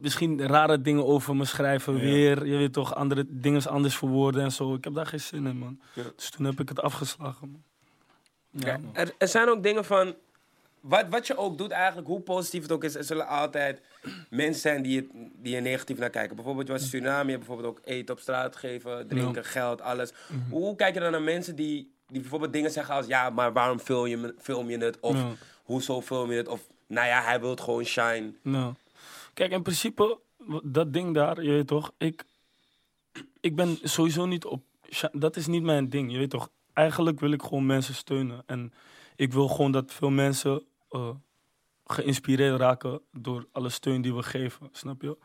misschien 0.00 0.46
rare 0.46 0.80
dingen 0.80 1.06
over 1.06 1.36
me 1.36 1.44
schrijven. 1.44 1.94
Ja. 1.94 2.00
Weer, 2.00 2.46
je 2.46 2.56
weet 2.56 2.72
toch, 2.72 2.94
andere 2.94 3.24
dingen 3.28 3.66
anders 3.66 3.96
verwoorden 3.96 4.42
en 4.42 4.52
zo. 4.52 4.74
Ik 4.74 4.84
heb 4.84 4.94
daar 4.94 5.06
geen 5.06 5.20
zin 5.20 5.46
in, 5.46 5.56
man. 5.56 5.80
Ja. 5.94 6.02
Dus 6.16 6.30
toen 6.30 6.46
heb 6.46 6.60
ik 6.60 6.68
het 6.68 6.80
afgeslagen, 6.80 7.50
man. 7.50 7.62
Ja, 8.50 8.78
man. 8.78 8.96
er, 8.96 9.14
er 9.18 9.28
zijn 9.28 9.48
ook 9.48 9.62
dingen 9.62 9.84
van. 9.84 10.14
Wat, 10.80 11.04
wat 11.10 11.26
je 11.26 11.36
ook 11.36 11.58
doet 11.58 11.70
eigenlijk, 11.70 12.06
hoe 12.08 12.20
positief 12.20 12.62
het 12.62 12.72
ook 12.72 12.84
is, 12.84 12.94
er 12.94 13.04
zullen 13.04 13.26
altijd 13.26 13.80
mensen 14.30 14.60
zijn 14.60 14.82
die, 14.82 14.96
het, 14.96 15.06
die 15.36 15.56
er 15.56 15.62
negatief 15.62 15.98
naar 15.98 16.10
kijken. 16.10 16.36
Bijvoorbeeld, 16.36 16.66
je 16.66 16.72
was 16.72 16.90
je 16.90 17.00
hebt 17.00 17.26
bijvoorbeeld 17.26 17.68
ook 17.68 17.80
eten 17.84 18.14
op 18.14 18.20
straat 18.20 18.56
geven, 18.56 19.08
drinken, 19.08 19.44
geld, 19.44 19.80
alles. 19.80 20.12
Hoe 20.50 20.76
kijk 20.76 20.94
je 20.94 21.00
dan 21.00 21.10
naar 21.10 21.22
mensen 21.22 21.56
die, 21.56 21.92
die 22.06 22.20
bijvoorbeeld 22.20 22.52
dingen 22.52 22.70
zeggen 22.70 22.94
als, 22.94 23.06
ja, 23.06 23.30
maar 23.30 23.52
waarom 23.52 23.78
film 23.78 24.06
je, 24.06 24.34
film 24.38 24.70
je 24.70 24.78
het? 24.78 25.00
Of 25.00 25.16
hoezo 25.62 26.00
film 26.00 26.30
je 26.30 26.36
het? 26.36 26.48
Of, 26.48 26.60
nou 26.86 27.06
ja, 27.06 27.22
hij 27.22 27.40
wil 27.40 27.56
gewoon 27.56 27.84
shine. 27.84 28.32
Kijk, 29.34 29.52
in 29.52 29.62
principe, 29.62 30.18
dat 30.62 30.92
ding 30.92 31.14
daar, 31.14 31.42
je 31.42 31.50
weet 31.50 31.66
toch, 31.66 31.92
ik, 31.98 32.24
ik 33.40 33.56
ben 33.56 33.78
sowieso 33.82 34.26
niet 34.26 34.44
op, 34.44 34.62
dat 35.12 35.36
is 35.36 35.46
niet 35.46 35.62
mijn 35.62 35.88
ding, 35.88 36.12
je 36.12 36.18
weet 36.18 36.30
toch. 36.30 36.50
Eigenlijk 36.72 37.20
wil 37.20 37.32
ik 37.32 37.42
gewoon 37.42 37.66
mensen 37.66 37.94
steunen 37.94 38.42
en 38.46 38.72
ik 39.16 39.32
wil 39.32 39.48
gewoon 39.48 39.72
dat 39.72 39.92
veel 39.92 40.10
mensen 40.10 40.62
eh, 40.90 41.10
geïnspireerd 41.84 42.58
raken 42.60 43.00
door 43.10 43.46
alle 43.52 43.68
steun 43.68 44.02
die 44.02 44.14
we 44.14 44.22
geven, 44.22 44.68
snap 44.72 45.02
je? 45.02 45.16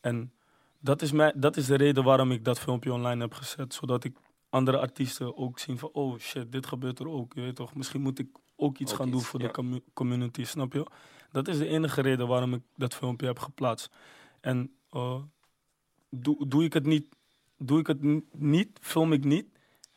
En 0.00 0.32
dat 0.80 1.02
is, 1.02 1.12
mijn, 1.12 1.32
dat 1.36 1.56
is 1.56 1.66
de 1.66 1.74
reden 1.76 2.04
waarom 2.04 2.32
ik 2.32 2.44
dat 2.44 2.60
filmpje 2.60 2.92
online 2.92 3.20
heb 3.20 3.32
gezet, 3.32 3.74
zodat 3.74 4.04
ik 4.04 4.16
andere 4.48 4.78
artiesten 4.78 5.36
ook 5.36 5.58
zien 5.58 5.78
van, 5.78 5.88
oh 5.92 6.18
shit, 6.18 6.52
dit 6.52 6.66
gebeurt 6.66 6.98
er 6.98 7.08
ook, 7.08 7.34
je 7.34 7.40
weet 7.40 7.56
toch. 7.56 7.74
Misschien 7.74 8.00
moet 8.00 8.18
ik 8.18 8.28
ook 8.56 8.78
iets 8.78 8.92
Ook 8.92 8.98
gaan 8.98 9.06
iets, 9.06 9.16
doen 9.16 9.24
voor 9.24 9.40
ja. 9.40 9.46
de 9.46 9.52
commu- 9.52 9.84
community, 9.92 10.44
snap 10.44 10.72
je? 10.72 10.86
Dat 11.34 11.48
is 11.48 11.58
de 11.58 11.66
enige 11.66 12.00
reden 12.00 12.26
waarom 12.26 12.54
ik 12.54 12.60
dat 12.76 12.94
filmpje 12.94 13.26
heb 13.26 13.38
geplaatst. 13.38 13.90
En 14.40 14.70
eh, 14.90 15.22
doe, 16.08 16.48
doe 16.48 16.64
ik 16.64 16.72
het 16.72 16.86
niet, 16.86 17.06
doe 17.58 17.78
ik 17.80 17.86
het 17.86 18.02
ni- 18.02 18.24
niet, 18.32 18.68
film 18.80 19.12
ik 19.12 19.24
niet, 19.24 19.46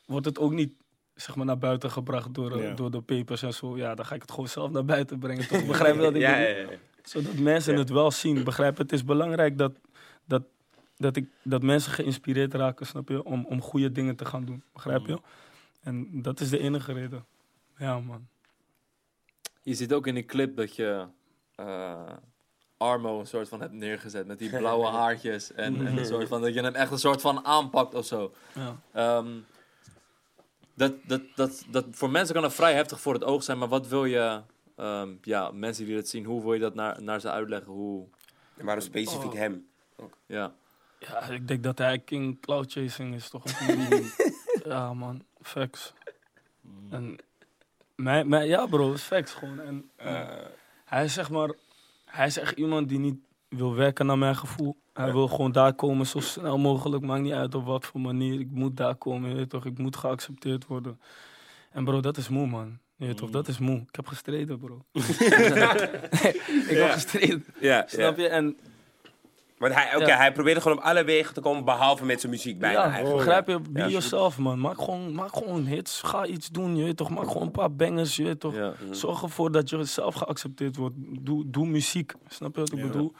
wordt 0.05 0.25
het 0.25 0.39
ook 0.39 0.51
niet 0.53 0.71
zeg 1.15 1.35
maar, 1.35 1.45
naar 1.45 1.57
buiten 1.57 1.91
gebracht 1.91 2.33
door, 2.33 2.51
eh, 2.57 2.63
Ja. 2.63 2.73
door 2.73 2.91
de 2.91 3.01
papers 3.01 3.41
en 3.43 3.53
zo. 3.53 3.77
Ja, 3.77 3.95
dan 3.95 4.05
ga 4.05 4.15
ik 4.15 4.21
het 4.21 4.31
gewoon 4.31 4.47
zelf 4.47 4.71
naar 4.71 4.85
buiten 4.85 5.19
brengen. 5.19 5.47
Toch? 5.47 5.65
Begrijp 5.65 5.95
je 5.95 6.01
wat 6.01 6.15
ik 6.15 6.21
ja, 6.21 6.31
bedoel? 6.37 6.47
ja, 6.49 6.57
ja, 6.61 6.71
ja. 6.71 6.77
Zodat 7.03 7.33
mensen 7.37 7.73
Ja. 7.73 7.79
het 7.79 7.89
wel 7.89 8.11
zien. 8.11 8.43
Begrijp 8.43 8.77
je? 8.77 8.81
Het 8.83 8.91
is 8.91 9.03
belangrijk 9.03 9.57
dat, 9.57 9.73
dat, 10.25 10.43
dat, 10.97 11.15
ik, 11.15 11.29
dat 11.43 11.61
mensen 11.63 11.91
geïnspireerd 11.91 12.53
raken, 12.53 12.85
snap 12.85 13.09
je? 13.09 13.23
Om, 13.23 13.45
om 13.45 13.61
goede 13.61 13.91
dingen 13.91 14.15
te 14.15 14.25
gaan 14.25 14.45
doen. 14.45 14.63
Begrijp 14.73 15.05
je? 15.05 15.19
En 15.81 16.21
dat 16.21 16.39
is 16.39 16.49
de 16.49 16.59
enige 16.59 16.93
reden. 16.93 17.25
Ja, 17.77 17.99
man. 17.99 18.27
Je 19.61 19.73
ziet 19.73 19.93
ook 19.93 20.07
in 20.07 20.13
die 20.13 20.25
clip 20.25 20.55
dat 20.55 20.75
je 20.75 21.05
eh, 21.57 22.13
Armo 22.77 23.19
een 23.19 23.27
soort 23.27 23.47
van 23.49 23.61
hebt 23.61 23.73
neergezet 23.73 24.27
met 24.27 24.39
die 24.39 24.49
blauwe 24.57 24.85
haartjes. 24.87 25.51
En, 25.53 25.87
en 25.87 25.97
een 25.97 26.05
soort 26.05 26.27
van, 26.27 26.41
dat 26.41 26.53
je 26.53 26.61
hem 26.61 26.75
echt 26.75 26.91
een 26.91 26.99
soort 26.99 27.21
van 27.21 27.45
aanpakt 27.45 27.93
of 27.93 28.05
zo. 28.05 28.33
Ja. 28.53 28.79
Ehm, 28.93 29.27
dat, 30.73 30.93
dat, 31.07 31.21
dat, 31.35 31.65
dat, 31.69 31.85
voor 31.91 32.09
mensen 32.09 32.33
kan 32.35 32.43
het 32.43 32.53
vrij 32.53 32.73
heftig 32.73 32.99
voor 33.01 33.13
het 33.13 33.23
oog 33.23 33.43
zijn, 33.43 33.57
maar 33.57 33.67
wat 33.67 33.87
wil 33.87 34.05
je, 34.05 34.41
ehm, 34.75 35.09
ja, 35.21 35.51
mensen 35.51 35.85
die 35.85 35.95
dat 35.95 36.07
zien, 36.07 36.25
hoe 36.25 36.41
wil 36.43 36.53
je 36.53 36.59
dat 36.59 36.75
naar, 36.75 37.01
naar 37.03 37.19
ze 37.19 37.29
uitleggen? 37.31 37.71
Hoe, 37.71 38.07
En 38.57 38.65
waarom 38.65 38.83
specifiek 38.83 39.31
Oh. 39.31 39.37
hem? 39.37 39.67
ja. 40.25 40.53
ja, 40.99 41.21
ik 41.29 41.47
denk 41.47 41.63
dat 41.63 41.77
hij 41.77 41.99
king 41.99 42.41
cloud 42.41 42.71
chasing 42.71 43.15
is, 43.15 43.29
toch? 43.29 43.43
ja, 44.63 44.93
man. 44.93 45.23
Facts. 45.41 45.93
En 46.89 47.17
mijn, 47.95 48.27
mijn, 48.29 48.47
ja, 48.47 48.65
bro, 48.65 48.93
is 48.93 49.01
facts 49.01 49.33
gewoon. 49.33 49.59
En, 49.59 49.89
Eh, 49.95 50.27
Hij 50.87 51.03
is 51.03 51.13
zeg 51.13 51.29
maar, 51.29 51.49
hij 52.05 52.25
is 52.25 52.37
echt 52.37 52.57
iemand 52.57 52.89
die 52.89 52.99
niet 52.99 53.17
wil 53.49 53.75
werken 53.75 54.05
naar 54.05 54.17
mijn 54.17 54.35
gevoel. 54.35 54.77
Hij 54.93 55.11
wil 55.11 55.27
gewoon 55.27 55.51
daar 55.51 55.73
komen 55.73 56.05
zo 56.05 56.19
snel 56.19 56.57
mogelijk, 56.57 57.03
maakt 57.03 57.21
niet 57.21 57.33
uit 57.33 57.55
op 57.55 57.65
wat 57.65 57.85
voor 57.85 58.01
manier. 58.01 58.39
Ik 58.39 58.51
moet 58.51 58.77
daar 58.77 58.95
komen, 58.95 59.29
je 59.29 59.35
weet 59.35 59.49
toch, 59.49 59.65
ik 59.65 59.77
moet 59.77 59.95
geaccepteerd 59.95 60.65
worden. 60.67 60.99
En 61.71 61.83
bro, 61.83 61.99
dat 61.99 62.17
is 62.17 62.29
moe, 62.29 62.47
man. 62.47 62.77
Je 62.95 63.05
weet 63.05 63.17
toch, 63.17 63.29
dat 63.29 63.47
is 63.47 63.57
moe. 63.57 63.77
Ik 63.77 63.95
heb 63.95 64.07
gestreden, 64.07 64.59
bro. 64.59 64.85
ik 64.91 66.77
heb 66.77 66.91
gestreden, 66.91 67.45
ja, 67.59 67.83
snap 67.87 68.17
je? 68.17 68.27
En 68.27 68.57
Want 69.57 69.73
hij, 69.73 69.95
oké, 69.95 70.05
Ja. 70.05 70.17
hij 70.17 70.31
probeerde 70.31 70.61
gewoon 70.61 70.77
op 70.77 70.83
alle 70.83 71.03
wegen 71.03 71.33
te 71.33 71.41
komen, 71.41 71.63
behalve 71.65 72.05
met 72.05 72.19
zijn 72.19 72.31
muziek 72.31 72.59
bijna 72.59 72.79
ja, 72.85 72.91
eigenlijk. 72.91 73.15
begrijp 73.25 73.47
je? 73.47 73.59
Be 73.59 73.79
Ja. 73.79 73.87
yourself, 73.87 74.37
man. 74.37 74.59
Maak 74.59 74.77
gewoon, 74.81 75.13
maak 75.13 75.33
gewoon 75.35 75.65
hits. 75.65 76.01
Ga 76.01 76.25
iets 76.25 76.49
doen, 76.49 76.75
je 76.75 76.83
weet 76.83 76.97
toch. 76.97 77.09
Maak 77.09 77.27
gewoon 77.27 77.41
een 77.43 77.51
paar 77.51 77.75
bangers, 77.75 78.15
je 78.15 78.23
weet 78.23 78.39
toch. 78.39 78.55
Ja. 78.55 78.73
Zorg 78.91 79.21
ervoor 79.23 79.51
dat 79.51 79.69
je 79.69 79.83
zelf 79.83 80.15
geaccepteerd 80.15 80.75
wordt. 80.75 80.95
Doe, 80.97 81.43
doe 81.49 81.67
muziek. 81.67 82.13
Snap 82.27 82.53
je 82.55 82.59
wat 82.61 82.71
ik 82.71 82.77
Ja. 82.77 82.85
bedoel? 82.85 83.13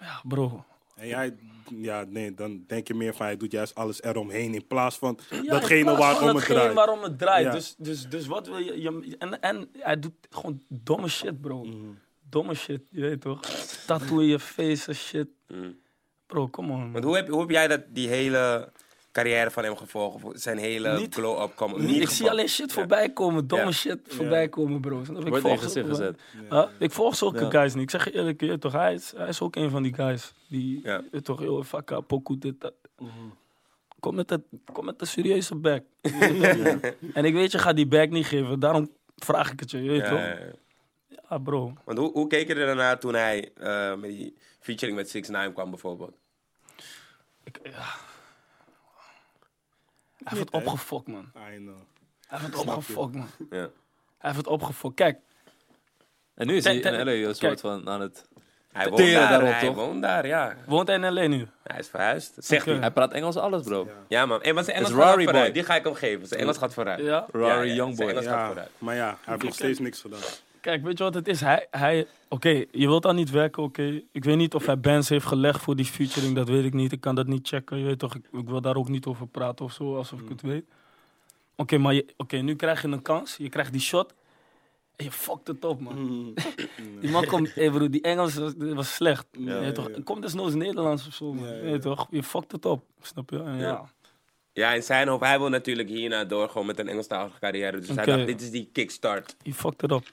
Ja, 0.00 0.20
bro. 0.24 0.64
En 0.96 1.06
jij, 1.08 1.34
ja, 1.76 2.04
nee, 2.08 2.34
dan 2.34 2.64
denk 2.66 2.88
je 2.88 2.94
meer 2.94 3.14
van 3.14 3.26
hij 3.26 3.36
doet 3.36 3.52
juist 3.52 3.74
alles 3.74 4.02
eromheen 4.02 4.54
in 4.54 4.66
plaats 4.66 4.96
van 4.98 5.18
Ja, 5.30 5.42
datgene 5.42 5.82
plaats 5.82 5.98
van 5.98 6.08
waarom 6.08 6.26
het 6.26 6.34
datgene 6.36 6.58
draait. 6.58 6.74
waarom 6.74 7.02
het 7.02 7.18
draait. 7.18 7.44
Ja. 7.46 7.50
Dus, 7.52 7.74
dus, 7.78 8.08
dus 8.08 8.26
wat 8.26 8.46
wil 8.46 8.58
je... 8.58 8.80
je 8.80 9.16
en, 9.18 9.40
en 9.40 9.68
hij 9.78 9.98
doet 9.98 10.12
gewoon 10.30 10.62
domme 10.68 11.08
shit, 11.08 11.40
bro. 11.40 11.64
Mhm. 11.64 11.76
Domme 12.36 12.54
shit, 12.54 12.80
je 12.90 13.00
weet 13.00 13.20
toch. 13.20 13.40
Tattoo 13.86 14.18
in 14.18 14.26
je 14.26 14.38
face 14.38 14.88
en 14.88 14.94
shit. 14.94 15.28
Mm. 15.48 15.78
Bro, 16.26 16.48
come 16.48 16.72
on. 16.72 16.92
Want 16.92 17.04
hoe 17.04 17.16
heb, 17.16 17.28
hoe 17.28 17.40
heb 17.40 17.50
jij 17.50 17.68
dat, 17.68 17.80
die 17.88 18.08
hele 18.08 18.72
carrière 19.12 19.50
van 19.50 19.64
hem 19.64 19.76
gevolgd? 19.76 20.40
Zijn 20.42 20.58
hele 20.58 21.06
glow-up 21.10 21.56
komen? 21.56 21.84
Niet, 21.84 22.00
ik 22.02 22.08
zie 22.08 22.30
alleen 22.30 22.48
shit 22.48 22.72
voorbij 22.72 23.10
komen, 23.10 23.46
domme 23.46 23.64
Ja. 23.64 23.70
shit 23.72 23.98
voorbij 24.06 24.48
komen, 24.48 24.80
bro. 24.80 25.00
Ik 25.00 25.06
Wordt 25.06 25.40
volg 25.40 25.62
gezicht 25.62 25.88
gezet. 25.88 26.20
Ik 26.78 26.90
volg 26.90 27.16
zulke 27.16 27.44
Ja. 27.44 27.50
guys 27.50 27.74
niet. 27.74 27.82
Ik 27.82 27.90
zeg 27.90 28.04
je 28.04 28.12
eerlijk, 28.12 28.40
je 28.40 28.58
toch, 28.58 28.72
hij 28.72 28.94
is, 28.94 29.12
hij 29.16 29.28
is 29.28 29.40
ook 29.40 29.56
een 29.56 29.70
van 29.70 29.82
die 29.82 29.94
guys 29.94 30.32
die 30.48 30.80
Ja. 30.82 31.02
je 31.12 31.22
toch 31.22 31.38
heel 31.40 31.62
vakka, 31.64 32.00
pokoe, 32.00 32.38
dit, 32.38 32.60
dat. 32.60 32.72
Kom 34.00 34.14
met, 34.14 34.30
het, 34.30 34.42
kom 34.72 34.84
met 34.84 35.00
een 35.00 35.06
serieuze 35.06 35.54
back. 35.54 35.82
en 37.14 37.24
ik 37.24 37.34
weet, 37.34 37.52
je 37.52 37.58
gaat 37.58 37.76
die 37.76 37.86
back 37.86 38.10
niet 38.10 38.26
geven, 38.26 38.60
daarom 38.60 38.90
vraag 39.16 39.52
ik 39.52 39.60
het 39.60 39.70
je, 39.70 39.82
je 39.82 39.90
weet 39.90 40.00
Ja, 40.00 40.08
toch? 40.08 40.54
Ja, 41.28 41.36
ja. 41.36 41.36
Ja, 41.36 41.38
bro. 41.38 41.72
Want 41.84 41.98
hoe, 41.98 42.12
hoe 42.12 42.26
keek 42.26 42.48
je 42.48 42.54
er 42.54 42.66
daarna 42.66 42.96
toen 42.96 43.14
hij 43.14 43.50
eh, 43.56 43.94
met 43.94 44.10
die 44.10 44.36
featuring 44.60 44.96
met 44.98 45.10
6 45.10 45.28
9 45.28 45.52
kwam 45.52 45.70
bijvoorbeeld? 45.70 46.16
Ik, 47.44 47.58
ja. 47.62 47.70
Hij 50.24 50.38
heeft 50.38 50.40
het 50.40 50.50
opgefokt, 50.50 51.06
man. 51.06 51.30
I 51.52 51.56
know. 51.56 51.74
Hij 52.26 52.38
heeft 52.38 52.52
het 52.52 52.66
opgefokt, 52.66 53.14
man. 53.14 53.28
Ja. 53.50 53.56
Hij 53.58 53.70
heeft 54.18 54.36
het 54.36 54.46
opgefokt. 54.46 54.94
Kijk, 54.94 55.18
En 56.34 56.46
nu 56.46 56.56
is 56.56 56.62
Ten- 56.62 56.82
hij 56.82 56.92
in 56.92 57.04
LA 57.04 57.12
een 57.12 57.22
soort 57.24 57.38
kijk. 57.38 57.58
van 57.58 57.88
aan 57.88 58.00
het... 58.00 58.28
Hij 58.72 58.88
woont 58.88 58.98
daar, 59.02 59.28
daarop, 59.28 59.48
hij 59.50 59.66
toch? 59.66 59.74
woont 59.76 60.02
daar, 60.02 60.26
ja. 60.26 60.56
woont 60.66 60.88
hij 60.88 60.96
in 60.96 61.12
L.A. 61.12 61.26
nu? 61.26 61.46
Hij 61.62 61.78
is 61.78 61.88
verhuisd. 61.88 62.34
Zegt 62.38 62.66
hij. 62.66 62.74
Hij 62.74 62.90
praat 62.90 63.12
Engels 63.12 63.36
alles, 63.36 63.62
bro. 63.62 63.88
Ja, 64.08 64.26
man. 64.26 64.38
Hey, 64.42 64.52
maar 64.52 64.64
zijn 64.64 64.76
Engels 64.76 64.92
gaat 64.92 65.00
Rari 65.02 65.24
vooruit. 65.24 65.44
boy. 65.44 65.52
Die 65.52 65.64
ga 65.64 65.74
ik 65.74 65.84
hem 65.84 65.94
geven. 65.94 66.26
Zijn 66.28 66.40
Engels 66.40 66.56
gaat 66.58 66.74
vooruit. 66.74 67.00
Ja. 67.00 67.26
Rari 67.32 67.46
Ja, 67.46 67.62
ja, 67.62 67.74
Youngboy. 67.74 68.08
Engels 68.08 68.24
gaat 68.26 68.34
Ja, 68.34 68.46
vooruit. 68.46 68.70
maar 68.78 68.94
ja, 68.94 69.06
hij 69.06 69.32
heeft 69.32 69.42
nog 69.42 69.54
steeds 69.54 69.78
niks 69.78 70.00
gedaan. 70.00 70.20
Kijk, 70.66 70.82
weet 70.82 70.98
je 70.98 71.04
wat 71.04 71.14
het 71.14 71.28
is? 71.28 71.40
Hij, 71.40 71.66
hij, 71.70 72.06
Oké, 72.28 72.48
je 72.70 72.86
wilt 72.86 73.02
dan 73.02 73.16
niet 73.16 73.30
werken, 73.30 73.62
oké. 73.62 74.02
Ik 74.12 74.24
weet 74.24 74.36
niet 74.36 74.54
of 74.54 74.66
hij 74.66 74.80
bands 74.80 75.08
heeft 75.08 75.26
gelegd 75.26 75.60
voor 75.62 75.76
die 75.76 75.84
featuring, 75.84 76.34
dat 76.34 76.48
weet 76.48 76.64
ik 76.64 76.72
niet. 76.74 76.92
Ik 76.92 77.00
kan 77.00 77.14
dat 77.14 77.26
niet 77.26 77.48
checken, 77.48 77.78
je 77.78 77.84
weet 77.84 77.98
toch. 77.98 78.14
Ik, 78.14 78.24
ik 78.32 78.48
wil 78.48 78.60
daar 78.60 78.76
ook 78.76 78.88
niet 78.88 79.06
over 79.06 79.26
praten 79.26 79.64
of 79.64 79.72
zo, 79.72 79.96
alsof 79.96 80.20
ik 80.20 80.28
het 80.28 80.42
weet. 80.42 80.64
Oké, 81.56 81.78
maar 81.78 81.94
je- 81.94 82.06
oké, 82.16 82.36
nu 82.36 82.56
krijg 82.56 82.82
je 82.82 82.88
een 82.88 83.02
kans, 83.02 83.36
je 83.36 83.48
krijgt 83.48 83.72
die 83.72 83.80
shot. 83.80 84.14
En 84.96 85.04
je 85.04 85.10
fuckt 85.12 85.46
het 85.46 85.64
op, 85.64 85.80
man. 85.80 86.34
Die 87.00 87.10
man 87.10 87.26
komt, 87.26 87.54
hey 87.54 87.88
die 87.88 88.02
Engels 88.02 88.34
was, 88.34 88.52
was 88.58 88.94
slecht. 88.94 89.26
je 89.32 89.44
weet 89.44 89.74
toch? 89.74 89.88
ja. 89.88 90.02
Kom 90.04 90.20
desnoods 90.20 90.54
Nederlands 90.54 91.06
of 91.06 91.14
zo, 91.14 91.32
man. 91.32 91.46
Ja, 91.46 91.54
ja, 91.54 91.64
Je 91.70 91.78
toch? 91.78 92.06
Je 92.10 92.22
fuckt 92.22 92.52
het 92.52 92.66
op, 92.66 92.84
snap 93.00 93.30
je? 93.30 93.42
En 93.42 93.58
ja. 93.58 93.90
Ja. 94.56 94.72
In 94.72 94.82
zijn 94.82 95.08
hoofd, 95.08 95.22
hij 95.24 95.38
wil 95.38 95.48
natuurlijk 95.48 95.88
hierna 95.88 96.24
door 96.24 96.48
gewoon 96.48 96.66
met 96.66 96.78
een 96.78 96.88
Engelstalige 96.88 97.38
carrière. 97.38 97.78
Dus 97.78 97.88
hij 97.88 97.96
Oké. 97.96 98.06
dacht, 98.06 98.26
dit 98.26 98.40
is 98.40 98.50
die 98.50 98.68
kickstart. 98.72 99.36
Je 99.42 99.54
fuckt 99.54 99.80
het 99.80 99.92
op. 99.92 100.04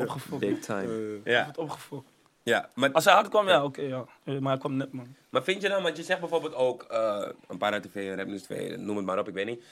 Opgefokt. 0.00 0.38
Big 0.40 0.58
time. 0.58 1.18
Eh, 1.24 1.32
Ja, 1.32 1.46
Het 1.46 1.58
opgefokt. 1.58 2.08
ja. 2.42 2.70
Maar, 2.74 2.92
Als 2.92 3.04
hij 3.04 3.14
hard 3.14 3.28
kwam, 3.28 3.48
ja, 3.48 3.64
oké, 3.64 3.80
ja. 3.82 4.04
Eh, 4.24 4.38
Maar 4.38 4.50
hij 4.50 4.60
kwam 4.60 4.76
net, 4.76 4.92
man. 4.92 5.14
maar 5.30 5.42
vind 5.44 5.62
je 5.62 5.68
dan, 5.68 5.82
want 5.82 5.96
je 5.96 6.02
zegt 6.02 6.20
bijvoorbeeld 6.20 6.54
ook, 6.54 6.82
eh, 6.82 7.28
een 7.48 7.58
paar 7.58 7.80
TV, 7.80 8.14
Rap 8.16 8.26
News 8.26 8.42
2, 8.42 8.76
noem 8.76 8.96
het 8.96 9.06
maar 9.06 9.18
op, 9.18 9.28
ik 9.28 9.34
weet 9.34 9.46
niet. 9.46 9.64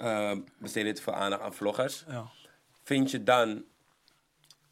Uh, 0.00 0.32
besteden 0.58 0.94
te 0.94 1.02
veel 1.02 1.12
aandacht 1.14 1.42
aan 1.42 1.54
vloggers. 1.54 2.04
Ja. 2.08 2.26
Vind 2.82 3.10
je 3.10 3.22
dan 3.22 3.64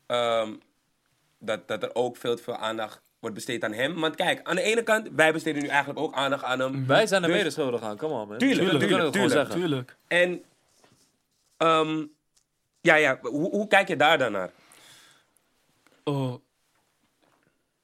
ehm, 0.07 0.53
dat, 1.39 1.69
dat 1.69 1.83
er 1.83 1.95
ook 1.95 2.17
veel 2.17 2.37
te 2.37 2.43
veel 2.43 2.57
aandacht 2.57 3.01
wordt 3.25 3.35
besteed 3.45 3.64
aan 3.64 3.72
hem? 3.72 4.01
Want 4.01 4.14
kijk, 4.14 4.41
aan 4.43 4.57
de 4.57 4.62
ene 4.62 4.83
kant, 4.83 5.09
wij 5.12 5.33
besteden 5.33 5.62
nu 5.62 5.68
eigenlijk 5.68 5.99
ook 5.99 6.14
aandacht 6.14 6.45
aan 6.45 6.59
hem. 6.61 6.87
Wij 6.87 7.07
zijn 7.07 7.22
er 7.22 7.29
Dus- 7.29 7.37
mede 7.37 7.51
schuldig 7.51 7.81
aan, 7.83 7.97
come 7.97 8.14
on 8.14 8.29
man. 8.29 8.39
Tuurlijk, 8.39 8.79
tuurlijk, 8.79 9.12
tuurlijk. 9.12 9.51
Tuurlijk. 9.51 9.97
En, 10.09 10.43
ehm, 11.57 12.05
ja, 12.81 12.95
ja, 12.95 13.18
hoe, 13.22 13.51
hoe 13.51 13.66
kijk 13.68 13.89
je 13.89 13.97
daar 13.97 14.18
dan 14.18 14.33
naar? 14.33 14.51
Oh, 16.05 16.35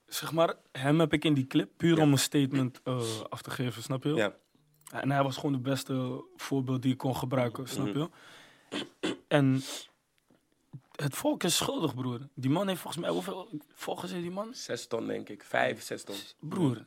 zeg 0.07 0.32
maar, 0.32 0.55
hem 0.72 1.01
heb 1.01 1.12
ik 1.12 1.24
in 1.24 1.34
die 1.34 1.47
clip 1.47 1.70
puur 1.76 2.01
om 2.01 2.12
een 2.12 2.18
statement 2.18 2.80
eh, 2.84 3.01
af 3.28 3.43
te 3.43 3.51
geven, 3.51 3.82
snap 3.82 4.05
je? 4.05 4.14
Ja. 4.14 4.32
En 4.93 5.11
hij 5.11 5.22
was 5.22 5.36
gewoon 5.36 5.53
het 5.53 5.62
beste 5.62 6.24
voorbeeld 6.36 6.82
die 6.82 6.93
ik 6.93 6.99
kon 6.99 7.16
gebruiken, 7.16 7.68
snap 7.68 7.86
Mhm. 7.86 7.99
je? 7.99 8.09
En 9.28 9.62
het 11.03 11.16
volk 11.16 11.42
is 11.42 11.57
schuldig, 11.57 11.94
broer. 11.94 12.20
Die 12.34 12.51
man 12.51 12.68
heeft 12.68 12.80
volgens 12.80 13.03
mij, 13.03 13.12
hoeveel 13.12 13.48
volgers 13.72 14.11
heeft 14.11 14.22
die 14.22 14.32
man? 14.32 14.55
Zes 14.55 14.86
ton, 14.86 15.07
denk 15.07 15.28
ik. 15.28 15.44
Vijf, 15.44 15.82
zes 15.82 16.03
ton. 16.05 16.16
Broer. 16.40 16.84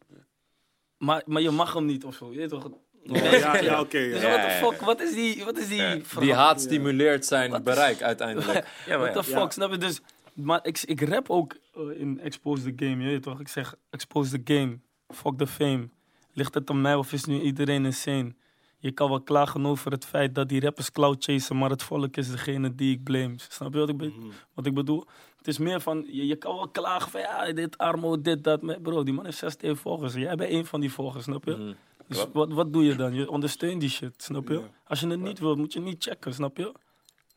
Maar, 0.98 1.24
maar 1.26 1.42
je 1.42 1.50
mag 1.50 1.74
hem 1.74 1.86
niet 1.86 2.04
of 2.06 2.16
zo, 2.16 2.32
je 2.32 2.38
weet 2.38 2.50
toch? 2.50 2.70
ja, 3.04 3.58
ja 3.58 3.80
oké. 3.86 3.98
ja. 3.98 4.14
Dus 4.14 4.22
what 4.22 4.42
the 4.42 4.50
fuck, 4.50 4.82
wat 4.82 5.02
is 5.02 5.14
die, 5.14 5.44
wat 5.44 5.58
is 5.58 5.68
die 5.68 5.78
Ja. 5.78 6.00
Die 6.20 6.34
haat 6.34 6.62
stimuleert 6.62 7.26
zijn 7.26 7.64
bereik 7.64 8.02
uiteindelijk. 8.02 8.68
Ja, 8.88 8.98
maar 8.98 9.12
What 9.12 9.26
the 9.26 9.32
ja. 9.32 9.40
fuck, 9.40 9.52
snap 9.52 9.72
je? 9.72 9.78
Dus, 9.78 10.02
maar 10.34 10.60
ik, 10.66 10.82
ik 10.82 11.02
rap 11.02 11.30
ook 11.30 11.56
eh, 11.74 12.00
in 12.00 12.20
Expose 12.20 12.64
the 12.64 12.86
Game, 12.86 13.04
je 13.04 13.10
weet 13.10 13.24
toch? 13.24 13.40
Ik 13.40 13.48
zeg, 13.48 13.76
expose 13.90 14.42
the 14.42 14.54
game, 14.54 14.80
fuck 15.08 15.38
the 15.38 15.48
fame. 15.48 15.90
Ligt 16.34 16.54
het 16.54 16.70
aan 16.70 16.82
mij 16.82 16.96
of 16.96 17.14
is 17.14 17.26
nu 17.26 17.42
iedereen 17.42 17.86
insane? 17.86 18.36
Je 18.84 18.92
kan 18.92 19.10
wel 19.10 19.22
klagen 19.22 19.66
over 19.66 19.92
het 19.92 20.06
feit 20.06 20.36
dat 20.36 20.50
die 20.50 20.62
rappers 20.62 20.92
cloud 20.92 21.24
chasen, 21.24 21.58
maar 21.58 21.70
het 21.70 21.84
volk 21.84 22.18
is 22.18 22.32
degene 22.32 22.76
die 22.76 22.96
ik 22.96 23.04
blame. 23.04 23.34
Snap 23.38 23.74
je 23.74 23.80
wat 23.80 23.90
ik, 23.90 23.98
be- 23.98 24.14
wat 24.54 24.66
ik 24.66 24.74
bedoel? 24.74 25.06
Het 25.38 25.48
is 25.48 25.58
meer 25.58 25.82
van, 25.82 26.06
je, 26.08 26.28
je 26.28 26.36
kan 26.36 26.56
wel 26.56 26.70
klagen 26.70 27.12
van 27.12 27.22
ja, 27.22 27.52
dit 27.52 27.78
armo, 27.78 28.22
dit, 28.22 28.44
dat. 28.44 28.62
Maar 28.62 28.80
bro, 28.82 29.04
die 29.04 29.14
man 29.14 29.26
heeft 29.26 29.38
16 29.38 29.76
volgers. 29.78 30.14
Jij 30.14 30.36
bent 30.36 30.50
één 30.50 30.66
van 30.66 30.80
die 30.80 30.92
volgers, 30.92 31.24
snap 31.24 31.46
je? 31.46 31.56
Mhm. 31.56 31.74
Dus 32.08 32.26
wat, 32.34 32.52
wat 32.52 32.74
doe 32.74 32.84
je 32.84 32.96
dan? 32.96 33.14
Je 33.14 33.30
ondersteunt 33.30 33.80
die 33.80 33.90
shit, 33.90 34.24
snap 34.24 34.48
je? 34.48 34.62
Als 34.88 35.00
je 35.00 35.08
het 35.08 35.20
niet 35.20 35.40
wilt, 35.40 35.58
moet 35.58 35.74
je 35.74 35.80
niet 35.80 36.04
checken, 36.04 36.34
snap 36.34 36.58
je? 36.58 36.72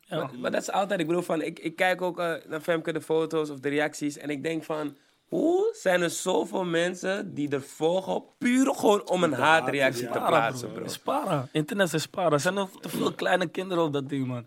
Ja. 0.01 0.17
Maar, 0.17 0.31
maar 0.39 0.51
dat 0.51 0.61
is 0.61 0.71
altijd, 0.71 1.01
ik 1.01 1.07
bedoel 1.07 1.23
van, 1.23 1.43
ik, 1.43 1.59
ik 1.59 1.77
kijk 1.77 2.03
ook 2.03 2.19
eh, 2.19 2.35
naar 2.49 2.61
Femke 2.61 2.93
de 2.93 3.01
foto's 3.01 3.51
of 3.51 3.61
de 3.61 3.69
reacties 3.69 4.17
en 4.19 4.31
ik 4.31 4.43
denk 4.43 4.65
van, 4.65 4.97
hoe 5.29 5.75
zijn 5.81 6.03
er 6.03 6.11
zoveel 6.11 6.65
mensen 6.65 7.35
die 7.35 7.49
er 7.51 7.63
volgen 7.63 8.23
puur 8.39 8.75
gewoon 8.75 9.09
om 9.09 9.23
een 9.23 9.33
haatreactie 9.33 10.07
te 10.11 10.19
plaatsen, 10.27 10.69
bro. 10.69 10.77
bro? 10.77 10.85
Is 10.87 10.99
para. 10.99 11.49
Internet 11.53 11.93
is 11.93 12.07
para. 12.07 12.31
Er 12.31 12.41
zijn 12.41 12.55
nog 12.55 12.71
te 12.81 12.89
veel 12.89 13.13
kleine 13.13 13.47
kinderen 13.47 13.85
op 13.85 13.93
dat 13.93 14.09
ding, 14.09 14.27
man. 14.27 14.47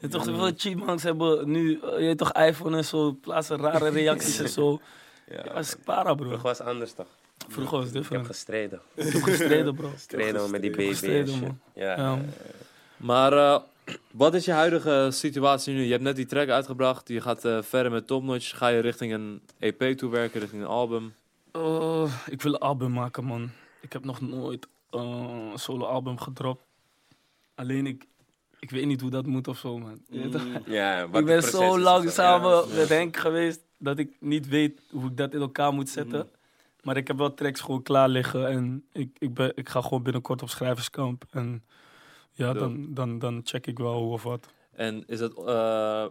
Je 0.00 0.08
toch, 0.08 0.24
te 0.24 0.34
veel 0.34 0.52
chipmunks 0.56 1.02
hebben 1.02 1.50
nu, 1.50 1.80
eh, 1.80 2.08
je 2.08 2.14
toch, 2.14 2.32
iPhone 2.32 2.76
en 2.76 2.84
zo, 2.84 3.12
plaatsen 3.20 3.60
rare 3.60 3.88
reacties 4.00 4.38
en 4.38 4.48
zo. 4.48 4.80
Ja, 5.30 5.42
Ja, 5.44 5.54
is 5.54 5.76
para, 5.84 6.14
bro. 6.14 6.24
Vroeger 6.26 6.42
was 6.42 6.58
het 6.58 6.66
anders 6.66 6.92
toch? 6.92 7.06
Vroeger 7.48 7.76
was 7.78 7.86
het 7.86 7.94
Ik 7.94 8.00
heb 8.00 8.02
different. 8.02 8.26
gestreden. 8.26 8.80
Ik 8.94 9.12
heb 9.12 9.22
gestreden, 9.22 9.74
bro. 9.74 9.88
Gestreden 9.94 10.50
met 10.50 10.60
die 10.62 10.70
baby 10.70 10.82
en 10.82 10.88
gestreden, 10.88 11.28
shit. 11.34 11.40
man. 11.40 11.58
Ja. 11.74 11.96
Ja. 11.96 12.18
Maar 12.96 13.32
eh, 13.32 13.60
wat 14.10 14.34
is 14.34 14.44
je 14.44 14.52
huidige 14.52 15.08
situatie 15.12 15.74
nu? 15.74 15.82
Je 15.84 15.90
hebt 15.90 16.02
net 16.02 16.16
die 16.16 16.26
track 16.26 16.48
uitgebracht. 16.48 17.08
Je 17.08 17.20
gaat 17.20 17.44
eh, 17.44 17.62
verder 17.62 17.92
met 17.92 18.06
Top 18.06 18.22
Notch. 18.22 18.56
Ga 18.56 18.68
je 18.68 18.80
richting 18.80 19.12
een 19.12 19.42
EP 19.58 19.82
toewerken, 19.96 20.40
richting 20.40 20.62
een 20.62 20.68
album? 20.68 21.14
Oh, 21.52 22.12
ik 22.26 22.42
wil 22.42 22.52
een 22.54 22.58
album 22.60 22.92
maken, 22.92 23.24
man. 23.24 23.50
Ik 23.80 23.92
heb 23.92 24.04
nog 24.04 24.20
nooit 24.20 24.66
een 24.90 25.50
solo-album 25.54 26.18
gedropt. 26.18 26.62
Alleen 27.54 27.86
ik, 27.86 28.04
ik 28.60 28.70
weet 28.70 28.86
niet 28.86 29.00
hoe 29.00 29.10
dat 29.10 29.26
moet 29.26 29.48
of 29.48 29.58
zo, 29.58 29.78
man. 29.78 30.00
Ja, 30.66 31.08
wat 31.08 31.20
ik 31.20 31.26
ben 31.26 31.42
zo 31.42 31.78
lang 31.78 32.10
samen 32.10 32.50
Ja. 32.50 32.74
met 32.76 32.88
Henk 32.88 33.16
geweest 33.16 33.60
dat 33.78 33.98
ik 33.98 34.16
niet 34.20 34.48
weet 34.48 34.80
hoe 34.90 35.10
ik 35.10 35.16
dat 35.16 35.34
in 35.34 35.40
elkaar 35.40 35.72
moet 35.72 35.88
zetten. 35.88 36.28
Maar 36.82 36.96
ik 36.96 37.06
heb 37.06 37.16
wel 37.18 37.34
tracks 37.34 37.60
gewoon 37.60 37.82
klaar 37.82 38.08
liggen 38.08 38.48
en 38.48 38.84
ik, 38.92 39.16
ik, 39.18 39.34
ben, 39.34 39.52
ik 39.54 39.68
ga 39.68 39.80
gewoon 39.80 40.02
binnenkort 40.02 40.42
op 40.42 40.48
schrijverskamp. 40.48 41.24
En 41.30 41.64
ja, 42.38 42.52
dan, 42.52 42.94
dan, 42.94 43.18
dan 43.18 43.40
check 43.44 43.66
ik 43.66 43.78
wel 43.78 44.02
hoe 44.02 44.12
of 44.12 44.22
wat. 44.22 44.46
En 44.72 45.04
is 45.06 45.18
dat, 45.18 45.36
eh, 45.46 46.06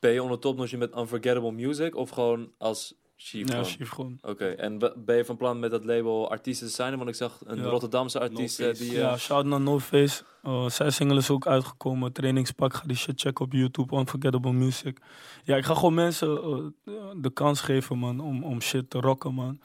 ben 0.00 0.12
je 0.12 0.22
onder 0.22 0.38
Top 0.38 0.56
Notch 0.56 0.76
met 0.76 0.96
Unforgettable 0.96 1.52
Music 1.52 1.96
of 1.96 2.10
gewoon 2.10 2.52
als 2.58 2.94
Chief? 3.16 3.48
Ja, 3.52 3.64
chief 3.64 3.88
gewoon. 3.90 4.18
Oké, 4.22 4.48
en 4.48 4.78
be- 4.78 4.94
ben 4.96 5.16
je 5.16 5.24
van 5.24 5.36
plan 5.36 5.58
met 5.58 5.70
dat 5.70 5.84
label 5.84 6.30
artiesten 6.30 6.66
te 6.66 6.72
zijn? 6.72 6.96
Want 6.96 7.08
ik 7.08 7.14
zag 7.14 7.40
een 7.44 7.58
Ja. 7.58 7.64
Rotterdamse 7.64 8.20
artiest 8.20 8.60
eh, 8.60 8.74
die... 8.74 8.92
Ja, 8.92 9.16
shout 9.16 9.44
naar 9.44 9.60
No 9.60 9.78
Face. 9.78 10.22
Uh, 10.42 10.68
zijn 10.68 10.92
single 10.92 11.16
is 11.16 11.30
ook 11.30 11.46
uitgekomen. 11.46 12.12
Trainingspak, 12.12 12.74
ga 12.74 12.82
die 12.86 12.96
shit 12.96 13.20
checken 13.20 13.44
op 13.44 13.52
YouTube. 13.52 13.96
Unforgettable 13.96 14.52
Music. 14.52 14.98
Ja, 15.44 15.56
ik 15.56 15.64
ga 15.64 15.74
gewoon 15.74 15.94
mensen 15.94 16.36
eh, 16.84 16.92
de 17.16 17.30
kans 17.32 17.60
geven, 17.60 17.98
man, 17.98 18.20
om, 18.20 18.44
om 18.44 18.60
shit 18.60 18.90
te 18.90 19.00
rocken, 19.00 19.34
man. 19.34 19.60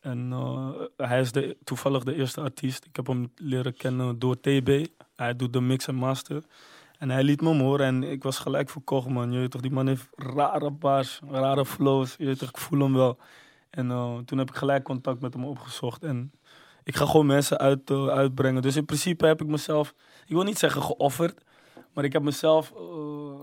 En 0.00 0.28
eh, 0.32 0.70
hij 0.96 1.20
is 1.20 1.32
de, 1.32 1.56
toevallig 1.64 2.04
de 2.04 2.14
eerste 2.14 2.40
artiest. 2.40 2.84
Ik 2.84 2.96
heb 2.96 3.06
hem 3.06 3.32
leren 3.36 3.74
kennen 3.76 4.18
door 4.18 4.40
TB. 4.40 4.86
Hij 5.18 5.36
doet 5.36 5.52
de 5.52 5.60
mix 5.60 5.86
en 5.86 5.94
master. 5.94 6.42
En 6.98 7.10
hij 7.10 7.22
liet 7.22 7.40
me 7.40 7.48
hem 7.48 7.60
horen 7.60 7.86
en 7.86 8.02
ik 8.02 8.22
was 8.22 8.38
gelijk 8.38 8.70
verkocht, 8.70 9.08
man. 9.08 9.32
Je 9.32 9.38
weet 9.38 9.50
toch, 9.50 9.60
die 9.60 9.70
man 9.70 9.86
heeft 9.86 10.08
rare 10.16 10.70
bars, 10.70 11.20
rare 11.30 11.64
flows. 11.66 12.14
Je 12.18 12.24
weet 12.26 12.38
toch, 12.38 12.48
ik 12.48 12.56
voel 12.58 12.80
hem 12.80 12.94
wel. 12.94 13.18
En 13.70 13.90
eh, 13.90 14.18
toen 14.18 14.38
heb 14.38 14.48
ik 14.48 14.54
gelijk 14.56 14.84
contact 14.84 15.20
met 15.20 15.34
hem 15.34 15.44
opgezocht. 15.44 16.04
En 16.04 16.32
ik 16.84 16.96
ga 16.96 17.06
gewoon 17.06 17.26
mensen 17.26 17.58
uit, 17.58 17.90
eh, 17.90 18.06
uitbrengen. 18.08 18.62
Dus 18.62 18.76
in 18.76 18.84
principe 18.84 19.26
heb 19.26 19.40
ik 19.40 19.46
mezelf, 19.46 19.94
ik 20.26 20.34
wil 20.34 20.42
niet 20.42 20.58
zeggen 20.58 20.82
geofferd, 20.82 21.44
maar 21.92 22.04
ik 22.04 22.12
heb 22.12 22.22
mezelf. 22.22 22.72
eh, 22.76 23.40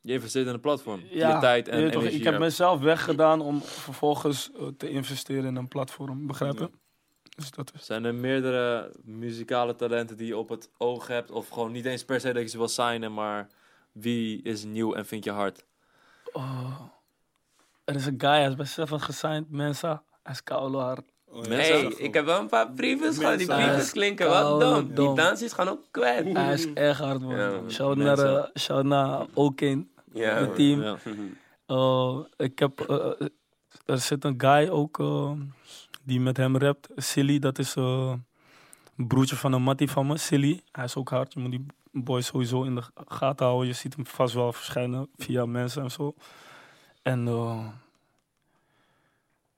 Je 0.00 0.12
investeert 0.12 0.46
in 0.46 0.52
een 0.54 0.60
platform. 0.60 1.00
ja, 1.10 1.34
je 1.34 1.40
tijd 1.40 1.68
en 1.68 1.76
je 1.76 1.82
weet 1.82 1.92
toch, 1.92 2.00
energie. 2.02 2.20
ik 2.20 2.26
heb 2.30 2.38
mezelf 2.38 2.80
weggedaan 2.80 3.40
om 3.40 3.60
vervolgens 3.62 4.50
te 4.76 4.88
investeren 4.90 5.44
in 5.44 5.56
een 5.56 5.68
platform. 5.68 6.26
Begrijp 6.26 6.58
je? 6.58 6.70
Dus 7.34 7.50
dat 7.50 7.72
is. 7.74 7.86
Zijn 7.86 8.04
er 8.04 8.14
meerdere 8.14 8.90
muzikale 9.02 9.74
talenten 9.74 10.16
die 10.16 10.26
je 10.26 10.36
op 10.36 10.48
het 10.48 10.70
oog 10.76 11.06
hebt? 11.06 11.30
Of 11.30 11.48
gewoon 11.48 11.72
niet 11.72 11.84
eens 11.84 12.04
per 12.04 12.20
se 12.20 12.32
dat 12.32 12.42
je 12.42 12.48
ze 12.48 12.58
wil 12.58 12.68
signen, 12.68 13.14
maar 13.14 13.48
wie 13.92 14.42
is 14.42 14.64
nieuw 14.64 14.94
en 14.94 15.06
vind 15.06 15.24
je 15.24 15.30
hard? 15.30 15.64
Oh. 16.32 16.80
Er 17.84 17.94
is 17.94 18.06
een 18.06 18.14
guy, 18.18 18.30
hij 18.30 18.48
is 18.48 18.54
bij 18.54 18.66
Seven 18.66 19.00
gesigned, 19.00 19.50
Mensa. 19.50 20.02
Hij 20.22 20.32
is 20.32 20.42
koude 20.42 20.78
hard. 20.78 21.12
Oh, 21.26 21.46
is 21.46 21.96
ik 21.96 22.14
heb 22.14 22.24
wel 22.24 22.40
een 22.40 22.48
paar 22.48 22.72
briefjes 22.72 23.18
gehad. 23.18 23.38
Die 23.38 23.46
briefjes 23.46 23.90
klinken 23.90 24.28
wel 24.28 24.54
Oh, 24.54 24.60
dom. 24.60 24.94
Die 24.94 25.14
dansjes 25.14 25.52
gaan 25.52 25.68
ook 25.68 25.84
kwijt. 25.90 26.32
Hij 26.32 26.52
is 26.52 26.72
echt 26.72 26.98
hard, 26.98 27.20
man. 27.20 27.36
Ja, 27.36 27.50
man. 27.50 27.70
shout, 27.70 27.96
naar, 27.96 28.18
eh, 28.18 28.44
shout 28.54 28.84
naar 28.84 29.26
Okin, 29.34 29.90
Ja, 30.12 30.34
het 30.34 30.54
team. 30.54 30.82
Ja. 30.82 30.96
Uh, 31.68 32.18
ik 32.46 32.58
heb, 32.58 32.90
uh, 32.90 32.96
uh, 32.96 33.28
er 33.86 33.98
zit 33.98 34.24
een 34.24 34.34
guy 34.40 34.68
ook 34.68 34.98
uh, 34.98 35.30
die 36.04 36.20
met 36.20 36.36
hem 36.36 36.56
rapt. 36.56 36.88
Silly, 36.96 37.38
dat 37.38 37.58
is 37.58 37.76
uh, 37.76 38.14
een 38.96 39.06
broertje 39.06 39.36
van 39.36 39.52
een 39.52 39.62
mattie 39.62 39.90
van 39.90 40.06
me. 40.06 40.16
Silly, 40.18 40.60
hij 40.72 40.84
is 40.84 40.96
ook 40.96 41.08
hard. 41.08 41.32
Je 41.34 41.40
moet 41.40 41.50
die 41.50 41.66
boy 41.92 42.20
sowieso 42.20 42.62
in 42.62 42.74
de 42.74 42.82
gaten 42.94 43.46
houden. 43.46 43.66
Je 43.66 43.72
ziet 43.74 43.94
hem 43.94 44.06
vast 44.06 44.34
wel 44.34 44.52
verschijnen 44.52 45.08
via 45.16 45.46
mensen 45.46 45.82
en 45.82 45.90
zo. 45.90 46.14
En 47.02 47.26
uh, 47.26 47.66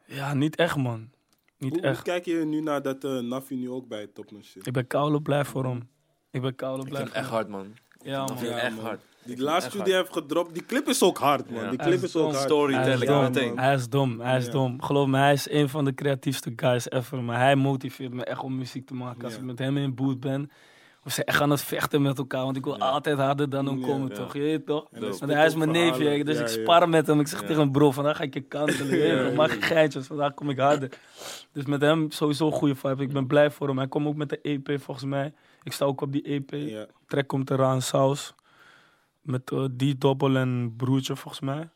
ja, 0.05 0.34
niet 0.34 0.57
echt 0.57 0.76
man. 0.76 1.11
Niet 1.59 1.72
Hoe, 1.72 1.80
hoe 1.80 1.90
echt. 1.90 2.03
kijk 2.03 2.24
je 2.24 2.34
nu 2.44 2.61
naar 2.61 2.82
dat 2.82 3.05
eh 3.05 3.18
Nafi 3.18 3.57
nu 3.57 3.70
ook 3.70 3.88
bij 3.88 4.07
Topman 4.07 4.42
zit? 4.44 4.66
Ik 4.66 4.72
ben 4.72 4.86
koude 4.86 5.22
blij 5.22 5.44
voor 5.44 5.64
hem. 5.64 5.88
Ik 6.30 6.40
ben 6.40 6.55
koude 6.55 6.82
Ik 6.82 6.88
blij 6.88 7.01
vind 7.01 7.12
hem 7.12 7.22
echt 7.22 7.30
hard, 7.32 7.49
man. 7.49 7.74
Ja, 8.03 8.18
man. 8.18 8.38
vind 8.38 8.51
ik 8.51 8.57
Ja, 8.57 8.62
echt 8.62 8.76
man. 8.76 8.84
hard. 8.84 9.03
Die 9.27 9.43
laatste 9.43 9.83
hij 9.83 9.93
heeft 9.93 10.12
gedropt, 10.12 10.55
die 10.55 10.64
clip 10.64 10.89
is 10.89 11.03
ook 11.03 11.18
hard, 11.18 11.51
man. 11.51 11.62
Ja. 11.62 11.70
Die 11.70 11.79
clip 11.79 11.93
is 11.93 12.03
is 12.03 12.16
ook 12.16 12.31
hard. 12.33 12.45
Storytelling 12.45 12.85
Hij 12.85 12.95
is 12.95 13.07
dom. 13.09 13.22
meteen. 13.22 13.59
Hij 13.59 13.74
is 13.74 13.89
dom, 13.89 14.20
hij 14.20 14.37
is 14.39 14.45
Ja. 14.47 14.51
dom. 14.53 14.83
Geloof 14.83 15.07
me, 15.07 15.18
hij 15.18 15.33
is 15.33 15.51
een 15.51 15.68
van 15.68 15.85
de 15.85 15.95
creatiefste 15.95 16.53
guys 16.57 16.91
ever. 16.91 17.22
Maar 17.22 17.39
hij 17.39 17.57
motiveert 17.57 18.12
me 18.12 18.24
echt 18.24 18.41
om 18.43 18.57
muziek 18.57 18.87
te 18.87 18.95
maken. 18.95 19.24
Als 19.24 19.33
Ja. 19.33 19.39
ik 19.39 19.45
met 19.45 19.59
hem 19.59 19.77
in 19.77 19.83
een 19.83 19.95
boot 19.95 20.20
ben, 20.20 20.51
we 21.03 21.11
zijn 21.12 21.27
echt 21.27 21.41
aan 21.41 21.51
het 21.51 21.62
vechten 21.62 22.03
met 22.03 22.18
elkaar. 22.18 22.45
Want 22.45 22.57
ik 22.57 22.64
wil 22.64 22.79
altijd 22.79 23.18
harder 23.18 23.51
dan 23.51 23.66
hem 23.66 23.79
Ja, 23.79 23.87
komen, 23.87 24.09
ja. 24.09 24.14
toch? 24.14 24.33
Je 24.35 24.41
weet 24.41 24.66
toch? 24.66 24.87
Want 24.91 25.33
hij 25.33 25.47
is 25.47 25.55
mijn 25.55 25.70
neefje, 25.70 26.24
dus 26.24 26.37
Ja, 26.39 26.43
ik 26.43 26.49
ja. 26.49 26.61
spar 26.62 26.89
met 26.89 27.07
hem. 27.07 27.20
Ik 27.20 27.27
zeg 27.29 27.41
Ja. 27.41 27.47
tegen 27.47 27.62
hem, 27.62 27.72
bro, 27.72 27.91
vandaag 27.91 28.16
ga 28.16 28.22
ik 28.22 28.35
je 28.35 28.41
kantelen. 28.41 28.87
Je 28.91 28.97
weet 28.97 29.11
Ja, 29.11 29.16
toch? 29.22 29.27
ja, 29.31 29.35
Maak 29.37 29.49
ja. 29.49 29.55
je 29.55 29.61
geintjes, 29.62 30.07
vandaag 30.07 30.35
kom 30.35 30.51
ik 30.51 30.59
harder. 30.59 30.91
Dus 31.53 31.64
met 31.64 31.81
hem 31.81 32.11
sowieso 32.11 32.47
een 32.47 32.53
goede 32.53 32.74
vibe. 32.74 33.03
Ik 33.03 33.12
ben 33.12 33.27
blij 33.27 33.51
voor 33.51 33.68
hem. 33.68 33.79
Hij 33.79 33.89
komt 33.89 34.07
ook 34.07 34.16
met 34.16 34.29
de 34.29 34.39
EP 34.43 34.81
volgens 34.81 35.07
mij. 35.07 35.33
Ik 35.62 35.72
sta 35.72 35.85
ook 35.85 36.01
op 36.01 36.12
die 36.12 36.22
EP. 36.22 36.51
Ja. 36.51 36.87
Track 37.07 37.27
komt 37.27 37.51
eraan, 37.51 37.83
Saus. 37.83 38.35
Met 39.27 39.51
eh, 39.51 39.64
die 39.72 39.99
dobbel 39.99 40.37
en 40.37 40.74
broertje 40.77 41.16
volgens 41.16 41.43
mij. 41.43 41.68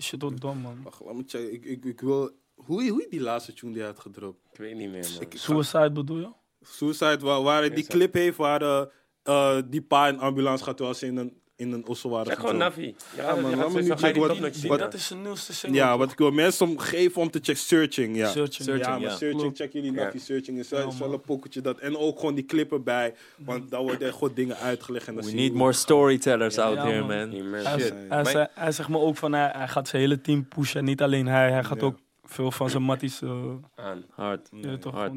Shit 0.00 0.24
ook 0.24 0.40
dom, 0.40 0.58
man. 0.58 0.82
Wacht, 0.82 1.00
laat 1.04 1.14
me 1.14 1.22
checken. 1.26 1.52
Ik, 1.52 1.64
ik, 1.64 1.84
ik 1.84 2.00
wil... 2.00 2.30
Hoe, 2.54 2.88
hoe 2.88 3.06
die 3.10 3.20
laatste 3.20 3.52
tune 3.52 3.72
die 3.72 3.80
hij 3.82 3.90
had 3.90 4.00
gedropt? 4.00 4.38
Ik 4.52 4.58
weet 4.58 4.76
niet 4.76 4.90
meer, 4.90 5.10
man. 5.12 5.20
Ik- 5.22 5.34
Suicide 5.38 5.92
bedoel 5.92 6.18
je? 6.18 6.28
Suicide, 6.62 7.18
waar, 7.18 7.42
waar 7.42 7.60
hij 7.60 7.70
die 7.70 7.86
clip 7.86 8.12
heeft 8.14 8.36
waar 8.36 8.62
eh, 8.62 8.84
eh, 9.22 9.62
die 9.66 9.82
pa 9.82 10.08
in 10.08 10.18
ambulance 10.18 10.64
gaat 10.64 10.76
terwijl 10.76 10.96
ze 10.98 11.06
in 11.06 11.16
een, 11.16 11.40
in 11.58 11.72
een 11.72 11.86
osso 11.86 12.08
waren 12.08 12.26
Zeg 12.26 12.38
gewoon. 12.40 12.56
Navi. 12.56 12.94
Ja, 13.16 13.34
man, 13.34 13.56
laat 13.56 13.72
me 13.72 13.82
zo- 13.82 13.88
nu 13.88 13.96
checken 13.96 14.20
wat- 14.20 14.60
wat- 14.66 14.78
dat 14.78 14.94
is 14.94 15.06
zijn 15.06 15.22
nieuwste 15.22 15.52
single. 15.52 15.78
Ja, 15.80 15.98
wat 15.98 16.12
ik 16.12 16.18
wil 16.18 16.30
mensen 16.30 16.66
om 16.66 16.78
geven 16.78 17.20
om 17.22 17.30
te 17.30 17.38
checken. 17.42 17.56
Searching, 17.62 18.16
ja. 18.16 18.28
Searching. 18.30 18.64
Searching. 18.64 18.86
ja, 18.86 18.92
maar 18.98 19.00
ja. 19.10 19.16
searching, 19.16 19.56
check 19.56 19.72
jullie 19.72 19.92
Ja. 19.92 20.04
Navi 20.04 20.18
Searching 20.18 20.58
is 20.58 20.68
wel, 20.68 20.80
Ja, 20.80 20.86
is 20.86 20.98
wel 20.98 21.08
man. 21.08 21.16
een 21.16 21.22
pokertje 21.24 21.60
dat. 21.60 21.78
En 21.78 21.96
ook 21.96 22.18
gewoon 22.18 22.34
die 22.34 22.44
clippen 22.44 22.82
bij, 22.82 23.14
want 23.36 23.70
daar 23.70 23.82
worden 23.82 24.00
echt 24.08 24.16
goed 24.16 24.36
dingen 24.36 24.56
uitgelegd. 24.56 25.06
En 25.08 25.14
dan 25.14 25.24
We 25.24 25.32
need 25.32 25.52
more 25.54 25.72
storytellers 25.72 26.58
out 26.58 26.76
Ja, 26.76 26.84
here, 26.84 27.00
man. 27.04 27.28
man. 27.50 28.48
Hij, 28.54 28.72
zegt 28.72 28.88
me 28.88 28.98
ook 28.98 29.16
van 29.16 29.32
hij, 29.32 29.50
hij 29.54 29.68
gaat 29.68 29.88
zijn 29.88 30.02
hele 30.02 30.20
team 30.20 30.48
pushen. 30.48 30.84
Niet 30.84 31.02
alleen 31.02 31.26
hij, 31.26 31.50
hij 31.52 31.64
gaat 31.64 31.80
Ja. 31.80 31.86
ook 31.86 31.96
veel 32.24 32.50
van 32.50 32.70
zijn 32.70 32.82
matties 32.82 33.22
eh, 33.22 33.30
Aan. 33.74 34.04
Hard. 34.14 34.48
toch. 34.80 35.08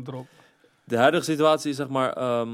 De 0.84 0.98
huidige 0.98 1.24
situatie 1.24 1.70
is 1.70 1.76
zeg 1.76 1.88
maar. 1.88 2.14
ehm, 2.14 2.50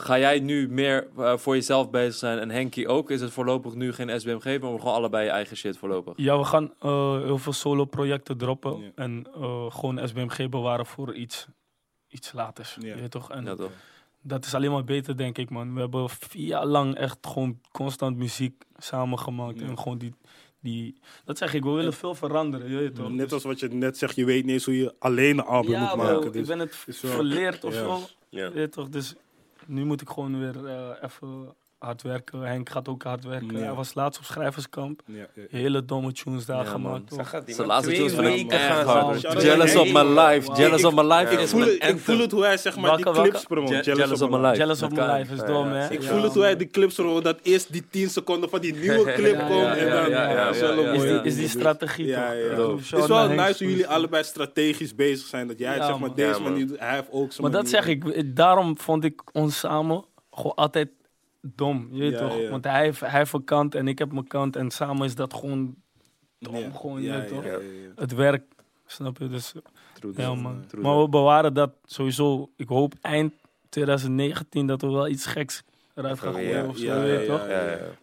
ga 0.00 0.18
jij 0.18 0.40
nu 0.40 0.68
meer 0.68 1.08
eh, 1.18 1.36
voor 1.36 1.54
jezelf 1.54 1.90
bezig 1.90 2.14
zijn 2.14 2.38
en 2.38 2.50
Henky 2.50 2.86
ook? 2.86 3.10
Is 3.10 3.20
het 3.20 3.30
voorlopig 3.30 3.74
nu 3.74 3.92
geen 3.92 4.20
SBMG, 4.20 4.44
maar 4.44 4.72
we 4.72 4.78
gewoon 4.78 4.94
allebei 4.94 5.24
je 5.24 5.30
eigen 5.30 5.56
shit 5.56 5.78
voorlopig? 5.78 6.12
Ja, 6.16 6.38
we 6.38 6.44
gaan 6.44 6.72
eh, 6.78 7.18
heel 7.22 7.38
veel 7.38 7.52
solo-projecten 7.52 8.38
droppen. 8.38 8.80
Ja. 8.80 8.90
En 8.94 9.26
eh, 9.34 9.66
gewoon 9.70 10.08
SBMG 10.08 10.48
bewaren 10.48 10.86
voor 10.86 11.14
iets, 11.14 11.46
iets 12.08 12.32
laters. 12.32 12.76
Ja. 12.80 12.94
Je 12.94 13.00
weet 13.00 13.10
toch? 13.10 13.30
En 13.30 13.44
Ja, 13.44 13.54
toch? 13.54 13.70
dat 14.22 14.44
is 14.44 14.54
alleen 14.54 14.70
maar 14.70 14.84
beter, 14.84 15.16
denk 15.16 15.38
ik, 15.38 15.50
man. 15.50 15.74
We 15.74 15.80
hebben 15.80 16.10
vier 16.10 16.46
jaar 16.46 16.66
lang 16.66 16.94
echt 16.94 17.18
gewoon 17.26 17.60
constant 17.72 18.16
muziek 18.16 18.62
samen 18.76 19.18
gemaakt. 19.18 19.60
Ja. 19.60 19.66
En 19.66 19.78
gewoon 19.78 19.98
die, 19.98 20.14
die... 20.60 21.00
Dat 21.24 21.38
zeg 21.38 21.54
ik, 21.54 21.62
we 21.62 21.70
willen 21.70 21.92
veel 21.92 22.14
veranderen, 22.14 22.70
je 22.70 22.76
weet 22.76 22.94
toch? 22.94 23.10
Net 23.10 23.32
als 23.32 23.42
wat 23.42 23.60
je 23.60 23.68
net 23.68 23.98
zegt, 23.98 24.16
je 24.16 24.24
weet 24.24 24.44
niet 24.44 24.52
eens 24.52 24.64
hoe 24.64 24.76
je 24.76 24.94
alleen 24.98 25.38
een 25.38 25.44
album 25.44 25.70
ja, 25.70 25.80
moet 25.80 25.90
bro, 25.90 26.02
maken. 26.02 26.26
ik 26.26 26.32
Dus. 26.32 26.46
ben 26.46 26.58
het 26.58 26.76
verleerd 26.88 27.64
of 27.64 27.74
zo. 27.74 28.00
Ja. 28.28 28.44
Je 28.44 28.50
weet 28.50 28.72
toch? 28.72 28.88
Dus 28.88 29.14
nu 29.70 29.84
moet 29.84 30.00
ik 30.00 30.08
gewoon 30.08 30.38
weer 30.38 30.66
eh, 30.66 31.02
even 31.02 31.54
hard 31.80 32.02
werken. 32.02 32.40
Henk 32.40 32.68
gaat 32.68 32.88
ook 32.88 33.02
hard 33.02 33.24
werken. 33.24 33.56
Ja. 33.58 33.64
Hij 33.64 33.72
was 33.74 33.94
laatst 33.94 34.18
op 34.20 34.24
schrijverskamp. 34.26 35.00
Ja, 35.06 35.26
ja. 35.34 35.42
Hele 35.50 35.84
domme 35.84 36.12
tunes 36.12 36.44
daar 36.46 36.64
Ja, 36.64 36.70
gemaakt. 36.70 37.14
Zijn 37.46 37.66
laatste 37.66 37.92
tunes 37.92 38.12
echt 38.12 38.68
hard. 38.68 39.20
Shout 39.20 39.34
out 39.34 39.42
Jealous 39.42 39.76
of 39.76 39.92
my 39.92 40.02
life. 40.20 40.46
Wow. 40.46 40.56
Jealous 40.58 40.84
of 40.84 40.94
my 40.94 41.02
life 41.02 41.32
Ik 41.32 41.38
is 41.38 41.50
voel, 41.50 41.60
mijn 41.60 41.72
het, 41.72 41.88
ik 41.90 41.98
voel 41.98 42.18
het 42.18 42.30
hoe 42.32 42.44
hij 42.44 42.56
zeg 42.56 42.76
maar 42.76 42.84
Welke, 42.96 43.12
die 43.12 43.22
clips 43.22 43.44
promoot. 43.44 43.84
Je- 43.84 43.92
Jealous 43.94 44.22
of 44.22 44.30
my 44.30 44.36
life. 44.38 44.56
Jealous 44.56 44.82
of 44.82 44.90
my 44.90 45.02
life 45.02 45.32
is 45.34 45.40
dom, 45.44 45.68
hè? 45.68 45.90
Ik 45.90 46.02
voel 46.02 46.22
het 46.22 46.32
hoe 46.34 46.42
hij 46.42 46.56
die 46.56 46.66
clips 46.66 46.94
promoot. 46.94 47.24
Dat 47.24 47.38
eerst 47.42 47.72
die 47.72 47.84
10 47.90 48.08
seconden 48.08 48.50
van 48.50 48.60
die 48.60 48.74
nieuwe 48.74 49.12
clip 49.18 49.38
komt. 49.38 49.76
en 49.76 49.90
dan, 49.90 50.94
is 50.94 51.02
die, 51.02 51.20
is 51.22 51.34
die 51.36 51.48
strategie 51.48 52.14
toch? 52.56 52.90
Het 52.90 52.98
is 53.00 53.06
wel 53.06 53.28
nice 53.28 53.64
hoe 53.64 53.68
jullie 53.72 53.86
allebei 53.86 54.24
strategisch 54.24 54.94
bezig 54.94 55.26
zijn. 55.26 55.46
Dat 55.48 55.58
jij 55.58 55.74
zeg 55.82 55.98
maar 55.98 56.14
deze 56.14 56.40
manier 56.40 56.66
doet, 56.66 56.78
hij 56.78 56.94
heeft 56.94 57.08
ook 57.10 57.32
zijn 57.32 57.42
Maar 57.42 57.60
dat 57.60 57.68
zeg 57.70 57.86
ik, 57.86 58.36
daarom 58.36 58.78
vond 58.78 59.04
ik 59.04 59.22
ons 59.32 59.58
samen 59.58 60.04
gewoon 60.30 60.54
altijd 60.54 60.88
dom. 61.40 61.88
Je 61.92 62.00
weet 62.00 62.12
Ja, 62.12 62.18
toch? 62.18 62.38
ja. 62.38 62.50
Want 62.50 62.64
hij 62.64 62.82
heeft, 62.82 63.00
hij 63.00 63.10
heeft 63.18 63.32
een 63.32 63.44
kant 63.44 63.74
en 63.74 63.88
ik 63.88 63.98
heb 63.98 64.12
mijn 64.12 64.26
kant. 64.26 64.56
En 64.56 64.70
samen 64.70 65.04
is 65.06 65.14
dat 65.14 65.34
gewoon 65.34 65.74
dom. 66.38 66.56
Ja. 66.56 66.70
Gewoon, 66.70 67.02
je 67.02 67.10
weet 67.10 67.28
toch? 67.28 67.44
Het 67.96 68.14
werk, 68.14 68.42
snap 68.86 69.18
je? 69.18 69.28
Dus 69.28 69.54
True 69.94 70.12
ja, 70.16 70.24
that. 70.24 70.36
man. 70.36 70.64
True 70.66 70.82
Maar 70.82 71.00
we 71.00 71.08
bewaren 71.08 71.54
dat 71.54 71.70
sowieso. 71.84 72.50
Ik 72.56 72.68
hoop 72.68 72.94
eind 73.00 73.32
2019 73.68 74.66
dat 74.66 74.80
we 74.80 74.88
wel 74.90 75.08
iets 75.08 75.26
geks 75.26 75.62
eruit 75.94 76.18
gaan 76.20 76.32
gooien 76.32 76.68
of 76.68 76.76
zo, 76.76 77.00
weet 77.00 77.26
toch? 77.26 77.46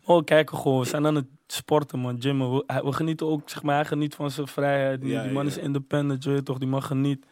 Oh, 0.04 0.24
kijken 0.24 0.58
gewoon. 0.58 0.80
We 0.80 0.86
zijn 0.86 1.06
aan 1.06 1.16
het 1.16 1.26
sporten, 1.48 2.00
man. 2.00 2.22
Gymmen. 2.22 2.52
We, 2.56 2.94
genieten 2.94 3.28
ook, 3.28 3.50
zeg 3.50 3.64
maar, 3.64 3.76
hij 3.76 3.86
geniet 3.86 4.16
van 4.16 4.32
zijn 4.32 4.48
vrijheid. 4.48 5.02
Die, 5.02 5.22
die 5.22 5.32
man 5.32 5.46
is 5.46 5.58
independent, 5.58 6.24
je 6.24 6.30
weet 6.30 6.46
toch? 6.46 6.58
Die 6.58 6.68
man 6.68 6.84
geniet. 6.84 7.26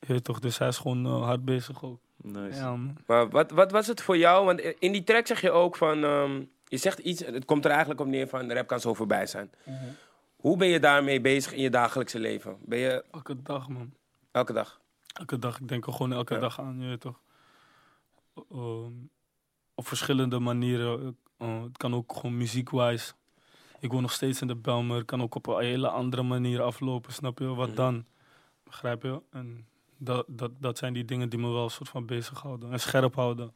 Je 0.00 0.12
weet 0.12 0.24
toch? 0.24 0.38
Dus 0.38 0.58
hij 0.58 0.68
is 0.68 0.78
gewoon 0.78 1.06
eh, 1.06 1.22
hard 1.22 1.44
bezig 1.44 1.84
ook. 1.84 1.98
Nice. 2.22 2.58
Ja. 2.58 2.76
Maar 3.06 3.28
wat, 3.28 3.50
wat 3.50 3.70
was 3.70 3.86
het 3.86 4.00
voor 4.02 4.16
jou? 4.16 4.44
Want 4.44 4.60
in 4.60 4.92
die 4.92 5.04
track 5.04 5.26
zeg 5.26 5.40
je 5.40 5.50
ook 5.50 5.76
van... 5.76 6.04
ehm, 6.04 6.44
je 6.64 6.76
zegt 6.76 6.98
iets, 6.98 7.24
het 7.24 7.44
komt 7.44 7.64
er 7.64 7.70
eigenlijk 7.70 8.00
op 8.00 8.06
neer 8.06 8.28
van... 8.28 8.48
de 8.48 8.54
rap 8.54 8.66
kan 8.66 8.80
zo 8.80 8.94
voorbij 8.94 9.26
zijn. 9.26 9.50
Hoe 10.36 10.56
ben 10.56 10.68
je 10.68 10.80
daarmee 10.80 11.20
bezig 11.20 11.52
in 11.52 11.62
je 11.62 11.70
dagelijkse 11.70 12.18
leven? 12.18 12.56
Ben 12.60 12.78
je 12.78 13.04
Elke 13.10 13.42
dag, 13.42 13.68
man. 13.68 13.92
elke 14.30 14.52
dag? 14.52 14.80
Elke 15.12 15.38
dag. 15.38 15.60
Ik 15.60 15.68
denk 15.68 15.86
er 15.86 15.92
gewoon 15.92 16.12
elke 16.12 16.34
Ja. 16.34 16.40
dag 16.40 16.60
aan, 16.60 16.80
je 16.80 16.88
weet 16.88 17.00
toch? 17.00 17.20
Ehm, 18.50 18.92
op 19.74 19.86
verschillende 19.86 20.38
manieren. 20.38 21.16
Eh, 21.38 21.62
het 21.62 21.76
kan 21.76 21.94
ook 21.94 22.12
gewoon 22.12 22.36
muziekwijs. 22.36 23.14
Ik 23.80 23.90
woon 23.92 24.02
nog 24.02 24.12
steeds 24.12 24.40
in 24.40 24.46
de 24.46 24.56
Belmer. 24.56 24.96
Het 24.96 25.06
kan 25.06 25.22
ook 25.22 25.34
op 25.34 25.46
een 25.46 25.64
hele 25.64 25.88
andere 25.88 26.22
manier 26.22 26.62
aflopen, 26.62 27.12
snap 27.12 27.38
je? 27.38 27.46
Wat 27.46 27.66
Mhm. 27.68 27.76
dan? 27.76 28.06
Begrijp 28.64 29.02
je? 29.02 29.22
En 29.30 29.66
dat, 30.04 30.24
dat, 30.28 30.50
dat 30.58 30.78
zijn 30.78 30.92
die 30.92 31.04
dingen 31.04 31.28
die 31.28 31.38
me 31.38 31.48
wel 31.50 31.64
een 31.64 31.70
soort 31.70 31.88
van 31.88 32.06
bezighouden. 32.06 32.72
En 32.72 32.80
scherp 32.80 33.14
houden. 33.14 33.52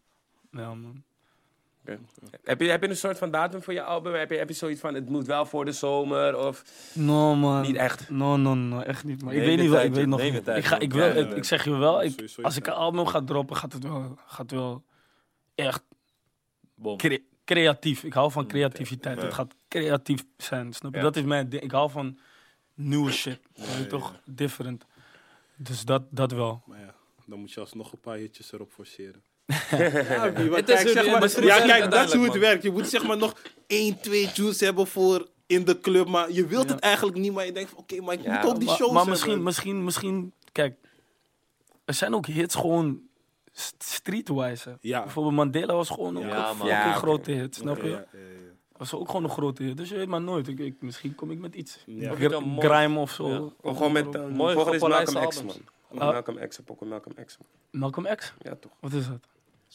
Ja, 0.50 0.74
man. 0.74 1.02
Heb 2.42 2.60
je, 2.60 2.68
heb 2.70 2.82
je 2.82 2.88
een 2.88 2.96
soort 2.96 3.18
van 3.18 3.30
datum 3.30 3.62
voor 3.62 3.72
je 3.72 3.82
album? 3.82 4.14
Heb 4.14 4.30
je, 4.30 4.36
heb 4.36 4.48
je 4.48 4.54
zoiets 4.54 4.80
van, 4.80 4.94
het 4.94 5.08
moet 5.08 5.26
wel 5.26 5.46
voor 5.46 5.64
de 5.64 5.72
zomer? 5.72 6.38
Of 6.46 6.62
No, 6.94 7.34
man. 7.34 7.62
niet 7.62 7.76
echt? 7.76 8.10
No, 8.10 8.36
no, 8.36 8.54
no, 8.54 8.80
echt 8.80 9.04
niet. 9.04 9.22
Maar 9.22 9.34
ik 9.34 9.44
weet 9.44 9.58
niet 9.58 9.70
wel, 9.70 9.82
ik 9.82 9.94
weet 9.94 10.06
nog 10.06 10.20
niet. 10.20 10.48
Ik, 10.48 10.64
ga, 10.64 10.78
ik, 10.78 10.92
wil, 10.92 11.06
Ja, 11.06 11.34
ik, 11.34 11.44
zeg 11.44 11.64
je 11.64 11.76
wel, 11.76 12.02
ik, 12.02 12.30
als 12.42 12.56
ik 12.56 12.66
een 12.66 12.72
album 12.72 13.06
ga 13.06 13.22
droppen, 13.22 13.56
gaat 13.56 13.72
het 13.72 13.82
wel, 13.82 14.18
gaat 14.26 14.50
wel 14.50 14.84
echt 15.54 15.82
cre- 16.96 17.22
creatief. 17.44 18.02
Ik 18.04 18.12
hou 18.12 18.30
van 18.30 18.46
creativiteit. 18.46 19.18
Ja. 19.18 19.24
Het 19.24 19.34
gaat 19.34 19.54
creatief 19.68 20.24
zijn, 20.36 20.72
snap 20.72 20.90
je? 20.92 20.96
Ja. 20.98 21.02
Dat 21.04 21.16
is 21.16 21.22
mijn 21.22 21.48
ding. 21.48 21.62
Ik 21.62 21.70
hou 21.70 21.90
van 21.90 22.18
nieuwe 22.74 23.10
shit. 23.12 23.40
Toch? 23.88 24.12
ja. 24.12 24.32
Different. 24.32 24.84
Dus 25.56 25.84
dat, 25.84 26.02
dat 26.10 26.32
wel. 26.32 26.62
Maar 26.66 26.78
ja, 26.80 26.94
dan 27.26 27.38
moet 27.38 27.52
je 27.52 27.60
alsnog 27.60 27.92
een 27.92 28.00
paar 28.00 28.16
hitjes 28.16 28.52
erop 28.52 28.70
forceren. 28.72 29.22
ja, 29.46 29.56
kijk, 29.56 29.78
zeg 30.88 31.10
maar, 31.10 31.44
ja, 31.44 31.66
kijk, 31.66 31.90
dat 31.90 32.04
is 32.08 32.12
hoe 32.12 32.22
het 32.22 32.32
man. 32.32 32.38
werkt. 32.40 32.62
Je 32.62 32.70
moet 32.70 32.88
zeg 32.88 33.06
maar 33.06 33.16
nog 33.16 33.34
één, 33.66 34.00
twee 34.00 34.32
tunes 34.32 34.60
hebben 34.60 34.86
voor 34.86 35.28
in 35.46 35.64
de 35.64 35.80
club, 35.80 36.08
maar 36.08 36.32
je 36.32 36.46
wilt 36.46 36.68
Ja. 36.68 36.74
het 36.74 36.80
eigenlijk 36.82 37.16
niet, 37.18 37.32
maar 37.32 37.46
je 37.46 37.52
denkt 37.52 37.70
van 37.70 37.78
oké, 37.78 38.00
maar 38.00 38.14
ik 38.14 38.22
Ja, 38.22 38.40
moet 38.40 38.50
ook 38.50 38.58
die 38.58 38.66
maar, 38.68 38.76
shows 38.76 38.92
maar 38.92 38.96
hebben. 39.04 39.10
misschien, 39.12 39.42
misschien, 39.42 39.84
misschien, 39.84 40.32
kijk, 40.52 40.76
er 41.84 41.94
zijn 41.94 42.14
ook 42.14 42.26
hits 42.26 42.54
gewoon 42.54 43.00
st- 43.52 43.82
streetwise. 43.84 44.78
Ja. 44.80 45.02
Bijvoorbeeld 45.02 45.34
Mandela 45.34 45.74
was 45.74 45.88
gewoon 45.88 46.16
ook 46.16 46.22
Ja, 46.24 46.36
een 46.48 46.54
fucking 46.54 46.68
Ja, 46.70 46.88
oké. 46.88 46.98
grote 46.98 47.30
hit, 47.30 47.54
snap 47.54 47.82
je? 47.82 48.04
Was 48.78 48.94
ook 48.94 49.06
gewoon 49.06 49.24
een 49.24 49.30
grote 49.30 49.62
hit. 49.62 49.76
Dus 49.76 49.88
je 49.88 49.96
weet 49.96 50.08
maar 50.08 50.20
nooit. 50.22 50.48
Ik, 50.48 50.58
ik- 50.58 50.80
misschien 50.82 51.14
kom 51.14 51.30
ik 51.30 51.38
met 51.38 51.54
iets. 51.54 51.82
Ja. 51.86 52.14
Gr- 52.14 52.40
mooi. 52.46 52.68
Grime 52.68 52.98
of 52.98 53.10
zo. 53.10 53.28
Ja. 53.28 53.40
Of 53.60 53.76
gewoon 53.76 53.92
met, 53.92 54.14
uh, 54.14 54.26
Mooi 54.26 54.54
volgende 54.54 54.76
is 54.76 54.82
gepolijste 54.82 55.14
Malcolm 55.18 55.46
X, 55.48 55.56
man. 55.90 55.98
Ah. 56.00 56.12
Malcolm 56.12 56.38
X, 56.48 56.60
pokken 56.64 56.88
Malcolm 56.88 57.14
X, 57.24 57.38
man. 57.38 57.80
Malcolm 57.80 58.06
X? 58.16 58.34
Ja, 58.42 58.54
toch. 58.60 58.72
Wat 58.80 58.92
is 58.92 59.06
dat? 59.08 59.28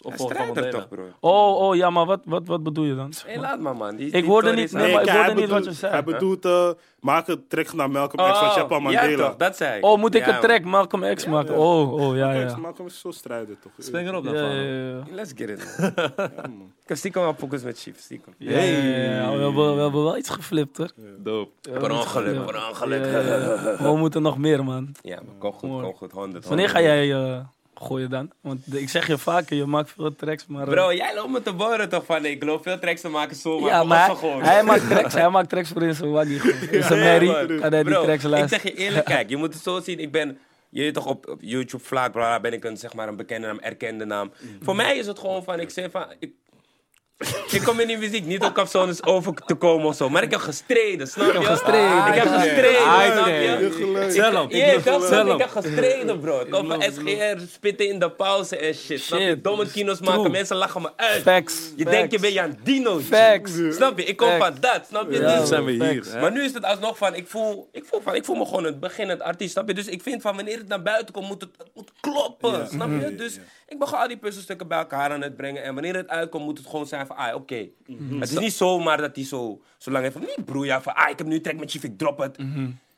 Hij 0.07 0.17
van 0.17 0.31
Mandela. 0.45 0.69
toch, 0.69 0.87
bro. 0.87 1.03
Oh, 1.19 1.61
oh 1.61 1.75
ja, 1.75 1.89
maar 1.89 2.05
wat, 2.05 2.19
wat, 2.25 2.47
wat 2.47 2.63
bedoel 2.63 2.83
je 2.85 2.95
dan? 2.95 3.13
Hé, 3.25 3.39
laat 3.39 3.59
maar, 3.59 3.75
man. 3.75 3.95
Die, 3.95 4.05
Ik 4.05 4.11
die 4.13 4.23
hoorde 4.23 4.53
niet- 4.53 4.71
nee, 4.71 4.93
maar 4.93 5.03
ik 5.03 5.09
hoorde 5.09 5.33
niet 5.33 5.49
wat 5.49 5.65
je 5.65 5.71
zei. 5.73 5.91
Hij 5.91 6.03
bedoelt, 6.03 6.45
eh, 6.45 6.69
maak 6.99 7.27
een 7.27 7.43
track 7.47 7.73
naar 7.73 7.89
Malcolm 7.91 8.31
X, 8.31 8.39
je 8.39 8.59
hebt 8.59 8.71
al 8.71 8.79
Mandela. 8.79 9.07
Ja, 9.07 9.15
toch, 9.17 9.35
dat 9.35 9.57
zei 9.57 9.77
ik. 9.77 9.85
Oh, 9.85 9.97
moet 9.99 10.15
ik 10.15 10.25
Ja, 10.25 10.35
een 10.35 10.41
track 10.41 10.63
Malcolm 10.63 11.15
X 11.15 11.25
maken? 11.25 11.57
Oh, 11.57 11.93
oh, 11.93 12.15
ja, 12.15 12.25
Malcolm 12.25 12.45
X, 12.47 12.53
ja. 12.53 12.57
Malcolm 12.59 12.87
is 12.87 12.99
zo 12.99 13.11
strijder, 13.11 13.59
toch? 13.59 13.71
Spring 13.77 14.07
erop 14.07 14.23
dan 14.23 14.33
Ja, 14.33 14.39
van. 14.39 14.55
ja, 14.55 14.61
ja. 14.87 14.93
man. 14.93 15.05
Let's 15.11 15.31
get 15.35 15.49
it, 15.49 15.75
man. 15.79 15.91
Ja, 16.17 16.41
man. 16.41 16.71
Ik 16.81 16.87
heb 16.87 16.97
stiekem 16.97 17.21
wel 17.21 17.33
focus 17.33 17.63
met 17.63 17.79
Chief, 17.79 17.99
stiekem. 17.99 18.33
Ja, 18.37 18.51
ja, 18.51 18.59
ja, 18.59 19.31
We, 19.35 19.41
hebben, 19.43 19.75
we 19.75 19.81
hebben 19.81 20.03
wel 20.03 20.17
iets 20.17 20.29
geflipt, 20.29 20.77
hoor. 20.77 20.91
Dope. 21.17 21.51
Per 21.71 21.91
ongeluk, 21.91 22.45
per 22.45 22.55
ongeluk. 22.69 23.03
We 23.79 23.95
moeten 23.97 24.21
nog 24.21 24.37
meer, 24.37 24.63
man. 24.63 24.91
Ja, 25.01 25.15
maar 25.15 25.35
kom 25.39 25.51
goed, 25.53 25.81
kom 25.81 25.93
goed. 25.93 26.11
100. 26.11 26.47
Wanneer 26.47 26.69
ga 26.69 26.79
100. 26.79 26.95
jij 27.07 27.13
eh, 27.33 27.39
gooien 27.81 28.09
dan? 28.09 28.31
Want 28.41 28.75
ik 28.75 28.89
zeg 28.89 29.07
je 29.07 29.17
vaker, 29.17 29.55
je 29.55 29.65
maakt 29.65 29.91
veel 29.91 30.15
tracks, 30.15 30.45
maar... 30.47 30.67
eh, 30.67 30.69
Bro, 30.69 30.93
jij 30.93 31.15
loopt 31.15 31.29
me 31.31 31.41
te 31.41 31.53
boren 31.53 31.89
toch 31.89 32.05
van 32.05 32.25
ik 32.25 32.39
geloof 32.41 32.61
veel 32.63 32.79
tracks 32.79 33.01
te 33.01 33.09
maken 33.09 33.35
zomaar. 33.35 33.69
ja, 33.69 33.83
maar 33.83 34.15
gewoon. 34.15 34.43
hij, 34.43 34.63
maakt 34.63 34.87
tracks, 34.89 35.13
hij 35.13 35.29
maakt 35.29 35.49
tracks 35.49 35.69
voor 35.69 35.83
in 35.83 35.93
zijn 35.95 36.11
waggie. 36.11 36.41
In 36.71 36.83
zijn 36.83 36.99
merrie 36.99 37.59
kan 37.59 37.71
hij 37.71 37.83
die 37.83 37.93
tracks 37.93 38.23
ik 38.23 38.29
luisteren. 38.29 38.49
zeg 38.49 38.63
je 38.63 38.73
eerlijk, 38.75 39.05
kijk, 39.05 39.29
je 39.29 39.37
moet 39.37 39.53
het 39.53 39.63
zo 39.63 39.79
zien. 39.79 39.99
Ik 39.99 40.11
ben, 40.11 40.37
je 40.69 40.81
weet 40.81 40.93
toch, 40.93 41.05
op, 41.05 41.27
op 41.29 41.37
YouTube, 41.41 41.83
vlak, 41.83 42.11
bla, 42.11 42.39
ben 42.39 42.53
ik 42.53 42.63
een, 42.63 42.77
zeg 42.77 42.93
maar, 42.93 43.07
een 43.07 43.15
bekende 43.15 43.47
naam, 43.47 43.59
erkende 43.59 44.05
naam. 44.05 44.31
Voor 44.61 44.75
mij 44.75 44.97
is 44.97 45.07
het 45.07 45.19
gewoon 45.19 45.43
van, 45.43 45.59
ik 45.59 45.69
zeg 45.69 45.91
van, 45.91 46.05
ik, 46.19 46.31
ik 47.51 47.61
kom 47.63 47.79
in 47.79 47.87
die 47.87 47.97
muziek 47.97 48.25
niet 48.25 48.43
om 48.43 48.51
capsules 48.51 49.03
over 49.03 49.33
te 49.33 49.55
komen 49.55 49.85
of 49.85 49.95
zo, 49.95 50.09
maar 50.09 50.23
ik 50.23 50.31
heb 50.31 50.39
gestreden, 50.39 51.07
snap 51.07 51.27
je? 51.31 51.33
heb 51.33 51.43
gestreden. 51.43 52.07
Ik 52.07 52.13
heb 52.13 52.27
gestreden, 52.27 52.83
ah, 52.85 53.11
snap 53.11 53.19
oké. 53.19 53.31
je? 53.31 54.07
Zelf. 54.09 54.49
Ik, 54.49 54.55
ja, 54.55 54.73
dat 54.73 54.83
snap 54.83 55.01
je, 55.01 55.07
zelf. 55.07 55.33
ik 55.33 55.39
heb 55.39 55.49
gestreden, 55.49 56.19
bro. 56.19 56.39
Ik 56.39 56.49
kom 56.49 56.67
van 56.67 56.81
SGR, 56.81 57.39
spitten 57.53 57.87
in 57.89 57.99
de 57.99 58.11
pauze 58.11 58.57
en 58.57 58.73
shit. 58.73 58.99
Snap 58.99 59.19
je? 59.19 59.41
Domme 59.41 59.67
kino's 59.71 59.99
maken, 59.99 60.19
True. 60.19 60.31
mensen 60.31 60.55
lachen 60.55 60.81
me 60.81 60.89
uit. 60.95 61.21
Facts. 61.21 61.71
Je 61.75 61.83
facts. 61.83 61.97
denkt, 61.97 62.11
je 62.11 62.19
bent 62.19 62.33
Jan 62.33 62.57
Dino. 62.63 62.99
Facts. 62.99 63.51
Snap 63.71 63.97
je? 63.99 64.05
Ik 64.05 64.17
kom 64.17 64.27
Facts. 64.27 64.43
van 64.45 64.55
dat, 64.59 64.85
snap 64.89 65.11
je? 65.11 65.19
Ja, 65.19 65.39
Dus- 65.39 65.47
zijn 65.49 65.65
we 65.65 65.71
hier. 65.71 66.05
Maar 66.21 66.31
nu 66.31 66.43
is 66.43 66.53
het 66.53 66.63
alsnog 66.63 66.97
van, 66.97 67.15
ik 67.15 67.27
voel, 67.27 67.69
ik 67.71 67.83
voel, 67.85 68.01
van, 68.01 68.15
ik 68.15 68.25
voel 68.25 68.35
me 68.35 68.45
gewoon 68.45 68.65
een 68.65 68.79
beginnend 68.79 69.21
artiest, 69.21 69.51
snap 69.51 69.67
je? 69.67 69.73
Dus 69.73 69.87
ik 69.87 70.01
vind 70.01 70.21
van, 70.21 70.35
wanneer 70.35 70.57
het 70.57 70.67
naar 70.67 70.81
buiten 70.81 71.13
komt, 71.13 71.27
moet 71.27 71.41
het, 71.41 71.49
het 71.57 71.67
moet 71.73 71.91
kloppen, 71.99 72.67
snap 72.67 72.89
je? 72.89 73.15
Dus 73.15 73.39
ik 73.71 73.79
ben 73.79 73.87
gewoon 73.87 74.01
al 74.03 74.07
die 74.07 74.17
puzzelstukken 74.17 74.67
bij 74.67 74.77
elkaar 74.77 75.11
aan 75.11 75.21
het 75.21 75.35
brengen. 75.35 75.63
En 75.63 75.73
wanneer 75.73 75.95
het 75.95 76.07
uitkomt, 76.07 76.43
moet 76.45 76.57
het 76.57 76.67
gewoon 76.67 76.85
zijn 76.87 77.05
van, 77.07 77.15
ah, 77.15 77.35
oké. 77.35 77.67
Het 78.19 78.31
is 78.31 78.37
niet 78.39 78.53
zomaar 78.53 78.97
dat 78.97 79.15
hij 79.15 79.25
zo, 79.25 79.61
zo 79.77 79.91
lang 79.91 80.03
heeft 80.03 80.15
van, 80.17 80.25
niet 80.37 80.45
broer, 80.45 80.65
ja, 80.65 80.81
van, 80.81 80.95
ah, 80.95 81.09
ik 81.09 81.17
heb 81.17 81.27
nu 81.27 81.35
een 81.35 81.41
track 81.41 81.57
met 81.59 81.71
Chief, 81.71 81.83
ik 81.83 81.97
drop 81.97 82.17
het. 82.17 82.37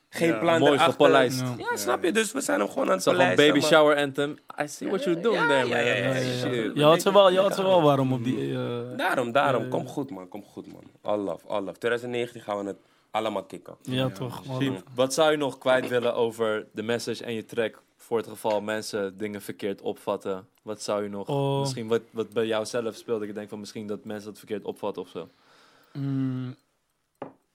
Geen 0.08 0.38
plan 0.38 0.58
Mooi 0.60 0.72
erachter. 0.72 1.10
Ja. 1.10 1.54
Ja, 1.70 1.76
snap 1.76 2.04
je? 2.04 2.12
Dus 2.12 2.32
we 2.32 2.40
zijn 2.40 2.58
hem 2.60 2.68
gewoon 2.68 2.88
aan 2.90 2.94
het 2.94 3.04
polijsten, 3.04 3.36
baby 3.46 3.58
maar- 3.58 3.68
shower 3.68 3.96
anthem. 3.96 4.36
I 4.62 4.68
see 4.68 4.88
what 4.88 5.04
you're 5.04 5.20
doing 5.20 5.40
Ja, 5.40 5.46
there, 5.48 5.66
ja, 5.68 5.74
man. 5.76 5.84
ja, 5.84 5.94
ja, 5.94 5.94
ja, 5.94 6.14
ja. 6.14 6.36
Shit. 6.38 6.70
Je 6.74 6.82
had 6.82 7.02
ze 7.02 7.12
wel, 7.12 7.30
je 7.30 7.38
had 7.38 7.54
ze 7.54 7.62
wel 7.62 7.82
warm 7.82 8.12
op 8.12 8.24
die... 8.24 8.52
eh, 8.54 8.96
Daarom, 8.96 9.32
daarom. 9.32 9.68
Kom 9.68 9.86
goed, 9.86 10.10
man. 10.10 10.28
Kom 10.28 10.44
goed, 10.44 10.72
man. 10.72 10.82
All 11.02 11.18
love, 11.18 11.46
all 11.48 11.62
love. 11.62 11.78
2019 11.78 12.40
gaan 12.40 12.58
we 12.58 12.64
het 12.66 12.76
allemaal 13.10 13.44
kicken. 13.44 13.76
ja, 13.82 14.08
toch. 14.10 14.46
man. 14.46 14.82
Wat 14.94 15.14
zou 15.14 15.30
je 15.30 15.36
nog 15.36 15.58
kwijt 15.58 15.88
willen 15.88 16.14
over 16.14 16.66
de 16.72 16.82
message 16.82 17.24
en 17.24 17.34
je 17.34 17.44
track? 17.44 17.82
Voor 18.06 18.16
het 18.16 18.26
geval 18.26 18.60
mensen 18.60 19.18
dingen 19.18 19.42
verkeerd 19.42 19.80
opvatten. 19.80 20.48
Wat 20.62 20.82
zou 20.82 21.02
je 21.02 21.08
nog... 21.08 21.28
Oh. 21.28 21.60
Misschien 21.60 21.88
wat, 21.88 22.00
wat 22.10 22.30
bij 22.30 22.46
jou 22.46 22.66
zelf 22.66 22.96
speelde. 22.96 23.26
Ik 23.26 23.34
denk 23.34 23.48
van 23.48 23.60
misschien 23.60 23.86
dat 23.86 24.04
mensen 24.04 24.28
het 24.28 24.38
verkeerd 24.38 24.64
opvatten 24.64 25.02
of 25.02 25.08
zo. 25.08 25.28
Mm, 25.92 26.56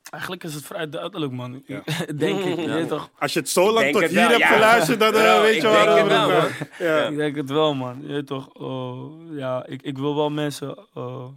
eigenlijk 0.09 0.43
is 0.43 0.53
het 0.53 0.65
vrij 0.65 0.89
duidelijk, 0.89 1.31
man. 1.31 1.63
Ja. 1.65 1.83
denk 2.15 2.39
ik. 2.39 2.59
Je 2.59 2.67
Ja. 2.67 2.85
toch? 2.85 3.09
Als 3.19 3.33
je 3.33 3.39
het 3.39 3.49
zo 3.49 3.71
lang 3.71 3.91
tot 3.91 4.01
hier 4.01 4.13
wel, 4.13 4.27
hebt 4.27 4.39
ja. 4.39 4.53
geluisterd, 4.53 4.99
dan 4.99 5.13
eh, 5.13 5.21
Bro, 5.21 5.41
weet 5.41 5.55
ik 5.55 5.61
je 5.61 5.67
waar 5.67 5.85
denk 5.85 5.97
het 5.97 6.07
wel, 6.07 6.25
over. 6.25 7.09
Ik 7.11 7.17
denk 7.17 7.35
het 7.35 7.49
wel, 7.49 7.73
man. 7.73 8.01
Je 8.01 8.07
weet 8.07 8.27
toch? 8.27 8.53
oh, 8.53 9.37
ja, 9.37 9.65
ik, 9.65 9.81
ik 9.81 9.97
wil 9.97 10.15
wel 10.15 10.29
mensen 10.29 10.77
eh, 10.93 11.27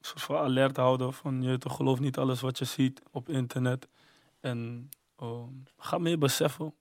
soort 0.00 0.22
van 0.22 0.36
alert 0.36 0.76
houden 0.76 1.12
van 1.12 1.42
je 1.42 1.58
toch, 1.58 1.76
geloof 1.76 2.00
niet 2.00 2.18
alles 2.18 2.40
wat 2.40 2.58
je 2.58 2.64
ziet 2.64 3.02
op 3.10 3.28
internet. 3.28 3.88
En 4.40 4.88
oh, 5.16 5.48
ga 5.78 5.98
meer 5.98 6.18
beseffen. 6.18 6.74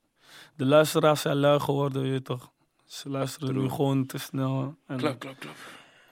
De 0.56 0.66
luisteraars 0.66 1.22
zijn 1.22 1.38
lui 1.38 1.60
geworden, 1.60 2.06
je 2.06 2.22
toch? 2.22 2.52
Ze 2.86 3.10
luisteren 3.10 3.56
nu 3.56 3.70
gewoon 3.70 4.06
te 4.06 4.18
snel. 4.18 4.76
En, 4.88 4.98
Klopt, 4.98 5.18
klopt, 5.18 5.38
klopt. 5.40 5.58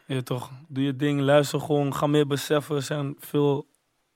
Je 0.06 0.14
weet 0.14 0.26
toch? 0.26 0.52
Doe 0.68 0.84
je 0.84 0.95
ding, 0.95 1.22
luister 1.22 1.60
gewoon, 1.60 1.95
ga 1.95 2.07
meer 2.07 2.28
beseffen. 2.28 2.76
Er 2.76 2.82
zijn 2.82 3.16
veel 3.20 3.68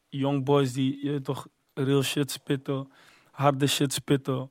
young 0.10 0.44
boys 0.46 0.74
die 0.74 1.06
je 1.06 1.12
weet 1.12 1.24
toch 1.24 1.48
real 1.74 2.02
shit 2.02 2.32
spitten, 2.32 2.92
harde 3.32 3.68
shit 3.68 3.94
spitten. 3.94 4.50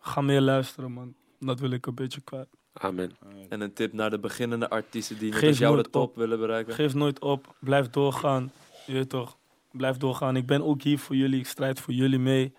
Ga 0.00 0.20
meer 0.20 0.40
luisteren, 0.40 0.92
man. 0.92 1.14
Dat 1.40 1.60
wil 1.60 1.70
ik 1.70 1.86
een 1.86 1.94
beetje 1.94 2.20
kwijt. 2.20 2.48
Amen. 2.72 3.16
En 3.48 3.60
een 3.60 3.72
tip 3.72 3.92
naar 3.92 4.10
de 4.10 4.18
beginnende 4.18 4.68
artiesten 4.68 5.18
die 5.18 5.46
als 5.46 5.58
jou 5.58 5.76
de 5.76 5.90
top 5.90 6.08
op. 6.08 6.16
willen 6.16 6.38
bereiken. 6.38 6.74
Geef 6.74 6.94
nooit 6.94 7.20
op. 7.20 7.54
Blijf 7.60 7.88
doorgaan. 7.90 8.52
Je 8.86 9.06
toch. 9.06 9.38
Blijf 9.70 9.96
doorgaan. 9.96 10.36
Ik 10.36 10.46
ben 10.46 10.62
ook 10.62 10.82
hier 10.82 10.98
voor 10.98 11.16
jullie. 11.16 11.38
Ik 11.38 11.46
strijd 11.46 11.80
voor 11.80 11.94
jullie 11.94 12.18
mee. 12.18 12.54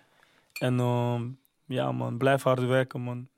En 0.52 0.80
ehm, 0.80 1.28
ja, 1.70 1.92
man. 1.92 2.16
Blijf 2.18 2.42
hard 2.42 2.66
werken, 2.66 3.00
man. 3.00 3.28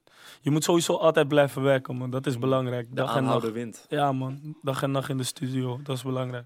Je 0.40 0.50
moet 0.50 0.64
sowieso 0.64 0.96
altijd 0.96 1.28
blijven 1.28 1.62
werken, 1.62 1.96
man. 1.96 2.10
Dat 2.10 2.26
is 2.26 2.38
belangrijk. 2.38 2.88
De 2.88 2.94
Dag 2.94 3.16
en 3.16 3.24
nacht. 3.24 3.52
wint. 3.52 3.86
Ja, 3.88 4.12
man. 4.12 4.56
Dag 4.62 4.82
en 4.82 4.90
nacht 4.90 5.08
in 5.08 5.16
de 5.16 5.24
studio. 5.24 5.80
Dat 5.82 5.96
is 5.96 6.02
belangrijk. 6.02 6.44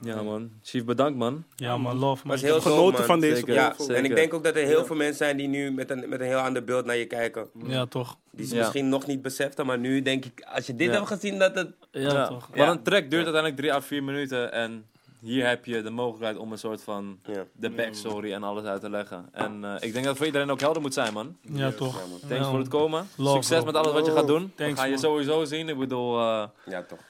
Ja, 0.00 0.22
man. 0.22 0.50
Chief, 0.62 0.84
bedankt, 0.84 1.18
man. 1.18 1.44
Ja, 1.54 1.76
man. 1.76 1.98
Love, 1.98 2.26
man. 2.26 2.32
Was 2.36 2.42
heel 2.42 2.60
Genoten 2.60 2.98
man. 2.98 3.04
van 3.06 3.20
deze 3.20 3.36
Zeker. 3.36 3.54
Ja, 3.54 3.74
en 3.88 4.04
ik 4.04 4.14
denk 4.14 4.34
ook 4.34 4.44
dat 4.44 4.56
er 4.56 4.64
heel 4.64 4.84
veel 4.84 4.96
mensen 4.96 5.16
zijn 5.16 5.36
die 5.36 5.48
nu 5.48 5.70
met 5.72 5.90
een, 5.90 6.08
met 6.08 6.20
een 6.20 6.26
heel 6.26 6.38
ander 6.38 6.64
beeld 6.64 6.84
naar 6.84 6.96
je 6.96 7.06
kijken. 7.06 7.48
Ja, 7.66 7.86
toch. 7.86 8.16
Die 8.30 8.46
ze 8.46 8.54
Ja. 8.54 8.60
misschien 8.60 8.88
nog 8.88 9.06
niet 9.06 9.22
beseften, 9.22 9.66
maar 9.66 9.78
nu 9.78 10.02
denk 10.02 10.24
ik, 10.24 10.46
als 10.54 10.66
je 10.66 10.76
dit 10.76 10.88
Ja. 10.88 10.92
hebt 10.94 11.06
gezien, 11.06 11.38
dat 11.38 11.54
het... 11.54 11.74
Ja, 11.90 12.00
Ja. 12.00 12.26
toch. 12.26 12.48
Want 12.54 12.70
een 12.70 12.82
track 12.82 13.00
duurt 13.10 13.24
uiteindelijk 13.24 13.56
drie 13.56 13.72
à 13.72 13.80
vier 13.80 14.04
minuten. 14.04 14.52
En 14.52 14.86
hier 15.26 15.46
heb 15.46 15.64
je 15.64 15.82
de 15.82 15.90
mogelijkheid 15.90 16.36
om 16.36 16.52
een 16.52 16.58
soort 16.58 16.82
van 16.82 17.18
Ja. 17.22 17.46
de 17.52 17.70
backstory 17.70 18.32
en 18.32 18.42
alles 18.42 18.64
uit 18.64 18.80
te 18.80 18.90
leggen. 18.90 19.28
En 19.32 19.64
eh, 19.64 19.74
ik 19.74 19.80
denk 19.80 19.94
dat 19.94 20.04
het 20.04 20.16
voor 20.16 20.26
iedereen 20.26 20.50
ook 20.50 20.60
helder 20.60 20.82
moet 20.82 20.94
zijn, 20.94 21.12
man. 21.12 21.36
Ja, 21.40 21.72
toch. 21.72 21.94
Ja, 22.00 22.06
man. 22.06 22.18
Thanks 22.20 22.44
Ja, 22.44 22.50
voor 22.50 22.58
het 22.58 22.68
komen. 22.68 23.08
Love, 23.16 23.32
Succes 23.34 23.56
bro. 23.56 23.66
met 23.66 23.74
alles 23.74 23.92
wat 23.92 24.06
je 24.06 24.12
gaat 24.12 24.26
doen. 24.26 24.42
We 24.42 24.54
Thanks, 24.54 24.74
gaan 24.78 24.84
je 24.88 24.94
man. 24.94 25.02
sowieso 25.02 25.44
zien. 25.44 25.68
Ik 25.68 25.78
bedoel, 25.78 26.18
eh, 26.18 26.48
Ja, 26.66 26.82
toch. 26.82 27.00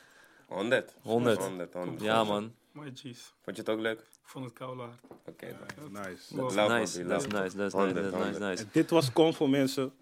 100. 0.47 0.95
100. 1.03 1.39
100, 1.39 1.73
100. 1.75 2.01
ja, 2.03 2.25
man. 2.25 2.53
My 2.73 2.91
G's. 2.95 3.35
Vond 3.43 3.57
je 3.57 3.63
het 3.63 3.69
ook 3.71 3.81
leuk? 3.81 3.99
Ik 3.99 4.33
vond 4.33 4.45
het 4.45 4.55
koude 4.55 4.83
hard. 4.83 5.01
Oké. 5.27 5.47
Nice. 5.91 6.37
Love. 6.37 6.57
Love, 6.57 6.73
Nice, 6.79 7.05
love. 7.05 7.27
nice, 7.29 7.57
nice, 7.57 7.77
100, 7.77 7.95
dat 7.95 8.05
is 8.05 8.11
nice, 8.13 8.17
100. 8.17 8.39
nice. 8.39 8.63
En 8.63 8.69
dit 8.73 8.91
was 8.91 9.13
Convo, 9.13 9.47
mensen. 9.47 9.93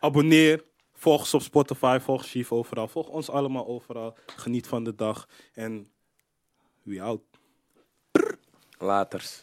Abonneer. 0.00 0.64
Volg 0.92 1.20
ons 1.20 1.34
op 1.34 1.42
Spotify. 1.42 1.98
Volg 2.00 2.24
Chief 2.26 2.52
overal. 2.52 2.88
Volg 2.88 3.08
ons 3.08 3.30
allemaal 3.30 3.66
overal. 3.66 4.16
Geniet 4.36 4.66
van 4.66 4.84
de 4.84 4.94
dag. 4.94 5.28
En 5.52 5.88
we 6.82 7.02
out. 7.02 7.20
Laters. 8.80 9.42